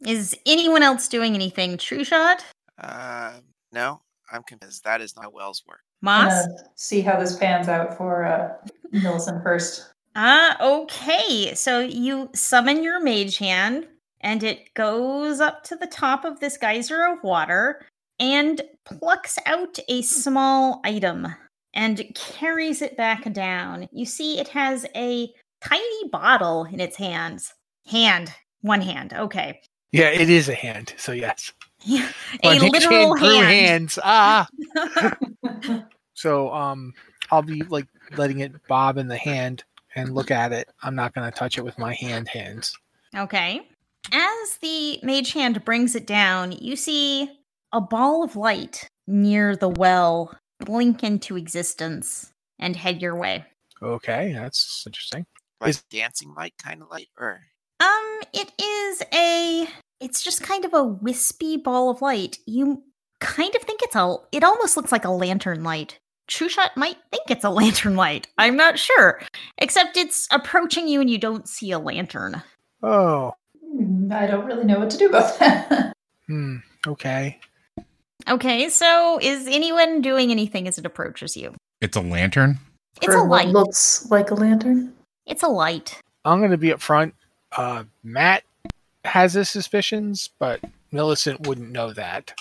Is 0.06 0.36
anyone 0.47 0.82
else 0.82 1.09
doing 1.09 1.35
anything? 1.35 1.77
True 1.78 2.05
shot? 2.05 2.44
Uh, 2.78 3.40
no, 3.72 4.01
I'm 4.32 4.43
convinced 4.44 4.85
that 4.85 5.01
is 5.01 5.14
not 5.16 5.32
wells 5.35 5.62
work. 5.68 5.81
Moss? 6.02 6.47
See 6.77 7.01
how 7.02 7.18
this 7.18 7.36
pans 7.36 7.68
out 7.68 7.97
for 7.97 8.24
uh, 8.24 8.55
Millicent 8.90 9.43
first. 9.43 9.90
Ah, 10.16 10.56
okay. 10.62 11.55
So 11.55 11.81
you 11.81 12.31
summon 12.35 12.82
your 12.82 13.02
mage 13.02 13.36
hand, 13.36 13.86
and 14.22 14.43
it 14.43 14.72
goes 14.74 15.40
up 15.40 15.62
to 15.64 15.77
the 15.77 15.86
top 15.86 16.24
of 16.24 16.40
this 16.40 16.56
geyser 16.56 17.05
of 17.06 17.22
water 17.22 17.86
and 18.18 18.60
plucks 18.85 19.39
out 19.47 19.78
a 19.89 20.02
small 20.02 20.81
item. 20.85 21.28
and 21.72 22.02
carries 22.16 22.82
it 22.82 22.97
back 22.97 23.31
down. 23.32 23.89
You 23.93 24.05
see, 24.05 24.40
it 24.40 24.48
has 24.48 24.85
a 24.97 25.31
tiny 25.62 26.09
bottle 26.10 26.64
in 26.64 26.81
its 26.81 26.97
hands. 26.97 27.55
Hand, 27.86 28.32
one 28.62 28.81
hand. 28.81 29.12
Okay. 29.12 29.60
Yeah, 29.93 30.11
it 30.11 30.31
is 30.31 30.49
a 30.49 30.55
hand. 30.55 30.95
So 30.97 31.12
yes, 31.12 31.53
a 31.89 32.01
My 32.45 32.59
mage 32.59 32.73
literal 32.73 33.15
hand 33.17 33.45
hand. 33.47 33.47
hands. 33.47 33.99
Ah. 34.03 34.49
so 36.15 36.53
um, 36.53 36.93
I'll 37.31 37.43
be 37.43 37.62
like 37.62 37.87
letting 38.17 38.41
it 38.41 38.53
bob 38.69 38.99
in 38.99 39.09
the 39.09 39.17
hand 39.17 39.65
and 39.97 40.15
look 40.15 40.31
at 40.31 40.53
it. 40.53 40.69
I'm 40.83 40.95
not 40.95 41.15
going 41.15 41.31
to 41.31 41.37
touch 41.37 41.59
it 41.59 41.65
with 41.65 41.79
my 41.79 41.95
hand 41.95 42.29
hands. 42.29 42.77
Okay. 43.17 43.62
As 44.12 44.59
the 44.62 44.99
mage 45.03 45.33
hand 45.33 45.65
brings 45.65 45.95
it 45.95 46.07
down, 46.07 46.53
you 46.53 46.77
see 46.77 47.31
a 47.73 47.81
ball 47.81 48.23
of 48.25 48.37
light 48.37 48.89
near 49.07 49.57
the 49.57 49.69
well 49.69 50.35
blink 50.61 51.03
into 51.03 51.37
existence 51.37 52.33
and 52.59 52.77
head 52.77 53.03
your 53.03 53.17
way. 53.17 53.45
Okay, 53.83 54.33
that's 54.33 54.85
interesting. 54.87 55.27
Like 55.61 55.71
Is- 55.71 55.83
dancing 55.91 56.35
light 56.35 56.55
kind 56.62 56.83
of 56.83 56.91
light, 56.91 57.09
or 57.19 57.41
Um, 57.81 58.20
it 58.32 58.52
is 58.61 59.02
a 59.15 59.66
it's 60.01 60.23
just 60.23 60.43
kind 60.43 60.65
of 60.65 60.74
a 60.74 60.85
wispy 60.85 61.57
ball 61.57 61.90
of 61.90 62.02
light. 62.02 62.39
You 62.47 62.82
kind 63.20 63.55
of 63.55 63.62
think 63.62 63.81
it's 63.82 63.97
a 63.97 64.16
it 64.32 64.44
almost 64.44 64.77
looks 64.77 64.93
like 64.93 65.05
a 65.05 65.11
lantern 65.11 65.62
light. 65.65 65.98
True 66.28 66.48
Shot 66.48 66.77
might 66.77 66.97
think 67.11 67.24
it's 67.31 67.44
a 67.44 67.51
lantern 67.61 67.97
light. 67.97 68.27
I'm 68.39 68.57
not 68.57 68.78
sure. 68.78 69.20
Except 69.59 69.97
it's 69.97 70.28
approaching 70.31 70.89
you 70.89 71.01
and 71.01 71.11
you 71.11 71.19
don't 71.19 71.48
see 71.48 71.70
a 71.73 71.78
lantern. 71.78 72.43
Oh, 72.82 73.32
Hmm, 73.73 74.11
I 74.12 74.27
don't 74.27 74.47
really 74.47 74.65
know 74.65 74.78
what 74.81 74.90
to 74.90 74.98
do 74.98 75.09
about 75.09 75.39
that. 75.39 75.93
hmm. 76.27 76.57
Okay. 76.86 77.39
Okay, 78.28 78.69
so 78.69 79.19
is 79.23 79.47
anyone 79.47 80.02
doing 80.02 80.31
anything 80.31 80.66
as 80.69 80.77
it 80.77 80.85
approaches 80.86 81.36
you? 81.36 81.55
It's 81.81 81.97
a 81.97 82.01
lantern. 82.01 82.59
It's 83.01 83.07
For 83.07 83.20
a 83.20 83.24
what 83.24 83.47
light. 83.47 83.48
looks 83.55 84.11
like 84.11 84.31
a 84.31 84.35
lantern. 84.35 84.93
It's 85.27 85.43
a 85.43 85.48
light. 85.48 85.98
I'm 86.24 86.39
going 86.40 86.51
to 86.51 86.59
be 86.59 86.73
up 86.73 86.81
front. 86.81 87.15
Uh, 87.56 87.85
Matt 88.02 88.44
has 89.05 89.35
his 89.35 89.48
suspicions, 89.51 90.28
but 90.39 90.60
Millicent 90.93 91.47
wouldn't 91.47 91.70
know 91.70 91.93
that. 91.93 92.35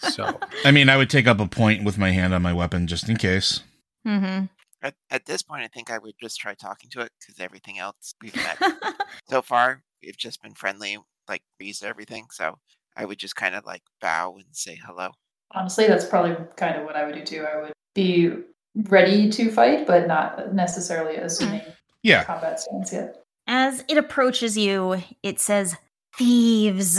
So 0.00 0.38
I 0.64 0.70
mean, 0.70 0.88
I 0.88 0.96
would 0.96 1.10
take 1.10 1.26
up 1.26 1.40
a 1.40 1.46
point 1.46 1.84
with 1.84 1.98
my 1.98 2.10
hand 2.10 2.34
on 2.34 2.42
my 2.42 2.52
weapon 2.52 2.86
just 2.86 3.08
in 3.08 3.16
case. 3.16 3.60
Mm-hmm. 4.06 4.46
at, 4.82 4.94
at 5.10 5.26
this 5.26 5.42
point, 5.42 5.62
I 5.62 5.68
think 5.68 5.90
I 5.90 5.98
would 5.98 6.14
just 6.20 6.40
try 6.40 6.54
talking 6.54 6.90
to 6.90 7.00
it 7.02 7.12
because 7.20 7.38
everything 7.40 7.78
else 7.78 8.14
we've 8.20 8.34
met 8.34 8.58
so 9.30 9.40
far, 9.42 9.82
we've 10.02 10.16
just 10.16 10.42
been 10.42 10.54
friendly, 10.54 10.98
like 11.28 11.42
agrees 11.56 11.80
to 11.80 11.86
everything. 11.86 12.26
So 12.32 12.58
I 12.96 13.04
would 13.04 13.18
just 13.18 13.36
kind 13.36 13.54
of 13.54 13.64
like 13.64 13.82
bow 14.00 14.34
and 14.36 14.46
say 14.52 14.78
hello. 14.84 15.10
Honestly, 15.52 15.86
that's 15.86 16.04
probably 16.04 16.36
kind 16.56 16.76
of 16.76 16.84
what 16.84 16.96
I 16.96 17.04
would 17.04 17.14
do 17.14 17.22
too. 17.24 17.44
I 17.44 17.60
would 17.60 17.72
be 17.94 18.32
ready 18.88 19.28
to 19.30 19.50
fight, 19.52 19.86
but 19.86 20.06
not 20.08 20.52
necessarily 20.54 21.16
assuming 21.16 21.62
Yeah. 22.02 22.24
combat 22.24 22.58
stance 22.58 22.92
yet. 22.92 23.21
As 23.54 23.84
it 23.86 23.98
approaches 23.98 24.56
you, 24.56 25.02
it 25.22 25.38
says, 25.38 25.76
Thieves! 26.16 26.98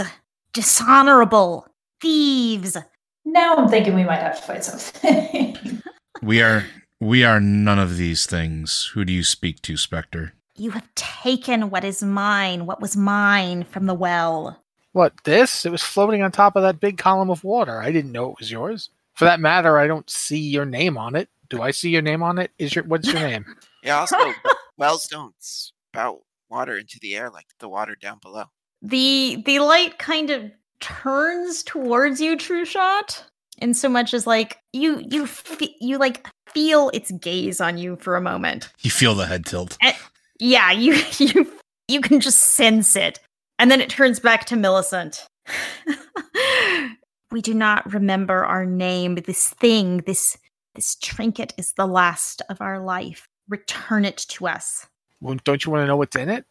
Dishonorable! 0.54 1.68
Thieves! 2.00 2.78
Now 3.26 3.56
I'm 3.56 3.70
thinking 3.70 3.96
we 3.96 4.04
might 4.04 4.20
have 4.20 4.36
to 4.36 4.42
fight 4.44 4.64
something. 4.64 5.82
We 6.22 6.44
are 6.44 6.66
we 7.02 7.24
are 7.24 7.40
none 7.40 7.80
of 7.80 7.98
these 7.98 8.28
things. 8.28 8.92
Who 8.94 9.04
do 9.04 9.12
you 9.12 9.24
speak 9.24 9.64
to, 9.64 9.78
Spectre? 9.78 10.34
You 10.56 10.70
have 10.72 10.88
taken 10.94 11.72
what 11.72 11.84
is 11.84 12.04
mine, 12.04 12.68
what 12.68 12.80
was 12.80 12.96
mine 12.96 13.64
from 13.64 13.88
the 13.88 13.96
well. 13.96 14.62
what 14.92 15.14
this? 15.24 15.66
It 15.66 15.72
was 15.72 15.82
floating 15.82 16.22
on 16.22 16.32
top 16.32 16.56
of 16.56 16.62
that 16.62 16.80
big 16.80 17.00
column 17.00 17.32
of 17.32 17.44
water. 17.44 17.82
I 17.82 17.92
didn't 17.92 18.12
know 18.12 18.30
it 18.30 18.38
was 18.38 18.52
yours. 18.52 18.90
For 19.16 19.26
that 19.26 19.40
matter, 19.40 19.80
I 19.80 19.88
don't 19.88 20.08
see 20.08 20.38
your 20.40 20.66
name 20.66 21.00
on 21.00 21.16
it. 21.16 21.30
Do 21.50 21.64
I 21.64 21.72
see 21.72 21.90
your 21.90 22.04
name 22.04 22.22
on 22.22 22.38
it? 22.38 22.52
Is 22.60 22.76
your 22.76 22.84
what's 22.84 23.08
your 23.12 23.22
name? 23.22 23.44
Yeah. 23.84 23.98
Also, 23.98 24.16
wells 24.78 25.08
don't 25.08 25.34
spout 25.40 26.22
water 26.54 26.78
into 26.78 27.00
the 27.02 27.16
air 27.16 27.30
like 27.30 27.48
the 27.60 27.68
water 27.68 27.96
down 28.00 28.20
below. 28.22 28.46
The 28.82 29.42
the 29.46 29.60
light 29.60 29.98
kind 29.98 30.30
of 30.30 30.52
turns 30.80 31.64
towards 31.64 32.22
you, 32.22 32.38
True 32.38 32.66
Shot, 32.66 33.26
in 33.58 33.74
so 33.74 33.90
much 33.90 34.14
as 34.14 34.28
like 34.28 34.60
you 34.72 35.04
you 35.10 35.26
fe- 35.26 35.76
you 35.82 35.98
like 35.98 36.28
feel 36.50 36.90
its 36.94 37.12
gaze 37.12 37.60
on 37.60 37.78
you 37.78 37.98
for 37.98 38.16
a 38.16 38.22
moment. 38.22 38.70
You 38.82 38.92
feel 38.92 39.16
the 39.16 39.26
head 39.26 39.46
tilt. 39.46 39.78
Eh, 39.82 39.94
yeah, 40.40 40.72
you 40.72 40.94
you 41.18 41.52
you 41.88 42.02
can 42.02 42.20
just 42.20 42.40
sense 42.40 42.96
it. 42.96 43.20
And 43.60 43.72
then 43.72 43.82
it 43.82 43.90
turns 43.90 44.20
back 44.20 44.46
to 44.46 44.56
Millicent. 44.56 45.26
we 47.32 47.42
do 47.42 47.54
not 47.54 47.92
remember 47.92 48.46
our 48.46 48.66
name. 48.66 49.16
This 49.16 49.50
thing, 49.50 49.98
this 50.06 50.38
this 50.76 50.96
trinket 50.96 51.54
is 51.58 51.74
the 51.74 51.88
last 51.88 52.42
of 52.50 52.62
our 52.62 52.80
life. 52.80 53.28
Return 53.48 54.06
it 54.06 54.18
to 54.18 54.48
us. 54.48 54.88
Well, 55.24 55.38
don't 55.46 55.64
you 55.64 55.72
want 55.72 55.84
to 55.84 55.88
know 55.88 55.96
what's 55.96 56.18
in 56.18 56.30
it? 56.30 56.46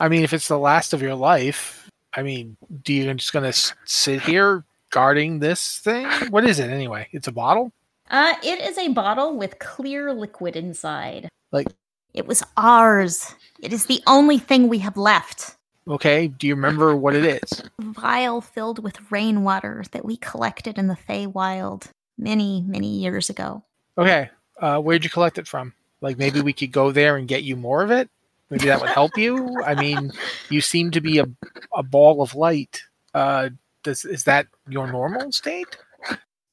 I 0.00 0.08
mean, 0.08 0.24
if 0.24 0.32
it's 0.32 0.48
the 0.48 0.58
last 0.58 0.92
of 0.92 1.00
your 1.00 1.14
life, 1.14 1.88
I 2.14 2.22
mean, 2.22 2.56
do 2.82 2.92
you 2.92 3.14
just 3.14 3.32
gonna 3.32 3.52
sit 3.84 4.22
here 4.22 4.64
guarding 4.90 5.38
this 5.38 5.78
thing? 5.78 6.06
What 6.30 6.44
is 6.44 6.58
it 6.58 6.68
anyway? 6.68 7.08
It's 7.12 7.28
a 7.28 7.32
bottle. 7.32 7.72
Uh 8.10 8.34
it 8.42 8.60
is 8.60 8.76
a 8.78 8.88
bottle 8.88 9.36
with 9.36 9.58
clear 9.58 10.12
liquid 10.12 10.56
inside. 10.56 11.28
Like- 11.52 11.68
it 12.12 12.26
was 12.26 12.42
ours. 12.56 13.34
It 13.60 13.72
is 13.72 13.86
the 13.86 14.02
only 14.06 14.38
thing 14.38 14.68
we 14.68 14.78
have 14.78 14.96
left. 14.96 15.56
Okay. 15.86 16.28
Do 16.28 16.46
you 16.46 16.54
remember 16.54 16.96
what 16.96 17.14
it 17.14 17.24
is? 17.24 17.62
vial 17.80 18.40
filled 18.40 18.82
with 18.82 19.10
rainwater 19.12 19.84
that 19.92 20.04
we 20.04 20.16
collected 20.16 20.78
in 20.78 20.88
the 20.88 20.96
Feywild 21.08 21.88
many, 22.18 22.62
many 22.66 22.88
years 22.88 23.30
ago. 23.30 23.62
Okay. 23.96 24.30
Uh, 24.60 24.80
where'd 24.80 25.04
you 25.04 25.10
collect 25.10 25.38
it 25.38 25.46
from? 25.46 25.74
Like 26.00 26.18
maybe 26.18 26.40
we 26.40 26.52
could 26.52 26.72
go 26.72 26.92
there 26.92 27.16
and 27.16 27.28
get 27.28 27.42
you 27.42 27.56
more 27.56 27.82
of 27.82 27.90
it. 27.90 28.10
Maybe 28.50 28.66
that 28.66 28.80
would 28.80 28.90
help 28.90 29.16
you. 29.16 29.60
I 29.62 29.74
mean, 29.74 30.12
you 30.50 30.60
seem 30.60 30.90
to 30.92 31.00
be 31.00 31.18
a 31.18 31.26
a 31.74 31.82
ball 31.82 32.22
of 32.22 32.34
light. 32.34 32.82
Uh, 33.14 33.50
does 33.82 34.04
is 34.04 34.24
that 34.24 34.46
your 34.68 34.86
normal 34.86 35.32
state? 35.32 35.76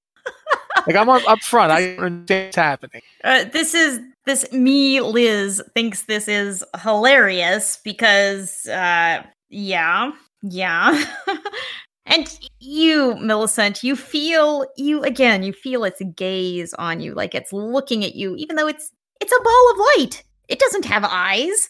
Like 0.87 0.95
I'm 0.95 1.09
up, 1.09 1.27
up 1.27 1.39
front. 1.39 1.71
I 1.71 1.95
don't 1.95 2.05
understand 2.05 2.47
what's 2.47 2.55
happening. 2.55 3.01
Uh, 3.21 3.43
this 3.51 3.73
is 3.73 3.99
this 4.25 4.49
me 4.53 5.01
Liz 5.01 5.61
thinks 5.73 6.03
this 6.03 6.29
is 6.29 6.63
hilarious 6.81 7.79
because 7.83 8.65
uh 8.67 9.21
yeah 9.49 10.11
yeah 10.41 11.05
and 12.07 12.39
you 12.59 13.15
Millicent 13.17 13.83
you 13.83 13.95
feel 13.95 14.65
you 14.77 15.03
again 15.03 15.43
you 15.43 15.53
feel 15.53 15.83
its 15.83 16.01
gaze 16.15 16.73
on 16.75 16.99
you 16.99 17.13
like 17.13 17.35
it's 17.35 17.53
looking 17.53 18.03
at 18.03 18.15
you 18.15 18.35
even 18.37 18.55
though 18.55 18.67
it's 18.67 18.91
it's 19.21 19.31
a 19.31 19.43
ball 19.43 19.71
of 19.71 19.77
light 19.97 20.23
it 20.47 20.59
doesn't 20.59 20.85
have 20.85 21.03
eyes 21.05 21.69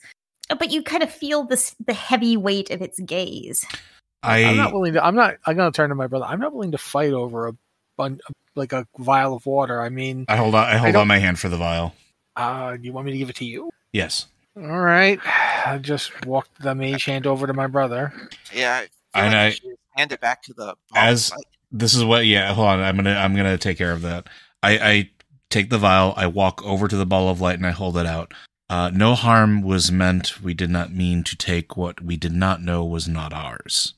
but 0.60 0.72
you 0.72 0.82
kind 0.82 1.04
of 1.04 1.12
feel 1.12 1.44
this 1.44 1.76
the 1.86 1.94
heavy 1.94 2.38
weight 2.38 2.72
of 2.72 2.82
its 2.82 3.00
gaze 3.02 3.66
I 4.24 4.46
I'm 4.46 4.58
not 4.58 4.74
willing 4.74 4.94
to. 4.94 5.06
I'm 5.06 5.14
not. 5.16 5.36
I'm 5.46 5.56
gonna 5.56 5.72
turn 5.72 5.90
to 5.90 5.96
my 5.96 6.08
brother. 6.08 6.26
I'm 6.26 6.40
not 6.40 6.52
willing 6.52 6.72
to 6.72 6.78
fight 6.80 7.14
over 7.14 7.48
a 7.48 7.54
bun, 7.98 8.20
like 8.56 8.74
a 8.74 8.88
vial 8.98 9.36
of 9.36 9.46
water. 9.46 9.80
I 9.80 9.90
mean, 9.90 10.26
I 10.28 10.36
hold 10.38 10.56
on 10.56 10.66
I 10.66 10.78
hold 10.78 10.94
don't- 10.94 11.02
on 11.02 11.08
my 11.08 11.20
hand 11.20 11.38
for 11.38 11.50
the 11.50 11.56
vial. 11.58 11.94
uh, 12.36 12.76
you 12.82 12.92
want 12.94 13.06
me 13.06 13.12
to 13.12 13.18
give 13.20 13.30
it 13.30 13.36
to 13.38 13.46
you? 13.46 13.70
Yes. 13.94 14.26
All 14.58 14.80
right. 14.82 15.20
I 15.68 15.78
just 15.78 16.26
walked 16.26 16.60
the 16.62 16.74
mage 16.74 17.06
hand 17.06 17.28
over 17.28 17.46
to 17.46 17.54
my 17.54 17.68
brother. 17.68 18.12
Yeah. 18.52 18.86
I 19.14 19.20
feel 19.20 19.26
And 19.28 19.36
I- 19.36 19.46
you 19.46 19.52
should 19.52 19.76
hand 19.98 20.12
it 20.12 20.22
back 20.22 20.42
to 20.44 20.54
the 20.54 20.76
As- 20.96 21.32
light. 21.32 21.46
This 21.70 21.94
is 21.96 22.06
what 22.06 22.26
yeah, 22.26 22.54
hold 22.54 22.68
on. 22.68 22.80
I'm 22.80 22.96
gonna 22.96 23.16
I'm 23.16 23.36
gonna 23.36 23.58
take 23.58 23.78
care 23.78 23.92
of 23.92 24.02
that. 24.04 24.28
I, 24.64 24.78
I 24.78 25.10
take 25.50 25.70
the 25.70 25.78
vial, 25.78 26.14
I 26.16 26.28
walk 26.28 26.64
over 26.66 26.88
to 26.88 26.96
the 26.96 27.06
ball 27.06 27.30
of 27.30 27.42
light 27.42 27.58
and 27.58 27.66
I 27.66 27.72
hold 27.72 27.98
it 27.98 28.06
out. 28.06 28.34
Uh, 28.70 28.90
no 28.94 29.16
harm 29.16 29.62
was 29.62 29.92
meant. 29.92 30.42
We 30.42 30.54
did 30.54 30.70
not 30.70 30.94
mean 30.94 31.24
to 31.24 31.38
take 31.38 31.78
what 31.78 32.02
we 32.02 32.18
did 32.18 32.34
not 32.34 32.62
know 32.62 32.84
was 32.84 33.08
not 33.08 33.34
ours. 33.34 33.94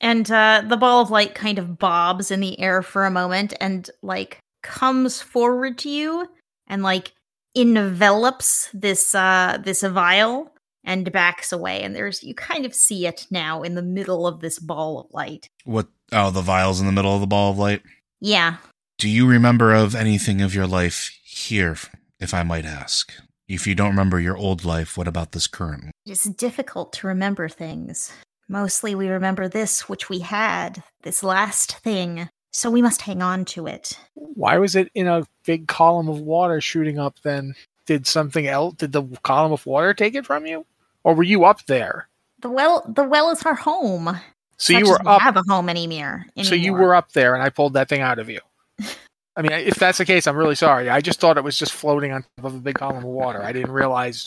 And 0.00 0.30
uh, 0.30 0.62
the 0.66 0.76
ball 0.76 1.02
of 1.02 1.10
light 1.10 1.34
kind 1.34 1.58
of 1.58 1.78
bobs 1.78 2.30
in 2.30 2.40
the 2.40 2.58
air 2.60 2.82
for 2.82 3.04
a 3.04 3.10
moment 3.10 3.54
and 3.60 3.88
like 4.02 4.38
comes 4.62 5.20
forward 5.20 5.78
to 5.78 5.88
you 5.88 6.28
and 6.66 6.82
like 6.82 7.12
envelops 7.54 8.68
this 8.72 9.14
uh 9.14 9.58
this 9.64 9.82
vial 9.82 10.52
and 10.88 11.12
backs 11.12 11.52
away. 11.52 11.82
And 11.82 11.94
there's 11.94 12.24
you 12.24 12.34
kind 12.34 12.66
of 12.66 12.74
see 12.74 13.06
it 13.06 13.26
now 13.30 13.62
in 13.62 13.76
the 13.76 13.82
middle 13.82 14.26
of 14.26 14.40
this 14.40 14.58
ball 14.58 14.98
of 14.98 15.12
light. 15.12 15.48
What? 15.64 15.86
Oh, 16.10 16.30
the 16.30 16.40
vial's 16.40 16.80
in 16.80 16.86
the 16.86 16.92
middle 16.92 17.14
of 17.14 17.20
the 17.20 17.26
ball 17.26 17.52
of 17.52 17.58
light. 17.58 17.82
Yeah. 18.20 18.56
Do 18.96 19.08
you 19.08 19.28
remember 19.28 19.74
of 19.74 19.94
anything 19.94 20.40
of 20.40 20.54
your 20.54 20.66
life 20.66 21.16
here, 21.22 21.76
if 22.18 22.34
I 22.34 22.42
might 22.42 22.64
ask? 22.64 23.12
If 23.46 23.66
you 23.66 23.74
don't 23.74 23.90
remember 23.90 24.18
your 24.18 24.36
old 24.36 24.64
life, 24.64 24.96
what 24.96 25.06
about 25.06 25.32
this 25.32 25.46
current 25.46 25.84
one? 25.84 25.92
It 26.06 26.12
is 26.12 26.24
difficult 26.24 26.92
to 26.94 27.06
remember 27.06 27.48
things. 27.48 28.12
Mostly 28.48 28.94
we 28.94 29.08
remember 29.08 29.46
this 29.46 29.88
which 29.88 30.08
we 30.08 30.20
had, 30.20 30.82
this 31.02 31.22
last 31.22 31.76
thing. 31.78 32.28
So 32.50 32.70
we 32.70 32.82
must 32.82 33.02
hang 33.02 33.20
on 33.22 33.44
to 33.46 33.66
it. 33.66 33.98
Why 34.14 34.56
was 34.56 34.74
it 34.74 34.90
in 34.94 35.06
a 35.06 35.26
big 35.44 35.68
column 35.68 36.08
of 36.08 36.18
water 36.18 36.62
shooting 36.62 36.98
up 36.98 37.16
then? 37.22 37.54
Did 37.84 38.06
something 38.06 38.46
else, 38.46 38.74
did 38.74 38.92
the 38.92 39.02
column 39.22 39.52
of 39.52 39.66
water 39.66 39.92
take 39.92 40.14
it 40.14 40.26
from 40.26 40.46
you? 40.46 40.64
Or 41.08 41.14
were 41.14 41.22
you 41.22 41.46
up 41.46 41.64
there? 41.64 42.06
The 42.40 42.50
well 42.50 42.84
the 42.86 43.02
well 43.02 43.30
is 43.30 43.42
our 43.44 43.54
home. 43.54 44.20
So 44.58 44.74
Such 44.74 44.76
you 44.76 44.82
as 44.82 44.88
were 44.90 44.98
we 45.02 45.10
up, 45.10 45.22
have 45.22 45.36
a 45.38 45.42
home 45.48 45.70
in 45.70 45.78
anymore. 45.78 46.26
so 46.42 46.54
you 46.54 46.74
were 46.74 46.94
up 46.94 47.12
there 47.12 47.32
and 47.34 47.42
I 47.42 47.48
pulled 47.48 47.72
that 47.72 47.88
thing 47.88 48.02
out 48.02 48.18
of 48.18 48.28
you. 48.28 48.40
I 49.36 49.40
mean, 49.40 49.52
if 49.52 49.76
that's 49.76 49.96
the 49.96 50.04
case, 50.04 50.26
I'm 50.26 50.36
really 50.36 50.54
sorry. 50.54 50.90
I 50.90 51.00
just 51.00 51.18
thought 51.18 51.38
it 51.38 51.44
was 51.44 51.58
just 51.58 51.72
floating 51.72 52.12
on 52.12 52.24
top 52.36 52.44
of 52.44 52.54
a 52.54 52.58
big 52.58 52.74
column 52.74 52.98
of 52.98 53.04
water. 53.04 53.42
I 53.42 53.52
didn't 53.52 53.70
realize 53.70 54.22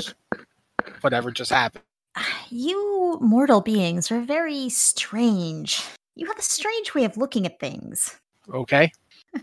whatever 1.02 1.30
just 1.30 1.52
happened. 1.52 1.84
You 2.50 3.20
mortal 3.22 3.62
beings 3.62 4.12
are 4.12 4.22
very 4.22 4.68
strange. 4.70 5.84
You 6.16 6.26
have 6.26 6.40
a 6.40 6.42
strange 6.42 6.96
way 6.96 7.04
of 7.06 7.16
looking 7.16 7.46
at 7.46 7.60
things. 7.60 8.20
Okay. 8.52 8.92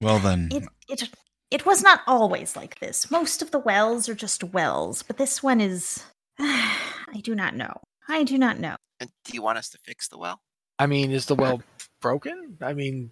Well 0.00 0.18
then, 0.18 0.48
It 0.50 0.64
it 0.88 1.10
it 1.50 1.66
was 1.66 1.82
not 1.82 2.00
always 2.06 2.56
like 2.56 2.78
this. 2.78 3.10
Most 3.10 3.42
of 3.42 3.50
the 3.50 3.58
wells 3.58 4.08
are 4.08 4.14
just 4.14 4.42
wells, 4.44 5.02
but 5.02 5.18
this 5.18 5.42
one 5.42 5.60
is 5.60 6.04
I 6.40 7.20
do 7.22 7.34
not 7.34 7.54
know. 7.56 7.72
I 8.08 8.24
do 8.24 8.38
not 8.38 8.58
know. 8.58 8.76
And 9.00 9.10
do 9.24 9.32
you 9.34 9.42
want 9.42 9.58
us 9.58 9.68
to 9.70 9.78
fix 9.78 10.08
the 10.08 10.18
well? 10.18 10.40
I 10.78 10.86
mean, 10.86 11.10
is 11.10 11.26
the 11.26 11.34
well 11.34 11.62
broken? 12.00 12.56
I 12.60 12.72
mean, 12.72 13.10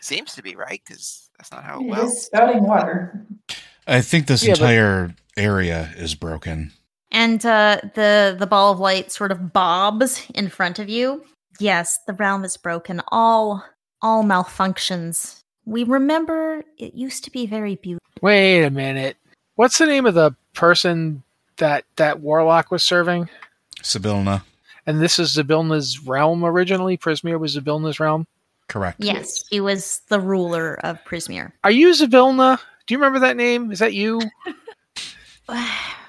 Seems 0.00 0.34
to 0.34 0.42
be 0.42 0.54
right 0.54 0.82
because 0.86 1.30
that's 1.38 1.50
not 1.50 1.64
how 1.64 1.80
It 1.80 1.84
it 1.84 1.90
well. 1.90 2.06
is 2.06 2.22
spouting 2.26 2.62
water. 2.64 3.26
I 3.86 4.00
think 4.02 4.26
this 4.26 4.44
Yeah, 4.44 4.52
but- 4.52 4.60
entire 4.60 5.14
area 5.36 5.92
is 5.96 6.14
broken. 6.14 6.72
And 7.10 7.44
uh, 7.46 7.80
the 7.94 8.34
the 8.38 8.46
ball 8.46 8.72
of 8.72 8.80
light 8.80 9.12
sort 9.12 9.30
of 9.32 9.52
bobs 9.52 10.26
in 10.34 10.48
front 10.48 10.78
of 10.80 10.88
you. 10.88 11.24
Yes, 11.60 11.98
the 12.06 12.12
realm 12.12 12.44
is 12.44 12.56
broken. 12.56 13.00
All 13.08 13.64
all 14.02 14.24
malfunctions. 14.24 15.38
We 15.64 15.84
remember 15.84 16.64
it 16.76 16.94
used 16.94 17.24
to 17.24 17.30
be 17.30 17.46
very 17.46 17.76
beautiful. 17.76 18.00
wait 18.20 18.64
a 18.64 18.70
minute. 18.70 19.16
What's 19.54 19.78
the 19.78 19.86
name 19.86 20.06
of 20.06 20.14
the 20.14 20.34
person 20.54 21.22
that 21.58 21.84
that 21.96 22.20
warlock 22.20 22.70
was 22.70 22.82
serving? 22.82 23.28
Zybilna, 23.82 24.42
And 24.86 25.00
this 25.00 25.18
is 25.18 25.36
Zybilna's 25.36 26.00
realm 26.06 26.44
originally. 26.44 26.96
Prismeer 26.96 27.38
was 27.38 27.56
Zybilna's 27.56 28.00
realm. 28.00 28.26
correct. 28.68 29.02
Yes, 29.04 29.44
he 29.50 29.60
was 29.60 30.00
the 30.08 30.18
ruler 30.20 30.74
of 30.82 30.98
Prismeer. 31.04 31.52
Are 31.64 31.70
you 31.70 31.88
Zybilna? 31.90 32.58
Do 32.86 32.94
you 32.94 32.98
remember 32.98 33.18
that 33.20 33.36
name? 33.36 33.70
Is 33.72 33.78
that 33.80 33.92
you? 33.94 34.20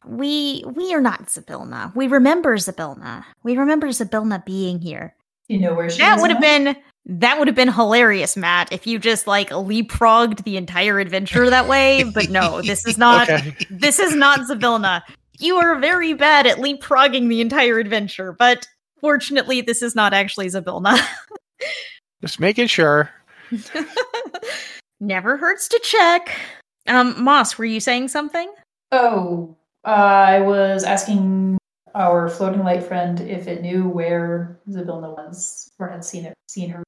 We 0.07 0.63
we 0.67 0.93
are 0.93 1.01
not 1.01 1.25
Zybilna. 1.27 1.93
We 1.95 2.05
remember 2.07 2.55
Zybilna. 2.57 3.25
We 3.41 3.57
remember 3.57 3.87
Zybilna 3.87 4.45
being 4.45 4.79
here. 4.79 5.15
You 5.47 5.59
know 5.59 5.73
where 5.73 5.89
she 5.89 5.97
That 5.99 6.17
is 6.17 6.21
would 6.21 6.31
have 6.31 6.41
been 6.41 6.75
that 7.07 7.39
would 7.39 7.47
have 7.47 7.55
been 7.55 7.71
hilarious, 7.71 8.37
Matt, 8.37 8.71
if 8.71 8.85
you 8.85 8.99
just 8.99 9.25
like 9.25 9.49
leapfrogged 9.49 10.43
the 10.43 10.57
entire 10.57 10.99
adventure 10.99 11.49
that 11.49 11.67
way. 11.67 12.03
But 12.03 12.29
no, 12.29 12.61
this 12.61 12.85
is 12.85 12.97
not 12.99 13.27
Okay. 13.29 13.55
this 13.71 13.97
is 13.97 14.15
not 14.15 14.41
Zybilna. 14.41 15.01
You 15.39 15.57
are 15.57 15.79
very 15.79 16.13
bad 16.13 16.47
at 16.47 16.57
leapfrogging 16.57 17.29
the 17.29 17.41
entire 17.41 17.79
adventure, 17.79 18.33
but 18.33 18.67
fortunately 18.99 19.61
this 19.61 19.81
is 19.81 19.95
not 19.95 20.13
actually 20.13 20.47
Zybilna. 20.47 20.99
Just 22.21 22.39
making 22.39 22.67
sure. 22.67 23.09
Never 24.99 25.37
hurts 25.37 25.67
to 25.67 25.79
check. 25.83 26.31
Um, 26.87 27.21
Moss, 27.23 27.57
were 27.57 27.65
you 27.65 27.79
saying 27.79 28.07
something? 28.07 28.51
Oh, 28.91 29.55
uh, 29.85 29.89
I 29.89 30.39
was 30.39 30.83
asking 30.83 31.57
our 31.93 32.29
floating 32.29 32.63
light 32.63 32.83
friend 32.83 33.21
if 33.21 33.47
it 33.47 33.61
knew 33.61 33.87
where 33.87 34.59
Zybilna 34.69 35.15
was 35.15 35.71
or 35.79 35.87
had 35.87 36.03
seen 36.03 36.25
it, 36.25 36.33
seen 36.47 36.69
her. 36.69 36.83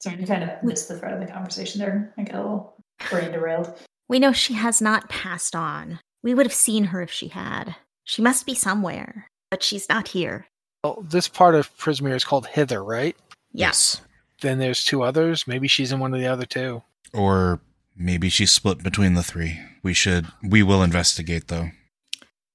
Sorry, 0.00 0.18
I 0.20 0.24
kind 0.24 0.44
of 0.44 0.62
missed 0.62 0.88
the 0.88 0.98
thread 0.98 1.12
of 1.12 1.20
the 1.20 1.32
conversation 1.32 1.80
there. 1.80 2.12
I 2.16 2.22
got 2.22 2.36
a 2.36 2.38
little 2.38 2.74
brain 3.10 3.32
derailed. 3.32 3.74
We 4.08 4.18
know 4.18 4.32
she 4.32 4.54
has 4.54 4.80
not 4.80 5.08
passed 5.08 5.54
on. 5.54 6.00
We 6.22 6.34
would 6.34 6.46
have 6.46 6.54
seen 6.54 6.84
her 6.84 7.00
if 7.00 7.10
she 7.10 7.28
had. 7.28 7.76
She 8.04 8.22
must 8.22 8.46
be 8.46 8.54
somewhere, 8.54 9.26
but 9.50 9.62
she's 9.62 9.88
not 9.88 10.08
here. 10.08 10.46
Well, 10.84 11.04
this 11.06 11.28
part 11.28 11.54
of 11.54 11.76
Prismeer 11.76 12.14
is 12.14 12.24
called 12.24 12.46
Hither, 12.46 12.82
right? 12.82 13.16
Yes. 13.52 14.00
Then 14.40 14.58
there's 14.58 14.84
two 14.84 15.02
others. 15.02 15.46
Maybe 15.46 15.68
she's 15.68 15.92
in 15.92 16.00
one 16.00 16.14
of 16.14 16.20
the 16.20 16.26
other 16.26 16.46
two. 16.46 16.82
Or 17.12 17.60
maybe 17.96 18.28
she's 18.28 18.52
split 18.52 18.82
between 18.82 19.14
the 19.14 19.22
three. 19.22 19.58
We 19.82 19.94
should. 19.94 20.26
We 20.42 20.62
will 20.62 20.82
investigate 20.82 21.48
though. 21.48 21.70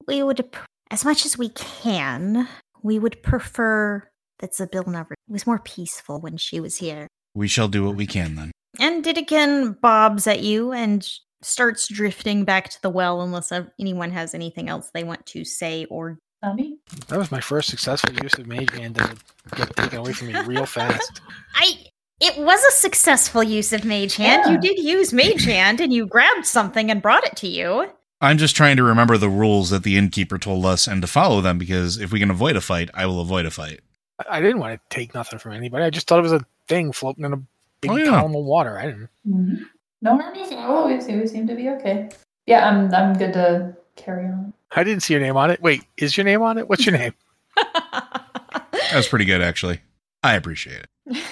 We 0.07 0.23
would, 0.23 0.47
as 0.91 1.05
much 1.05 1.25
as 1.25 1.37
we 1.37 1.49
can, 1.49 2.47
we 2.83 2.99
would 2.99 3.21
prefer 3.23 4.07
that 4.39 4.53
Zybilna 4.53 5.09
re- 5.09 5.15
was 5.27 5.47
more 5.47 5.59
peaceful 5.59 6.19
when 6.19 6.37
she 6.37 6.59
was 6.59 6.77
here. 6.77 7.07
We 7.33 7.47
shall 7.47 7.67
do 7.67 7.83
what 7.83 7.95
we 7.95 8.05
can 8.05 8.35
then. 8.35 8.51
And 8.79 9.03
Didikin 9.03 9.79
bobs 9.79 10.27
at 10.27 10.41
you 10.41 10.71
and 10.71 11.07
starts 11.45 11.87
drifting 11.87 12.43
back 12.43 12.69
to 12.69 12.81
the 12.81 12.89
well 12.89 13.21
unless 13.21 13.51
uh, 13.51 13.65
anyone 13.79 14.11
has 14.11 14.33
anything 14.33 14.69
else 14.69 14.89
they 14.93 15.03
want 15.03 15.25
to 15.27 15.43
say 15.45 15.85
or. 15.85 16.17
Tommy? 16.43 16.77
That 17.07 17.17
was 17.17 17.31
my 17.31 17.39
first 17.39 17.69
successful 17.69 18.13
use 18.21 18.33
of 18.35 18.45
Mage 18.45 18.69
Hand 18.71 18.95
to 18.95 19.15
get 19.55 19.75
taken 19.75 19.97
away 19.99 20.13
from 20.13 20.27
me 20.27 20.39
real 20.41 20.65
fast. 20.65 21.21
I. 21.55 21.73
It 22.21 22.37
was 22.37 22.63
a 22.63 22.71
successful 22.71 23.43
use 23.43 23.73
of 23.73 23.83
Mage 23.83 24.15
Hand. 24.15 24.43
Yeah. 24.45 24.51
You 24.53 24.57
did 24.59 24.77
use 24.79 25.11
Mage 25.11 25.43
Hand 25.43 25.81
and 25.81 25.91
you 25.91 26.05
grabbed 26.05 26.45
something 26.45 26.89
and 26.91 27.01
brought 27.01 27.25
it 27.25 27.35
to 27.37 27.47
you. 27.47 27.91
I'm 28.21 28.37
just 28.37 28.55
trying 28.55 28.77
to 28.77 28.83
remember 28.83 29.17
the 29.17 29.27
rules 29.29 29.69
that 29.71 29.83
the 29.83 29.97
innkeeper 29.97 30.37
told 30.37 30.65
us 30.65 30.87
and 30.87 31.01
to 31.01 31.07
follow 31.07 31.41
them 31.41 31.57
because 31.57 31.97
if 31.99 32.13
we 32.13 32.19
can 32.19 32.31
avoid 32.31 32.55
a 32.55 32.61
fight, 32.61 32.89
I 32.93 33.05
will 33.05 33.19
avoid 33.21 33.45
a 33.45 33.51
fight. 33.51 33.81
I- 34.19 34.37
I 34.37 34.41
didn't 34.41 34.59
want 34.59 34.79
to 34.79 34.95
take 34.95 35.13
nothing 35.13 35.39
from 35.39 35.51
anybody. 35.53 35.83
I 35.83 35.89
just 35.89 36.07
thought 36.07 36.19
it 36.19 36.23
was 36.23 36.31
a 36.31 36.45
thing 36.69 36.93
floating 36.93 37.25
in 37.25 37.33
a 37.33 37.41
big 37.81 37.91
Oh, 37.91 37.95
yeah. 37.97 38.05
column 38.11 38.35
of 38.35 38.45
water. 38.45 38.77
I 38.79 38.85
didn't. 38.85 39.09
Mm-hmm. 39.27 39.63
No 40.05 40.15
harm, 40.19 40.35
no 40.35 40.45
foul. 40.45 40.87
We 40.87 41.01
seem, 41.01 41.19
we 41.19 41.25
seem 41.25 41.47
to 41.47 41.55
be 41.55 41.67
okay. 41.69 42.09
Yeah, 42.45 42.69
I'm 42.69 42.93
I'm 42.93 43.17
good 43.17 43.33
to 43.33 43.75
carry 43.95 44.27
on. 44.27 44.53
I 44.75 44.83
didn't 44.83 45.01
see 45.01 45.15
your 45.15 45.21
name 45.21 45.35
on 45.35 45.49
it. 45.49 45.59
Wait, 45.63 45.83
is 45.97 46.15
your 46.15 46.25
name 46.25 46.43
on 46.43 46.59
it? 46.59 46.69
What's 46.69 46.85
your 46.85 46.95
name? 46.97 47.15
That 47.55 48.93
was 48.93 49.07
pretty 49.07 49.25
good, 49.25 49.41
actually. 49.41 49.81
I 50.21 50.35
appreciate 50.35 50.85
it. 51.07 51.23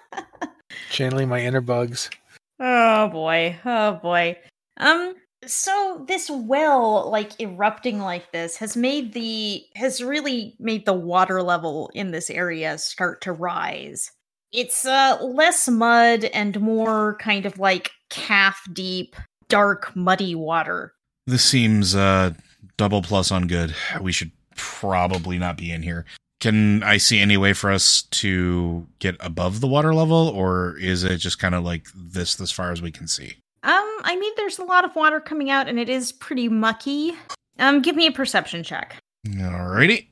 Channeling 0.90 1.28
my 1.28 1.40
inner 1.40 1.60
bugs. 1.60 2.10
Oh 2.58 3.08
boy. 3.08 3.56
Oh 3.64 4.00
boy. 4.02 4.36
Um 4.78 5.14
so 5.46 6.04
this 6.08 6.28
well 6.28 7.08
like 7.12 7.40
erupting 7.40 8.00
like 8.00 8.32
this 8.32 8.56
has 8.56 8.76
made 8.76 9.12
the 9.12 9.62
has 9.76 10.02
really 10.02 10.56
made 10.58 10.86
the 10.86 10.92
water 10.92 11.40
level 11.40 11.88
in 11.94 12.10
this 12.10 12.30
area 12.30 12.78
start 12.78 13.20
to 13.20 13.32
rise. 13.32 14.10
It's 14.50 14.84
uh 14.84 15.18
less 15.22 15.68
mud 15.68 16.24
and 16.24 16.60
more 16.60 17.16
kind 17.20 17.46
of 17.46 17.60
like 17.60 17.92
calf 18.10 18.60
deep 18.72 19.16
dark 19.48 19.94
muddy 19.96 20.34
water. 20.34 20.92
This 21.26 21.44
seems 21.44 21.94
uh 21.94 22.32
double 22.76 23.02
plus 23.02 23.30
on 23.30 23.46
good. 23.46 23.74
We 24.00 24.12
should 24.12 24.30
probably 24.56 25.38
not 25.38 25.56
be 25.56 25.70
in 25.70 25.82
here. 25.82 26.04
Can 26.40 26.82
I 26.84 26.98
see 26.98 27.18
any 27.20 27.36
way 27.36 27.52
for 27.52 27.70
us 27.70 28.02
to 28.02 28.86
get 29.00 29.16
above 29.20 29.60
the 29.60 29.66
water 29.66 29.92
level, 29.94 30.28
or 30.28 30.76
is 30.78 31.02
it 31.02 31.16
just 31.18 31.38
kind 31.40 31.54
of 31.54 31.64
like 31.64 31.86
this 31.94 32.40
as 32.40 32.52
far 32.52 32.70
as 32.70 32.80
we 32.80 32.90
can 32.92 33.08
see? 33.08 33.34
Um 33.62 33.84
I 34.04 34.16
mean 34.18 34.32
there's 34.36 34.58
a 34.58 34.64
lot 34.64 34.84
of 34.84 34.94
water 34.94 35.20
coming 35.20 35.50
out 35.50 35.68
and 35.68 35.78
it 35.78 35.88
is 35.88 36.12
pretty 36.12 36.48
mucky. 36.48 37.14
Um 37.58 37.82
give 37.82 37.96
me 37.96 38.06
a 38.06 38.12
perception 38.12 38.62
check. 38.62 38.96
Alrighty. 39.26 40.06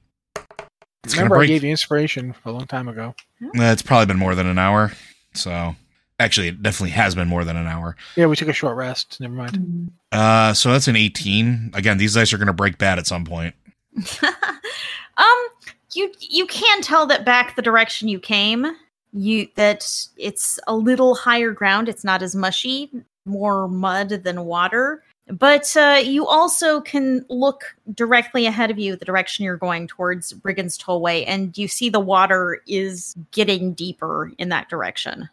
It's 1.04 1.14
gonna 1.14 1.26
Remember, 1.26 1.44
I 1.44 1.46
gave 1.46 1.62
you 1.62 1.70
inspiration 1.70 2.34
a 2.44 2.50
long 2.50 2.66
time 2.66 2.88
ago. 2.88 3.14
Uh, 3.40 3.62
It's 3.62 3.82
probably 3.82 4.06
been 4.06 4.18
more 4.18 4.34
than 4.34 4.48
an 4.48 4.58
hour. 4.58 4.90
So, 5.34 5.76
actually, 6.18 6.48
it 6.48 6.62
definitely 6.62 6.90
has 6.90 7.14
been 7.14 7.28
more 7.28 7.44
than 7.44 7.56
an 7.56 7.66
hour. 7.66 7.96
Yeah, 8.16 8.26
we 8.26 8.36
took 8.36 8.48
a 8.48 8.52
short 8.52 8.76
rest. 8.76 9.20
Never 9.20 9.34
mind. 9.34 9.92
Uh, 10.12 10.54
so 10.54 10.72
that's 10.72 10.88
an 10.88 10.96
18. 10.96 11.72
Again, 11.74 11.98
these 11.98 12.14
dice 12.14 12.32
are 12.32 12.38
going 12.38 12.46
to 12.46 12.52
break 12.52 12.78
bad 12.78 12.98
at 12.98 13.06
some 13.06 13.24
point. 13.24 13.54
um 14.22 15.48
you 15.94 16.12
you 16.20 16.46
can 16.46 16.82
tell 16.82 17.06
that 17.06 17.24
back 17.24 17.56
the 17.56 17.62
direction 17.62 18.08
you 18.08 18.20
came 18.20 18.66
you 19.12 19.48
that 19.54 20.06
it's 20.16 20.58
a 20.66 20.76
little 20.76 21.14
higher 21.14 21.50
ground 21.50 21.88
it's 21.88 22.04
not 22.04 22.22
as 22.22 22.34
mushy 22.34 22.90
more 23.24 23.68
mud 23.68 24.08
than 24.08 24.44
water 24.44 25.02
but 25.28 25.76
uh, 25.76 26.00
you 26.04 26.24
also 26.24 26.80
can 26.80 27.26
look 27.28 27.74
directly 27.94 28.46
ahead 28.46 28.70
of 28.70 28.78
you 28.78 28.94
the 28.94 29.04
direction 29.04 29.44
you're 29.44 29.56
going 29.56 29.86
towards 29.86 30.32
brigand's 30.32 30.78
tollway 30.78 31.24
and 31.26 31.56
you 31.56 31.66
see 31.66 31.88
the 31.88 32.00
water 32.00 32.60
is 32.66 33.14
getting 33.32 33.72
deeper 33.72 34.30
in 34.38 34.50
that 34.50 34.68
direction 34.68 35.28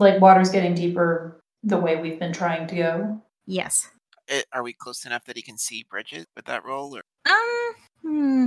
Like 0.00 0.20
water's 0.20 0.50
getting 0.50 0.74
deeper 0.74 1.38
the 1.62 1.78
way 1.78 2.00
we've 2.00 2.18
been 2.18 2.32
trying 2.32 2.66
to 2.68 2.74
go. 2.74 3.22
yes 3.46 3.88
Eh, 4.28 4.42
Are 4.52 4.62
we 4.62 4.72
close 4.72 5.04
enough 5.04 5.24
that 5.26 5.36
he 5.36 5.42
can 5.42 5.58
see 5.58 5.84
bridges 5.90 6.24
with 6.36 6.44
that 6.46 6.64
roll? 6.64 6.96
Or 6.96 7.02
Um, 7.28 7.74
hmm. 8.02 8.46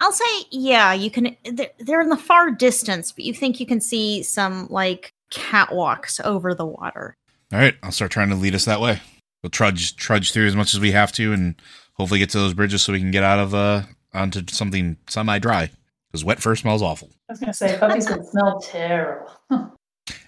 I'll 0.00 0.12
say, 0.12 0.24
yeah, 0.50 0.92
you 0.92 1.10
can. 1.10 1.36
They're, 1.44 1.70
they're 1.78 2.00
in 2.00 2.08
the 2.08 2.16
far 2.16 2.50
distance, 2.50 3.12
but 3.12 3.24
you 3.24 3.32
think 3.34 3.60
you 3.60 3.66
can 3.66 3.80
see 3.80 4.22
some 4.24 4.66
like 4.70 5.10
catwalks 5.32 6.20
over 6.24 6.52
the 6.54 6.66
water. 6.66 7.14
All 7.52 7.58
right, 7.60 7.74
I'll 7.82 7.92
start 7.92 8.10
trying 8.10 8.30
to 8.30 8.34
lead 8.34 8.54
us 8.56 8.64
that 8.64 8.80
way. 8.80 9.00
We'll 9.42 9.50
trudge 9.50 9.96
trudge 9.96 10.32
through 10.32 10.46
as 10.46 10.56
much 10.56 10.74
as 10.74 10.80
we 10.80 10.90
have 10.92 11.12
to, 11.12 11.32
and 11.32 11.54
hopefully 11.94 12.18
get 12.20 12.30
to 12.30 12.38
those 12.38 12.54
bridges 12.54 12.82
so 12.82 12.92
we 12.92 12.98
can 13.00 13.10
get 13.12 13.22
out 13.22 13.38
of 13.38 13.54
uh 13.54 13.82
onto 14.12 14.42
something 14.48 14.96
semi 15.08 15.38
dry. 15.38 15.70
Because 16.10 16.24
wet 16.24 16.40
fur 16.40 16.56
smells 16.56 16.82
awful. 16.82 17.10
I 17.28 17.32
was 17.32 17.40
gonna 17.40 17.52
say 17.54 17.76
puppies 17.78 18.08
would 18.10 18.24
smell 18.26 18.60
terrible. 18.60 19.30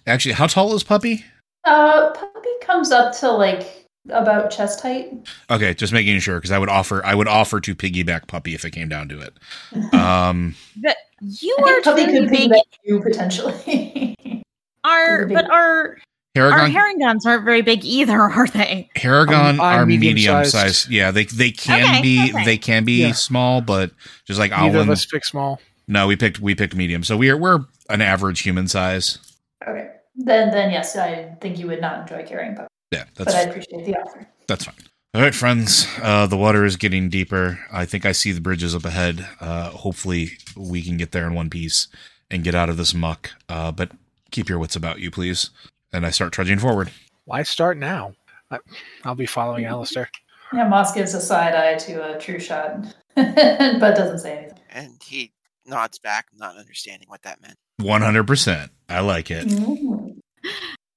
Actually, 0.07 0.33
how 0.33 0.47
tall 0.47 0.75
is 0.75 0.83
Puppy? 0.85 1.25
Uh, 1.65 2.11
puppy 2.13 2.49
comes 2.63 2.91
up 2.93 3.15
to 3.19 3.31
like 3.31 3.85
about 4.11 4.51
chest 4.51 4.81
height. 4.81 5.13
Okay, 5.51 5.75
just 5.75 5.93
making 5.93 6.19
sure 6.21 6.37
because 6.37 6.53
I 6.53 6.59
would 6.59 6.69
offer 6.69 7.05
I 7.05 7.15
would 7.15 7.27
offer 7.29 7.61
to 7.61 7.75
piggyback 7.75 8.29
Puppy 8.29 8.55
if 8.55 8.65
it 8.65 8.71
came 8.71 8.89
down 8.89 9.09
to 9.09 9.21
it. 9.21 9.35
Um, 9.93 10.55
But 10.77 10.97
you 11.21 11.57
I 11.67 11.73
are 11.73 11.83
puppy 11.83 12.07
too 12.07 12.13
could 12.21 12.31
big. 12.31 12.51
piggyback 12.51 12.61
you 12.85 13.01
potentially. 13.01 14.15
Are 14.85 15.27
but 15.27 15.43
big. 15.47 15.51
are 15.51 15.97
Our 16.37 16.51
Harengon, 16.53 16.71
Harengons 16.71 17.27
aren't 17.27 17.45
very 17.45 17.63
big 17.63 17.85
either, 17.85 18.21
are 18.21 18.47
they? 18.47 18.89
Harengon 18.95 19.31
I'm- 19.33 19.61
I'm 19.61 19.81
are 19.81 19.87
medium 19.87 20.15
medium-sized. 20.15 20.53
sized. 20.53 20.91
Yeah, 20.91 21.11
they 21.11 21.25
they 21.25 21.51
can 21.51 21.83
Okay, 21.83 22.03
be 22.03 22.31
okay. 22.33 22.45
they 22.45 22.57
can 22.59 22.85
be 22.85 23.01
Yeah. 23.03 23.13
small, 23.13 23.61
but 23.61 23.91
just 24.27 24.39
like 24.39 24.53
Neither 24.53 24.69
of 24.69 24.75
Alwyn. 24.83 24.91
us 24.91 25.05
pick 25.07 25.25
small. 25.25 25.61
No, 25.89 26.07
we 26.07 26.15
picked 26.15 26.39
we 26.39 26.55
picked 26.55 26.77
medium, 26.77 27.03
so 27.03 27.17
we're 27.17 27.37
we're 27.37 27.65
an 27.91 28.01
average 28.03 28.41
human 28.43 28.69
size. 28.69 29.19
Okay. 29.67 29.91
Then, 30.17 30.51
then 30.51 30.71
yes, 30.71 30.97
I 30.97 31.35
think 31.41 31.59
you 31.59 31.67
would 31.67 31.81
not 31.81 32.01
enjoy 32.01 32.27
carrying 32.27 32.55
puppets, 32.55 32.73
Yeah, 32.91 33.05
but 33.17 33.27
that's 33.27 33.37
I 33.37 33.43
appreciate 33.43 33.85
the 33.85 33.97
offer. 33.97 34.27
That's 34.49 34.65
fine. 34.65 34.75
All 35.15 35.23
right, 35.23 35.35
friends. 35.35 35.87
Uh, 36.03 36.27
the 36.27 36.37
water 36.37 36.65
is 36.65 36.77
getting 36.77 37.09
deeper. 37.09 37.59
I 37.73 37.85
think 37.87 38.05
I 38.05 38.13
see 38.13 38.33
the 38.33 38.41
bridges 38.41 38.75
up 38.75 38.85
ahead. 38.85 39.27
Uh, 39.41 39.71
hopefully, 39.71 40.33
we 40.57 40.83
can 40.83 40.97
get 40.97 41.13
there 41.13 41.27
in 41.27 41.35
one 41.35 41.49
piece 41.51 41.89
and 42.31 42.45
get 42.45 42.55
out 42.55 42.69
of 42.69 42.77
this 42.77 42.93
muck. 42.93 43.31
Uh, 43.49 43.73
but 43.73 43.93
keep 44.31 44.49
your 44.49 44.59
wits 44.59 44.77
about 44.77 45.01
you, 45.01 45.11
please. 45.11 45.51
And 45.93 46.05
I 46.05 46.11
start 46.11 46.33
trudging 46.33 46.59
forward. 46.59 46.91
Why 47.25 47.43
start 47.45 47.79
now? 47.79 48.15
I, 48.51 48.59
I'll 49.05 49.15
be 49.15 49.27
following 49.27 49.65
Alistair. 49.65 50.11
Yeah, 50.53 50.69
Moss 50.69 50.93
gives 50.93 51.15
a 51.15 51.21
side 51.21 51.55
eye 51.55 51.77
to 51.77 52.15
a 52.15 52.21
true 52.21 52.39
shot, 52.39 52.95
but 53.17 53.97
doesn't 53.97 54.19
say 54.19 54.37
anything. 54.37 54.59
And 54.71 55.03
he 55.03 55.33
nods 55.65 55.99
back, 55.99 56.27
not 56.37 56.57
understanding 56.57 57.09
what 57.09 57.23
that 57.23 57.41
meant. 57.41 57.57
One 57.79 58.03
hundred 58.03 58.27
percent. 58.27 58.71
I 58.89 59.01
like 59.01 59.31
it. 59.31 59.47
Mm. 59.47 60.19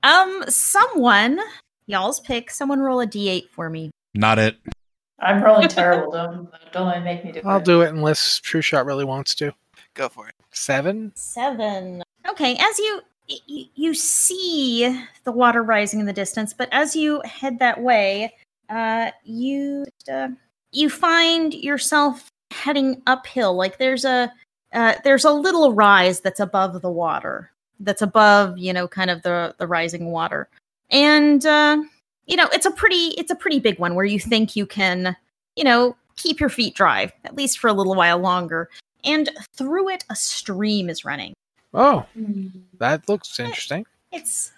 Um, 0.03 0.43
someone, 0.47 1.39
y'all's 1.87 2.19
pick. 2.19 2.51
Someone 2.51 2.79
roll 2.79 3.01
a 3.01 3.07
d8 3.07 3.49
for 3.49 3.69
me. 3.69 3.91
Not 4.15 4.39
it. 4.39 4.57
I'm 5.19 5.43
rolling 5.43 5.67
terrible. 5.67 6.11
Don't 6.11 6.49
don't 6.71 6.87
let 6.87 7.03
make 7.03 7.25
me 7.25 7.31
do 7.33 7.41
I'll 7.43 7.57
it. 7.57 7.65
do 7.65 7.81
it 7.81 7.89
unless 7.89 8.39
True 8.39 8.61
Shot 8.61 8.85
really 8.85 9.03
wants 9.05 9.35
to. 9.35 9.51
Go 9.95 10.07
for 10.07 10.27
it. 10.29 10.35
Seven? 10.51 11.11
Seven. 11.15 12.01
Okay, 12.27 12.55
as 12.57 12.79
you 12.79 13.01
you, 13.27 13.65
you 13.75 13.93
see 13.93 15.05
the 15.23 15.31
water 15.31 15.61
rising 15.61 15.99
in 15.99 16.05
the 16.05 16.13
distance, 16.13 16.53
but 16.53 16.69
as 16.71 16.95
you 16.95 17.21
head 17.25 17.59
that 17.59 17.81
way, 17.81 18.33
uh, 18.69 19.11
you 19.23 19.85
uh, 20.11 20.29
you 20.71 20.89
find 20.89 21.53
yourself 21.53 22.31
heading 22.51 23.01
uphill. 23.05 23.55
Like 23.55 23.77
there's 23.77 24.05
a 24.05 24.31
uh, 24.73 24.93
there's 25.03 25.25
a 25.25 25.31
little 25.31 25.73
rise 25.73 26.19
that's 26.21 26.39
above 26.39 26.81
the 26.81 26.91
water, 26.91 27.51
that's 27.79 28.01
above 28.01 28.57
you 28.57 28.73
know 28.73 28.87
kind 28.87 29.09
of 29.09 29.21
the 29.23 29.55
the 29.57 29.67
rising 29.67 30.11
water, 30.11 30.47
and 30.89 31.45
uh, 31.45 31.77
you 32.27 32.35
know 32.35 32.47
it's 32.53 32.65
a 32.65 32.71
pretty 32.71 33.13
it's 33.17 33.31
a 33.31 33.35
pretty 33.35 33.59
big 33.59 33.79
one 33.79 33.95
where 33.95 34.05
you 34.05 34.19
think 34.19 34.55
you 34.55 34.65
can 34.65 35.15
you 35.55 35.63
know 35.63 35.95
keep 36.15 36.39
your 36.39 36.49
feet 36.49 36.75
dry 36.75 37.11
at 37.25 37.35
least 37.35 37.59
for 37.59 37.67
a 37.69 37.73
little 37.73 37.95
while 37.95 38.19
longer. 38.19 38.69
And 39.05 39.29
through 39.55 39.87
it, 39.89 40.03
a 40.09 40.15
stream 40.15 40.89
is 40.89 41.05
running. 41.05 41.33
Oh, 41.73 42.05
Mm. 42.17 42.51
that 42.79 43.07
looks 43.07 43.39
interesting. 43.39 43.85
It's. 44.11 44.51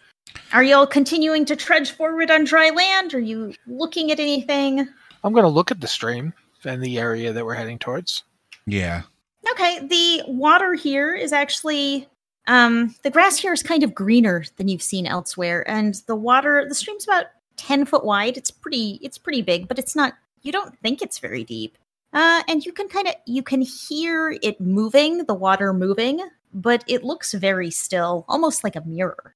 Are 0.53 0.63
you 0.63 0.75
all 0.75 0.87
continuing 0.87 1.45
to 1.45 1.55
trudge 1.55 1.91
forward 1.91 2.31
on 2.31 2.45
dry 2.45 2.69
land? 2.71 3.13
Are 3.13 3.19
you 3.19 3.53
looking 3.67 4.11
at 4.11 4.19
anything? 4.19 4.87
I'm 5.23 5.33
going 5.33 5.43
to 5.43 5.49
look 5.49 5.69
at 5.71 5.79
the 5.81 5.87
stream 5.87 6.33
and 6.63 6.81
the 6.81 6.97
area 6.97 7.33
that 7.33 7.45
we're 7.45 7.53
heading 7.53 7.77
towards. 7.77 8.23
Yeah. 8.65 9.01
Okay, 9.49 9.79
the 9.85 10.23
water 10.27 10.73
here 10.73 11.15
is 11.15 11.33
actually. 11.33 12.07
Um, 12.47 12.95
the 13.03 13.11
grass 13.11 13.37
here 13.37 13.53
is 13.53 13.61
kind 13.61 13.83
of 13.83 13.93
greener 13.93 14.43
than 14.57 14.67
you've 14.67 14.81
seen 14.81 15.05
elsewhere, 15.05 15.63
and 15.69 16.01
the 16.07 16.15
water, 16.15 16.65
the 16.67 16.73
stream's 16.73 17.03
about 17.03 17.25
ten 17.55 17.85
foot 17.85 18.03
wide. 18.03 18.35
It's 18.35 18.49
pretty, 18.49 18.99
it's 19.03 19.19
pretty 19.19 19.43
big, 19.43 19.67
but 19.67 19.77
it's 19.77 19.95
not. 19.95 20.15
You 20.41 20.51
don't 20.51 20.75
think 20.79 21.03
it's 21.03 21.19
very 21.19 21.43
deep. 21.43 21.77
Uh, 22.13 22.41
and 22.47 22.65
you 22.65 22.73
can 22.73 22.87
kind 22.87 23.07
of 23.07 23.13
you 23.25 23.43
can 23.43 23.61
hear 23.61 24.37
it 24.41 24.59
moving, 24.59 25.25
the 25.25 25.35
water 25.35 25.71
moving, 25.71 26.19
but 26.51 26.83
it 26.87 27.03
looks 27.03 27.33
very 27.33 27.69
still, 27.69 28.25
almost 28.27 28.63
like 28.63 28.75
a 28.75 28.81
mirror. 28.81 29.35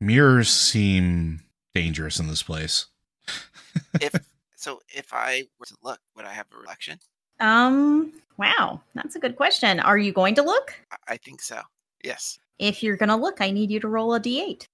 Mirrors 0.00 0.50
seem 0.50 1.40
dangerous 1.72 2.18
in 2.18 2.26
this 2.26 2.42
place. 2.42 2.86
If 4.00 4.14
so, 4.56 4.82
if 4.88 5.12
I 5.12 5.44
were 5.58 5.66
to 5.66 5.76
look, 5.82 6.00
would 6.16 6.24
I 6.24 6.32
have 6.32 6.46
a 6.52 6.58
reflection? 6.58 6.98
Um, 7.40 8.12
wow, 8.36 8.80
that's 8.94 9.16
a 9.16 9.20
good 9.20 9.36
question. 9.36 9.80
Are 9.80 9.98
you 9.98 10.12
going 10.12 10.34
to 10.36 10.42
look? 10.42 10.74
I- 11.08 11.16
think 11.16 11.42
so. 11.42 11.60
Yes. 12.02 12.38
If 12.58 12.82
you're 12.82 12.96
going 12.96 13.08
to 13.08 13.16
look, 13.16 13.40
I 13.40 13.50
need 13.50 13.70
you 13.70 13.80
to 13.80 13.88
roll 13.88 14.14
a 14.14 14.20
d8. 14.20 14.66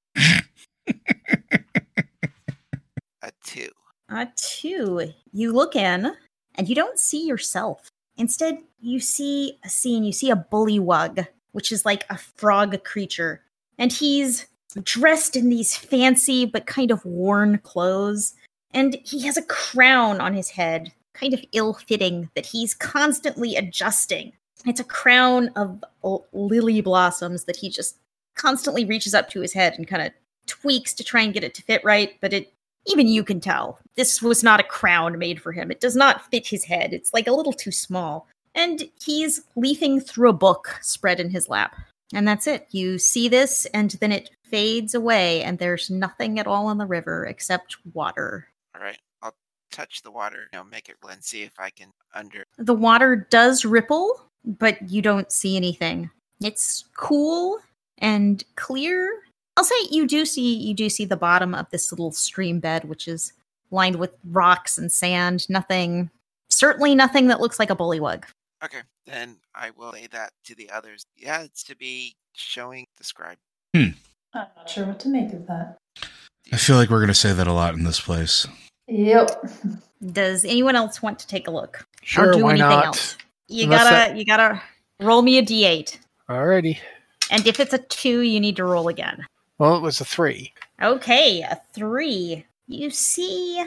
A 3.22 3.32
two. 3.44 3.68
A 4.08 4.28
two. 4.36 5.12
You 5.32 5.52
look 5.52 5.76
in 5.76 6.12
and 6.56 6.68
you 6.68 6.74
don't 6.74 6.98
see 6.98 7.26
yourself. 7.26 7.90
Instead, 8.16 8.58
you 8.80 9.00
see 9.00 9.58
a 9.64 9.68
scene. 9.68 10.04
You 10.04 10.12
see 10.12 10.30
a 10.30 10.46
bullywug, 10.52 11.26
which 11.52 11.72
is 11.72 11.84
like 11.84 12.04
a 12.10 12.18
frog 12.18 12.82
creature. 12.84 13.42
And 13.78 13.92
he's 13.92 14.46
dressed 14.82 15.36
in 15.36 15.48
these 15.48 15.76
fancy 15.76 16.44
but 16.44 16.66
kind 16.66 16.90
of 16.90 17.04
worn 17.04 17.58
clothes. 17.58 18.34
And 18.72 18.98
he 19.04 19.26
has 19.26 19.36
a 19.36 19.42
crown 19.42 20.20
on 20.20 20.34
his 20.34 20.50
head, 20.50 20.92
kind 21.20 21.34
of 21.34 21.44
ill 21.52 21.74
fitting, 21.74 22.30
that 22.34 22.46
he's 22.46 22.74
constantly 22.74 23.54
adjusting. 23.54 24.32
It's 24.66 24.80
a 24.80 24.84
crown 24.84 25.50
of 25.56 25.84
lily 26.32 26.80
blossoms 26.80 27.44
that 27.44 27.56
he 27.56 27.68
just 27.68 27.98
constantly 28.34 28.84
reaches 28.84 29.14
up 29.14 29.28
to 29.30 29.40
his 29.40 29.52
head 29.52 29.74
and 29.76 29.86
kind 29.86 30.02
of 30.02 30.12
tweaks 30.46 30.94
to 30.94 31.04
try 31.04 31.20
and 31.22 31.34
get 31.34 31.44
it 31.44 31.54
to 31.54 31.62
fit 31.62 31.84
right, 31.84 32.14
but 32.20 32.32
it 32.32 32.52
even 32.86 33.06
you 33.06 33.22
can 33.22 33.40
tell 33.40 33.78
this 33.96 34.22
was 34.22 34.42
not 34.42 34.60
a 34.60 34.64
crown 34.64 35.18
made 35.18 35.40
for 35.40 35.52
him. 35.52 35.70
It 35.70 35.80
does 35.80 35.94
not 35.94 36.30
fit 36.30 36.46
his 36.46 36.64
head. 36.64 36.94
It's 36.94 37.12
like 37.12 37.26
a 37.26 37.32
little 37.32 37.52
too 37.52 37.70
small. 37.70 38.26
And 38.54 38.88
he's 39.04 39.42
leafing 39.54 40.00
through 40.00 40.30
a 40.30 40.34
book 40.34 40.78
spread 40.80 41.20
in 41.20 41.30
his 41.30 41.48
lap. 41.48 41.76
And 42.12 42.26
that's 42.26 42.46
it. 42.46 42.66
You 42.70 42.98
see 42.98 43.28
this, 43.28 43.66
and 43.66 43.90
then 44.00 44.10
it 44.10 44.30
fades 44.42 44.94
away, 44.94 45.42
and 45.44 45.58
there's 45.58 45.90
nothing 45.90 46.40
at 46.40 46.46
all 46.48 46.66
on 46.66 46.78
the 46.78 46.86
river 46.86 47.24
except 47.24 47.76
water. 47.92 48.48
All 48.74 48.82
right. 48.82 48.98
I'll 49.70 49.84
touch 49.84 50.02
the 50.02 50.10
water. 50.10 50.48
You 50.52 50.58
know, 50.58 50.64
make 50.64 50.88
it 50.88 50.96
and 51.08 51.22
see 51.22 51.42
if 51.42 51.52
I 51.58 51.70
can 51.70 51.90
under. 52.14 52.44
The 52.58 52.74
water 52.74 53.26
does 53.30 53.64
ripple, 53.64 54.22
but 54.44 54.90
you 54.90 55.02
don't 55.02 55.30
see 55.30 55.56
anything. 55.56 56.10
It's 56.42 56.84
cool 56.96 57.58
and 57.98 58.42
clear. 58.56 59.22
I'll 59.56 59.64
say 59.64 59.74
you 59.90 60.06
do 60.06 60.24
see 60.24 60.54
you 60.54 60.74
do 60.74 60.88
see 60.88 61.04
the 61.04 61.16
bottom 61.16 61.54
of 61.54 61.68
this 61.70 61.92
little 61.92 62.12
stream 62.12 62.60
bed, 62.60 62.84
which 62.84 63.08
is 63.08 63.32
lined 63.70 63.96
with 63.96 64.12
rocks 64.30 64.78
and 64.78 64.90
sand. 64.90 65.48
Nothing, 65.48 66.10
certainly 66.48 66.94
nothing 66.94 67.26
that 67.28 67.40
looks 67.40 67.58
like 67.58 67.70
a 67.70 67.76
bullywug. 67.76 68.24
Okay. 68.64 68.80
Then 69.06 69.36
I 69.54 69.70
will 69.70 69.92
say 69.92 70.08
that 70.12 70.32
to 70.44 70.54
the 70.54 70.70
others. 70.70 71.04
Yeah, 71.16 71.42
it's 71.42 71.62
to 71.64 71.76
be 71.76 72.14
showing 72.32 72.86
the 72.96 73.04
Hmm. 73.74 73.90
I'm 74.32 74.46
not 74.56 74.70
sure 74.70 74.86
what 74.86 75.00
to 75.00 75.08
make 75.08 75.32
of 75.32 75.46
that. 75.46 75.76
I 76.52 76.56
feel 76.56 76.76
like 76.76 76.90
we're 76.90 77.00
gonna 77.00 77.14
say 77.14 77.32
that 77.32 77.46
a 77.46 77.52
lot 77.52 77.74
in 77.74 77.84
this 77.84 78.00
place. 78.00 78.46
Yep. 78.90 79.44
Does 80.12 80.44
anyone 80.44 80.76
else 80.76 81.00
want 81.02 81.18
to 81.20 81.26
take 81.26 81.46
a 81.46 81.50
look 81.50 81.86
Sure, 82.02 82.30
or 82.30 82.32
do 82.32 82.44
why 82.44 82.50
anything 82.52 82.68
not? 82.68 82.86
else? 82.86 83.16
You 83.48 83.64
Unless 83.64 83.84
gotta 83.84 83.94
that- 83.94 84.16
you 84.16 84.24
gotta 84.24 84.62
roll 85.00 85.22
me 85.22 85.38
a 85.38 85.42
d8, 85.42 85.98
Alrighty. 86.28 86.78
and 87.30 87.46
if 87.46 87.60
it's 87.60 87.72
a 87.74 87.78
two, 87.78 88.20
you 88.20 88.40
need 88.40 88.56
to 88.56 88.64
roll 88.64 88.88
again. 88.88 89.26
Well, 89.58 89.76
it 89.76 89.82
was 89.82 90.00
a 90.00 90.04
three. 90.04 90.52
Okay, 90.82 91.42
a 91.42 91.60
three. 91.74 92.46
You 92.66 92.90
see 92.90 93.62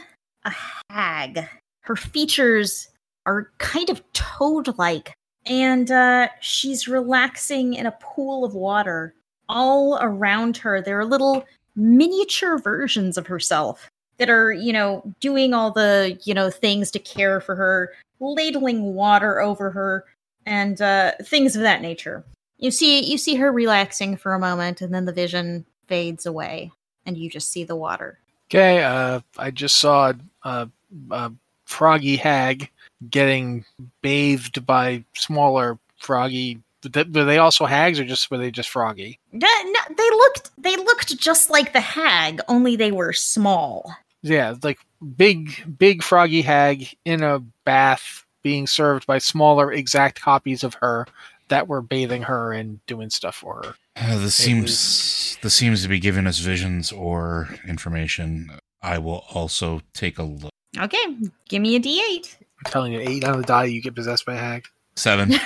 a 0.45 0.53
hag. 0.89 1.47
Her 1.81 1.95
features 1.95 2.89
are 3.25 3.51
kind 3.59 3.89
of 3.89 4.01
toad 4.13 4.77
like, 4.79 5.13
and 5.45 5.91
uh, 5.91 6.29
she's 6.41 6.87
relaxing 6.87 7.73
in 7.75 7.85
a 7.85 7.97
pool 8.01 8.43
of 8.43 8.53
water. 8.55 9.13
All 9.49 9.99
around 10.01 10.57
her, 10.57 10.81
there 10.81 10.97
are 10.99 11.05
little 11.05 11.45
miniature 11.75 12.57
versions 12.57 13.17
of 13.17 13.27
herself 13.27 13.89
that 14.17 14.29
are, 14.29 14.51
you 14.51 14.71
know, 14.71 15.03
doing 15.19 15.53
all 15.53 15.71
the, 15.71 16.17
you 16.23 16.33
know, 16.33 16.49
things 16.49 16.91
to 16.91 16.99
care 16.99 17.41
for 17.41 17.55
her, 17.55 17.93
ladling 18.19 18.93
water 18.93 19.41
over 19.41 19.71
her, 19.71 20.05
and 20.45 20.81
uh, 20.81 21.13
things 21.23 21.55
of 21.55 21.61
that 21.61 21.81
nature. 21.81 22.23
You 22.57 22.71
see, 22.71 23.03
you 23.03 23.17
see 23.17 23.35
her 23.35 23.51
relaxing 23.51 24.15
for 24.17 24.33
a 24.33 24.39
moment, 24.39 24.81
and 24.81 24.93
then 24.93 25.05
the 25.05 25.11
vision 25.11 25.65
fades 25.87 26.25
away, 26.25 26.71
and 27.05 27.17
you 27.17 27.29
just 27.29 27.49
see 27.49 27.63
the 27.63 27.75
water. 27.75 28.19
Okay, 28.49 28.83
uh, 28.83 29.21
I 29.37 29.51
just 29.51 29.79
saw 29.79 30.13
a, 30.43 30.69
a 31.11 31.31
froggy 31.65 32.15
hag 32.15 32.69
getting 33.09 33.65
bathed 34.01 34.65
by 34.65 35.03
smaller 35.13 35.79
froggy. 35.97 36.61
Were 36.83 37.23
they 37.23 37.37
also 37.37 37.65
hags, 37.65 37.99
or 37.99 38.05
just 38.05 38.29
were 38.29 38.37
they 38.37 38.51
just 38.51 38.69
froggy? 38.69 39.19
No, 39.31 39.47
no, 39.47 39.79
they 39.97 40.09
looked, 40.11 40.51
they 40.57 40.75
looked 40.75 41.17
just 41.17 41.49
like 41.49 41.73
the 41.73 41.81
hag, 41.81 42.41
only 42.47 42.75
they 42.75 42.91
were 42.91 43.13
small. 43.13 43.95
Yeah, 44.23 44.55
like 44.63 44.79
big, 45.17 45.77
big 45.77 46.01
froggy 46.01 46.41
hag 46.41 46.87
in 47.05 47.21
a 47.21 47.39
bath 47.65 48.25
being 48.41 48.67
served 48.67 49.05
by 49.05 49.17
smaller, 49.17 49.71
exact 49.71 50.21
copies 50.21 50.63
of 50.63 50.75
her 50.75 51.05
that 51.49 51.67
were 51.67 51.81
bathing 51.81 52.23
her 52.23 52.53
and 52.53 52.83
doing 52.87 53.09
stuff 53.09 53.35
for 53.35 53.61
her. 53.63 53.75
Uh, 53.95 54.17
this 54.17 54.39
It 54.39 54.43
seems 54.43 55.37
this 55.41 55.53
seems 55.53 55.83
to 55.83 55.87
be 55.87 55.99
giving 55.99 56.25
us 56.25 56.39
visions 56.39 56.91
or 56.91 57.49
information. 57.67 58.59
I 58.81 58.97
will 58.97 59.25
also 59.33 59.81
take 59.93 60.17
a 60.17 60.23
look. 60.23 60.51
Okay, 60.79 61.17
give 61.47 61.61
me 61.61 61.75
a 61.75 61.79
d8. 61.79 62.35
I'm 62.65 62.71
telling 62.71 62.93
you, 62.93 62.99
eight 62.99 63.23
on 63.23 63.39
the 63.39 63.45
die, 63.45 63.65
you 63.65 63.81
get 63.81 63.93
possessed 63.93 64.25
by 64.25 64.35
a 64.35 64.37
hag. 64.37 64.65
Seven. 64.95 65.33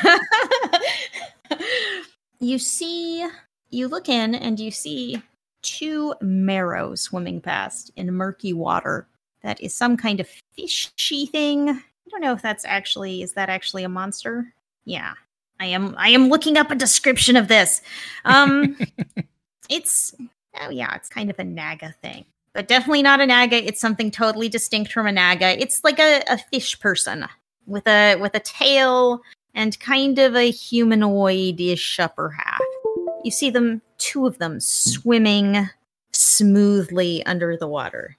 you 2.40 2.60
see, 2.60 3.28
you 3.70 3.88
look 3.88 4.08
in 4.08 4.36
and 4.36 4.60
you 4.60 4.72
see 4.72 5.22
two 5.62 6.14
merrow 6.22 6.96
swimming 6.96 7.42
past 7.42 7.92
in 7.96 8.14
murky 8.14 8.54
water. 8.54 9.08
That 9.44 9.62
is 9.62 9.74
some 9.74 9.98
kind 9.98 10.20
of 10.20 10.28
fishy 10.56 11.26
thing. 11.26 11.70
I 11.70 12.10
don't 12.10 12.22
know 12.22 12.34
if 12.34 12.42
that's 12.42 12.66
actually 12.66 13.22
is 13.22 13.34
that 13.34 13.50
actually 13.50 13.84
a 13.84 13.90
monster? 13.90 14.54
Yeah. 14.86 15.14
I 15.60 15.66
am 15.68 15.96
I 15.98 16.10
am 16.10 16.30
looking 16.30 16.58
up 16.58 16.72
a 16.72 16.76
description 16.76 17.36
of 17.36 17.48
this. 17.48 17.82
Um 18.26 18.78
it's 19.70 20.14
oh 20.62 20.70
yeah, 20.70 20.96
it's 20.96 21.10
kind 21.10 21.30
of 21.30 21.40
a 21.40 21.44
naga 21.44 21.96
thing. 22.02 22.26
But 22.54 22.68
definitely 22.68 23.04
not 23.04 23.22
a 23.22 23.26
naga. 23.26 23.64
It's 23.64 23.80
something 23.80 24.10
totally 24.10 24.50
distinct 24.50 24.92
from 24.92 25.06
a 25.06 25.12
naga. 25.12 25.60
It's 25.62 25.84
like 25.84 26.00
a, 26.00 26.24
a 26.28 26.38
fish 26.38 26.80
person 26.80 27.26
with 27.68 27.88
a 27.88 28.16
with 28.16 28.34
a 28.36 28.40
tail 28.40 29.22
and 29.54 29.80
kind 29.80 30.20
of 30.20 30.36
a 30.36 30.52
humanoid-ish 30.52 32.00
upper 32.00 32.30
half. 32.30 32.62
You 33.28 33.32
see 33.32 33.50
them, 33.50 33.82
two 33.98 34.26
of 34.26 34.38
them, 34.38 34.62
swimming 34.62 35.70
smoothly 36.14 37.26
under 37.26 37.58
the 37.58 37.68
water. 37.68 38.16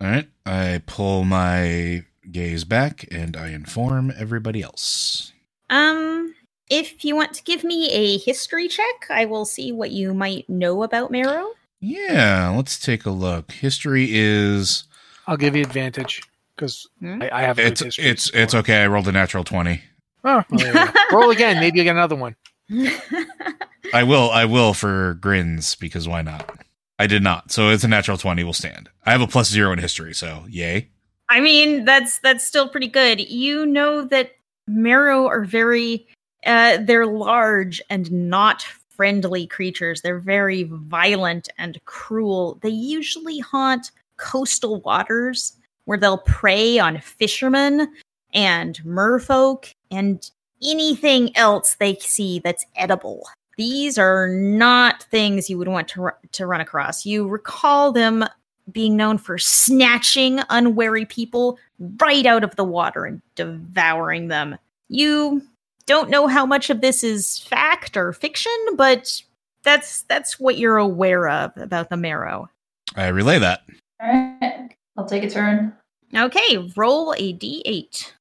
All 0.00 0.08
right. 0.08 0.26
I 0.46 0.80
pull 0.86 1.24
my 1.24 2.04
gaze 2.32 2.64
back 2.64 3.04
and 3.10 3.36
I 3.36 3.48
inform 3.48 4.14
everybody 4.16 4.62
else. 4.62 5.34
Um, 5.68 6.34
if 6.70 7.04
you 7.04 7.14
want 7.14 7.34
to 7.34 7.42
give 7.42 7.64
me 7.64 7.90
a 7.90 8.16
history 8.16 8.66
check, 8.66 9.08
I 9.10 9.26
will 9.26 9.44
see 9.44 9.72
what 9.72 9.90
you 9.90 10.14
might 10.14 10.48
know 10.48 10.82
about 10.84 11.10
Merrow. 11.10 11.48
Yeah, 11.82 12.50
let's 12.56 12.78
take 12.78 13.04
a 13.04 13.10
look. 13.10 13.52
History 13.52 14.06
is 14.10 14.84
I'll 15.26 15.36
give 15.36 15.54
you 15.54 15.60
advantage 15.60 16.22
because 16.56 16.88
Hmm? 17.00 17.20
I, 17.24 17.28
I 17.30 17.42
have 17.42 17.58
a 17.58 17.62
good 17.64 17.72
it's 17.72 17.80
history. 17.82 18.04
it's 18.06 18.30
it's 18.30 18.54
okay. 18.54 18.84
I 18.84 18.86
rolled 18.86 19.06
a 19.06 19.12
natural 19.12 19.44
twenty. 19.44 19.82
Oh, 20.24 20.42
well, 20.48 20.58
there 20.58 20.68
you 20.68 20.72
go. 20.72 21.00
Roll 21.18 21.30
again. 21.30 21.60
Maybe 21.60 21.76
you'll 21.80 21.84
get 21.84 21.90
another 21.96 22.16
one. 22.16 22.36
I 23.92 24.02
will 24.02 24.30
I 24.30 24.44
will 24.44 24.74
for 24.74 25.14
grins 25.14 25.74
because 25.74 26.08
why 26.08 26.22
not? 26.22 26.58
I 26.98 27.06
did 27.06 27.22
not. 27.22 27.50
So 27.50 27.70
it's 27.70 27.84
a 27.84 27.88
natural 27.88 28.16
20 28.16 28.44
will 28.44 28.52
stand. 28.52 28.88
I 29.04 29.12
have 29.12 29.20
a 29.20 29.26
plus 29.26 29.50
0 29.50 29.72
in 29.72 29.78
history, 29.78 30.14
so 30.14 30.44
yay. 30.48 30.90
I 31.28 31.40
mean, 31.40 31.84
that's 31.84 32.18
that's 32.18 32.46
still 32.46 32.68
pretty 32.68 32.88
good. 32.88 33.20
You 33.20 33.66
know 33.66 34.02
that 34.04 34.32
Merrow 34.66 35.26
are 35.26 35.44
very 35.44 36.06
uh 36.46 36.78
they're 36.80 37.06
large 37.06 37.82
and 37.90 38.10
not 38.12 38.66
friendly 38.96 39.46
creatures. 39.46 40.02
They're 40.02 40.20
very 40.20 40.64
violent 40.64 41.48
and 41.58 41.84
cruel. 41.84 42.58
They 42.62 42.68
usually 42.68 43.40
haunt 43.40 43.90
coastal 44.16 44.80
waters 44.80 45.56
where 45.84 45.98
they'll 45.98 46.18
prey 46.18 46.78
on 46.78 47.00
fishermen 47.00 47.92
and 48.32 48.76
merfolk 48.84 49.72
and 49.90 50.30
anything 50.62 51.36
else 51.36 51.74
they 51.74 51.96
see 51.96 52.38
that's 52.38 52.64
edible. 52.76 53.26
These 53.56 53.98
are 53.98 54.28
not 54.28 55.02
things 55.04 55.48
you 55.48 55.58
would 55.58 55.68
want 55.68 55.88
to 55.88 56.02
ru- 56.02 56.28
to 56.32 56.46
run 56.46 56.60
across. 56.60 57.06
You 57.06 57.28
recall 57.28 57.92
them 57.92 58.24
being 58.72 58.96
known 58.96 59.18
for 59.18 59.38
snatching 59.38 60.40
unwary 60.50 61.04
people 61.04 61.58
right 62.00 62.26
out 62.26 62.44
of 62.44 62.56
the 62.56 62.64
water 62.64 63.04
and 63.04 63.20
devouring 63.34 64.28
them. 64.28 64.56
You 64.88 65.42
don't 65.86 66.10
know 66.10 66.26
how 66.26 66.46
much 66.46 66.70
of 66.70 66.80
this 66.80 67.04
is 67.04 67.38
fact 67.40 67.96
or 67.96 68.12
fiction, 68.12 68.52
but 68.76 69.22
that's 69.62 70.02
that's 70.02 70.40
what 70.40 70.58
you're 70.58 70.78
aware 70.78 71.28
of 71.28 71.56
about 71.56 71.90
the 71.90 71.96
merrow. 71.96 72.48
I 72.96 73.08
relay 73.08 73.38
that. 73.38 73.64
All 74.00 74.08
right. 74.08 74.70
I'll 74.96 75.06
take 75.06 75.24
a 75.24 75.30
turn. 75.30 75.72
Okay, 76.14 76.70
roll 76.76 77.12
a 77.14 77.34
d8. 77.34 78.12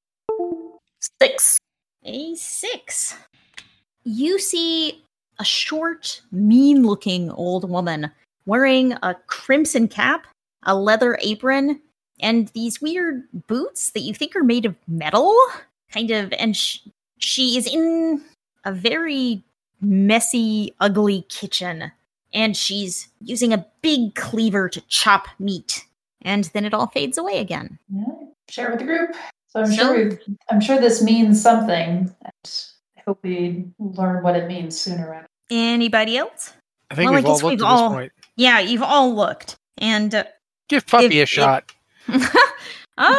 Six. 1.22 1.58
A 2.06 2.36
six. 2.36 3.16
You 4.04 4.40
see 4.40 5.04
a 5.40 5.44
short, 5.44 6.22
mean 6.32 6.86
looking 6.86 7.30
old 7.32 7.70
woman 7.70 8.12
wearing 8.46 8.94
a 9.04 9.16
crimson 9.28 9.88
cap, 9.88 10.28
a 10.64 10.76
leather 10.76 11.18
apron, 11.22 11.80
and 12.20 12.50
these 12.50 12.82
weird 12.82 13.24
boots 13.48 13.92
that 13.92 14.02
you 14.02 14.14
think 14.14 14.36
are 14.36 14.44
made 14.44 14.66
of 14.66 14.76
metal. 14.88 15.36
Kind 15.92 16.12
of, 16.12 16.34
and 16.34 16.56
sh- 16.56 16.80
she 17.20 17.58
is 17.58 17.68
in 17.68 18.22
a 18.66 18.72
very 18.72 19.44
messy, 19.82 20.74
ugly 20.80 21.26
kitchen, 21.30 21.92
and 22.34 22.58
she's 22.58 23.10
using 23.22 23.54
a 23.54 23.66
big 23.82 24.16
cleaver 24.16 24.70
to 24.70 24.82
chop 24.88 25.28
meat. 25.40 25.86
And 26.22 26.46
then 26.54 26.66
it 26.66 26.74
all 26.74 26.88
fades 26.88 27.18
away 27.18 27.40
again. 27.40 27.78
Yeah. 27.94 28.04
Share 28.50 28.70
with 28.72 28.80
the 28.80 28.86
group. 28.86 29.12
So 29.50 29.60
I'm 29.62 29.68
So- 29.68 29.76
sure 29.76 29.96
we've, 30.10 30.20
I'm 30.50 30.62
sure 30.62 30.80
this 30.80 31.02
means 31.02 31.42
something. 31.42 32.14
And 32.24 32.64
hope 33.06 33.20
we 33.24 33.66
learn 33.80 34.24
what 34.24 34.36
it 34.36 34.48
means 34.48 34.80
sooner 34.80 35.10
rather. 35.10 35.28
Anybody 35.52 36.18
else? 36.18 36.54
I 36.92 36.96
think 36.96 37.10
Well, 37.12 37.20
we've 37.20 37.26
all 37.26 37.32
looked 37.34 37.44
we've 37.44 37.54
at 37.54 37.58
this 37.60 37.66
all- 37.68 37.90
point. 37.92 38.12
Yeah, 38.36 38.60
you've 38.60 38.84
all 38.84 39.14
looked. 39.16 39.56
And 39.78 40.14
uh, 40.16 40.24
Give 40.70 40.86
Puppy 40.86 41.06
if- 41.06 41.12
a 41.14 41.22
if- 41.22 41.30
shot. 41.30 41.72
um 42.98 43.16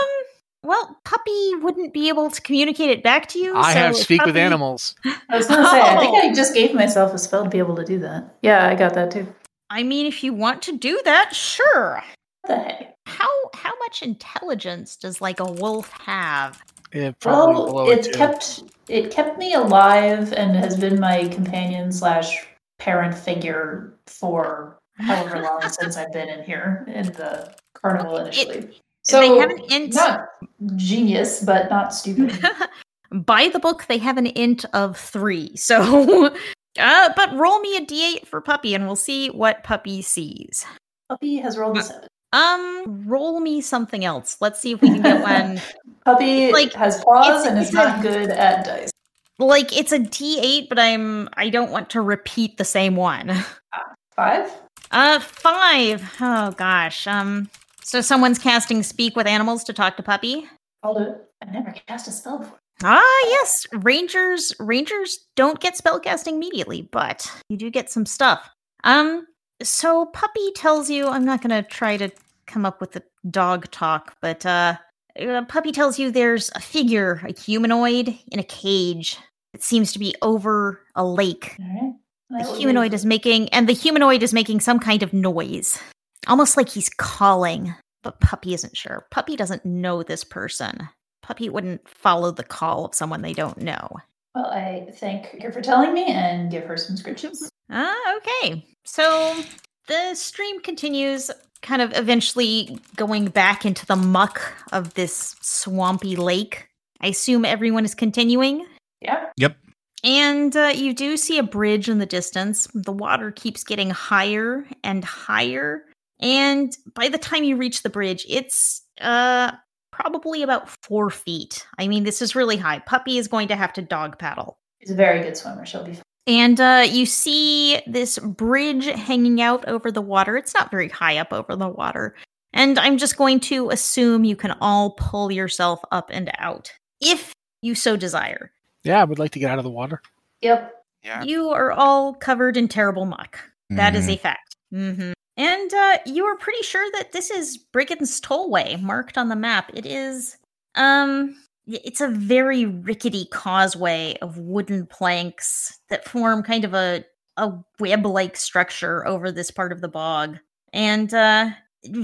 well, 0.62 0.98
puppy 1.04 1.54
wouldn't 1.56 1.92
be 1.92 2.08
able 2.08 2.30
to 2.30 2.40
communicate 2.40 2.88
it 2.88 3.02
back 3.02 3.26
to 3.28 3.38
you. 3.38 3.54
I 3.54 3.74
so 3.74 3.78
have 3.80 3.90
if 3.90 3.96
speak 3.98 4.24
with 4.24 4.34
animals. 4.36 4.94
I 5.28 5.36
was 5.36 5.46
gonna 5.46 5.68
say, 5.68 5.78
I 5.80 5.98
think 5.98 6.14
Oh. 6.14 6.28
I 6.30 6.32
just 6.32 6.54
gave 6.54 6.74
myself 6.74 7.12
a 7.12 7.18
spell 7.18 7.44
to 7.44 7.50
be 7.50 7.58
able 7.58 7.76
to 7.76 7.84
do 7.84 7.98
that. 7.98 8.34
Yeah, 8.40 8.66
I 8.66 8.74
got 8.74 8.94
that 8.94 9.10
too. 9.10 9.26
I 9.68 9.82
mean, 9.82 10.06
if 10.06 10.24
you 10.24 10.32
want 10.32 10.62
to 10.62 10.76
do 10.76 11.00
that, 11.04 11.34
sure. 11.34 12.02
What 12.42 12.48
the 12.48 12.56
heck? 12.62 12.94
How 13.04 13.28
how 13.52 13.72
much 13.80 14.02
intelligence 14.02 14.96
does 14.96 15.20
like 15.20 15.38
a 15.38 15.44
wolf 15.52 15.90
have? 16.06 16.62
Yeah, 16.94 17.10
probably 17.20 17.54
Well, 17.56 17.66
below 17.66 17.90
it 17.90 17.98
it 17.98 18.04
too. 18.12 18.18
kept 18.18 18.62
it 18.88 19.10
kept 19.10 19.38
me 19.38 19.54
alive 19.54 20.32
and 20.32 20.54
has 20.56 20.78
been 20.78 21.00
my 21.00 21.28
companion 21.28 21.90
slash 21.92 22.46
parent 22.78 23.14
figure 23.16 23.94
for 24.06 24.78
however 24.98 25.40
long 25.42 25.60
since 25.68 25.96
I've 25.96 26.12
been 26.12 26.28
in 26.28 26.44
here 26.44 26.84
in 26.88 27.06
the 27.06 27.54
carnival 27.74 28.18
initially. 28.18 28.70
so 29.02 29.20
they 29.20 29.38
have 29.38 29.50
an 29.50 29.60
int. 29.70 29.94
not 29.94 30.28
genius, 30.76 31.42
but 31.42 31.68
not 31.70 31.92
stupid. 31.94 32.38
By 33.12 33.48
the 33.48 33.58
book, 33.58 33.86
they 33.88 33.98
have 33.98 34.16
an 34.16 34.26
int 34.26 34.64
of 34.72 34.96
three. 34.96 35.54
So, 35.56 36.30
uh, 36.78 37.10
but 37.16 37.32
roll 37.34 37.60
me 37.60 37.76
a 37.76 37.80
d8 37.80 38.26
for 38.26 38.40
puppy, 38.40 38.74
and 38.74 38.86
we'll 38.86 38.96
see 38.96 39.28
what 39.28 39.62
puppy 39.64 40.02
sees. 40.02 40.64
Puppy 41.08 41.36
has 41.36 41.56
rolled 41.58 41.78
a 41.78 41.82
seven. 41.82 42.08
Um, 42.34 43.04
roll 43.06 43.38
me 43.40 43.60
something 43.60 44.04
else. 44.04 44.36
Let's 44.40 44.58
see 44.58 44.72
if 44.72 44.82
we 44.82 44.88
can 44.88 45.02
get 45.02 45.22
one. 45.22 45.60
Puppy 46.04 46.52
Like, 46.52 46.72
has 46.74 47.02
paws 47.04 47.46
and 47.46 47.58
is 47.58 47.72
not 47.72 48.02
good 48.02 48.28
at 48.30 48.64
dice. 48.64 48.90
like 49.38 49.74
it's 49.76 49.92
a 49.92 49.98
d8, 50.00 50.68
but 50.68 50.78
I'm 50.78 51.28
I 51.34 51.48
don't 51.48 51.70
want 51.70 51.88
to 51.90 52.00
repeat 52.02 52.58
the 52.58 52.64
same 52.64 52.96
one. 52.96 53.32
Five. 54.16 54.52
Uh, 54.90 55.18
five. 55.18 56.12
Oh 56.20 56.50
gosh. 56.52 57.06
Um, 57.06 57.48
so 57.82 58.00
someone's 58.00 58.38
casting 58.38 58.82
speak 58.82 59.16
with 59.16 59.26
animals 59.26 59.64
to 59.64 59.72
talk 59.72 59.96
to 59.96 60.02
puppy. 60.02 60.46
I'll 60.82 60.94
do 60.94 61.04
it. 61.04 61.24
I've 61.42 61.52
never 61.52 61.72
cast 61.86 62.06
a 62.06 62.12
spell 62.12 62.38
before. 62.38 62.58
Ah, 62.82 63.20
yes. 63.28 63.66
Rangers 63.72 64.52
rangers 64.60 65.18
don't 65.36 65.58
get 65.60 65.76
spellcasting 65.76 66.34
immediately, 66.34 66.82
but 66.82 67.26
you 67.48 67.56
do 67.56 67.70
get 67.70 67.90
some 67.90 68.06
stuff. 68.06 68.48
Um 68.84 69.26
so 69.62 70.06
puppy 70.06 70.52
tells 70.52 70.90
you 70.90 71.06
I'm 71.08 71.24
not 71.24 71.40
going 71.40 71.62
to 71.62 71.68
try 71.68 71.96
to 71.96 72.10
come 72.46 72.64
up 72.64 72.80
with 72.80 72.92
the 72.92 73.02
dog 73.30 73.70
talk, 73.70 74.16
but 74.20 74.44
uh, 74.46 74.76
uh 75.20 75.44
puppy 75.46 75.72
tells 75.72 75.98
you 75.98 76.10
there's 76.10 76.50
a 76.54 76.60
figure, 76.60 77.20
a 77.24 77.38
humanoid 77.38 78.16
in 78.32 78.38
a 78.38 78.44
cage 78.44 79.18
that 79.52 79.62
seems 79.62 79.92
to 79.92 79.98
be 79.98 80.14
over 80.22 80.80
a 80.94 81.04
lake. 81.04 81.56
Right. 81.58 81.94
The 82.30 82.56
humanoid 82.56 82.94
is 82.94 83.04
making 83.04 83.48
and 83.50 83.68
the 83.68 83.72
humanoid 83.72 84.22
is 84.22 84.32
making 84.32 84.60
some 84.60 84.80
kind 84.80 85.02
of 85.02 85.12
noise. 85.12 85.78
Almost 86.26 86.56
like 86.56 86.68
he's 86.68 86.88
calling, 86.88 87.74
but 88.02 88.20
puppy 88.20 88.54
isn't 88.54 88.76
sure. 88.76 89.06
Puppy 89.10 89.36
doesn't 89.36 89.64
know 89.64 90.02
this 90.02 90.24
person. 90.24 90.88
Puppy 91.22 91.48
wouldn't 91.48 91.88
follow 91.88 92.30
the 92.30 92.42
call 92.42 92.86
of 92.86 92.94
someone 92.94 93.22
they 93.22 93.34
don't 93.34 93.58
know. 93.58 93.88
Well, 94.34 94.46
I 94.46 94.88
thank 94.96 95.40
her 95.42 95.52
for 95.52 95.60
telling 95.60 95.94
me 95.94 96.06
and 96.06 96.50
give 96.50 96.64
her 96.64 96.76
some 96.76 96.96
scritches. 96.96 97.48
Ah, 97.70 98.16
okay. 98.16 98.66
So 98.84 99.36
the 99.86 100.14
stream 100.14 100.60
continues, 100.60 101.30
kind 101.62 101.82
of 101.82 101.96
eventually 101.96 102.78
going 102.96 103.26
back 103.26 103.64
into 103.64 103.86
the 103.86 103.96
muck 103.96 104.40
of 104.72 104.94
this 104.94 105.36
swampy 105.40 106.16
lake. 106.16 106.68
I 107.00 107.08
assume 107.08 107.44
everyone 107.44 107.84
is 107.84 107.94
continuing. 107.94 108.66
Yeah. 109.00 109.26
Yep. 109.36 109.56
And 110.02 110.54
uh, 110.54 110.72
you 110.74 110.94
do 110.94 111.16
see 111.16 111.38
a 111.38 111.42
bridge 111.42 111.88
in 111.88 111.98
the 111.98 112.06
distance. 112.06 112.68
The 112.74 112.92
water 112.92 113.30
keeps 113.30 113.64
getting 113.64 113.90
higher 113.90 114.66
and 114.82 115.02
higher. 115.02 115.84
And 116.20 116.76
by 116.94 117.08
the 117.08 117.18
time 117.18 117.44
you 117.44 117.56
reach 117.56 117.82
the 117.82 117.90
bridge, 117.90 118.26
it's 118.28 118.82
uh, 119.00 119.52
probably 119.90 120.42
about 120.42 120.68
four 120.82 121.10
feet. 121.10 121.66
I 121.78 121.88
mean, 121.88 122.04
this 122.04 122.20
is 122.20 122.34
really 122.34 122.56
high. 122.58 122.80
Puppy 122.80 123.16
is 123.16 123.28
going 123.28 123.48
to 123.48 123.56
have 123.56 123.72
to 123.74 123.82
dog 123.82 124.18
paddle. 124.18 124.58
She's 124.80 124.90
a 124.90 124.94
very 124.94 125.22
good 125.22 125.36
swimmer. 125.36 125.64
She'll 125.64 125.84
be 125.84 125.94
fine. 125.94 126.02
And 126.26 126.58
uh, 126.60 126.86
you 126.88 127.04
see 127.06 127.80
this 127.86 128.18
bridge 128.18 128.86
hanging 128.86 129.42
out 129.42 129.66
over 129.68 129.90
the 129.90 130.00
water. 130.00 130.36
It's 130.36 130.54
not 130.54 130.70
very 130.70 130.88
high 130.88 131.18
up 131.18 131.32
over 131.32 131.54
the 131.54 131.68
water. 131.68 132.14
And 132.52 132.78
I'm 132.78 132.98
just 132.98 133.16
going 133.16 133.40
to 133.40 133.70
assume 133.70 134.24
you 134.24 134.36
can 134.36 134.52
all 134.60 134.92
pull 134.92 135.30
yourself 135.30 135.80
up 135.90 136.08
and 136.12 136.30
out 136.38 136.72
if 137.00 137.32
you 137.62 137.74
so 137.74 137.96
desire. 137.96 138.52
Yeah, 138.84 139.00
I 139.00 139.04
would 139.04 139.18
like 139.18 139.32
to 139.32 139.38
get 139.38 139.50
out 139.50 139.58
of 139.58 139.64
the 139.64 139.70
water. 139.70 140.00
Yep. 140.40 140.72
Yeah. 141.02 141.22
You 141.24 141.50
are 141.50 141.72
all 141.72 142.14
covered 142.14 142.56
in 142.56 142.68
terrible 142.68 143.04
muck. 143.04 143.38
That 143.70 143.96
is 143.96 144.08
a 144.08 144.16
fact. 144.16 144.56
hmm 144.70 145.12
And 145.36 145.74
uh, 145.74 145.98
you 146.06 146.24
are 146.26 146.36
pretty 146.36 146.62
sure 146.62 146.88
that 146.92 147.12
this 147.12 147.30
is 147.30 147.56
Brigand's 147.58 148.20
Tollway 148.20 148.80
marked 148.80 149.18
on 149.18 149.28
the 149.28 149.36
map. 149.36 149.70
It 149.74 149.84
is, 149.84 150.36
um, 150.76 151.36
it's 151.66 152.00
a 152.00 152.08
very 152.08 152.66
rickety 152.66 153.26
causeway 153.30 154.16
of 154.20 154.38
wooden 154.38 154.86
planks 154.86 155.78
that 155.88 156.08
form 156.08 156.42
kind 156.42 156.64
of 156.64 156.74
a 156.74 157.04
a 157.36 157.52
web-like 157.80 158.36
structure 158.36 159.06
over 159.06 159.32
this 159.32 159.50
part 159.50 159.72
of 159.72 159.80
the 159.80 159.88
bog. 159.88 160.38
And 160.72 161.12
uh, 161.12 161.50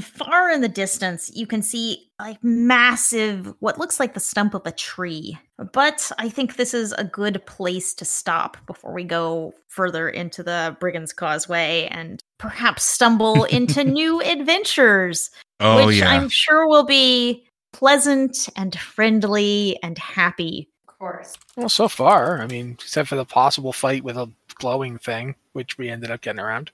far 0.01 0.51
in 0.51 0.61
the 0.61 0.69
distance, 0.69 1.31
you 1.35 1.47
can 1.47 1.63
see 1.63 2.11
a 2.21 2.37
massive, 2.43 3.53
what 3.61 3.79
looks 3.79 4.01
like 4.01 4.15
the 4.15 4.21
stump 4.21 4.55
of 4.55 4.67
a 4.67 4.73
tree. 4.73 5.39
But 5.73 6.11
I 6.19 6.29
think 6.29 6.57
this 6.57 6.75
is 6.75 6.93
a 6.93 7.05
good 7.05 7.45
place 7.47 7.95
to 7.95 8.05
stop 8.05 8.57
before 8.67 8.93
we 8.93 9.05
go 9.05 9.53
further 9.69 10.09
into 10.09 10.43
the 10.43 10.77
Brigand's 10.81 11.13
Causeway 11.13 11.89
and 11.91 12.23
perhaps 12.39 12.85
stumble 12.85 13.45
into 13.45 13.85
new 13.85 14.21
adventures. 14.21 15.31
Oh, 15.61 15.87
which 15.87 15.99
yeah. 15.99 16.11
I'm 16.11 16.29
sure 16.29 16.67
will 16.67 16.87
be 16.87 17.47
pleasant 17.73 18.49
and 18.57 18.79
friendly 18.79 19.79
and 19.83 19.99
happy. 19.99 20.69
Of 20.89 20.99
course. 20.99 21.37
Well, 21.57 21.69
so 21.69 21.89
far, 21.89 22.41
I 22.41 22.47
mean, 22.47 22.73
except 22.81 23.09
for 23.09 23.17
the 23.17 23.25
possible 23.25 23.73
fight 23.73 24.05
with 24.05 24.17
a 24.17 24.31
glowing 24.57 24.99
thing, 24.99 25.35
which 25.53 25.79
we 25.79 25.89
ended 25.89 26.11
up 26.11 26.21
getting 26.21 26.41
around. 26.41 26.71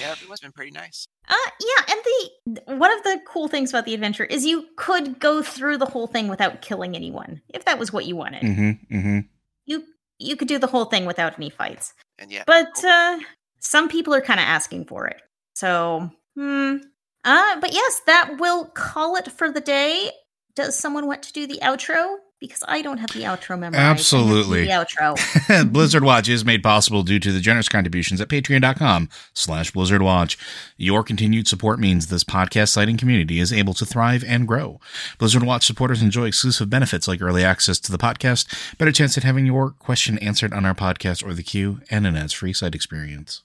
Yeah, 0.00 0.12
everyone's 0.12 0.40
been 0.40 0.52
pretty 0.52 0.70
nice. 0.70 1.06
Uh 1.28 1.34
yeah, 1.60 1.94
and 1.94 2.00
the 2.64 2.74
one 2.76 2.90
of 2.90 3.02
the 3.02 3.20
cool 3.26 3.48
things 3.48 3.70
about 3.70 3.84
the 3.84 3.92
adventure 3.92 4.24
is 4.24 4.46
you 4.46 4.66
could 4.76 5.20
go 5.20 5.42
through 5.42 5.76
the 5.76 5.86
whole 5.86 6.06
thing 6.06 6.28
without 6.28 6.62
killing 6.62 6.96
anyone 6.96 7.42
if 7.50 7.66
that 7.66 7.78
was 7.78 7.92
what 7.92 8.06
you 8.06 8.16
wanted. 8.16 8.42
Mm-hmm. 8.42 8.96
Mm-hmm. 8.96 9.18
You 9.66 9.84
you 10.18 10.36
could 10.36 10.48
do 10.48 10.58
the 10.58 10.66
whole 10.66 10.86
thing 10.86 11.04
without 11.04 11.36
any 11.36 11.50
fights. 11.50 11.92
And 12.18 12.32
yeah, 12.32 12.44
But 12.46 12.82
uh 12.82 13.18
some 13.60 13.88
people 13.88 14.14
are 14.14 14.22
kind 14.22 14.40
of 14.40 14.44
asking 14.44 14.86
for 14.86 15.06
it. 15.06 15.20
So, 15.54 16.10
hmm. 16.34 16.76
Uh 17.24 17.60
but 17.60 17.74
yes, 17.74 18.00
that 18.06 18.38
will 18.40 18.64
call 18.66 19.16
it 19.16 19.30
for 19.30 19.52
the 19.52 19.60
day. 19.60 20.10
Does 20.58 20.76
someone 20.76 21.06
want 21.06 21.22
to 21.22 21.32
do 21.32 21.46
the 21.46 21.60
outro? 21.62 22.16
Because 22.40 22.64
I 22.66 22.82
don't 22.82 22.98
have 22.98 23.10
the 23.12 23.22
outro 23.22 23.56
memorized. 23.56 23.76
I 23.76 23.82
have 23.82 23.98
to 23.98 24.02
do 24.02 24.16
Absolutely. 24.16 24.64
The 24.64 24.70
outro. 24.72 25.72
Blizzard 25.72 26.02
Watch 26.02 26.28
is 26.28 26.44
made 26.44 26.64
possible 26.64 27.04
due 27.04 27.20
to 27.20 27.30
the 27.30 27.38
generous 27.38 27.68
contributions 27.68 28.20
at 28.20 28.26
patreon.com 28.26 29.08
slash 29.34 29.70
Blizzard 29.70 30.02
Watch. 30.02 30.36
Your 30.76 31.04
continued 31.04 31.46
support 31.46 31.78
means 31.78 32.08
this 32.08 32.24
podcast 32.24 32.70
site 32.70 32.88
and 32.88 32.98
community 32.98 33.38
is 33.38 33.52
able 33.52 33.72
to 33.74 33.86
thrive 33.86 34.24
and 34.26 34.48
grow. 34.48 34.80
Blizzard 35.18 35.44
Watch 35.44 35.64
supporters 35.64 36.02
enjoy 36.02 36.24
exclusive 36.24 36.68
benefits 36.68 37.06
like 37.06 37.22
early 37.22 37.44
access 37.44 37.78
to 37.78 37.92
the 37.92 37.98
podcast, 37.98 38.76
better 38.78 38.90
chance 38.90 39.16
at 39.16 39.22
having 39.22 39.46
your 39.46 39.70
question 39.70 40.18
answered 40.18 40.52
on 40.52 40.66
our 40.66 40.74
podcast 40.74 41.24
or 41.24 41.34
the 41.34 41.44
queue, 41.44 41.82
and 41.88 42.04
an 42.04 42.16
ads-free 42.16 42.52
site 42.52 42.74
experience. 42.74 43.44